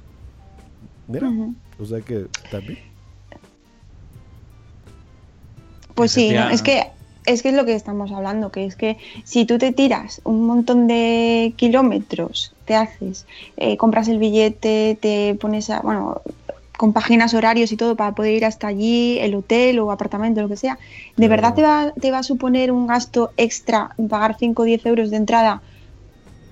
Mira, 1.08 1.30
o 1.80 1.86
sea 1.86 2.02
que 2.02 2.26
también. 2.50 2.80
Pues 5.94 6.12
sí, 6.12 6.32
no, 6.32 6.50
es 6.50 6.62
que 6.62 6.88
es 7.26 7.42
que 7.42 7.50
es 7.50 7.56
lo 7.56 7.66
que 7.66 7.76
estamos 7.76 8.12
hablando, 8.12 8.52
que 8.52 8.66
es 8.66 8.76
que 8.76 8.98
si 9.24 9.46
tú 9.46 9.58
te 9.58 9.72
tiras 9.72 10.22
un 10.24 10.46
montón 10.46 10.88
de 10.88 11.54
kilómetros, 11.56 12.54
te 12.66 12.76
haces, 12.76 13.26
eh, 13.58 13.78
compras 13.78 14.08
el 14.08 14.18
billete, 14.18 14.98
te 15.00 15.36
pones 15.40 15.70
a, 15.70 15.82
bueno, 15.82 16.22
compaginas 16.78 17.36
horarios 17.36 17.72
y 17.72 17.78
todo 17.78 17.96
para 17.96 18.14
poder 18.14 18.34
ir 18.34 18.46
hasta 18.46 18.68
allí, 18.68 19.20
el 19.20 19.36
hotel 19.36 19.78
o 19.80 19.92
apartamento, 19.92 20.42
lo 20.42 20.50
que 20.50 20.58
sea, 20.58 20.80
¿de 21.16 21.28
verdad 21.28 21.54
te 21.54 21.62
va, 21.62 21.94
te 22.00 22.10
va 22.10 22.20
a 22.20 22.24
suponer 22.24 22.72
un 22.72 22.88
gasto 22.88 23.32
extra 23.38 23.92
en 24.00 24.08
pagar 24.08 24.36
5 24.40 24.62
o 24.62 24.66
10 24.66 24.86
euros 24.88 25.12
de 25.12 25.18
entrada 25.18 25.62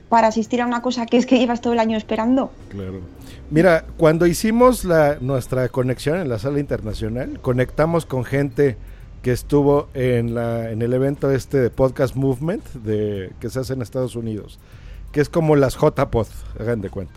para 0.08 0.28
asistir 0.28 0.62
a 0.62 0.68
una 0.68 0.82
cosa 0.82 1.08
que 1.08 1.18
es 1.18 1.26
que 1.26 1.40
llevas 1.40 1.62
todo 1.62 1.74
el 1.74 1.80
año 1.80 1.98
esperando? 1.98 2.52
Claro. 2.70 3.02
Mira, 3.50 3.86
cuando 3.98 4.28
hicimos 4.28 4.86
la, 4.86 5.18
nuestra 5.20 5.70
conexión 5.70 6.20
en 6.20 6.30
la 6.30 6.38
sala 6.38 6.60
internacional, 6.60 7.40
conectamos 7.42 8.06
con 8.06 8.24
gente 8.24 8.78
que 9.22 9.32
estuvo 9.32 9.90
en, 9.94 10.34
la, 10.34 10.72
en 10.72 10.82
el 10.82 10.94
evento 10.94 11.30
este 11.32 11.60
de 11.60 11.70
Podcast 11.70 12.16
Movement 12.16 12.64
de, 12.74 13.32
que 13.40 13.50
se 13.50 13.60
hace 13.60 13.74
en 13.74 13.82
Estados 13.82 14.16
Unidos, 14.16 14.60
que 15.12 15.22
es 15.22 15.30
como 15.30 15.56
las 15.56 15.76
JPod, 15.76 16.28
hagan 16.60 16.82
de 16.82 16.90
cuenta. 16.90 17.14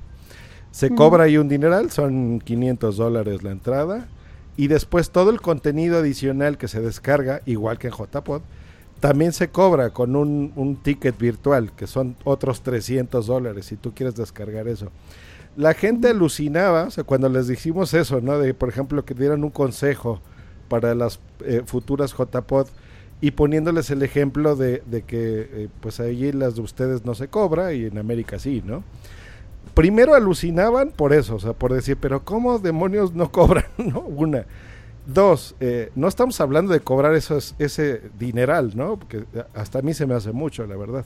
Se 0.72 0.90
cobra 0.90 1.24
ahí 1.24 1.36
un 1.36 1.48
dineral, 1.48 1.90
son 1.90 2.40
500 2.40 2.96
dólares 2.96 3.42
la 3.42 3.52
entrada, 3.52 4.08
y 4.56 4.68
después 4.68 5.10
todo 5.10 5.30
el 5.30 5.40
contenido 5.40 5.98
adicional 5.98 6.58
que 6.58 6.66
se 6.66 6.80
descarga, 6.80 7.42
igual 7.46 7.78
que 7.78 7.88
en 7.88 7.94
JPod, 7.94 8.42
también 8.98 9.32
se 9.32 9.48
cobra 9.50 9.90
con 9.90 10.16
un, 10.16 10.52
un 10.56 10.76
ticket 10.76 11.18
virtual, 11.18 11.72
que 11.72 11.86
son 11.86 12.16
otros 12.24 12.62
300 12.62 13.26
dólares, 13.26 13.66
si 13.66 13.76
tú 13.76 13.92
quieres 13.94 14.14
descargar 14.14 14.66
eso. 14.66 14.90
La 15.56 15.74
gente 15.74 16.08
alucinaba, 16.08 16.84
o 16.84 16.90
sea, 16.90 17.04
cuando 17.04 17.28
les 17.28 17.48
dijimos 17.48 17.92
eso, 17.94 18.20
¿no? 18.20 18.38
De, 18.38 18.54
por 18.54 18.70
ejemplo, 18.70 19.04
que 19.04 19.14
dieran 19.14 19.44
un 19.44 19.50
consejo 19.50 20.20
para 20.72 20.94
las 20.94 21.20
eh, 21.44 21.60
futuras 21.66 22.14
JPod 22.16 22.66
y 23.20 23.32
poniéndoles 23.32 23.90
el 23.90 24.02
ejemplo 24.02 24.56
de, 24.56 24.82
de 24.86 25.02
que, 25.02 25.18
eh, 25.52 25.68
pues 25.82 26.00
allí 26.00 26.32
las 26.32 26.54
de 26.54 26.62
ustedes 26.62 27.04
no 27.04 27.14
se 27.14 27.28
cobra 27.28 27.74
y 27.74 27.84
en 27.84 27.98
América 27.98 28.38
sí, 28.38 28.62
¿no? 28.64 28.82
Primero 29.74 30.14
alucinaban 30.14 30.92
por 30.92 31.12
eso, 31.12 31.34
o 31.34 31.40
sea, 31.40 31.52
por 31.52 31.74
decir, 31.74 31.98
pero 32.00 32.24
¿cómo 32.24 32.58
demonios 32.58 33.12
no 33.12 33.30
cobran, 33.30 33.66
no? 33.76 34.00
Una. 34.00 34.46
Dos, 35.04 35.56
eh, 35.60 35.90
no 35.94 36.08
estamos 36.08 36.40
hablando 36.40 36.72
de 36.72 36.80
cobrar 36.80 37.14
esos, 37.14 37.54
ese 37.58 38.00
dineral, 38.18 38.72
¿no? 38.74 38.96
Porque 38.96 39.26
hasta 39.52 39.80
a 39.80 39.82
mí 39.82 39.92
se 39.92 40.06
me 40.06 40.14
hace 40.14 40.32
mucho, 40.32 40.66
la 40.66 40.76
verdad. 40.78 41.04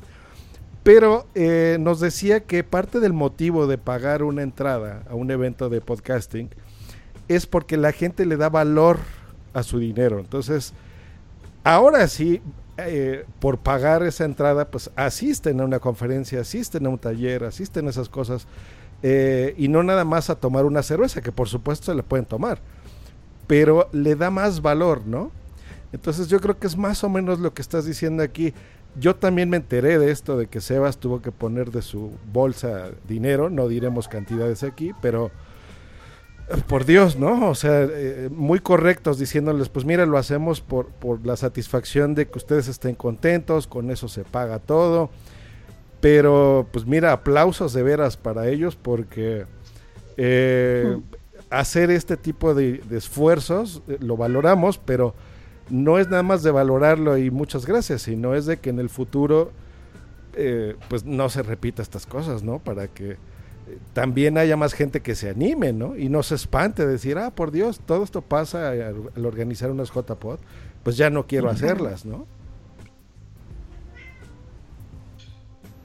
Pero 0.85 1.27
eh, 1.35 1.79
nos 1.81 1.99
decía 1.99 2.45
que 2.45 2.63
parte 2.63 3.01
del 3.01 3.15
motivo 3.15 3.67
de 3.67 3.79
pagar 3.79 4.23
una 4.23 4.43
entrada 4.43 5.03
a 5.11 5.17
un 5.17 5.33
evento 5.33 5.69
de 5.71 5.81
podcasting 5.81 6.51
es 7.27 7.47
porque 7.47 7.77
la 7.77 7.91
gente 7.91 8.25
le 8.25 8.37
da 8.37 8.49
valor 8.49 8.99
a 9.57 9.63
su 9.63 9.79
dinero. 9.79 10.19
Entonces, 10.21 10.75
ahora 11.65 12.07
sí, 12.09 12.43
eh, 12.77 13.25
por 13.41 13.57
pagar 13.57 14.03
esa 14.03 14.27
entrada, 14.27 14.69
pues 14.71 14.91
asisten 14.97 15.61
a 15.61 15.65
una 15.65 15.81
conferencia, 15.81 16.41
asisten 16.43 16.85
a 16.85 16.91
un 16.91 16.99
taller, 16.99 17.45
asisten 17.45 17.87
a 17.87 17.91
esas 17.91 18.09
cosas. 18.09 18.47
eh, 19.03 19.55
y 19.59 19.69
no 19.69 19.83
nada 19.83 20.05
más 20.05 20.31
a 20.31 20.37
tomar 20.37 20.65
una 20.65 20.83
cerveza, 20.83 21.21
que 21.21 21.33
por 21.33 21.49
supuesto 21.49 21.87
se 21.87 21.95
la 21.95 22.03
pueden 22.03 22.25
tomar, 22.27 22.61
pero 23.47 23.89
le 23.93 24.15
da 24.17 24.31
más 24.31 24.61
valor, 24.63 25.07
¿no? 25.07 25.31
Entonces 25.93 26.29
yo 26.29 26.41
creo 26.41 26.59
que 26.59 26.67
es 26.67 26.77
más 26.77 27.05
o 27.05 27.09
menos 27.09 27.39
lo 27.39 27.53
que 27.53 27.63
estás 27.63 27.85
diciendo 27.85 28.23
aquí. 28.23 28.53
Yo 28.99 29.15
también 29.15 29.51
me 29.51 29.59
enteré 29.59 29.99
de 29.99 30.11
esto, 30.11 30.39
de 30.39 30.47
que 30.47 30.61
Sebas 30.61 30.99
tuvo 30.99 31.21
que 31.21 31.31
poner 31.31 31.71
de 31.71 31.83
su 31.83 32.13
bolsa 32.33 32.91
dinero, 33.07 33.51
no 33.51 33.69
diremos 33.69 34.09
cantidades 34.09 34.63
aquí, 34.63 34.93
pero 35.03 35.31
por 36.69 36.85
Dios, 36.85 37.17
¿no? 37.17 37.49
O 37.49 37.55
sea, 37.55 37.83
eh, 37.83 38.29
muy 38.31 38.61
correctos 38.61 39.19
diciéndoles, 39.19 39.69
pues 39.69 39.85
mira, 39.85 40.07
lo 40.07 40.19
hacemos 40.19 40.61
por, 40.61 40.87
por 40.87 41.25
la 41.27 41.37
satisfacción 41.37 42.15
de 42.15 42.29
que 42.29 42.39
ustedes 42.39 42.69
estén 42.69 42.95
contentos, 42.95 43.67
con 43.67 43.91
eso 43.91 44.09
se 44.09 44.25
paga 44.25 44.59
todo. 44.59 45.11
Pero, 46.01 46.69
pues 46.73 46.87
mira, 46.87 47.13
aplausos 47.13 47.73
de 47.73 47.83
veras 47.83 48.17
para 48.17 48.49
ellos 48.49 48.77
porque 48.77 49.47
eh, 50.17 50.99
hacer 51.51 51.91
este 51.91 52.17
tipo 52.17 52.55
de, 52.55 52.79
de 52.79 52.99
esfuerzos 52.99 53.83
eh, 53.89 53.99
lo 54.01 54.17
valoramos, 54.17 54.79
pero 54.79 55.15
no 55.69 55.99
es 55.99 56.09
nada 56.09 56.23
más 56.23 56.43
de 56.43 56.51
valorarlo 56.51 57.19
y 57.19 57.31
muchas 57.31 57.67
gracias, 57.67 58.03
sino 58.03 58.35
es 58.35 58.47
de 58.47 58.59
que 58.59 58.71
en 58.71 58.79
el 58.79 58.89
futuro 58.89 59.51
eh, 60.35 60.77
pues 60.89 61.05
no 61.05 61.29
se 61.29 61.43
repita 61.43 61.83
estas 61.83 62.07
cosas, 62.07 62.43
¿no? 62.43 62.59
Para 62.59 62.89
que 62.89 63.13
eh, 63.13 63.17
también 63.93 64.39
haya 64.39 64.57
más 64.57 64.75
gente 64.75 65.01
que 65.01 65.15
se 65.15 65.31
anime, 65.31 65.73
¿no? 65.73 65.97
Y 65.97 66.09
no 66.09 66.23
se 66.23 66.35
espante 66.35 66.87
de 66.87 66.93
decir, 66.93 67.19
ah, 67.19 67.31
por 67.31 67.51
Dios, 67.51 67.81
todo 67.85 68.05
esto 68.05 68.23
pasa 68.23 68.71
al, 68.71 69.27
organizar 69.27 69.71
unas 69.71 69.91
JPod, 69.91 70.39
pues 70.83 70.97
ya 70.97 71.11
no 71.11 71.27
quiero 71.27 71.51
hacerlas, 71.51 72.05
¿no? 72.05 72.27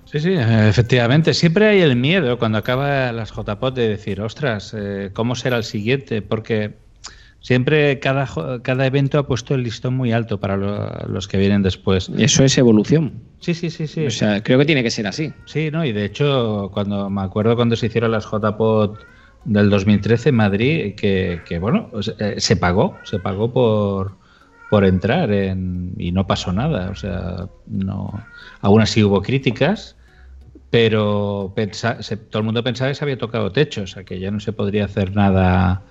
Sí, 0.05 0.19
sí, 0.19 0.33
efectivamente. 0.33 1.33
Siempre 1.33 1.67
hay 1.69 1.81
el 1.81 1.95
miedo 1.95 2.37
cuando 2.37 2.57
acaba 2.57 3.13
las 3.13 3.31
JPOT 3.31 3.75
de 3.75 3.87
decir, 3.87 4.19
ostras, 4.19 4.75
eh, 4.77 5.11
¿cómo 5.13 5.35
será 5.35 5.55
el 5.55 5.63
siguiente? 5.63 6.21
Porque 6.21 6.80
siempre 7.41 7.99
cada, 7.99 8.27
cada 8.63 8.85
evento 8.85 9.19
ha 9.19 9.27
puesto 9.27 9.55
el 9.55 9.63
listón 9.63 9.95
muy 9.95 10.11
alto 10.13 10.39
para 10.39 10.55
lo- 10.57 10.89
los 11.07 11.27
que 11.27 11.37
vienen 11.37 11.61
después. 11.63 12.09
Eso 12.17 12.43
es 12.43 12.57
evolución. 12.57 13.23
Sí, 13.39 13.53
sí, 13.53 13.69
sí, 13.69 13.87
sí. 13.87 14.05
O 14.05 14.11
sea, 14.11 14.41
creo 14.43 14.59
que 14.59 14.65
tiene 14.65 14.83
que 14.83 14.91
ser 14.91 15.07
así. 15.07 15.33
Sí, 15.45 15.69
no, 15.71 15.83
y 15.83 15.91
de 15.91 16.05
hecho, 16.05 16.69
cuando 16.73 17.09
me 17.09 17.21
acuerdo 17.21 17.55
cuando 17.55 17.75
se 17.75 17.87
hicieron 17.87 18.11
las 18.11 18.25
JPOT 18.25 19.05
del 19.43 19.69
2013 19.71 20.29
en 20.29 20.35
Madrid, 20.35 20.95
que, 20.95 21.41
que, 21.45 21.57
bueno, 21.57 21.89
eh, 22.19 22.35
se 22.37 22.55
pagó, 22.55 23.01
se 23.03 23.17
pagó 23.19 23.51
por, 23.51 24.17
por 24.69 24.85
entrar 24.85 25.31
en- 25.31 25.93
y 25.97 26.11
no 26.11 26.27
pasó 26.27 26.53
nada. 26.53 26.91
O 26.91 26.95
sea, 26.95 27.49
no, 27.65 28.27
aún 28.61 28.81
así 28.81 29.03
hubo 29.03 29.21
críticas, 29.23 29.95
pero 30.69 31.53
pensa- 31.55 32.01
se- 32.03 32.17
todo 32.17 32.39
el 32.41 32.45
mundo 32.45 32.63
pensaba 32.63 32.89
que 32.91 32.95
se 32.95 33.03
había 33.03 33.17
tocado 33.17 33.51
techo, 33.51 33.81
o 33.83 33.87
sea, 33.87 34.03
que 34.03 34.19
ya 34.19 34.31
no 34.31 34.39
se 34.39 34.53
podría 34.53 34.85
hacer 34.85 35.15
nada 35.15 35.81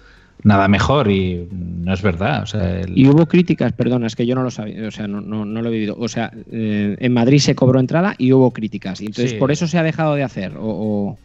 nada 0.44 0.68
mejor 0.68 1.10
y 1.10 1.48
no 1.52 1.92
es 1.92 2.02
verdad. 2.02 2.42
O 2.42 2.46
sea, 2.46 2.80
el- 2.80 2.96
Y 2.98 3.06
hubo 3.08 3.26
críticas, 3.26 3.72
perdona, 3.72 4.06
es 4.06 4.16
que 4.16 4.26
yo 4.26 4.34
no 4.34 4.42
lo 4.42 4.50
sabía, 4.50 4.86
o 4.88 4.90
sea, 4.90 5.06
no, 5.08 5.20
no, 5.20 5.44
no 5.44 5.62
lo 5.62 5.68
he 5.68 5.72
vivido. 5.72 5.96
O 5.98 6.08
sea, 6.08 6.32
eh, 6.50 6.96
en 6.98 7.12
Madrid 7.12 7.38
se 7.38 7.54
cobró 7.54 7.80
entrada 7.80 8.14
y 8.18 8.32
hubo 8.32 8.50
críticas. 8.52 9.00
Y 9.00 9.06
entonces, 9.06 9.32
Sí. 9.32 9.36
por 9.36 9.50
eso 9.50 9.66
se 9.66 9.78
ha 9.78 9.82
dejado 9.82 10.14
de 10.14 10.22
hacer. 10.22 10.56
O, 10.56 10.62
o- 10.66 11.18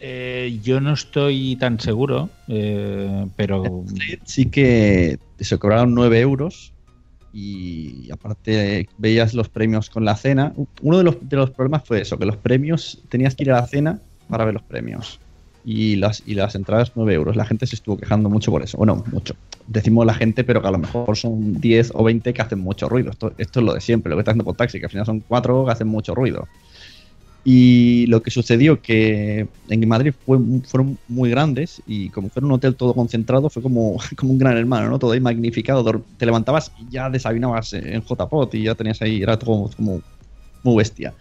eh, 0.00 0.58
yo 0.62 0.80
no 0.80 0.92
estoy 0.92 1.56
tan 1.56 1.80
seguro, 1.80 2.28
eh, 2.48 3.26
pero 3.36 3.84
Sí 4.24 4.46
que 4.46 5.18
se 5.40 5.58
cobraron 5.58 5.94
9 5.94 6.20
euros 6.20 6.72
y 7.32 8.10
aparte 8.12 8.86
veías 8.98 9.34
los 9.34 9.48
premios 9.48 9.90
con 9.90 10.04
la 10.04 10.14
cena. 10.14 10.52
Uno 10.82 10.98
de 10.98 11.04
los, 11.04 11.16
de 11.28 11.36
los 11.36 11.50
problemas 11.50 11.82
fue 11.84 12.00
eso, 12.02 12.18
que 12.18 12.26
los 12.26 12.36
premios 12.36 13.02
tenías 13.08 13.34
que 13.34 13.44
ir 13.44 13.52
a 13.52 13.60
la 13.60 13.66
cena 13.66 13.98
para 14.28 14.44
ver 14.44 14.54
los 14.54 14.62
premios. 14.62 15.18
Y 15.64 15.96
las, 15.96 16.22
y 16.26 16.34
las 16.34 16.54
entradas 16.54 16.92
9 16.94 17.14
euros. 17.14 17.36
La 17.36 17.46
gente 17.46 17.66
se 17.66 17.76
estuvo 17.76 17.96
quejando 17.96 18.28
mucho 18.28 18.50
por 18.50 18.62
eso. 18.62 18.76
Bueno, 18.76 19.02
mucho. 19.10 19.34
Decimos 19.66 20.04
la 20.04 20.14
gente, 20.14 20.44
pero 20.44 20.60
que 20.60 20.68
a 20.68 20.70
lo 20.70 20.78
mejor 20.78 21.16
son 21.16 21.60
10 21.60 21.92
o 21.94 22.04
20 22.04 22.34
que 22.34 22.42
hacen 22.42 22.58
mucho 22.58 22.88
ruido. 22.88 23.10
Esto, 23.10 23.32
esto 23.38 23.60
es 23.60 23.66
lo 23.66 23.74
de 23.74 23.80
siempre, 23.80 24.10
lo 24.10 24.16
que 24.16 24.20
está 24.20 24.32
haciendo 24.32 24.44
por 24.44 24.56
taxi, 24.56 24.78
que 24.78 24.86
al 24.86 24.90
final 24.90 25.06
son 25.06 25.20
4 25.20 25.64
que 25.64 25.72
hacen 25.72 25.88
mucho 25.88 26.14
ruido. 26.14 26.46
Y 27.46 28.06
lo 28.06 28.22
que 28.22 28.30
sucedió 28.30 28.80
que 28.80 29.46
en 29.68 29.88
Madrid 29.88 30.14
fue, 30.24 30.38
fueron 30.64 30.98
muy 31.08 31.28
grandes 31.28 31.82
y 31.86 32.08
como 32.08 32.30
fue 32.30 32.42
un 32.42 32.52
hotel 32.52 32.74
todo 32.74 32.94
concentrado, 32.94 33.50
fue 33.50 33.62
como, 33.62 33.98
como 34.16 34.32
un 34.32 34.38
gran 34.38 34.56
hermano, 34.56 34.88
¿no? 34.88 34.98
Todo 34.98 35.12
ahí 35.12 35.20
magnificado. 35.20 36.02
Te 36.16 36.24
levantabas 36.24 36.72
y 36.80 36.90
ya 36.90 37.10
desayunabas 37.10 37.74
en 37.74 38.02
JPOT 38.02 38.54
y 38.54 38.62
ya 38.62 38.74
tenías 38.74 39.02
ahí, 39.02 39.22
era 39.22 39.38
todo 39.38 39.70
como 39.76 40.00
muy 40.62 40.76
bestia. 40.76 41.12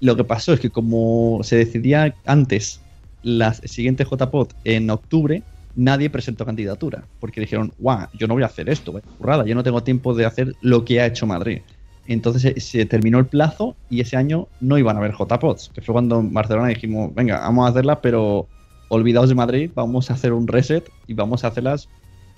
Lo 0.00 0.16
que 0.16 0.24
pasó 0.24 0.54
es 0.54 0.60
que 0.60 0.70
como 0.70 1.40
se 1.42 1.56
decidía 1.56 2.14
antes 2.24 2.80
la 3.22 3.54
siguiente 3.54 4.04
JPOT 4.04 4.54
en 4.64 4.90
octubre, 4.90 5.42
nadie 5.76 6.10
presentó 6.10 6.44
candidatura. 6.44 7.04
Porque 7.20 7.40
dijeron, 7.40 7.72
guau, 7.78 8.08
yo 8.14 8.26
no 8.26 8.34
voy 8.34 8.42
a 8.42 8.46
hacer 8.46 8.68
esto, 8.68 8.92
vaya 9.18 9.44
yo 9.44 9.54
no 9.54 9.62
tengo 9.62 9.82
tiempo 9.82 10.14
de 10.14 10.24
hacer 10.24 10.54
lo 10.60 10.84
que 10.84 11.00
ha 11.00 11.06
hecho 11.06 11.26
Madrid. 11.26 11.60
Entonces 12.06 12.42
se, 12.42 12.60
se 12.60 12.86
terminó 12.86 13.18
el 13.18 13.26
plazo 13.26 13.76
y 13.88 14.00
ese 14.00 14.16
año 14.16 14.48
no 14.60 14.78
iban 14.78 14.96
a 14.96 15.00
haber 15.00 15.12
JPOTs, 15.12 15.70
que 15.74 15.80
fue 15.80 15.92
cuando 15.92 16.18
en 16.20 16.32
Barcelona 16.32 16.68
dijimos, 16.68 17.14
venga, 17.14 17.38
vamos 17.40 17.66
a 17.66 17.70
hacerla, 17.70 18.00
pero 18.00 18.48
olvidaos 18.88 19.28
de 19.28 19.34
Madrid, 19.34 19.70
vamos 19.74 20.10
a 20.10 20.14
hacer 20.14 20.32
un 20.32 20.48
reset 20.48 20.90
y 21.06 21.14
vamos 21.14 21.44
a 21.44 21.48
hacerlas 21.48 21.88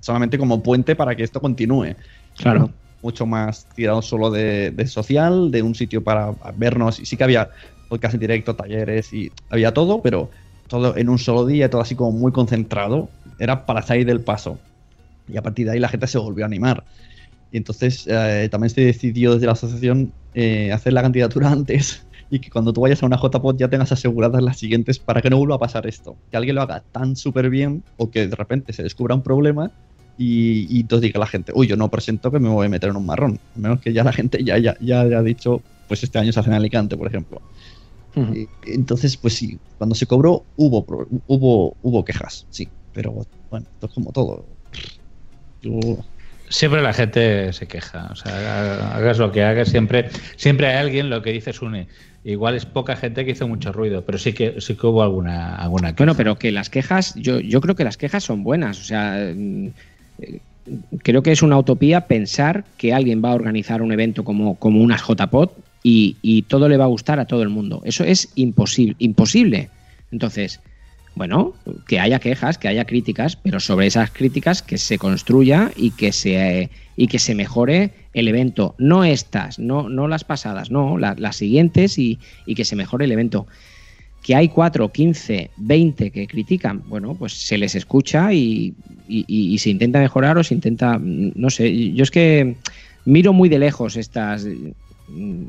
solamente 0.00 0.36
como 0.36 0.62
puente 0.62 0.94
para 0.94 1.14
que 1.14 1.22
esto 1.22 1.40
continúe. 1.40 1.94
Claro. 2.36 2.70
Mucho 3.02 3.24
más 3.24 3.66
tirado 3.74 4.02
solo 4.02 4.30
de, 4.30 4.70
de 4.70 4.86
social, 4.86 5.50
de 5.50 5.62
un 5.62 5.74
sitio 5.74 6.04
para 6.04 6.34
vernos. 6.56 7.00
Y 7.00 7.06
sí 7.06 7.16
que 7.16 7.24
había 7.24 7.50
podcast 7.88 8.14
en 8.14 8.20
directo, 8.20 8.54
talleres 8.54 9.12
y 9.12 9.32
había 9.48 9.72
todo, 9.72 10.02
pero 10.02 10.30
todo 10.72 10.96
en 10.96 11.08
un 11.10 11.18
solo 11.18 11.44
día, 11.44 11.68
todo 11.68 11.82
así 11.82 11.94
como 11.94 12.12
muy 12.12 12.32
concentrado. 12.32 13.10
Era 13.38 13.66
para 13.66 13.82
salir 13.82 14.06
del 14.06 14.20
paso. 14.20 14.58
Y 15.28 15.36
a 15.36 15.42
partir 15.42 15.66
de 15.66 15.72
ahí 15.72 15.78
la 15.78 15.88
gente 15.88 16.06
se 16.06 16.18
volvió 16.18 16.44
a 16.44 16.46
animar. 16.46 16.82
Y 17.52 17.58
entonces 17.58 18.06
eh, 18.08 18.48
también 18.50 18.70
se 18.70 18.80
decidió 18.80 19.34
desde 19.34 19.46
la 19.46 19.52
asociación 19.52 20.12
eh, 20.34 20.72
hacer 20.72 20.94
la 20.94 21.02
candidatura 21.02 21.50
antes 21.52 22.06
y 22.30 22.38
que 22.38 22.48
cuando 22.48 22.72
tú 22.72 22.80
vayas 22.80 23.02
a 23.02 23.06
una 23.06 23.18
JPOT 23.18 23.58
ya 23.58 23.68
tengas 23.68 23.92
aseguradas 23.92 24.42
las 24.42 24.58
siguientes 24.58 24.98
para 24.98 25.20
que 25.20 25.28
no 25.28 25.36
vuelva 25.36 25.56
a 25.56 25.58
pasar 25.58 25.86
esto. 25.86 26.16
Que 26.30 26.38
alguien 26.38 26.56
lo 26.56 26.62
haga 26.62 26.82
tan 26.90 27.14
súper 27.14 27.50
bien 27.50 27.84
o 27.98 28.10
que 28.10 28.26
de 28.26 28.34
repente 28.34 28.72
se 28.72 28.82
descubra 28.82 29.14
un 29.14 29.22
problema 29.22 29.70
y, 30.16 30.66
y 30.74 30.80
entonces 30.80 31.02
diga 31.02 31.20
la 31.20 31.26
gente, 31.26 31.52
uy, 31.54 31.66
yo 31.66 31.76
no 31.76 31.90
presento 31.90 32.30
que 32.30 32.38
me 32.38 32.48
voy 32.48 32.66
a 32.66 32.70
meter 32.70 32.88
en 32.88 32.96
un 32.96 33.04
marrón. 33.04 33.38
A 33.54 33.58
menos 33.58 33.80
que 33.80 33.92
ya 33.92 34.04
la 34.04 34.14
gente 34.14 34.42
ya, 34.42 34.56
ya, 34.56 34.74
ya 34.80 35.02
haya 35.02 35.22
dicho, 35.22 35.60
pues 35.88 36.02
este 36.02 36.18
año 36.18 36.32
se 36.32 36.40
hace 36.40 36.48
en 36.48 36.56
Alicante, 36.56 36.96
por 36.96 37.06
ejemplo. 37.06 37.42
Eh, 38.14 38.48
Entonces, 38.62 39.16
pues 39.16 39.34
sí, 39.34 39.60
cuando 39.76 39.94
se 39.94 40.06
cobró 40.06 40.46
hubo, 40.56 40.84
hubo, 41.26 41.76
hubo 41.80 42.04
quejas, 42.04 42.46
sí. 42.50 42.72
Pero 42.92 43.12
bueno, 43.50 43.66
esto 43.72 43.86
es 43.86 43.92
como 43.92 44.12
todo. 44.12 44.58
Yo- 45.60 46.04
Siempre 46.48 46.82
la 46.82 46.92
gente 46.92 47.52
se 47.54 47.66
queja. 47.66 48.08
O 48.12 48.14
sea, 48.16 48.94
hagas 48.94 49.16
lo 49.18 49.32
que 49.32 49.42
hagas, 49.42 49.68
siempre, 49.70 50.10
siempre 50.36 50.66
hay 50.66 50.76
alguien, 50.76 51.08
lo 51.08 51.22
que 51.22 51.32
dice 51.32 51.52
Sune. 51.54 51.88
Igual 52.24 52.56
es 52.56 52.66
poca 52.66 52.94
gente 52.96 53.24
que 53.24 53.30
hizo 53.30 53.48
mucho 53.48 53.72
ruido, 53.72 54.04
pero 54.04 54.18
sí 54.18 54.34
que 54.34 54.60
sí 54.60 54.76
que 54.76 54.86
hubo 54.86 55.02
alguna, 55.02 55.56
alguna 55.56 55.88
queja. 55.94 55.96
Bueno, 56.04 56.14
pero 56.14 56.36
que 56.38 56.52
las 56.52 56.68
quejas, 56.68 57.14
yo, 57.14 57.40
yo 57.40 57.60
creo 57.62 57.74
que 57.74 57.84
las 57.84 57.96
quejas 57.96 58.24
son 58.24 58.42
buenas. 58.44 58.80
O 58.80 58.84
sea, 58.84 59.32
mm, 59.34 59.68
eh, 60.18 60.42
creo 61.02 61.22
que 61.22 61.32
es 61.32 61.42
una 61.42 61.58
utopía 61.58 62.06
pensar 62.06 62.66
que 62.76 62.92
alguien 62.92 63.22
va 63.24 63.30
a 63.30 63.34
organizar 63.34 63.80
un 63.80 63.92
evento 63.92 64.22
como, 64.24 64.58
como 64.58 64.82
unas 64.82 65.00
JPOT 65.02 65.64
y, 65.82 66.42
todo 66.42 66.68
le 66.68 66.76
va 66.76 66.84
a 66.84 66.88
gustar 66.88 67.18
a 67.20 67.26
todo 67.26 67.42
el 67.42 67.48
mundo. 67.48 67.82
Eso 67.84 68.04
es 68.04 68.32
imposible. 68.36 68.96
imposible. 68.98 69.70
Entonces, 70.10 70.60
bueno, 71.14 71.60
que 71.86 72.00
haya 72.00 72.18
quejas, 72.20 72.56
que 72.58 72.68
haya 72.68 72.84
críticas, 72.86 73.36
pero 73.36 73.60
sobre 73.60 73.86
esas 73.86 74.10
críticas 74.12 74.62
que 74.62 74.78
se 74.78 74.98
construya 74.98 75.70
y 75.76 75.92
que 75.92 76.12
se, 76.12 76.70
y 76.96 77.06
que 77.08 77.18
se 77.18 77.34
mejore 77.34 78.08
el 78.14 78.28
evento. 78.28 78.74
No 78.78 79.04
estas, 79.04 79.58
no, 79.58 79.88
no 79.88 80.08
las 80.08 80.24
pasadas, 80.24 80.70
no, 80.70 80.96
la- 80.98 81.14
las 81.18 81.36
siguientes 81.36 81.98
y, 81.98 82.20
y 82.46 82.54
que 82.54 82.64
se 82.64 82.76
mejore 82.76 83.04
el 83.04 83.12
evento 83.12 83.46
que 84.22 84.36
hay 84.36 84.48
4, 84.48 84.92
15, 84.92 85.52
20 85.56 86.12
que 86.12 86.28
critican, 86.28 86.84
bueno, 86.86 87.16
pues 87.18 87.32
se 87.44 87.58
les 87.58 87.74
escucha 87.74 88.32
y, 88.32 88.76
y- 89.08 89.58
se 89.58 89.70
intenta 89.70 89.98
mejorar 89.98 90.38
o 90.38 90.44
se 90.44 90.54
intenta, 90.54 90.98
no 91.02 91.50
sé, 91.50 91.92
yo 91.92 92.04
es 92.04 92.10
que 92.12 92.58
miro 93.04 93.32
muy 93.32 93.48
de 93.48 93.58
lejos 93.58 93.96
estas, 93.96 94.46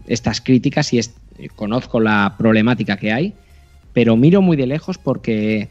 estas 0.07 0.41
críticas 0.41 0.91
y 0.93 0.99
es- 0.99 1.15
conozco 1.55 1.99
la 1.99 2.35
problemática 2.37 2.97
que 2.97 3.11
hay, 3.11 3.33
pero 3.93 4.15
miro 4.17 4.41
muy 4.41 4.57
de 4.57 4.67
lejos 4.67 4.97
porque 4.97 5.69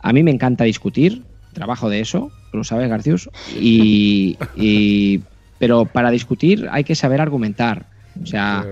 a 0.00 0.12
mí 0.12 0.22
me 0.22 0.30
encanta 0.30 0.64
discutir, 0.64 1.22
trabajo 1.52 1.88
de 1.90 2.00
eso, 2.00 2.32
tú 2.50 2.58
lo 2.58 2.64
sabes, 2.64 2.88
Garcius, 2.88 3.30
y, 3.60 4.36
y- 4.56 5.20
pero 5.58 5.86
para 5.86 6.10
discutir 6.10 6.68
hay 6.70 6.84
que 6.84 6.94
saber 6.94 7.20
argumentar. 7.20 7.86
O 8.22 8.26
sea, 8.26 8.64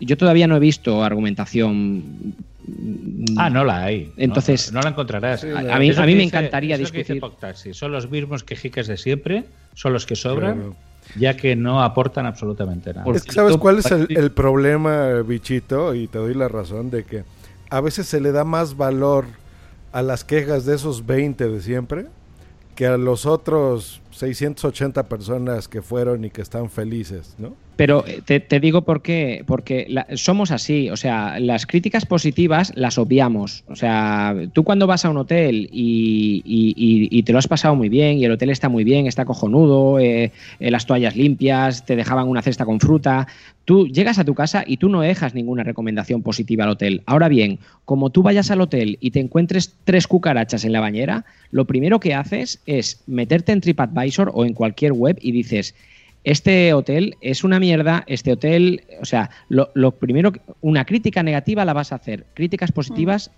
yo 0.00 0.16
todavía 0.16 0.46
no 0.46 0.56
he 0.56 0.60
visto 0.60 1.02
argumentación. 1.04 2.34
Ah, 3.36 3.50
no 3.50 3.64
la 3.64 3.84
hay. 3.84 4.12
No, 4.16 4.24
Entonces, 4.24 4.72
no, 4.72 4.80
la 4.80 4.90
encontrarás. 4.90 5.42
a 5.44 5.46
mí- 5.46 5.68
a 5.70 5.78
mí 5.78 5.88
me 5.88 6.06
dice- 6.06 6.22
encantaría 6.24 6.74
es 6.76 6.82
lo 6.82 6.90
que 6.90 6.98
dice 6.98 7.14
discutir. 7.14 7.74
Son 7.74 7.92
los 7.92 8.10
mismos 8.10 8.44
quejiques 8.44 8.86
de 8.86 8.96
siempre, 8.96 9.44
son 9.74 9.92
los 9.92 10.06
que 10.06 10.16
sobran, 10.16 10.54
Claro. 10.54 10.76
Ya 11.16 11.36
que 11.36 11.56
no 11.56 11.82
aportan 11.82 12.26
absolutamente 12.26 12.92
nada. 12.92 13.10
Es 13.14 13.24
que 13.24 13.32
¿Sabes 13.32 13.56
cuál 13.56 13.78
es 13.78 13.90
el, 13.90 14.06
el 14.16 14.30
problema, 14.30 15.20
bichito? 15.22 15.94
Y 15.94 16.08
te 16.08 16.18
doy 16.18 16.34
la 16.34 16.48
razón 16.48 16.90
de 16.90 17.04
que 17.04 17.24
a 17.70 17.80
veces 17.80 18.06
se 18.06 18.20
le 18.20 18.32
da 18.32 18.44
más 18.44 18.76
valor 18.76 19.26
a 19.92 20.02
las 20.02 20.24
quejas 20.24 20.64
de 20.64 20.74
esos 20.74 21.06
20 21.06 21.48
de 21.48 21.60
siempre 21.60 22.06
que 22.74 22.86
a 22.86 22.96
los 22.96 23.26
otros 23.26 24.00
680 24.12 25.04
personas 25.04 25.68
que 25.68 25.82
fueron 25.82 26.24
y 26.24 26.30
que 26.30 26.42
están 26.42 26.70
felices, 26.70 27.34
¿no? 27.38 27.54
Pero 27.74 28.04
eh, 28.06 28.20
te, 28.22 28.60
digo 28.60 28.82
por 28.82 29.02
qué, 29.02 29.44
porque 29.46 29.86
la- 29.88 30.06
somos 30.14 30.50
así, 30.50 30.90
o 30.90 30.96
sea, 30.96 31.40
las 31.40 31.66
críticas 31.66 32.04
positivas 32.04 32.72
las 32.76 32.98
obviamos. 32.98 33.64
O 33.66 33.76
sea, 33.76 34.34
tú 34.52 34.62
cuando 34.62 34.86
vas 34.86 35.04
a 35.04 35.10
un 35.10 35.16
hotel 35.16 35.68
y, 35.72 36.42
y- 36.44 36.74
y- 36.76 37.08
y 37.18 37.22
te 37.22 37.32
lo 37.32 37.38
has 37.38 37.48
pasado 37.48 37.74
muy 37.74 37.88
bien 37.88 38.18
y 38.18 38.24
el 38.26 38.32
hotel 38.32 38.50
está 38.50 38.68
muy 38.68 38.84
bien, 38.84 39.06
está 39.06 39.24
cojonudo, 39.24 39.98
eh, 39.98 40.32
eh, 40.60 40.70
las 40.70 40.86
toallas 40.86 41.16
limpias, 41.16 41.86
te 41.86 41.96
dejaban 41.96 42.28
una 42.28 42.42
cesta 42.42 42.66
con 42.66 42.78
fruta, 42.78 43.26
tú 43.64 43.88
llegas 43.88 44.18
a 44.18 44.24
tu 44.24 44.34
casa 44.34 44.64
y 44.66 44.76
tú 44.76 44.88
no 44.90 45.00
dejas 45.00 45.34
ninguna 45.34 45.62
recomendación 45.64 46.22
positiva 46.22 46.64
al 46.64 46.70
hotel. 46.70 47.02
Ahora 47.06 47.28
bien, 47.28 47.58
como 47.86 48.10
tú 48.10 48.22
vayas 48.22 48.50
al 48.50 48.60
hotel 48.60 48.98
y 49.00 49.12
te 49.12 49.20
encuentres 49.20 49.74
tres 49.84 50.06
cucarachas 50.06 50.64
en 50.64 50.72
la 50.72 50.80
bañera, 50.80 51.24
lo 51.50 51.64
primero 51.64 52.00
que 52.00 52.14
haces 52.14 52.60
es 52.66 53.02
meterte 53.06 53.52
en 53.52 53.60
TripAdvisor 53.62 54.30
o 54.34 54.44
en 54.44 54.52
cualquier 54.52 54.92
web 54.92 55.18
y 55.22 55.32
dices, 55.32 55.74
este 56.24 56.72
hotel 56.74 57.16
es 57.20 57.42
una 57.44 57.58
mierda, 57.58 58.04
este 58.06 58.32
hotel, 58.32 58.82
o 59.00 59.04
sea, 59.04 59.30
lo, 59.48 59.70
lo 59.74 59.92
primero, 59.92 60.32
que- 60.32 60.40
una 60.60 60.84
crítica 60.84 61.22
negativa 61.22 61.64
la 61.64 61.72
vas 61.72 61.92
a 61.92 61.96
hacer, 61.96 62.26
críticas 62.34 62.70
positivas 62.72 63.30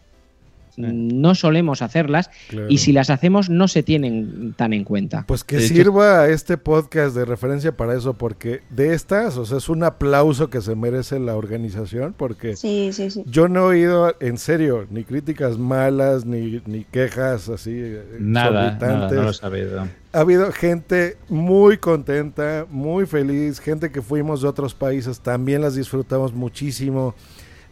no 0.77 1.37
solemos 1.37 1.83
hacerlas 1.83 2.31
Claro. 2.49 2.67
y 2.69 2.79
si 2.79 2.91
las 2.93 3.09
hacemos 3.09 3.49
no 3.49 3.69
se 3.69 3.85
tienen 3.85 4.55
tan 4.57 4.73
en 4.73 4.83
cuenta. 4.83 5.25
Pues 5.29 5.45
que 5.45 5.61
sirva 5.61 6.27
este 6.29 6.57
podcast 6.59 7.15
de 7.15 7.25
referencia 7.25 7.77
para 7.77 7.95
eso, 7.95 8.15
porque 8.15 8.61
de 8.71 8.93
estas, 8.93 9.37
o 9.37 9.47
sea, 9.47 9.59
es 9.59 9.69
un 9.69 9.85
aplauso 9.85 10.51
que 10.51 10.61
se 10.61 10.75
merece 10.75 11.21
la 11.21 11.37
organización, 11.37 12.13
porque 12.17 12.57
Sí, 12.57 12.91
sí, 12.93 13.09
sí. 13.11 13.23
yo 13.27 13.47
no 13.47 13.61
he 13.71 13.77
oído, 13.77 14.17
en 14.19 14.37
serio, 14.37 14.87
ni 14.91 15.05
críticas 15.05 15.59
malas, 15.59 16.27
ni, 16.27 16.61
ni 16.67 16.83
quejas 16.83 17.49
así. 17.49 17.71
eh, 17.73 18.03
Nada, 18.19 18.77
nada, 18.81 19.11
no 19.13 19.23
lo 19.23 19.31
he 19.31 19.35
sabido. 19.35 19.87
Ha 20.15 20.21
habido 20.21 20.53
gente 20.53 21.17
muy 21.29 21.77
contenta, 21.77 22.69
muy 22.71 23.05
feliz, 23.05 23.59
gente 23.59 23.91
que 23.91 24.01
fuimos 24.01 24.43
de 24.43 24.47
otros 24.47 24.73
países, 24.73 25.19
también 25.19 25.61
las 25.61 25.75
disfrutamos 25.75 26.33
muchísimo. 26.33 27.17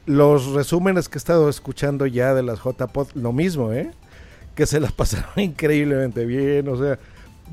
Los 0.06 0.48
resúmenes 0.48 1.08
que 1.08 1.18
he 1.18 1.20
estado 1.20 1.48
escuchando 1.48 2.04
ya 2.04 2.34
de 2.34 2.42
las 2.42 2.58
JPod, 2.58 3.10
lo 3.14 3.32
mismo, 3.32 3.72
¿eh? 3.72 3.92
Que 4.56 4.66
se 4.66 4.80
las 4.80 4.90
pasaron 5.00 5.30
increíblemente 5.36 6.26
bien, 6.26 6.66
o 6.66 6.76
sea, 6.76 6.98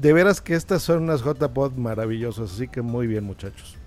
de 0.01 0.11
veras 0.11 0.41
que 0.41 0.55
estas 0.55 0.81
son 0.81 1.03
unas 1.03 1.21
JPod 1.21 1.73
maravillosas, 1.73 2.51
así 2.51 2.67
que 2.67 2.81
muy 2.81 3.05
bien 3.05 3.25
muchachos. 3.25 3.77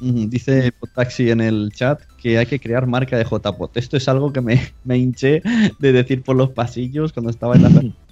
Dice 0.00 0.72
Taxi 0.92 1.30
en 1.30 1.40
el 1.40 1.70
chat 1.72 2.00
que 2.20 2.36
hay 2.36 2.46
que 2.46 2.58
crear 2.58 2.84
marca 2.84 3.16
de 3.16 3.24
JPOT. 3.24 3.76
Esto 3.76 3.96
es 3.96 4.08
algo 4.08 4.32
que 4.32 4.40
me, 4.40 4.72
me 4.84 4.98
hinché 4.98 5.40
de 5.78 5.92
decir 5.92 6.24
por 6.24 6.34
los 6.34 6.50
pasillos 6.50 7.12
cuando 7.12 7.30
estaba 7.30 7.54
en 7.54 7.62
la. 7.62 7.70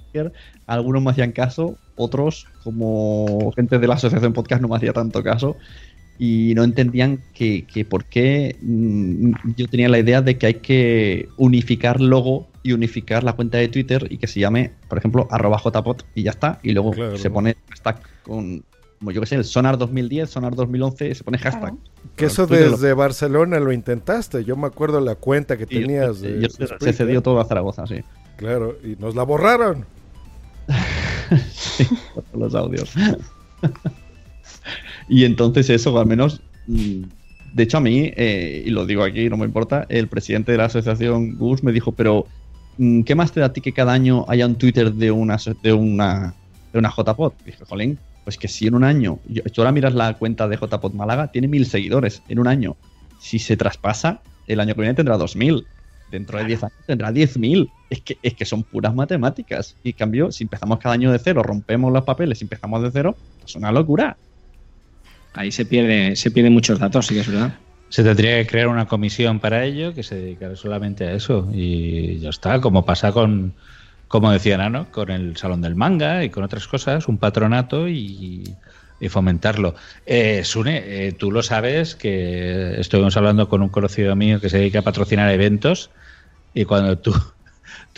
Algunos 0.66 1.02
me 1.02 1.10
hacían 1.10 1.32
caso, 1.32 1.76
otros, 1.96 2.46
como 2.64 3.52
gente 3.56 3.78
de 3.78 3.86
la 3.88 3.94
asociación 3.94 4.32
podcast, 4.32 4.62
no 4.62 4.68
me 4.68 4.76
hacía 4.76 4.92
tanto 4.92 5.22
caso. 5.22 5.56
Y 6.20 6.52
no 6.56 6.64
entendían 6.64 7.20
que, 7.32 7.64
que 7.66 7.84
por 7.84 8.04
qué 8.04 8.56
mm, 8.60 9.30
yo 9.56 9.68
tenía 9.68 9.88
la 9.88 10.00
idea 10.00 10.20
de 10.20 10.36
que 10.36 10.46
hay 10.46 10.54
que 10.54 11.28
unificar 11.36 12.00
logo 12.00 12.48
y 12.64 12.72
unificar 12.72 13.22
la 13.22 13.34
cuenta 13.34 13.58
de 13.58 13.68
Twitter 13.68 14.06
y 14.10 14.18
que 14.18 14.26
se 14.26 14.40
llame, 14.40 14.72
por 14.88 14.98
ejemplo, 14.98 15.28
arroba 15.30 15.58
JPOT 15.62 16.02
y 16.16 16.24
ya 16.24 16.30
está. 16.32 16.58
Y 16.64 16.72
luego 16.72 16.90
Claro. 16.90 17.16
se 17.16 17.30
pone 17.30 17.54
hashtag 17.70 18.00
con 18.24 18.64
como 18.98 19.12
yo 19.12 19.20
que 19.20 19.28
sé, 19.28 19.36
el 19.36 19.44
Sonar 19.44 19.78
2010, 19.78 20.28
Sonar 20.28 20.56
2011, 20.56 21.14
se 21.14 21.22
pone 21.22 21.38
hashtag. 21.38 21.72
Que 22.16 22.24
eso 22.24 22.48
Twitter 22.48 22.66
lo- 22.66 22.72
desde 22.72 22.94
Barcelona 22.94 23.60
lo 23.60 23.70
intentaste. 23.70 24.42
Yo 24.44 24.56
me 24.56 24.66
acuerdo 24.66 25.00
la 25.00 25.14
cuenta 25.14 25.56
que 25.56 25.66
Sí, 25.66 25.74
yo- 25.76 25.80
tenías. 25.82 26.20
de 26.20 26.40
yo 26.42 26.48
se- 26.80 26.92
cedió 26.92 27.22
todo 27.22 27.38
a 27.38 27.44
Zaragoza, 27.44 27.86
sí. 27.86 28.00
Claro, 28.36 28.76
y 28.82 28.96
nos 29.00 29.14
la 29.14 29.22
borraron. 29.22 29.86
los 32.34 32.54
audios. 32.54 32.92
y 35.08 35.24
entonces 35.24 35.70
eso, 35.70 35.98
al 35.98 36.06
menos, 36.06 36.40
mm, 36.66 37.02
de 37.54 37.62
hecho 37.62 37.78
a 37.78 37.80
mí, 37.80 38.12
eh, 38.16 38.62
y 38.66 38.70
lo 38.70 38.86
digo 38.86 39.02
aquí, 39.02 39.28
no 39.28 39.36
me 39.36 39.46
importa, 39.46 39.86
el 39.88 40.08
presidente 40.08 40.52
de 40.52 40.58
la 40.58 40.66
asociación 40.66 41.36
Gus 41.36 41.62
me 41.62 41.72
dijo, 41.72 41.92
pero 41.92 42.26
mm, 42.76 43.02
¿qué 43.02 43.14
más 43.14 43.32
te 43.32 43.40
da 43.40 43.46
a 43.46 43.52
ti 43.52 43.60
que 43.60 43.72
cada 43.72 43.92
año 43.92 44.24
haya 44.28 44.46
un 44.46 44.56
Twitter 44.56 44.92
de 44.92 45.10
una 45.10 45.38
de 45.62 45.72
una 45.72 46.34
de 46.72 46.78
una 46.78 46.90
JPod? 46.90 47.32
Dije, 47.44 47.64
jolín, 47.64 47.98
pues 48.24 48.36
que 48.36 48.48
si 48.48 48.66
en 48.66 48.74
un 48.74 48.84
año, 48.84 49.18
yo, 49.28 49.42
tú 49.44 49.62
ahora 49.62 49.72
miras 49.72 49.94
la 49.94 50.14
cuenta 50.14 50.48
de 50.48 50.56
JPod 50.56 50.92
Málaga, 50.92 51.32
tiene 51.32 51.48
mil 51.48 51.66
seguidores 51.66 52.22
en 52.28 52.38
un 52.38 52.46
año. 52.46 52.76
Si 53.20 53.38
se 53.38 53.56
traspasa, 53.56 54.20
el 54.46 54.60
año 54.60 54.74
que 54.74 54.82
viene 54.82 54.94
tendrá 54.94 55.16
dos 55.16 55.34
mil. 55.34 55.66
Dentro 56.10 56.38
de 56.38 56.44
10 56.44 56.64
años 56.64 56.78
tendrá 56.86 57.12
10.000. 57.12 57.70
Es 57.90 58.02
que, 58.02 58.18
es 58.22 58.34
que 58.34 58.44
son 58.44 58.62
puras 58.62 58.94
matemáticas. 58.94 59.76
Y 59.82 59.90
en 59.90 59.96
cambio, 59.96 60.32
si 60.32 60.44
empezamos 60.44 60.78
cada 60.78 60.94
año 60.94 61.10
de 61.10 61.18
cero, 61.18 61.42
rompemos 61.42 61.92
los 61.92 62.04
papeles 62.04 62.40
y 62.40 62.44
empezamos 62.44 62.82
de 62.82 62.90
cero, 62.90 63.16
es 63.44 63.54
una 63.56 63.72
locura. 63.72 64.16
Ahí 65.34 65.52
se 65.52 65.64
pierde, 65.64 66.16
se 66.16 66.30
pierden 66.30 66.52
muchos 66.52 66.78
datos, 66.78 67.06
sí 67.06 67.14
que 67.14 67.20
es 67.20 67.28
verdad. 67.28 67.54
Se 67.88 68.02
tendría 68.02 68.36
que 68.38 68.46
crear 68.46 68.68
una 68.68 68.86
comisión 68.86 69.40
para 69.40 69.64
ello 69.64 69.94
que 69.94 70.02
se 70.02 70.16
dedicara 70.16 70.56
solamente 70.56 71.06
a 71.06 71.12
eso. 71.12 71.48
Y 71.52 72.18
ya 72.18 72.28
está, 72.30 72.60
como 72.60 72.84
pasa 72.84 73.12
con, 73.12 73.54
como 74.08 74.30
decía 74.30 74.58
Nano, 74.58 74.90
con 74.90 75.10
el 75.10 75.36
Salón 75.36 75.62
del 75.62 75.74
Manga 75.74 76.24
y 76.24 76.30
con 76.30 76.44
otras 76.44 76.66
cosas, 76.66 77.08
un 77.08 77.16
patronato 77.16 77.88
y, 77.88 78.54
y 79.00 79.08
fomentarlo. 79.08 79.74
Eh, 80.06 80.42
Sune, 80.44 80.82
eh, 80.84 81.12
tú 81.12 81.30
lo 81.30 81.42
sabes 81.42 81.94
que 81.94 82.80
estuvimos 82.80 83.16
hablando 83.16 83.48
con 83.48 83.62
un 83.62 83.68
conocido 83.68 84.16
mío 84.16 84.40
que 84.40 84.48
se 84.48 84.58
dedica 84.58 84.80
a 84.80 84.82
patrocinar 84.82 85.30
eventos 85.30 85.90
y 86.54 86.64
cuando 86.64 86.98
tú, 86.98 87.14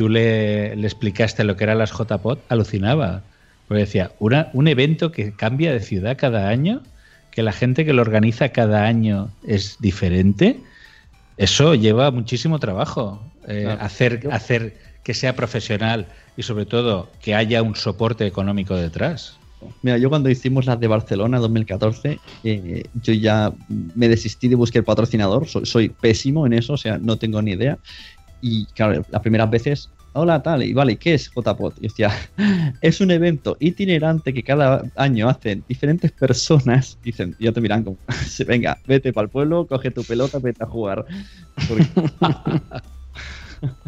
tú 0.01 0.09
le, 0.09 0.75
le 0.77 0.87
explicaste 0.87 1.45
lo 1.45 1.59
que 1.59 1.65
eran 1.65 1.77
las 1.77 1.93
JPOT, 1.93 2.51
alucinaba. 2.51 3.21
Porque 3.69 3.83
decía, 3.83 4.13
una, 4.19 4.49
un 4.55 4.67
evento 4.67 5.13
que 5.13 5.37
cambia 5.37 5.75
de 5.75 5.81
ciudad 5.81 6.17
cada 6.17 6.49
año, 6.49 6.81
que 7.31 7.43
la 7.43 7.53
gente 7.53 7.85
que 7.85 7.93
lo 7.93 8.01
organiza 8.01 8.49
cada 8.49 8.87
año 8.87 9.29
es 9.47 9.77
diferente, 9.79 10.59
eso 11.37 11.75
lleva 11.75 12.11
muchísimo 12.11 12.59
trabajo. 12.59 13.21
Eh, 13.47 13.65
Claro. 13.65 13.83
hacer, 13.83 14.27
hacer 14.31 14.79
que 15.05 15.13
sea 15.13 15.37
profesional 15.37 16.07
y 16.35 16.45
sobre 16.45 16.65
todo 16.65 17.11
que 17.21 17.35
haya 17.35 17.61
un 17.61 17.77
soporte 17.77 18.27
económico 18.27 18.75
detrás. 18.77 19.37
Mira, 19.83 19.99
yo 19.99 20.09
cuando 20.09 20.31
hicimos 20.31 20.65
las 20.65 20.81
de 20.81 20.87
Barcelona 20.87 21.39
2014, 21.39 22.19
eh, 22.45 22.85
yo 22.95 23.13
ya 23.13 23.53
me 23.69 24.09
desistí 24.09 24.49
de 24.49 24.55
buscar 24.55 24.83
patrocinador. 24.83 25.47
Soy, 25.47 25.67
soy 25.67 25.89
pésimo 25.91 26.47
en 26.47 26.55
eso, 26.55 26.73
o 26.73 26.79
sea, 26.79 26.97
no 26.97 27.19
tengo 27.19 27.43
ni 27.43 27.53
idea. 27.53 27.79
Y 28.41 28.67
claro, 28.67 29.05
las 29.11 29.21
primeras 29.23 29.51
veces, 29.51 29.91
hola, 30.13 30.43
tal, 30.43 30.63
y 30.63 30.73
vale, 30.73 30.97
¿qué 30.97 31.15
es 31.15 31.31
JPod? 31.35 31.75
Y 31.81 31.83
decía, 31.89 32.11
es 32.81 33.01
un 33.01 33.11
evento 33.11 33.57
itinerante 33.61 34.33
que 34.35 34.43
cada 34.43 34.83
año 34.97 35.29
hacen 35.29 35.63
diferentes 35.69 36.11
personas. 36.13 36.99
Dicen, 37.03 37.37
ya 37.39 37.53
te 37.53 37.61
miran 37.61 37.85
como, 37.85 37.97
venga, 38.47 38.79
vete 38.87 39.13
para 39.13 39.25
el 39.27 39.31
pueblo, 39.31 39.67
coge 39.67 39.91
tu 39.91 40.03
pelota, 40.05 40.39
vete 40.39 40.65
a 40.65 40.67
jugar. 40.67 41.05
Porque- 41.69 41.89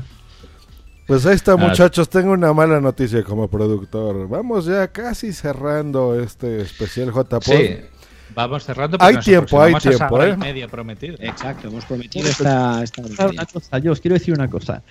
Pues 1.07 1.27
ahí 1.27 1.35
está, 1.35 1.53
Ah. 1.53 1.57
muchachos. 1.57 2.09
Tengo 2.09 2.33
una 2.33 2.53
mala 2.53 2.81
noticia 2.81 3.23
como 3.25 3.49
productor. 3.49 4.29
Vamos 4.29 4.67
ya 4.67 4.87
casi 4.89 5.33
cerrando 5.33 6.19
este 6.19 6.63
especial 6.63 7.11
JPod. 7.13 7.41
Sí, 7.43 7.77
vamos 8.35 8.65
cerrando. 8.65 8.97
Hay 9.01 9.17
tiempo, 9.19 9.61
hay 9.63 9.75
a 9.75 9.79
tiempo, 9.81 10.23
¿eh? 10.23 10.31
y 10.35 10.37
media 10.37 10.69
prometido. 10.69 11.17
Exacto, 11.21 11.69
hemos 11.69 11.85
prometido 11.85 12.29
esta, 12.29 12.83
esta 12.83 13.03
una 13.29 13.47
cosa, 13.47 13.79
yo 13.79 13.93
os 13.93 14.01
quiero 14.01 14.15
decir 14.15 14.35
una 14.35 14.49
cosa. 14.49 14.83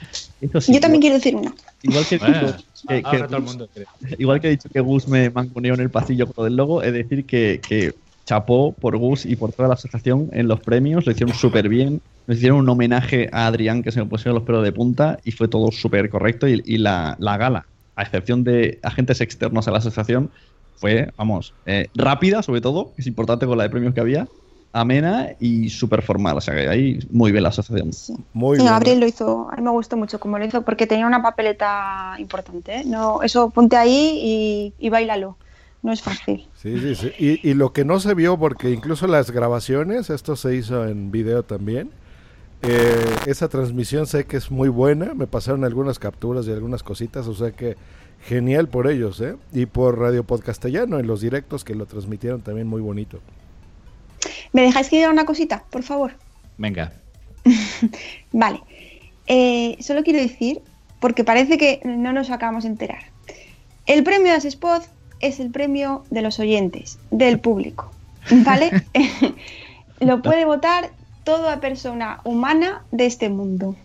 Sí, 0.59 0.73
Yo 0.73 0.79
también 0.79 1.01
quiero 1.01 1.15
decir 1.15 1.35
una. 1.35 1.53
Igual 1.83 2.05
que, 2.07 2.17
Bueno, 2.17 2.55
que- 2.87 3.01
que 3.01 3.07
ahora 3.07 3.27
todo 3.27 3.37
el 3.37 3.43
Gus- 3.43 3.49
mundo 3.51 3.69
cree. 3.73 3.85
igual 4.19 4.39
que 4.41 4.47
he 4.47 4.51
dicho 4.51 4.69
que 4.69 4.79
Gus 4.79 5.07
me 5.07 5.29
manconeó 5.29 5.73
en 5.73 5.79
el 5.81 5.89
pasillo 5.89 6.27
con 6.31 6.45
del 6.45 6.55
logo, 6.55 6.81
es 6.83 6.93
decir 6.93 7.25
que, 7.25 7.59
que 7.67 7.95
chapó 8.25 8.73
por 8.73 8.97
Gus 8.97 9.25
y 9.25 9.35
por 9.35 9.51
toda 9.51 9.67
la 9.67 9.73
asociación 9.75 10.29
en 10.31 10.47
los 10.47 10.59
premios, 10.61 11.05
lo 11.05 11.11
hicieron 11.11 11.33
súper 11.35 11.67
bien, 11.69 12.01
nos 12.27 12.37
hicieron 12.37 12.59
un 12.59 12.69
homenaje 12.69 13.29
a 13.31 13.47
Adrián 13.47 13.81
que 13.81 13.91
se 13.91 13.99
me 13.99 14.05
pusieron 14.05 14.35
los 14.35 14.43
pelos 14.43 14.63
de 14.63 14.71
punta 14.71 15.19
y 15.23 15.31
fue 15.31 15.47
todo 15.47 15.71
súper 15.71 16.09
correcto 16.09 16.47
y, 16.47 16.61
y 16.65 16.77
la, 16.77 17.15
la 17.19 17.37
gala, 17.37 17.65
a 17.95 18.03
excepción 18.03 18.43
de 18.43 18.79
agentes 18.83 19.21
externos 19.21 19.67
a 19.67 19.71
la 19.71 19.79
asociación, 19.79 20.29
fue, 20.75 21.11
vamos, 21.17 21.55
eh, 21.65 21.89
rápida 21.95 22.41
sobre 22.43 22.61
todo, 22.61 22.93
que 22.95 23.01
es 23.01 23.07
importante 23.07 23.45
con 23.45 23.57
la 23.57 23.63
de 23.65 23.69
premios 23.69 23.93
que 23.93 24.01
había, 24.01 24.29
amena 24.73 25.29
y 25.39 25.69
súper 25.69 26.01
formal, 26.01 26.37
o 26.37 26.41
sea 26.41 26.55
que 26.55 26.67
ahí 26.69 26.99
muy 27.09 27.31
bien 27.31 27.43
la 27.43 27.49
asociación. 27.49 27.97
Muy 28.33 28.57
Sí, 28.57 28.61
bien. 28.61 28.65
Gabriel 28.65 28.99
lo 28.99 29.07
hizo, 29.07 29.49
a 29.51 29.55
mí 29.55 29.61
me 29.63 29.71
gustó 29.71 29.97
mucho 29.97 30.19
como 30.19 30.37
lo 30.37 30.45
hizo 30.45 30.63
porque 30.63 30.87
tenía 30.87 31.07
una 31.07 31.21
papeleta 31.21 32.15
importante. 32.19 32.79
¿eh? 32.81 32.83
No, 32.85 33.21
eso 33.23 33.49
ponte 33.51 33.77
ahí 33.77 34.19
y, 34.79 34.85
y 34.87 34.89
bailalo. 34.89 35.37
No 35.81 35.91
es 35.91 36.01
fácil. 36.01 36.51
Sí, 36.53 36.79
sí, 36.79 36.95
sí. 36.95 37.11
Y, 37.17 37.49
y 37.49 37.53
lo 37.55 37.73
que 37.73 37.85
no 37.85 37.99
se 37.99 38.13
vio, 38.13 38.37
porque 38.37 38.71
incluso 38.71 39.07
las 39.07 39.31
grabaciones, 39.31 40.09
esto 40.09 40.35
se 40.35 40.55
hizo 40.55 40.87
en 40.87 41.11
video 41.11 41.43
también. 41.43 41.91
eh, 42.61 43.21
esa 43.25 43.49
transmisión 43.49 44.07
sé 44.07 44.27
que 44.27 44.37
es 44.37 44.51
muy 44.51 44.69
buena. 44.69 45.13
Me 45.15 45.27
pasaron 45.27 45.65
algunas 45.65 45.99
capturas 45.99 46.47
y 46.47 46.51
algunas 46.51 46.83
cositas, 46.83 47.27
o 47.27 47.35
sea 47.35 47.53
que 47.53 47.77
genial 48.27 48.67
por 48.67 48.89
ellos, 48.89 49.19
¿eh? 49.21 49.35
Y 49.53 49.65
por 49.65 49.99
Radio 49.99 50.23
Podcastellano 50.23 50.99
en 50.99 51.07
los 51.07 51.21
directos 51.21 51.63
que 51.63 51.75
lo 51.75 51.85
transmitieron 51.85 52.41
también 52.41 52.67
muy 52.67 52.81
bonito. 52.81 53.19
¿Me 54.53 54.61
dejáis 54.61 54.89
que 54.89 54.97
diga 54.97 55.09
una 55.09 55.25
cosita, 55.25 55.63
por 55.69 55.83
favor? 55.83 56.13
Venga. 56.57 56.93
Vale. 58.31 58.61
Eh, 59.27 59.77
solo 59.79 60.03
quiero 60.03 60.19
decir, 60.19 60.61
porque 60.99 61.23
parece 61.23 61.57
que 61.57 61.81
no 61.83 62.13
nos 62.13 62.29
acabamos 62.29 62.63
de 62.63 62.69
enterar. 62.69 63.03
El 63.85 64.03
premio 64.03 64.31
de 64.31 64.47
Spot 64.47 64.83
es 65.19 65.39
el 65.39 65.51
premio 65.51 66.03
de 66.09 66.21
los 66.21 66.39
oyentes, 66.39 66.99
del 67.09 67.39
público. 67.39 67.91
¿Vale? 68.29 68.83
Lo 69.99 70.21
puede 70.21 70.45
votar 70.45 70.91
toda 71.23 71.59
persona 71.59 72.21
humana 72.23 72.83
de 72.91 73.05
este 73.05 73.29
mundo. 73.29 73.75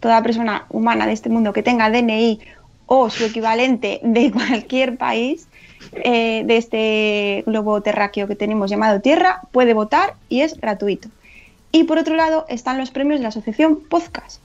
Toda 0.00 0.22
persona 0.22 0.66
humana 0.70 1.06
de 1.06 1.12
este 1.12 1.28
mundo 1.28 1.52
que 1.52 1.62
tenga 1.62 1.90
DNI 1.90 2.40
o 2.86 3.10
su 3.10 3.24
equivalente 3.24 4.00
de 4.02 4.30
cualquier 4.32 4.96
país 4.96 5.46
eh, 5.92 6.42
de 6.46 6.56
este 6.56 7.44
globo 7.46 7.80
terráqueo 7.82 8.26
que 8.26 8.34
tenemos 8.36 8.70
llamado 8.70 9.00
Tierra 9.00 9.42
puede 9.52 9.74
votar 9.74 10.14
y 10.28 10.40
es 10.40 10.58
gratuito. 10.60 11.08
Y 11.72 11.84
por 11.84 11.98
otro 11.98 12.14
lado 12.14 12.46
están 12.48 12.78
los 12.78 12.90
premios 12.90 13.18
de 13.20 13.24
la 13.24 13.28
asociación 13.30 13.80
Podcast. 13.88 14.40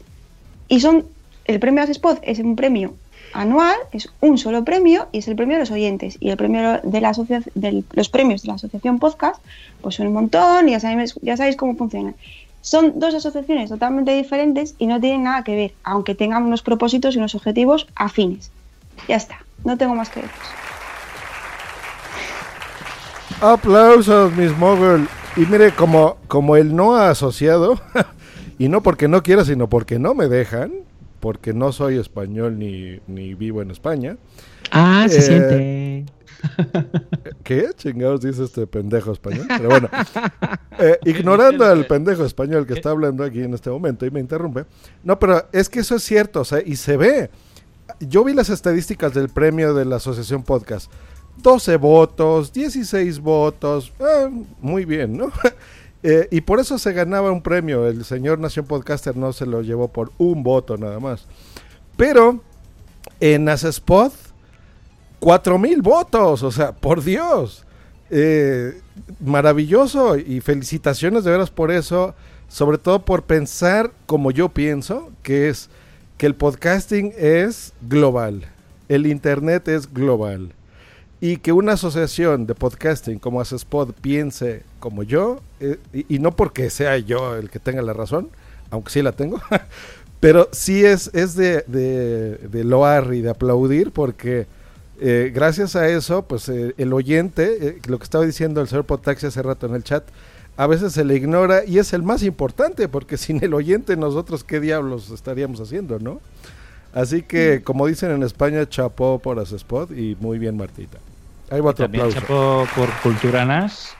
Y 0.67 0.79
son, 0.79 1.05
el 1.45 1.59
premio 1.59 1.83
Spot 1.83 2.19
es 2.23 2.39
un 2.39 2.55
premio 2.55 2.95
anual, 3.33 3.75
es 3.91 4.09
un 4.21 4.37
solo 4.37 4.63
premio 4.63 5.07
y 5.11 5.19
es 5.19 5.27
el 5.27 5.35
premio 5.35 5.55
de 5.55 5.61
los 5.61 5.71
oyentes. 5.71 6.17
Y 6.19 6.29
el 6.31 6.37
premio 6.37 6.79
de 6.83 7.01
la 7.01 7.11
del- 7.55 7.85
los 7.93 8.09
premios 8.09 8.41
de 8.41 8.47
la 8.47 8.55
asociación 8.55 8.99
Podcast, 8.99 9.41
pues 9.81 9.95
son 9.95 10.07
un 10.07 10.13
montón 10.13 10.67
y 10.67 10.71
ya 10.71 10.79
sabéis, 10.79 11.15
ya 11.21 11.37
sabéis 11.37 11.55
cómo 11.55 11.75
funcionan. 11.75 12.15
Son 12.61 12.99
dos 12.99 13.13
asociaciones 13.15 13.69
totalmente 13.69 14.11
diferentes 14.13 14.75
y 14.77 14.87
no 14.87 14.99
tienen 14.99 15.23
nada 15.23 15.43
que 15.43 15.55
ver, 15.55 15.73
aunque 15.83 16.13
tengan 16.15 16.43
unos 16.43 16.61
propósitos 16.61 17.15
y 17.15 17.17
unos 17.17 17.35
objetivos 17.35 17.87
afines. 17.95 18.51
Ya 19.07 19.15
está, 19.15 19.37
no 19.63 19.77
tengo 19.77 19.95
más 19.95 20.09
que 20.09 20.21
decir. 20.21 20.35
Aplausos, 23.41 24.33
Miss 24.35 24.55
Mogul. 24.57 25.07
Y 25.37 25.41
mire, 25.45 25.71
como, 25.71 26.17
como 26.27 26.57
el 26.57 26.75
no 26.75 26.95
asociado, 26.95 27.79
y 28.59 28.67
no 28.67 28.81
porque 28.81 29.07
no 29.07 29.23
quiera, 29.23 29.45
sino 29.45 29.69
porque 29.69 29.99
no 29.99 30.13
me 30.13 30.27
dejan, 30.27 30.71
porque 31.19 31.53
no 31.53 31.71
soy 31.71 31.97
español 31.97 32.59
ni, 32.59 32.99
ni 33.07 33.33
vivo 33.35 33.61
en 33.61 33.71
España. 33.71 34.17
Ah, 34.71 35.05
se 35.07 35.19
Eh, 35.19 35.21
siente. 35.21 36.05
¿Qué 37.43 37.69
chingados 37.75 38.21
dice 38.21 38.43
este 38.43 38.67
pendejo 38.67 39.11
español? 39.11 39.45
Pero 39.47 39.69
bueno, 39.69 39.89
eh, 40.79 40.99
ignorando 41.05 41.65
al 41.65 41.85
pendejo 41.85 42.25
español 42.25 42.65
que 42.65 42.73
está 42.73 42.91
hablando 42.91 43.23
aquí 43.23 43.41
en 43.41 43.53
este 43.53 43.69
momento 43.69 44.05
y 44.05 44.11
me 44.11 44.19
interrumpe. 44.19 44.65
No, 45.03 45.19
pero 45.19 45.45
es 45.51 45.69
que 45.69 45.79
eso 45.79 45.95
es 45.95 46.03
cierto, 46.03 46.41
o 46.41 46.45
sea, 46.45 46.61
y 46.65 46.75
se 46.75 46.97
ve. 46.97 47.29
Yo 47.99 48.23
vi 48.23 48.33
las 48.33 48.49
estadísticas 48.49 49.13
del 49.13 49.29
premio 49.29 49.73
de 49.73 49.85
la 49.85 49.97
Asociación 49.97 50.43
Podcast. 50.43 50.91
12 51.41 51.77
votos, 51.77 52.53
16 52.53 53.19
votos, 53.19 53.93
eh, 53.99 54.29
muy 54.61 54.85
bien, 54.85 55.17
¿no? 55.17 55.31
Eh, 56.01 56.29
y 56.31 56.39
por 56.39 56.61
eso 56.61 56.77
se 56.77 56.93
ganaba 56.93 57.29
un 57.29 57.41
premio. 57.41 57.85
El 57.85 58.05
señor 58.05 58.39
Nación 58.39 58.65
Podcaster 58.65 59.17
no 59.17 59.33
se 59.33 59.45
lo 59.45 59.61
llevó 59.61 59.89
por 59.89 60.13
un 60.17 60.43
voto 60.43 60.77
nada 60.77 60.97
más. 61.01 61.25
Pero 61.97 62.41
en 63.19 63.49
Asespod, 63.49 64.13
4000 65.19 65.81
votos, 65.81 66.43
o 66.43 66.51
sea, 66.51 66.71
por 66.71 67.03
Dios. 67.03 67.65
Eh, 68.09 68.81
maravilloso 69.19 70.17
y 70.17 70.41
felicitaciones 70.41 71.23
de 71.23 71.31
veras 71.31 71.51
por 71.51 71.71
eso, 71.71 72.15
sobre 72.47 72.77
todo 72.77 73.05
por 73.05 73.23
pensar 73.23 73.91
como 74.07 74.31
yo 74.31 74.49
pienso, 74.49 75.11
que 75.21 75.49
es 75.49 75.69
que 76.17 76.25
el 76.25 76.35
podcasting 76.35 77.13
es 77.17 77.73
global, 77.81 78.45
el 78.89 79.05
internet 79.07 79.67
es 79.67 79.93
global. 79.93 80.53
y 81.21 81.37
que 81.37 81.51
una 81.51 81.73
asociación 81.73 82.47
de 82.47 82.55
podcasting 82.55 83.19
como 83.19 83.41
Spot 83.41 83.93
piense 83.93 84.63
como 84.79 85.03
yo, 85.03 85.41
eh, 85.59 85.77
y, 85.93 86.15
y 86.15 86.19
no 86.19 86.31
porque 86.33 86.69
sea 86.69 86.97
yo 86.97 87.35
el 87.35 87.49
que 87.49 87.59
tenga 87.59 87.81
la 87.81 87.91
razón, 87.91 88.29
aunque 88.71 88.91
sí 88.91 89.01
la 89.01 89.11
tengo, 89.11 89.41
pero 90.19 90.47
sí 90.51 90.85
es, 90.85 91.11
es 91.13 91.35
de, 91.35 91.63
de, 91.67 92.37
de 92.37 92.63
loar 92.63 93.13
y 93.13 93.21
de 93.21 93.29
aplaudir 93.29 93.91
porque 93.91 94.47
eh, 95.01 95.31
gracias 95.33 95.75
a 95.75 95.87
eso, 95.87 96.23
pues 96.23 96.49
eh, 96.49 96.73
el 96.77 96.93
oyente, 96.93 97.67
eh, 97.67 97.79
lo 97.87 97.97
que 97.97 98.03
estaba 98.03 98.25
diciendo 98.25 98.61
el 98.61 98.67
señor 98.67 98.85
Potaxi 98.85 99.27
hace 99.27 99.41
rato 99.41 99.65
en 99.65 99.75
el 99.75 99.83
chat, 99.83 100.03
a 100.57 100.67
veces 100.67 100.91
se 100.91 101.05
le 101.05 101.15
ignora 101.15 101.63
y 101.65 101.79
es 101.79 101.93
el 101.93 102.03
más 102.03 102.21
importante 102.23 102.89
porque 102.89 103.17
sin 103.17 103.43
el 103.43 103.53
oyente 103.53 103.95
nosotros 103.95 104.43
qué 104.43 104.59
diablos 104.59 105.09
estaríamos 105.11 105.61
haciendo, 105.61 105.99
¿no? 105.99 106.19
Así 106.93 107.21
que, 107.21 107.61
como 107.63 107.85
dicen 107.85 108.11
en 108.11 108.23
España, 108.23 108.67
chapó 108.67 109.19
por 109.19 109.39
Spot 109.39 109.91
y 109.91 110.17
muy 110.19 110.39
bien 110.39 110.57
Martita. 110.57 110.97
Ahí 111.51 111.61
va 111.61 111.69
otro 111.69 111.85
También 111.85 112.05
aplauso. 112.05 112.19
chapó 112.19 112.67
por 112.75 112.89
Cultura 113.03 113.45
NAS. 113.45 113.95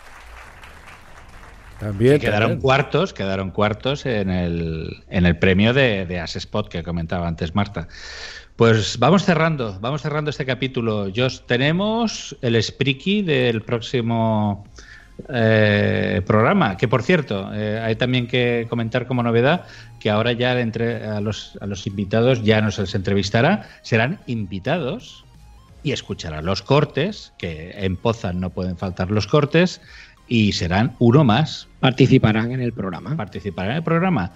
También, 1.79 2.15
que 2.15 2.25
quedaron 2.25 2.49
también. 2.49 2.61
cuartos, 2.61 3.13
quedaron 3.13 3.51
cuartos 3.51 4.05
en 4.05 4.29
el, 4.29 5.03
en 5.07 5.25
el 5.25 5.37
premio 5.37 5.73
de, 5.73 6.05
de 6.05 6.19
As 6.19 6.35
Spot 6.35 6.67
que 6.67 6.83
comentaba 6.83 7.27
antes 7.27 7.55
Marta. 7.55 7.87
Pues 8.59 8.99
vamos 8.99 9.23
cerrando, 9.23 9.77
vamos 9.79 10.01
cerrando 10.01 10.31
este 10.31 10.45
capítulo. 10.45 11.09
Jos, 11.15 11.47
tenemos 11.47 12.35
el 12.41 12.61
Spriki 12.61 13.21
del 13.21 13.61
próximo 13.61 14.65
eh, 15.29 16.21
programa, 16.27 16.75
que 16.75 16.89
por 16.89 17.01
cierto, 17.01 17.51
eh, 17.53 17.79
hay 17.81 17.95
también 17.95 18.27
que 18.27 18.67
comentar 18.69 19.07
como 19.07 19.23
novedad 19.23 19.65
que 20.01 20.09
ahora 20.09 20.33
ya 20.33 20.59
entre, 20.59 21.05
a, 21.05 21.21
los, 21.21 21.57
a 21.61 21.67
los 21.67 21.87
invitados 21.87 22.43
ya 22.43 22.59
no 22.59 22.69
se 22.69 22.81
les 22.81 22.95
entrevistará, 22.95 23.65
serán 23.81 24.19
invitados 24.27 25.23
y 25.81 25.93
escucharán 25.93 26.45
los 26.45 26.61
cortes, 26.61 27.31
que 27.37 27.71
en 27.77 27.95
Pozan 27.95 28.41
no 28.41 28.49
pueden 28.49 28.75
faltar 28.75 29.09
los 29.09 29.25
cortes, 29.25 29.79
y 30.27 30.51
serán 30.51 30.97
uno 30.99 31.23
más. 31.23 31.69
Participarán 31.79 32.51
en 32.51 32.59
el 32.59 32.73
programa. 32.73 33.15
Participarán 33.15 33.71
en 33.71 33.77
el 33.77 33.83
programa. 33.83 34.33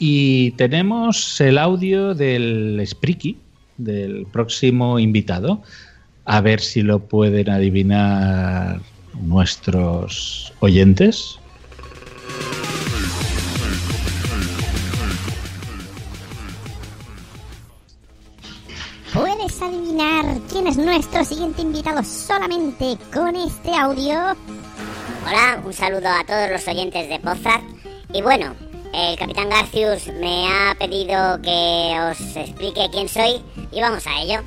Y 0.00 0.50
tenemos 0.52 1.40
el 1.40 1.56
audio 1.56 2.16
del 2.16 2.82
Spriki, 2.84 3.38
del 3.84 4.26
próximo 4.26 4.98
invitado. 4.98 5.62
A 6.24 6.40
ver 6.40 6.60
si 6.60 6.82
lo 6.82 7.00
pueden 7.00 7.50
adivinar 7.50 8.80
nuestros 9.20 10.52
oyentes. 10.60 11.38
Puedes 19.12 19.60
adivinar 19.60 20.24
quién 20.50 20.68
es 20.68 20.76
nuestro 20.76 21.24
siguiente 21.24 21.62
invitado 21.62 22.04
solamente 22.04 22.96
con 23.12 23.34
este 23.34 23.74
audio. 23.74 24.36
Hola, 25.26 25.60
un 25.64 25.72
saludo 25.72 26.08
a 26.08 26.24
todos 26.24 26.50
los 26.50 26.66
oyentes 26.68 27.08
de 27.08 27.18
Pozart. 27.18 27.64
Y 28.12 28.22
bueno, 28.22 28.54
el 28.92 29.16
capitán 29.16 29.48
Garcius 29.48 30.08
me 30.08 30.48
ha 30.48 30.74
pedido 30.78 31.40
que 31.42 31.96
os 32.10 32.36
explique 32.36 32.88
quién 32.90 33.08
soy 33.08 33.42
y 33.72 33.80
vamos 33.80 34.06
a 34.06 34.20
ello. 34.22 34.40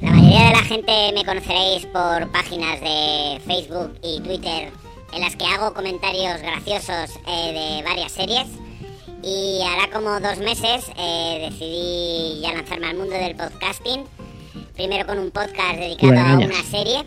La 0.00 0.10
mayoría 0.10 0.46
de 0.48 0.52
la 0.52 0.64
gente 0.64 1.12
me 1.14 1.24
conoceréis 1.24 1.86
por 1.86 2.30
páginas 2.30 2.80
de 2.80 3.40
Facebook 3.46 3.98
y 4.02 4.20
Twitter 4.20 4.70
en 5.12 5.20
las 5.22 5.36
que 5.36 5.46
hago 5.46 5.74
comentarios 5.74 6.40
graciosos 6.42 7.18
eh, 7.26 7.52
de 7.52 7.82
varias 7.82 8.12
series. 8.12 8.46
Y 9.22 9.60
hará 9.62 9.90
como 9.90 10.20
dos 10.20 10.38
meses 10.38 10.90
eh, 10.96 11.48
decidí 11.50 12.40
ya 12.40 12.52
lanzarme 12.52 12.88
al 12.88 12.96
mundo 12.96 13.14
del 13.14 13.34
podcasting. 13.34 14.04
Primero 14.74 15.06
con 15.06 15.18
un 15.18 15.30
podcast 15.30 15.76
dedicado 15.76 16.18
a 16.18 16.34
una 16.36 16.62
serie. 16.62 17.04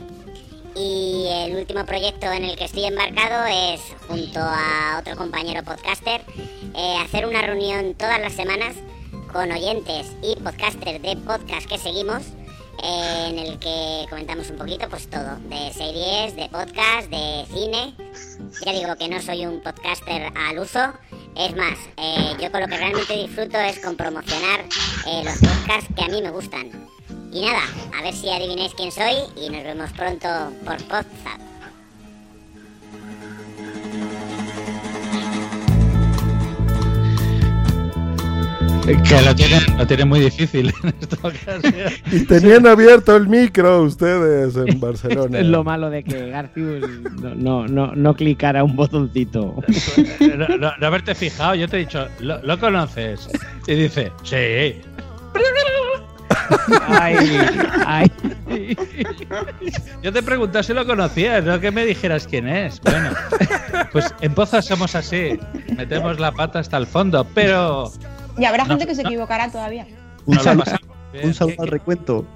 Y 0.76 1.26
el 1.30 1.56
último 1.56 1.86
proyecto 1.86 2.32
en 2.32 2.46
el 2.46 2.56
que 2.56 2.66
estoy 2.66 2.86
embarcado 2.86 3.46
es, 3.46 3.82
junto 4.08 4.40
a 4.40 4.98
otro 5.00 5.16
compañero 5.16 5.64
podcaster, 5.64 6.22
eh, 6.76 6.98
hacer 7.04 7.26
una 7.26 7.42
reunión 7.42 7.94
todas 7.96 8.20
las 8.20 8.34
semanas 8.34 8.76
con 9.32 9.52
oyentes 9.52 10.12
y 10.22 10.36
podcasters 10.42 11.02
de 11.02 11.16
podcast 11.18 11.68
que 11.68 11.78
seguimos, 11.78 12.24
eh, 12.84 13.28
en 13.30 13.40
el 13.40 13.60
que 13.60 14.06
comentamos 14.10 14.50
un 14.50 14.58
poquito 14.58 14.90
pues 14.90 15.10
todo, 15.10 15.38
de 15.50 15.72
series, 15.74 16.36
de 16.36 16.50
podcast, 16.50 17.10
de 17.10 17.46
cine. 17.54 17.94
Ya 18.66 18.74
digo 18.74 18.96
que 18.96 19.08
no 19.08 19.22
soy 19.22 19.46
un 19.46 19.62
podcaster 19.62 20.32
al 20.36 20.60
uso, 20.60 20.94
es 21.36 21.56
más, 21.56 21.78
eh, 21.98 22.36
yo 22.42 22.52
con 22.52 22.62
lo 22.62 22.68
que 22.68 22.78
realmente 22.78 23.16
disfruto 23.16 23.58
es 23.58 23.80
con 23.80 23.96
promocionar 23.96 24.62
eh, 25.08 25.24
los 25.24 25.38
podcasts 25.38 25.90
que 25.96 26.04
a 26.04 26.08
mí 26.08 26.22
me 26.22 26.32
gustan. 26.32 26.88
Y 27.32 27.42
nada, 27.42 27.62
a 27.98 28.02
ver 28.04 28.14
si 28.14 28.30
adivináis 28.30 28.74
quién 28.76 28.92
soy 28.92 29.16
y 29.38 29.50
nos 29.50 29.64
vemos 29.64 29.92
pronto 29.94 30.28
por 30.66 30.78
Podzap. 30.84 31.40
Que 38.86 39.22
lo 39.22 39.34
tienen, 39.36 39.60
lo 39.78 39.88
tienen 39.88 40.10
muy 40.10 40.20
difícil 40.20 40.74
en 40.84 40.94
esta 41.00 41.16
ocasión. 41.28 41.94
Y 42.12 42.26
tenían 42.26 42.66
abierto 42.68 43.16
el 43.16 43.28
micro 43.28 43.84
ustedes 43.84 44.56
en 44.58 44.80
Barcelona. 44.82 45.40
Es 45.40 45.46
lo 45.46 45.64
malo 45.64 45.90
de 45.90 46.04
que 46.04 46.30
Garcius 46.30 46.82
no, 47.22 47.36
no, 47.36 47.68
no, 47.68 47.96
no 47.96 48.14
clicara 48.16 48.64
un 48.64 48.76
botoncito. 48.76 49.56
No, 50.38 50.48
no- 50.58 50.72
no 50.78 50.88
haberte 50.88 51.16
fijado, 51.16 51.56
yo 51.56 51.68
te 51.68 51.78
he 51.78 51.80
dicho, 51.82 52.08
¿lo, 52.20 52.42
lo 52.44 52.60
conoces? 52.60 53.30
Y 53.68 53.76
dice, 53.76 54.12
sí. 54.24 54.82
Ay, 56.90 57.38
ay. 57.86 58.12
Yo 60.02 60.12
te 60.12 60.22
pregunté 60.24 60.64
si 60.64 60.74
lo 60.74 60.86
conocías, 60.86 61.44
no 61.44 61.60
que 61.60 61.72
me 61.72 61.86
dijeras 61.86 62.28
quién 62.28 62.48
es. 62.48 62.80
Bueno, 62.82 63.12
pues 63.92 64.14
en 64.22 64.34
Pozas 64.34 64.66
somos 64.66 64.96
así, 64.96 65.40
metemos 65.76 66.20
la 66.20 66.32
pata 66.32 66.60
hasta 66.60 66.78
el 66.78 66.88
fondo, 66.88 67.26
pero 67.34 67.92
Y 68.38 68.46
habrá 68.46 68.64
No, 68.64 68.70
gente 68.72 68.88
que 68.88 68.96
se 68.96 69.04
no. 69.04 69.10
equivocará 69.10 69.50
todavía. 69.52 69.86
Un 70.26 70.40
saludo, 70.40 70.64
pasamos 70.66 70.88
bien. 71.14 71.26
un 71.28 71.34
saludo 71.34 71.56
al 71.62 71.68
recuento. 71.68 72.28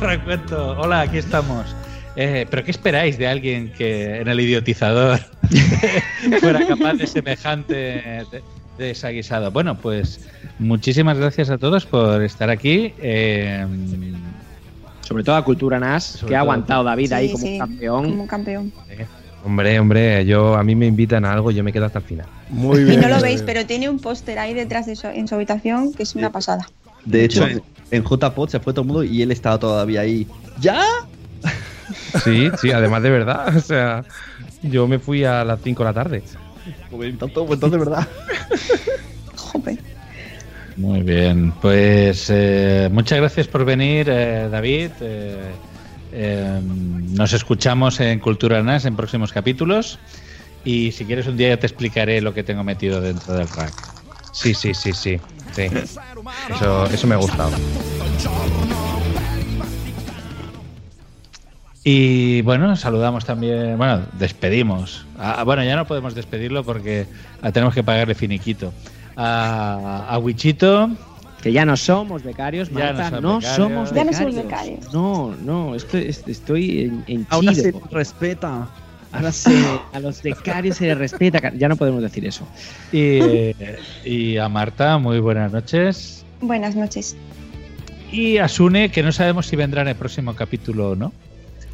Recuento. 0.00 0.76
Hola, 0.78 1.00
aquí 1.02 1.18
estamos. 1.18 1.74
Eh, 2.16 2.46
¿Pero 2.50 2.64
qué 2.64 2.70
esperáis 2.70 3.18
de 3.18 3.28
alguien 3.28 3.72
que 3.72 4.20
en 4.20 4.28
el 4.28 4.40
idiotizador 4.40 5.20
fuera 6.40 6.66
capaz 6.66 6.94
de 6.94 7.06
semejante 7.06 7.74
de- 7.74 8.42
desaguisado? 8.78 9.50
Bueno, 9.50 9.76
pues 9.78 10.26
muchísimas 10.58 11.18
gracias 11.18 11.50
a 11.50 11.58
todos 11.58 11.86
por 11.86 12.22
estar 12.22 12.50
aquí. 12.50 12.92
Eh, 12.98 13.66
Sobre 15.02 15.22
todo 15.24 15.36
a 15.36 15.44
Cultura 15.44 15.78
NAS, 15.78 16.24
que 16.26 16.34
ha 16.34 16.40
aguantado 16.40 16.82
David 16.84 17.12
ahí 17.12 17.32
como 17.32 17.44
sí, 17.44 17.52
un 17.54 17.58
campeón. 17.58 18.04
Como 18.10 18.22
un 18.22 18.28
campeón. 18.28 18.72
Hombre, 19.44 19.78
hombre, 19.78 20.26
yo 20.26 20.56
a 20.56 20.64
mí 20.64 20.74
me 20.74 20.86
invitan 20.86 21.24
a 21.24 21.32
algo, 21.32 21.52
yo 21.52 21.62
me 21.62 21.72
quedo 21.72 21.84
hasta 21.86 22.00
el 22.00 22.04
final. 22.04 22.26
Muy 22.50 22.80
Y 22.80 22.84
bien. 22.84 23.00
no 23.00 23.08
lo 23.08 23.20
veis, 23.20 23.42
pero 23.42 23.64
tiene 23.64 23.88
un 23.88 24.00
póster 24.00 24.38
ahí 24.40 24.54
detrás 24.54 24.86
de 24.86 24.96
su, 24.96 25.06
en 25.06 25.28
su 25.28 25.36
habitación 25.36 25.92
que 25.94 26.02
es 26.02 26.14
una 26.16 26.32
pasada. 26.32 26.66
De 27.04 27.24
hecho, 27.24 27.46
Sí. 27.46 27.60
en 27.92 28.02
JPod 28.02 28.48
se 28.48 28.58
fue 28.58 28.72
todo 28.72 28.80
el 28.82 28.86
mundo 28.88 29.04
y 29.04 29.22
él 29.22 29.30
estaba 29.30 29.58
todavía 29.58 30.00
ahí. 30.00 30.26
¿Ya? 30.60 30.82
Sí, 32.24 32.50
sí, 32.60 32.72
además 32.72 33.02
de 33.04 33.10
verdad. 33.10 33.56
O 33.56 33.60
sea, 33.60 34.02
yo 34.62 34.88
me 34.88 34.98
fui 34.98 35.22
a 35.22 35.44
las 35.44 35.60
5 35.62 35.82
de 35.84 35.88
la 35.88 35.94
tarde. 35.94 36.22
Pues 36.90 37.16
tanto, 37.16 37.46
pues 37.46 37.58
entonces, 37.58 37.78
¿verdad? 37.78 38.08
Jope. 39.36 39.78
Muy 40.76 41.00
bien, 41.00 41.52
pues 41.52 42.26
eh, 42.28 42.90
muchas 42.92 43.18
gracias 43.18 43.48
por 43.48 43.64
venir, 43.64 44.08
eh, 44.10 44.48
David. 44.50 44.90
Eh, 45.00 45.50
eh, 46.12 46.60
nos 46.62 47.32
escuchamos 47.32 47.98
en 48.00 48.18
Cultura 48.20 48.62
NAS 48.62 48.84
en 48.84 48.94
próximos 48.94 49.32
capítulos. 49.32 49.98
Y 50.64 50.92
si 50.92 51.04
quieres 51.04 51.26
un 51.28 51.36
día 51.36 51.50
ya 51.50 51.56
te 51.58 51.66
explicaré 51.66 52.20
lo 52.20 52.34
que 52.34 52.42
tengo 52.42 52.62
metido 52.62 53.00
dentro 53.00 53.34
del 53.34 53.48
rack. 53.48 53.72
Sí, 54.32 54.52
sí, 54.52 54.74
sí, 54.74 54.92
sí. 54.92 55.18
sí. 55.52 55.68
Eso, 56.50 56.86
eso 56.86 57.06
me 57.06 57.14
ha 57.14 57.18
gustado. 57.18 57.52
Y 61.84 62.42
bueno, 62.42 62.74
saludamos 62.74 63.24
también, 63.24 63.78
bueno, 63.78 64.02
despedimos. 64.18 65.06
Ah, 65.18 65.44
bueno, 65.44 65.62
ya 65.62 65.76
no 65.76 65.86
podemos 65.86 66.16
despedirlo 66.16 66.64
porque 66.64 67.06
ah, 67.40 67.52
tenemos 67.52 67.74
que 67.74 67.84
pagarle 67.84 68.16
finiquito. 68.16 68.72
A, 69.16 70.06
a 70.08 70.18
Wichito, 70.18 70.90
Que 71.42 71.52
ya 71.52 71.64
no 71.64 71.76
somos 71.76 72.22
becarios, 72.22 72.68
Ya 72.70 72.92
no 72.92 72.98
Marta, 72.98 73.20
no, 73.20 73.36
becarios. 73.38 73.56
somos 73.56 73.94
Ya 73.94 74.04
no 74.04 74.12
somos 74.12 74.34
becarios. 74.34 74.92
No, 74.92 75.34
no, 75.42 75.74
estoy, 75.74 76.02
est- 76.08 76.28
estoy 76.28 76.80
en, 76.82 77.04
en 77.06 77.26
Ahora 77.30 77.54
se 77.54 77.72
respeta. 77.90 78.68
Ahora 79.12 79.32
se- 79.32 79.64
a 79.92 80.00
los 80.00 80.22
becarios 80.22 80.76
se 80.76 80.86
les 80.86 80.98
respeta. 80.98 81.52
Ya 81.56 81.68
no 81.68 81.76
podemos 81.76 82.02
decir 82.02 82.26
eso. 82.26 82.46
y, 82.92 83.52
y 84.04 84.36
a 84.38 84.48
Marta, 84.48 84.98
muy 84.98 85.20
buenas 85.20 85.52
noches. 85.52 86.24
Buenas 86.40 86.74
noches. 86.76 87.16
Y 88.12 88.38
a 88.38 88.48
Sune, 88.48 88.90
que 88.90 89.02
no 89.02 89.12
sabemos 89.12 89.46
si 89.46 89.56
vendrá 89.56 89.82
en 89.82 89.88
el 89.88 89.96
próximo 89.96 90.34
capítulo 90.34 90.90
o 90.90 90.96
no. 90.96 91.12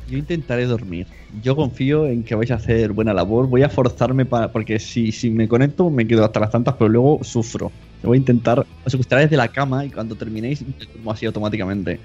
Yo 0.09 0.19
intentaré 0.19 0.67
dormir. 0.67 1.07
Yo 1.43 1.57
confío 1.57 2.07
en 2.07 2.23
que 2.25 2.35
vais 2.35 2.51
a 2.51 2.57
hacer 2.57 2.93
buena 2.93 3.15
labor. 3.15 3.47
Voy 3.49 3.63
a 3.63 3.69
forzarme 3.69 4.25
para. 4.27 4.53
Porque 4.53 4.79
si, 4.79 5.13
si 5.13 5.31
me 5.31 5.49
conecto, 5.49 5.91
me 5.91 6.07
quedo 6.07 6.25
hasta 6.25 6.41
las 6.41 6.51
tantas, 6.51 6.75
pero 6.75 6.89
luego 6.89 7.21
sufro. 7.23 7.71
Voy 8.03 8.17
a 8.17 8.19
intentar. 8.19 8.67
Os 8.85 8.95
acostaré 8.95 9.23
desde 9.23 9.37
la 9.37 9.49
cama 9.49 9.85
y 9.85 9.91
cuando 9.91 10.15
terminéis, 10.17 10.63
me 10.63 10.75
duermo 10.87 11.13
así 11.13 11.25
automáticamente. 11.27 12.01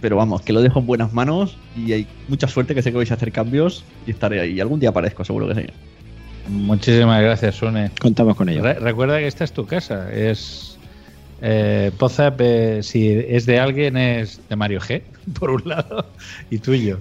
Pero 0.00 0.16
vamos, 0.16 0.42
que 0.42 0.52
lo 0.52 0.62
dejo 0.62 0.80
en 0.80 0.86
buenas 0.86 1.12
manos 1.12 1.56
y 1.76 1.92
hay 1.92 2.06
mucha 2.26 2.48
suerte 2.48 2.74
que 2.74 2.82
sé 2.82 2.90
que 2.90 2.96
vais 2.96 3.10
a 3.10 3.14
hacer 3.14 3.30
cambios 3.32 3.84
y 4.06 4.10
estaré 4.10 4.40
ahí. 4.40 4.58
Algún 4.58 4.80
día 4.80 4.88
aparezco, 4.88 5.24
seguro 5.24 5.46
que 5.48 5.54
sí. 5.54 5.66
Muchísimas 6.48 7.22
gracias, 7.22 7.54
Sune. 7.56 7.90
Contamos 8.00 8.34
con 8.34 8.48
ello. 8.48 8.62
Re- 8.62 8.80
recuerda 8.80 9.18
que 9.18 9.26
esta 9.26 9.44
es 9.44 9.52
tu 9.52 9.66
casa. 9.66 10.10
Es 10.12 10.78
eh, 11.40 11.92
eh, 12.38 12.80
si 12.82 13.08
es 13.08 13.46
de 13.46 13.58
alguien, 13.58 13.96
es 13.96 14.40
de 14.48 14.56
Mario 14.56 14.80
G, 14.80 15.02
por 15.38 15.50
un 15.50 15.62
lado, 15.64 16.06
y 16.50 16.58
tuyo. 16.58 16.98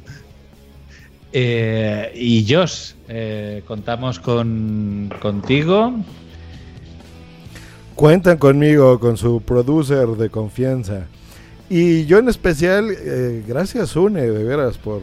Eh, 1.31 2.11
y 2.15 2.45
Josh, 2.51 2.93
eh, 3.07 3.63
contamos 3.67 4.19
con 4.19 5.13
contigo. 5.21 5.93
Cuentan 7.95 8.37
conmigo, 8.37 8.99
con 8.99 9.17
su 9.17 9.41
producer 9.41 10.07
de 10.07 10.29
confianza. 10.29 11.05
Y 11.69 12.05
yo 12.05 12.17
en 12.17 12.29
especial, 12.29 12.89
eh, 12.91 13.43
gracias 13.47 13.95
Une, 13.95 14.21
de 14.21 14.43
veras, 14.43 14.77
por, 14.77 15.01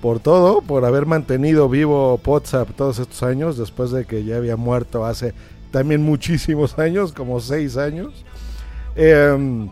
por 0.00 0.20
todo, 0.20 0.60
por 0.60 0.84
haber 0.84 1.06
mantenido 1.06 1.68
vivo 1.68 2.20
WhatsApp 2.24 2.70
todos 2.76 2.98
estos 3.00 3.22
años, 3.24 3.58
después 3.58 3.90
de 3.90 4.04
que 4.04 4.24
ya 4.24 4.36
había 4.36 4.56
muerto 4.56 5.04
hace 5.04 5.34
también 5.72 6.02
muchísimos 6.02 6.78
años, 6.78 7.12
como 7.12 7.40
seis 7.40 7.76
años. 7.76 8.25
Eh, 8.96 9.68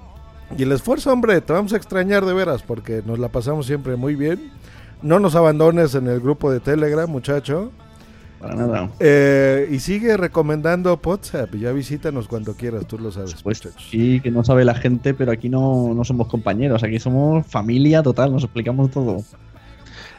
y 0.56 0.62
el 0.62 0.72
esfuerzo, 0.72 1.12
hombre, 1.12 1.40
te 1.40 1.52
vamos 1.52 1.72
a 1.72 1.76
extrañar 1.76 2.24
de 2.24 2.32
veras, 2.32 2.62
porque 2.62 3.02
nos 3.04 3.18
la 3.18 3.28
pasamos 3.28 3.66
siempre 3.66 3.96
muy 3.96 4.14
bien. 4.14 4.52
No 5.02 5.18
nos 5.18 5.34
abandones 5.34 5.94
en 5.94 6.06
el 6.06 6.20
grupo 6.20 6.50
de 6.50 6.60
Telegram, 6.60 7.10
muchacho. 7.10 7.72
Para 8.40 8.54
nada. 8.54 8.90
Eh, 9.00 9.68
y 9.70 9.80
sigue 9.80 10.16
recomendando 10.16 11.00
WhatsApp. 11.02 11.54
Ya 11.54 11.72
visítanos 11.72 12.28
cuando 12.28 12.54
quieras, 12.54 12.86
tú 12.86 12.98
lo 12.98 13.10
sabes. 13.10 13.42
Pues 13.42 13.62
sí, 13.90 14.20
que 14.20 14.30
no 14.30 14.44
sabe 14.44 14.64
la 14.64 14.74
gente, 14.74 15.14
pero 15.14 15.32
aquí 15.32 15.48
no, 15.48 15.92
no 15.94 16.04
somos 16.04 16.28
compañeros, 16.28 16.82
aquí 16.82 16.98
somos 17.00 17.46
familia 17.46 18.02
total, 18.02 18.32
nos 18.32 18.44
explicamos 18.44 18.90
todo. 18.90 19.22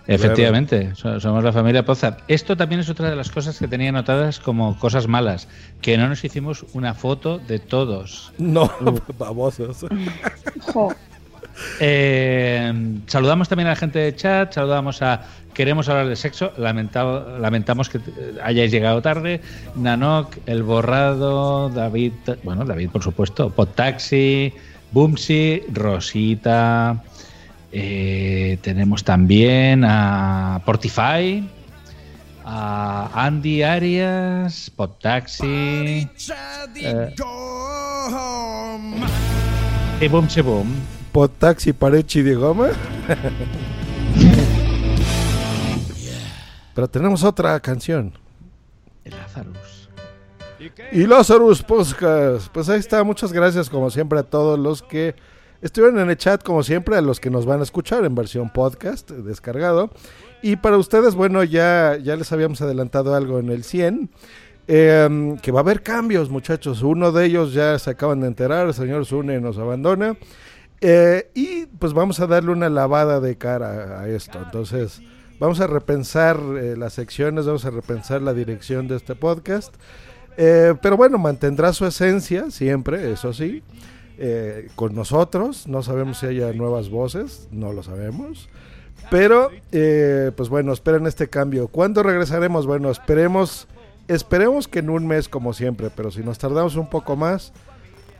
Efectivamente, 0.07 0.91
so- 0.95 1.19
somos 1.19 1.44
la 1.44 1.52
familia 1.52 1.84
Pozap. 1.84 2.19
Esto 2.27 2.56
también 2.56 2.82
es 2.82 2.90
otra 2.90 3.10
de 3.10 3.15
las 3.15 3.30
cosas 3.30 3.57
que 3.57 3.68
tenía 3.68 3.90
anotadas 3.90 4.40
como 4.40 4.77
cosas 4.77 5.07
malas, 5.07 5.48
que 5.82 5.98
no 5.98 6.07
nos 6.07 6.23
hicimos 6.23 6.65
una 6.73 6.94
foto 6.94 7.40
de 7.40 7.60
todos. 7.60 8.32
No, 8.38 8.72
babosos. 9.18 9.86
Eh, 11.80 12.73
saludamos 13.07 13.48
también 13.49 13.68
a 13.68 13.72
la 13.72 13.76
gente 13.76 13.99
de 13.99 14.15
chat, 14.15 14.53
saludamos 14.53 15.02
a 15.02 15.22
Queremos 15.53 15.88
hablar 15.88 16.10
de 16.10 16.18
sexo, 16.18 16.52
lamentado- 16.57 17.40
lamentamos 17.40 17.88
que 17.88 17.99
eh, 17.99 18.02
hayáis 18.44 18.72
llegado 18.72 19.02
tarde, 19.02 19.40
Nanok, 19.77 20.36
El 20.48 20.64
Borrado, 20.64 21.69
David, 21.69 22.11
bueno, 22.44 22.65
David 22.65 22.90
por 22.90 23.02
supuesto, 23.02 23.49
Podtaxi, 23.52 24.52
Boomsy, 24.91 25.64
Rosita, 25.72 27.02
eh, 27.77 28.57
tenemos 28.61 29.03
también 29.03 29.84
a 29.84 30.61
Portify, 30.65 31.45
a 32.45 33.10
Andy 33.14 33.64
Arias, 33.64 34.72
eh, 35.43 36.07
y 39.99 40.07
Boomsy 40.07 40.39
Boom. 40.39 40.73
Potaxi 41.11 41.73
Parechi 41.73 42.22
de 42.22 42.35
Goma. 42.35 42.69
Pero 46.76 46.88
tenemos 46.88 47.26
otra 47.26 47.60
canción. 47.60 48.14
Lazarus. 49.03 49.89
Y 50.93 51.06
Lazarus 51.06 51.61
Podcast. 51.61 52.47
Pues 52.53 52.69
ahí 52.69 52.80
está. 52.80 53.03
Muchas 53.03 53.34
gracias, 53.34 53.69
como 53.69 53.91
siempre, 53.91 54.19
a 54.19 54.23
todos 54.23 54.57
los 54.57 54.81
que 54.81 55.14
estuvieron 55.66 56.00
en 56.00 56.10
el 56.10 56.18
chat, 56.18 56.44
como 56.44 56.64
siempre, 56.64 56.96
a 56.96 57.02
los 57.02 57.20
que 57.20 57.30
nos 57.30 57.46
van 57.46 57.60
a 57.60 57.64
escuchar 57.64 58.06
en 58.06 58.16
versión 58.16 58.52
podcast, 58.52 59.12
eh, 59.12 59.16
descargado. 59.16 59.90
Y 60.42 60.58
para 60.58 60.78
ustedes, 60.78 61.16
bueno, 61.16 61.44
ya, 61.44 61.98
ya 62.02 62.16
les 62.16 62.32
habíamos 62.32 62.62
adelantado 62.62 63.16
algo 63.16 63.40
en 63.40 63.50
el 63.50 63.64
100. 63.64 64.10
eh, 64.68 65.36
que 65.42 65.52
va 65.52 65.60
a 65.60 65.64
haber 65.64 65.84
cambios, 65.84 66.30
muchachos. 66.30 66.82
Uno 66.82 67.12
de 67.12 67.26
ellos 67.26 67.54
ya 67.54 67.78
se 67.80 67.92
acaban 67.92 68.22
de 68.22 68.28
enterar. 68.28 68.68
El 68.68 68.74
señor 68.74 69.06
Zune 69.06 69.40
nos 69.40 69.58
abandona. 69.58 70.18
Eh, 70.82 71.30
y 71.34 71.66
pues 71.68 71.94
vamos 71.94 72.20
a 72.20 72.28
darle 72.28 72.52
una 72.52 72.70
lavada 72.70 73.20
de 73.20 73.38
cara 73.38 74.02
a 74.02 74.08
esto. 74.08 74.40
Entonces, 74.44 75.02
vamos 75.40 75.60
a 75.60 75.68
repensar 75.68 76.40
eh, 76.60 76.76
las 76.78 76.94
secciones, 76.94 77.46
vamos 77.46 77.66
a 77.66 77.70
repensar 77.72 78.22
la 78.22 78.34
dirección 78.34 78.88
de 78.88 78.98
este 78.98 79.16
podcast. 79.16 79.74
Pero 80.36 80.98
bueno, 80.98 81.18
mantendrá 81.18 81.72
su 81.72 81.86
esencia 81.86 82.52
siempre, 82.52 83.10
eso 83.14 83.32
sí, 83.32 83.64
eh, 84.18 84.70
con 84.76 84.96
nosotros. 84.96 85.68
No 85.68 85.84
sabemos 85.84 86.20
si 86.20 86.28
haya 86.28 86.54
nuevas 86.54 86.90
voces, 86.90 87.48
no 87.52 87.74
lo 87.74 87.84
sabemos. 87.84 88.50
Pero, 89.10 89.52
eh, 89.72 90.32
pues 90.36 90.50
bueno, 90.50 90.74
esperen 90.74 91.06
este 91.06 91.30
cambio. 91.30 91.68
¿Cuándo 91.68 92.02
regresaremos? 92.04 92.66
Bueno, 92.66 92.90
esperemos, 92.90 93.68
esperemos 94.08 94.68
que 94.68 94.80
en 94.80 94.90
un 94.90 95.06
mes 95.06 95.30
como 95.30 95.54
siempre, 95.54 95.90
pero 95.96 96.12
si 96.12 96.22
nos 96.22 96.38
tardamos 96.38 96.76
un 96.76 96.90
poco 96.90 97.16
más, 97.16 97.54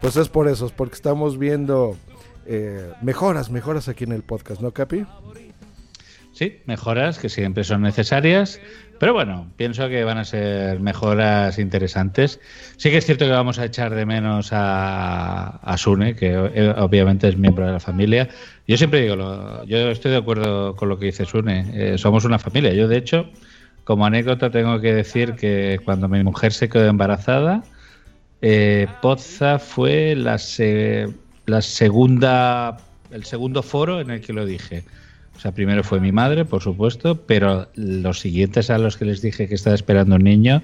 pues 0.02 0.16
es 0.18 0.30
por 0.30 0.48
eso, 0.48 0.68
es 0.68 0.72
porque 0.72 0.96
estamos 0.96 1.40
viendo 1.40 1.98
eh, 2.46 2.92
mejoras, 3.02 3.50
mejoras 3.50 3.88
aquí 3.88 4.04
en 4.04 4.12
el 4.12 4.22
podcast, 4.22 4.62
¿no, 4.62 4.72
Capi? 4.72 5.06
Sí, 6.38 6.64
mejoras 6.66 7.18
que 7.18 7.30
siempre 7.30 7.64
son 7.64 7.82
necesarias, 7.82 8.60
pero 9.00 9.14
bueno, 9.14 9.54
pienso 9.56 9.88
que 9.88 10.04
van 10.04 10.18
a 10.18 10.26
ser 10.26 10.82
mejoras 10.82 11.58
interesantes. 11.60 12.42
Sí 12.76 12.90
que 12.92 12.98
es 12.98 13.06
cierto 13.06 13.24
que 13.24 13.32
vamos 13.32 13.58
a 13.58 13.64
echar 13.66 13.96
de 13.96 14.06
menos 14.06 14.50
a, 14.52 15.48
a 15.64 15.78
Sune, 15.78 16.14
que 16.18 16.32
eh, 16.34 16.74
obviamente 16.78 17.30
es 17.30 17.38
miembro 17.38 17.66
de 17.66 17.72
la 17.72 17.80
familia. 17.80 18.28
Yo 18.68 18.76
siempre 18.76 19.02
digo, 19.02 19.16
lo- 19.16 19.64
yo 19.64 19.78
estoy 19.90 20.12
de 20.12 20.18
acuerdo 20.18 20.76
con 20.76 20.90
lo 20.90 21.00
que 21.00 21.06
dice 21.06 21.26
Sune, 21.26 21.94
eh, 21.94 21.98
somos 21.98 22.26
una 22.26 22.38
familia. 22.38 22.74
Yo, 22.74 22.90
de 22.90 22.98
hecho, 22.98 23.32
como 23.86 24.06
anécdota, 24.06 24.52
tengo 24.52 24.82
que 24.82 24.94
decir 24.94 25.36
que 25.36 25.80
cuando 25.86 26.10
mi 26.10 26.22
mujer 26.24 26.52
se 26.52 26.68
quedó 26.68 26.86
embarazada, 26.88 27.70
eh, 28.42 28.98
Pozza 29.02 29.60
fue 29.60 30.16
la, 30.16 30.38
se- 30.38 31.08
la 31.46 31.62
segunda, 31.62 32.78
el 33.10 33.26
segundo 33.26 33.64
foro 33.64 34.02
en 34.02 34.10
el 34.12 34.22
que 34.22 34.34
lo 34.34 34.46
dije. 34.46 34.86
O 35.36 35.40
sea, 35.40 35.52
primero 35.52 35.84
fue 35.84 36.00
mi 36.00 36.12
madre, 36.12 36.46
por 36.46 36.62
supuesto, 36.62 37.16
pero 37.26 37.68
los 37.76 38.20
siguientes 38.20 38.70
a 38.70 38.78
los 38.78 38.98
que 38.98 39.06
les 39.06 39.22
dije 39.22 39.48
que 39.48 39.56
estaba 39.56 39.76
esperando 39.76 40.16
un 40.16 40.24
niño 40.24 40.64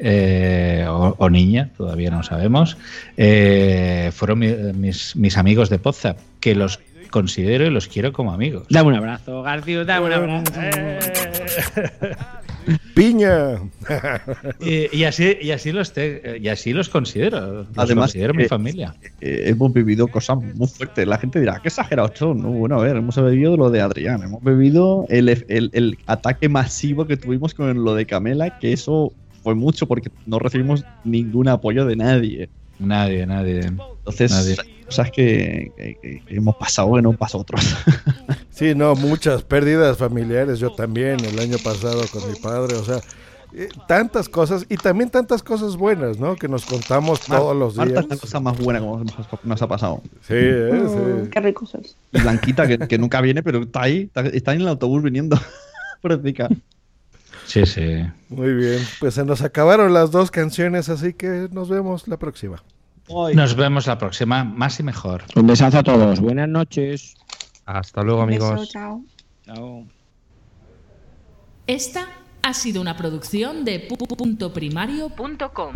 eh, 0.00 0.84
o, 0.88 1.14
o 1.18 1.30
niña, 1.30 1.70
todavía 1.76 2.10
no 2.10 2.22
sabemos, 2.22 2.76
eh, 3.16 4.10
fueron 4.14 4.38
mi- 4.40 4.52
mis, 4.74 5.16
mis 5.16 5.36
amigos 5.38 5.70
de 5.70 5.78
Poza, 5.78 6.16
que 6.40 6.54
los 6.54 6.78
considero 7.10 7.64
y 7.66 7.70
los 7.70 7.88
quiero 7.88 8.12
como 8.12 8.32
amigos. 8.32 8.66
Dame 8.68 8.88
un 8.90 8.94
abrazo, 8.96 9.42
García, 9.42 9.84
dame 9.84 10.06
un 10.06 10.12
abrazo. 10.12 10.52
¡Piña! 12.94 13.56
y, 14.60 14.96
y 14.96 15.04
así, 15.04 15.36
y, 15.40 15.50
así 15.52 15.72
los 15.72 15.92
te- 15.92 16.38
y 16.40 16.48
así 16.48 16.72
los 16.72 16.88
considero. 16.88 17.62
Los 17.64 17.66
Además, 17.76 18.06
considero 18.12 18.34
mi 18.34 18.44
eh, 18.44 18.48
familia. 18.48 18.94
eh, 19.20 19.44
hemos 19.46 19.72
vivido 19.72 20.08
cosas 20.08 20.38
muy 20.38 20.66
fuertes. 20.66 21.06
La 21.06 21.18
gente 21.18 21.40
dirá, 21.40 21.60
qué 21.62 21.68
exagerados 21.68 22.12
son. 22.14 22.42
No, 22.42 22.48
bueno, 22.50 22.80
a 22.80 22.82
ver, 22.82 22.96
hemos 22.96 23.16
bebido 23.16 23.56
lo 23.56 23.70
de 23.70 23.80
Adrián, 23.80 24.22
hemos 24.22 24.42
bebido 24.42 25.06
el, 25.08 25.28
el- 25.28 25.70
el 25.72 25.98
ataque 26.06 26.48
masivo 26.48 27.06
que 27.06 27.16
tuvimos 27.16 27.54
con 27.54 27.84
lo 27.84 27.94
de 27.94 28.06
Camela, 28.06 28.58
que 28.58 28.72
eso 28.72 29.12
fue 29.42 29.54
mucho 29.54 29.86
porque 29.86 30.10
no 30.26 30.38
recibimos 30.38 30.84
ningún 31.04 31.48
apoyo 31.48 31.86
de 31.86 31.96
nadie. 31.96 32.48
Nadie, 32.78 33.26
nadie. 33.26 33.60
Entonces, 33.60 34.30
Nadie. 34.30 34.56
cosas 34.86 35.10
que, 35.10 35.72
que- 35.76 35.96
que- 36.00 36.22
que 36.26 36.34
hemos 36.36 36.56
pasado 36.56 36.94
que 36.94 37.02
no 37.02 37.12
pasó 37.12 37.38
a 37.38 37.40
otros. 37.42 37.60
Sí, 38.58 38.74
no, 38.74 38.96
muchas 38.96 39.44
pérdidas 39.44 39.96
familiares. 39.96 40.58
Yo 40.58 40.74
también 40.74 41.24
el 41.24 41.38
año 41.38 41.58
pasado 41.62 42.02
con 42.12 42.28
mi 42.28 42.36
padre, 42.36 42.74
o 42.74 42.84
sea, 42.84 42.98
eh, 43.54 43.68
tantas 43.86 44.28
cosas 44.28 44.66
y 44.68 44.76
también 44.76 45.10
tantas 45.10 45.44
cosas 45.44 45.76
buenas, 45.76 46.18
¿no? 46.18 46.34
Que 46.34 46.48
nos 46.48 46.66
contamos 46.66 47.20
todos 47.20 47.56
los 47.56 47.74
días. 47.76 47.86
Marta 47.86 48.00
es 48.00 48.08
la 48.08 48.16
cosa 48.16 48.40
más 48.40 48.58
buena 48.58 48.80
que 48.80 48.86
nos, 48.86 49.44
nos 49.44 49.62
ha 49.62 49.68
pasado. 49.68 50.02
Sí, 50.22 50.34
eh, 50.34 50.72
Mm, 50.72 51.24
sí. 51.24 51.30
Qué 51.30 51.40
rico 51.40 51.66
sois. 51.66 51.94
Y 52.12 52.20
Blanquita, 52.20 52.66
que, 52.66 52.78
que 52.78 52.98
nunca 52.98 53.20
viene, 53.20 53.44
pero 53.44 53.62
está 53.62 53.82
ahí, 53.82 54.10
está, 54.12 54.22
está 54.22 54.54
en 54.54 54.62
el 54.62 54.68
autobús 54.68 55.04
viniendo. 55.04 55.38
Pobrecita. 56.02 56.48
Sí, 57.46 57.64
sí. 57.64 58.04
Muy 58.28 58.54
bien, 58.54 58.80
pues 58.98 59.14
se 59.14 59.24
nos 59.24 59.40
acabaron 59.42 59.94
las 59.94 60.10
dos 60.10 60.32
canciones, 60.32 60.88
así 60.88 61.12
que 61.12 61.48
nos 61.52 61.68
vemos 61.68 62.08
la 62.08 62.16
próxima. 62.16 62.60
Nos 63.34 63.54
vemos 63.54 63.86
la 63.86 63.98
próxima, 63.98 64.42
más 64.42 64.80
y 64.80 64.82
mejor. 64.82 65.22
Un 65.36 65.46
besazo 65.46 65.78
a 65.78 65.82
todos. 65.84 66.18
Buenas 66.18 66.48
noches. 66.48 67.14
Hasta 67.68 68.02
luego, 68.02 68.22
Un 68.22 68.28
beso, 68.28 68.46
amigos. 68.46 68.70
chao. 68.70 69.04
Chao. 69.44 69.84
Esta 71.66 72.08
ha 72.42 72.54
sido 72.54 72.80
una 72.80 72.96
producción 72.96 73.62
de 73.66 73.86
pu- 73.86 73.98
pu- 73.98 74.16
punto 74.16 74.54
primario 74.54 75.10
punto 75.10 75.52
com. 75.52 75.72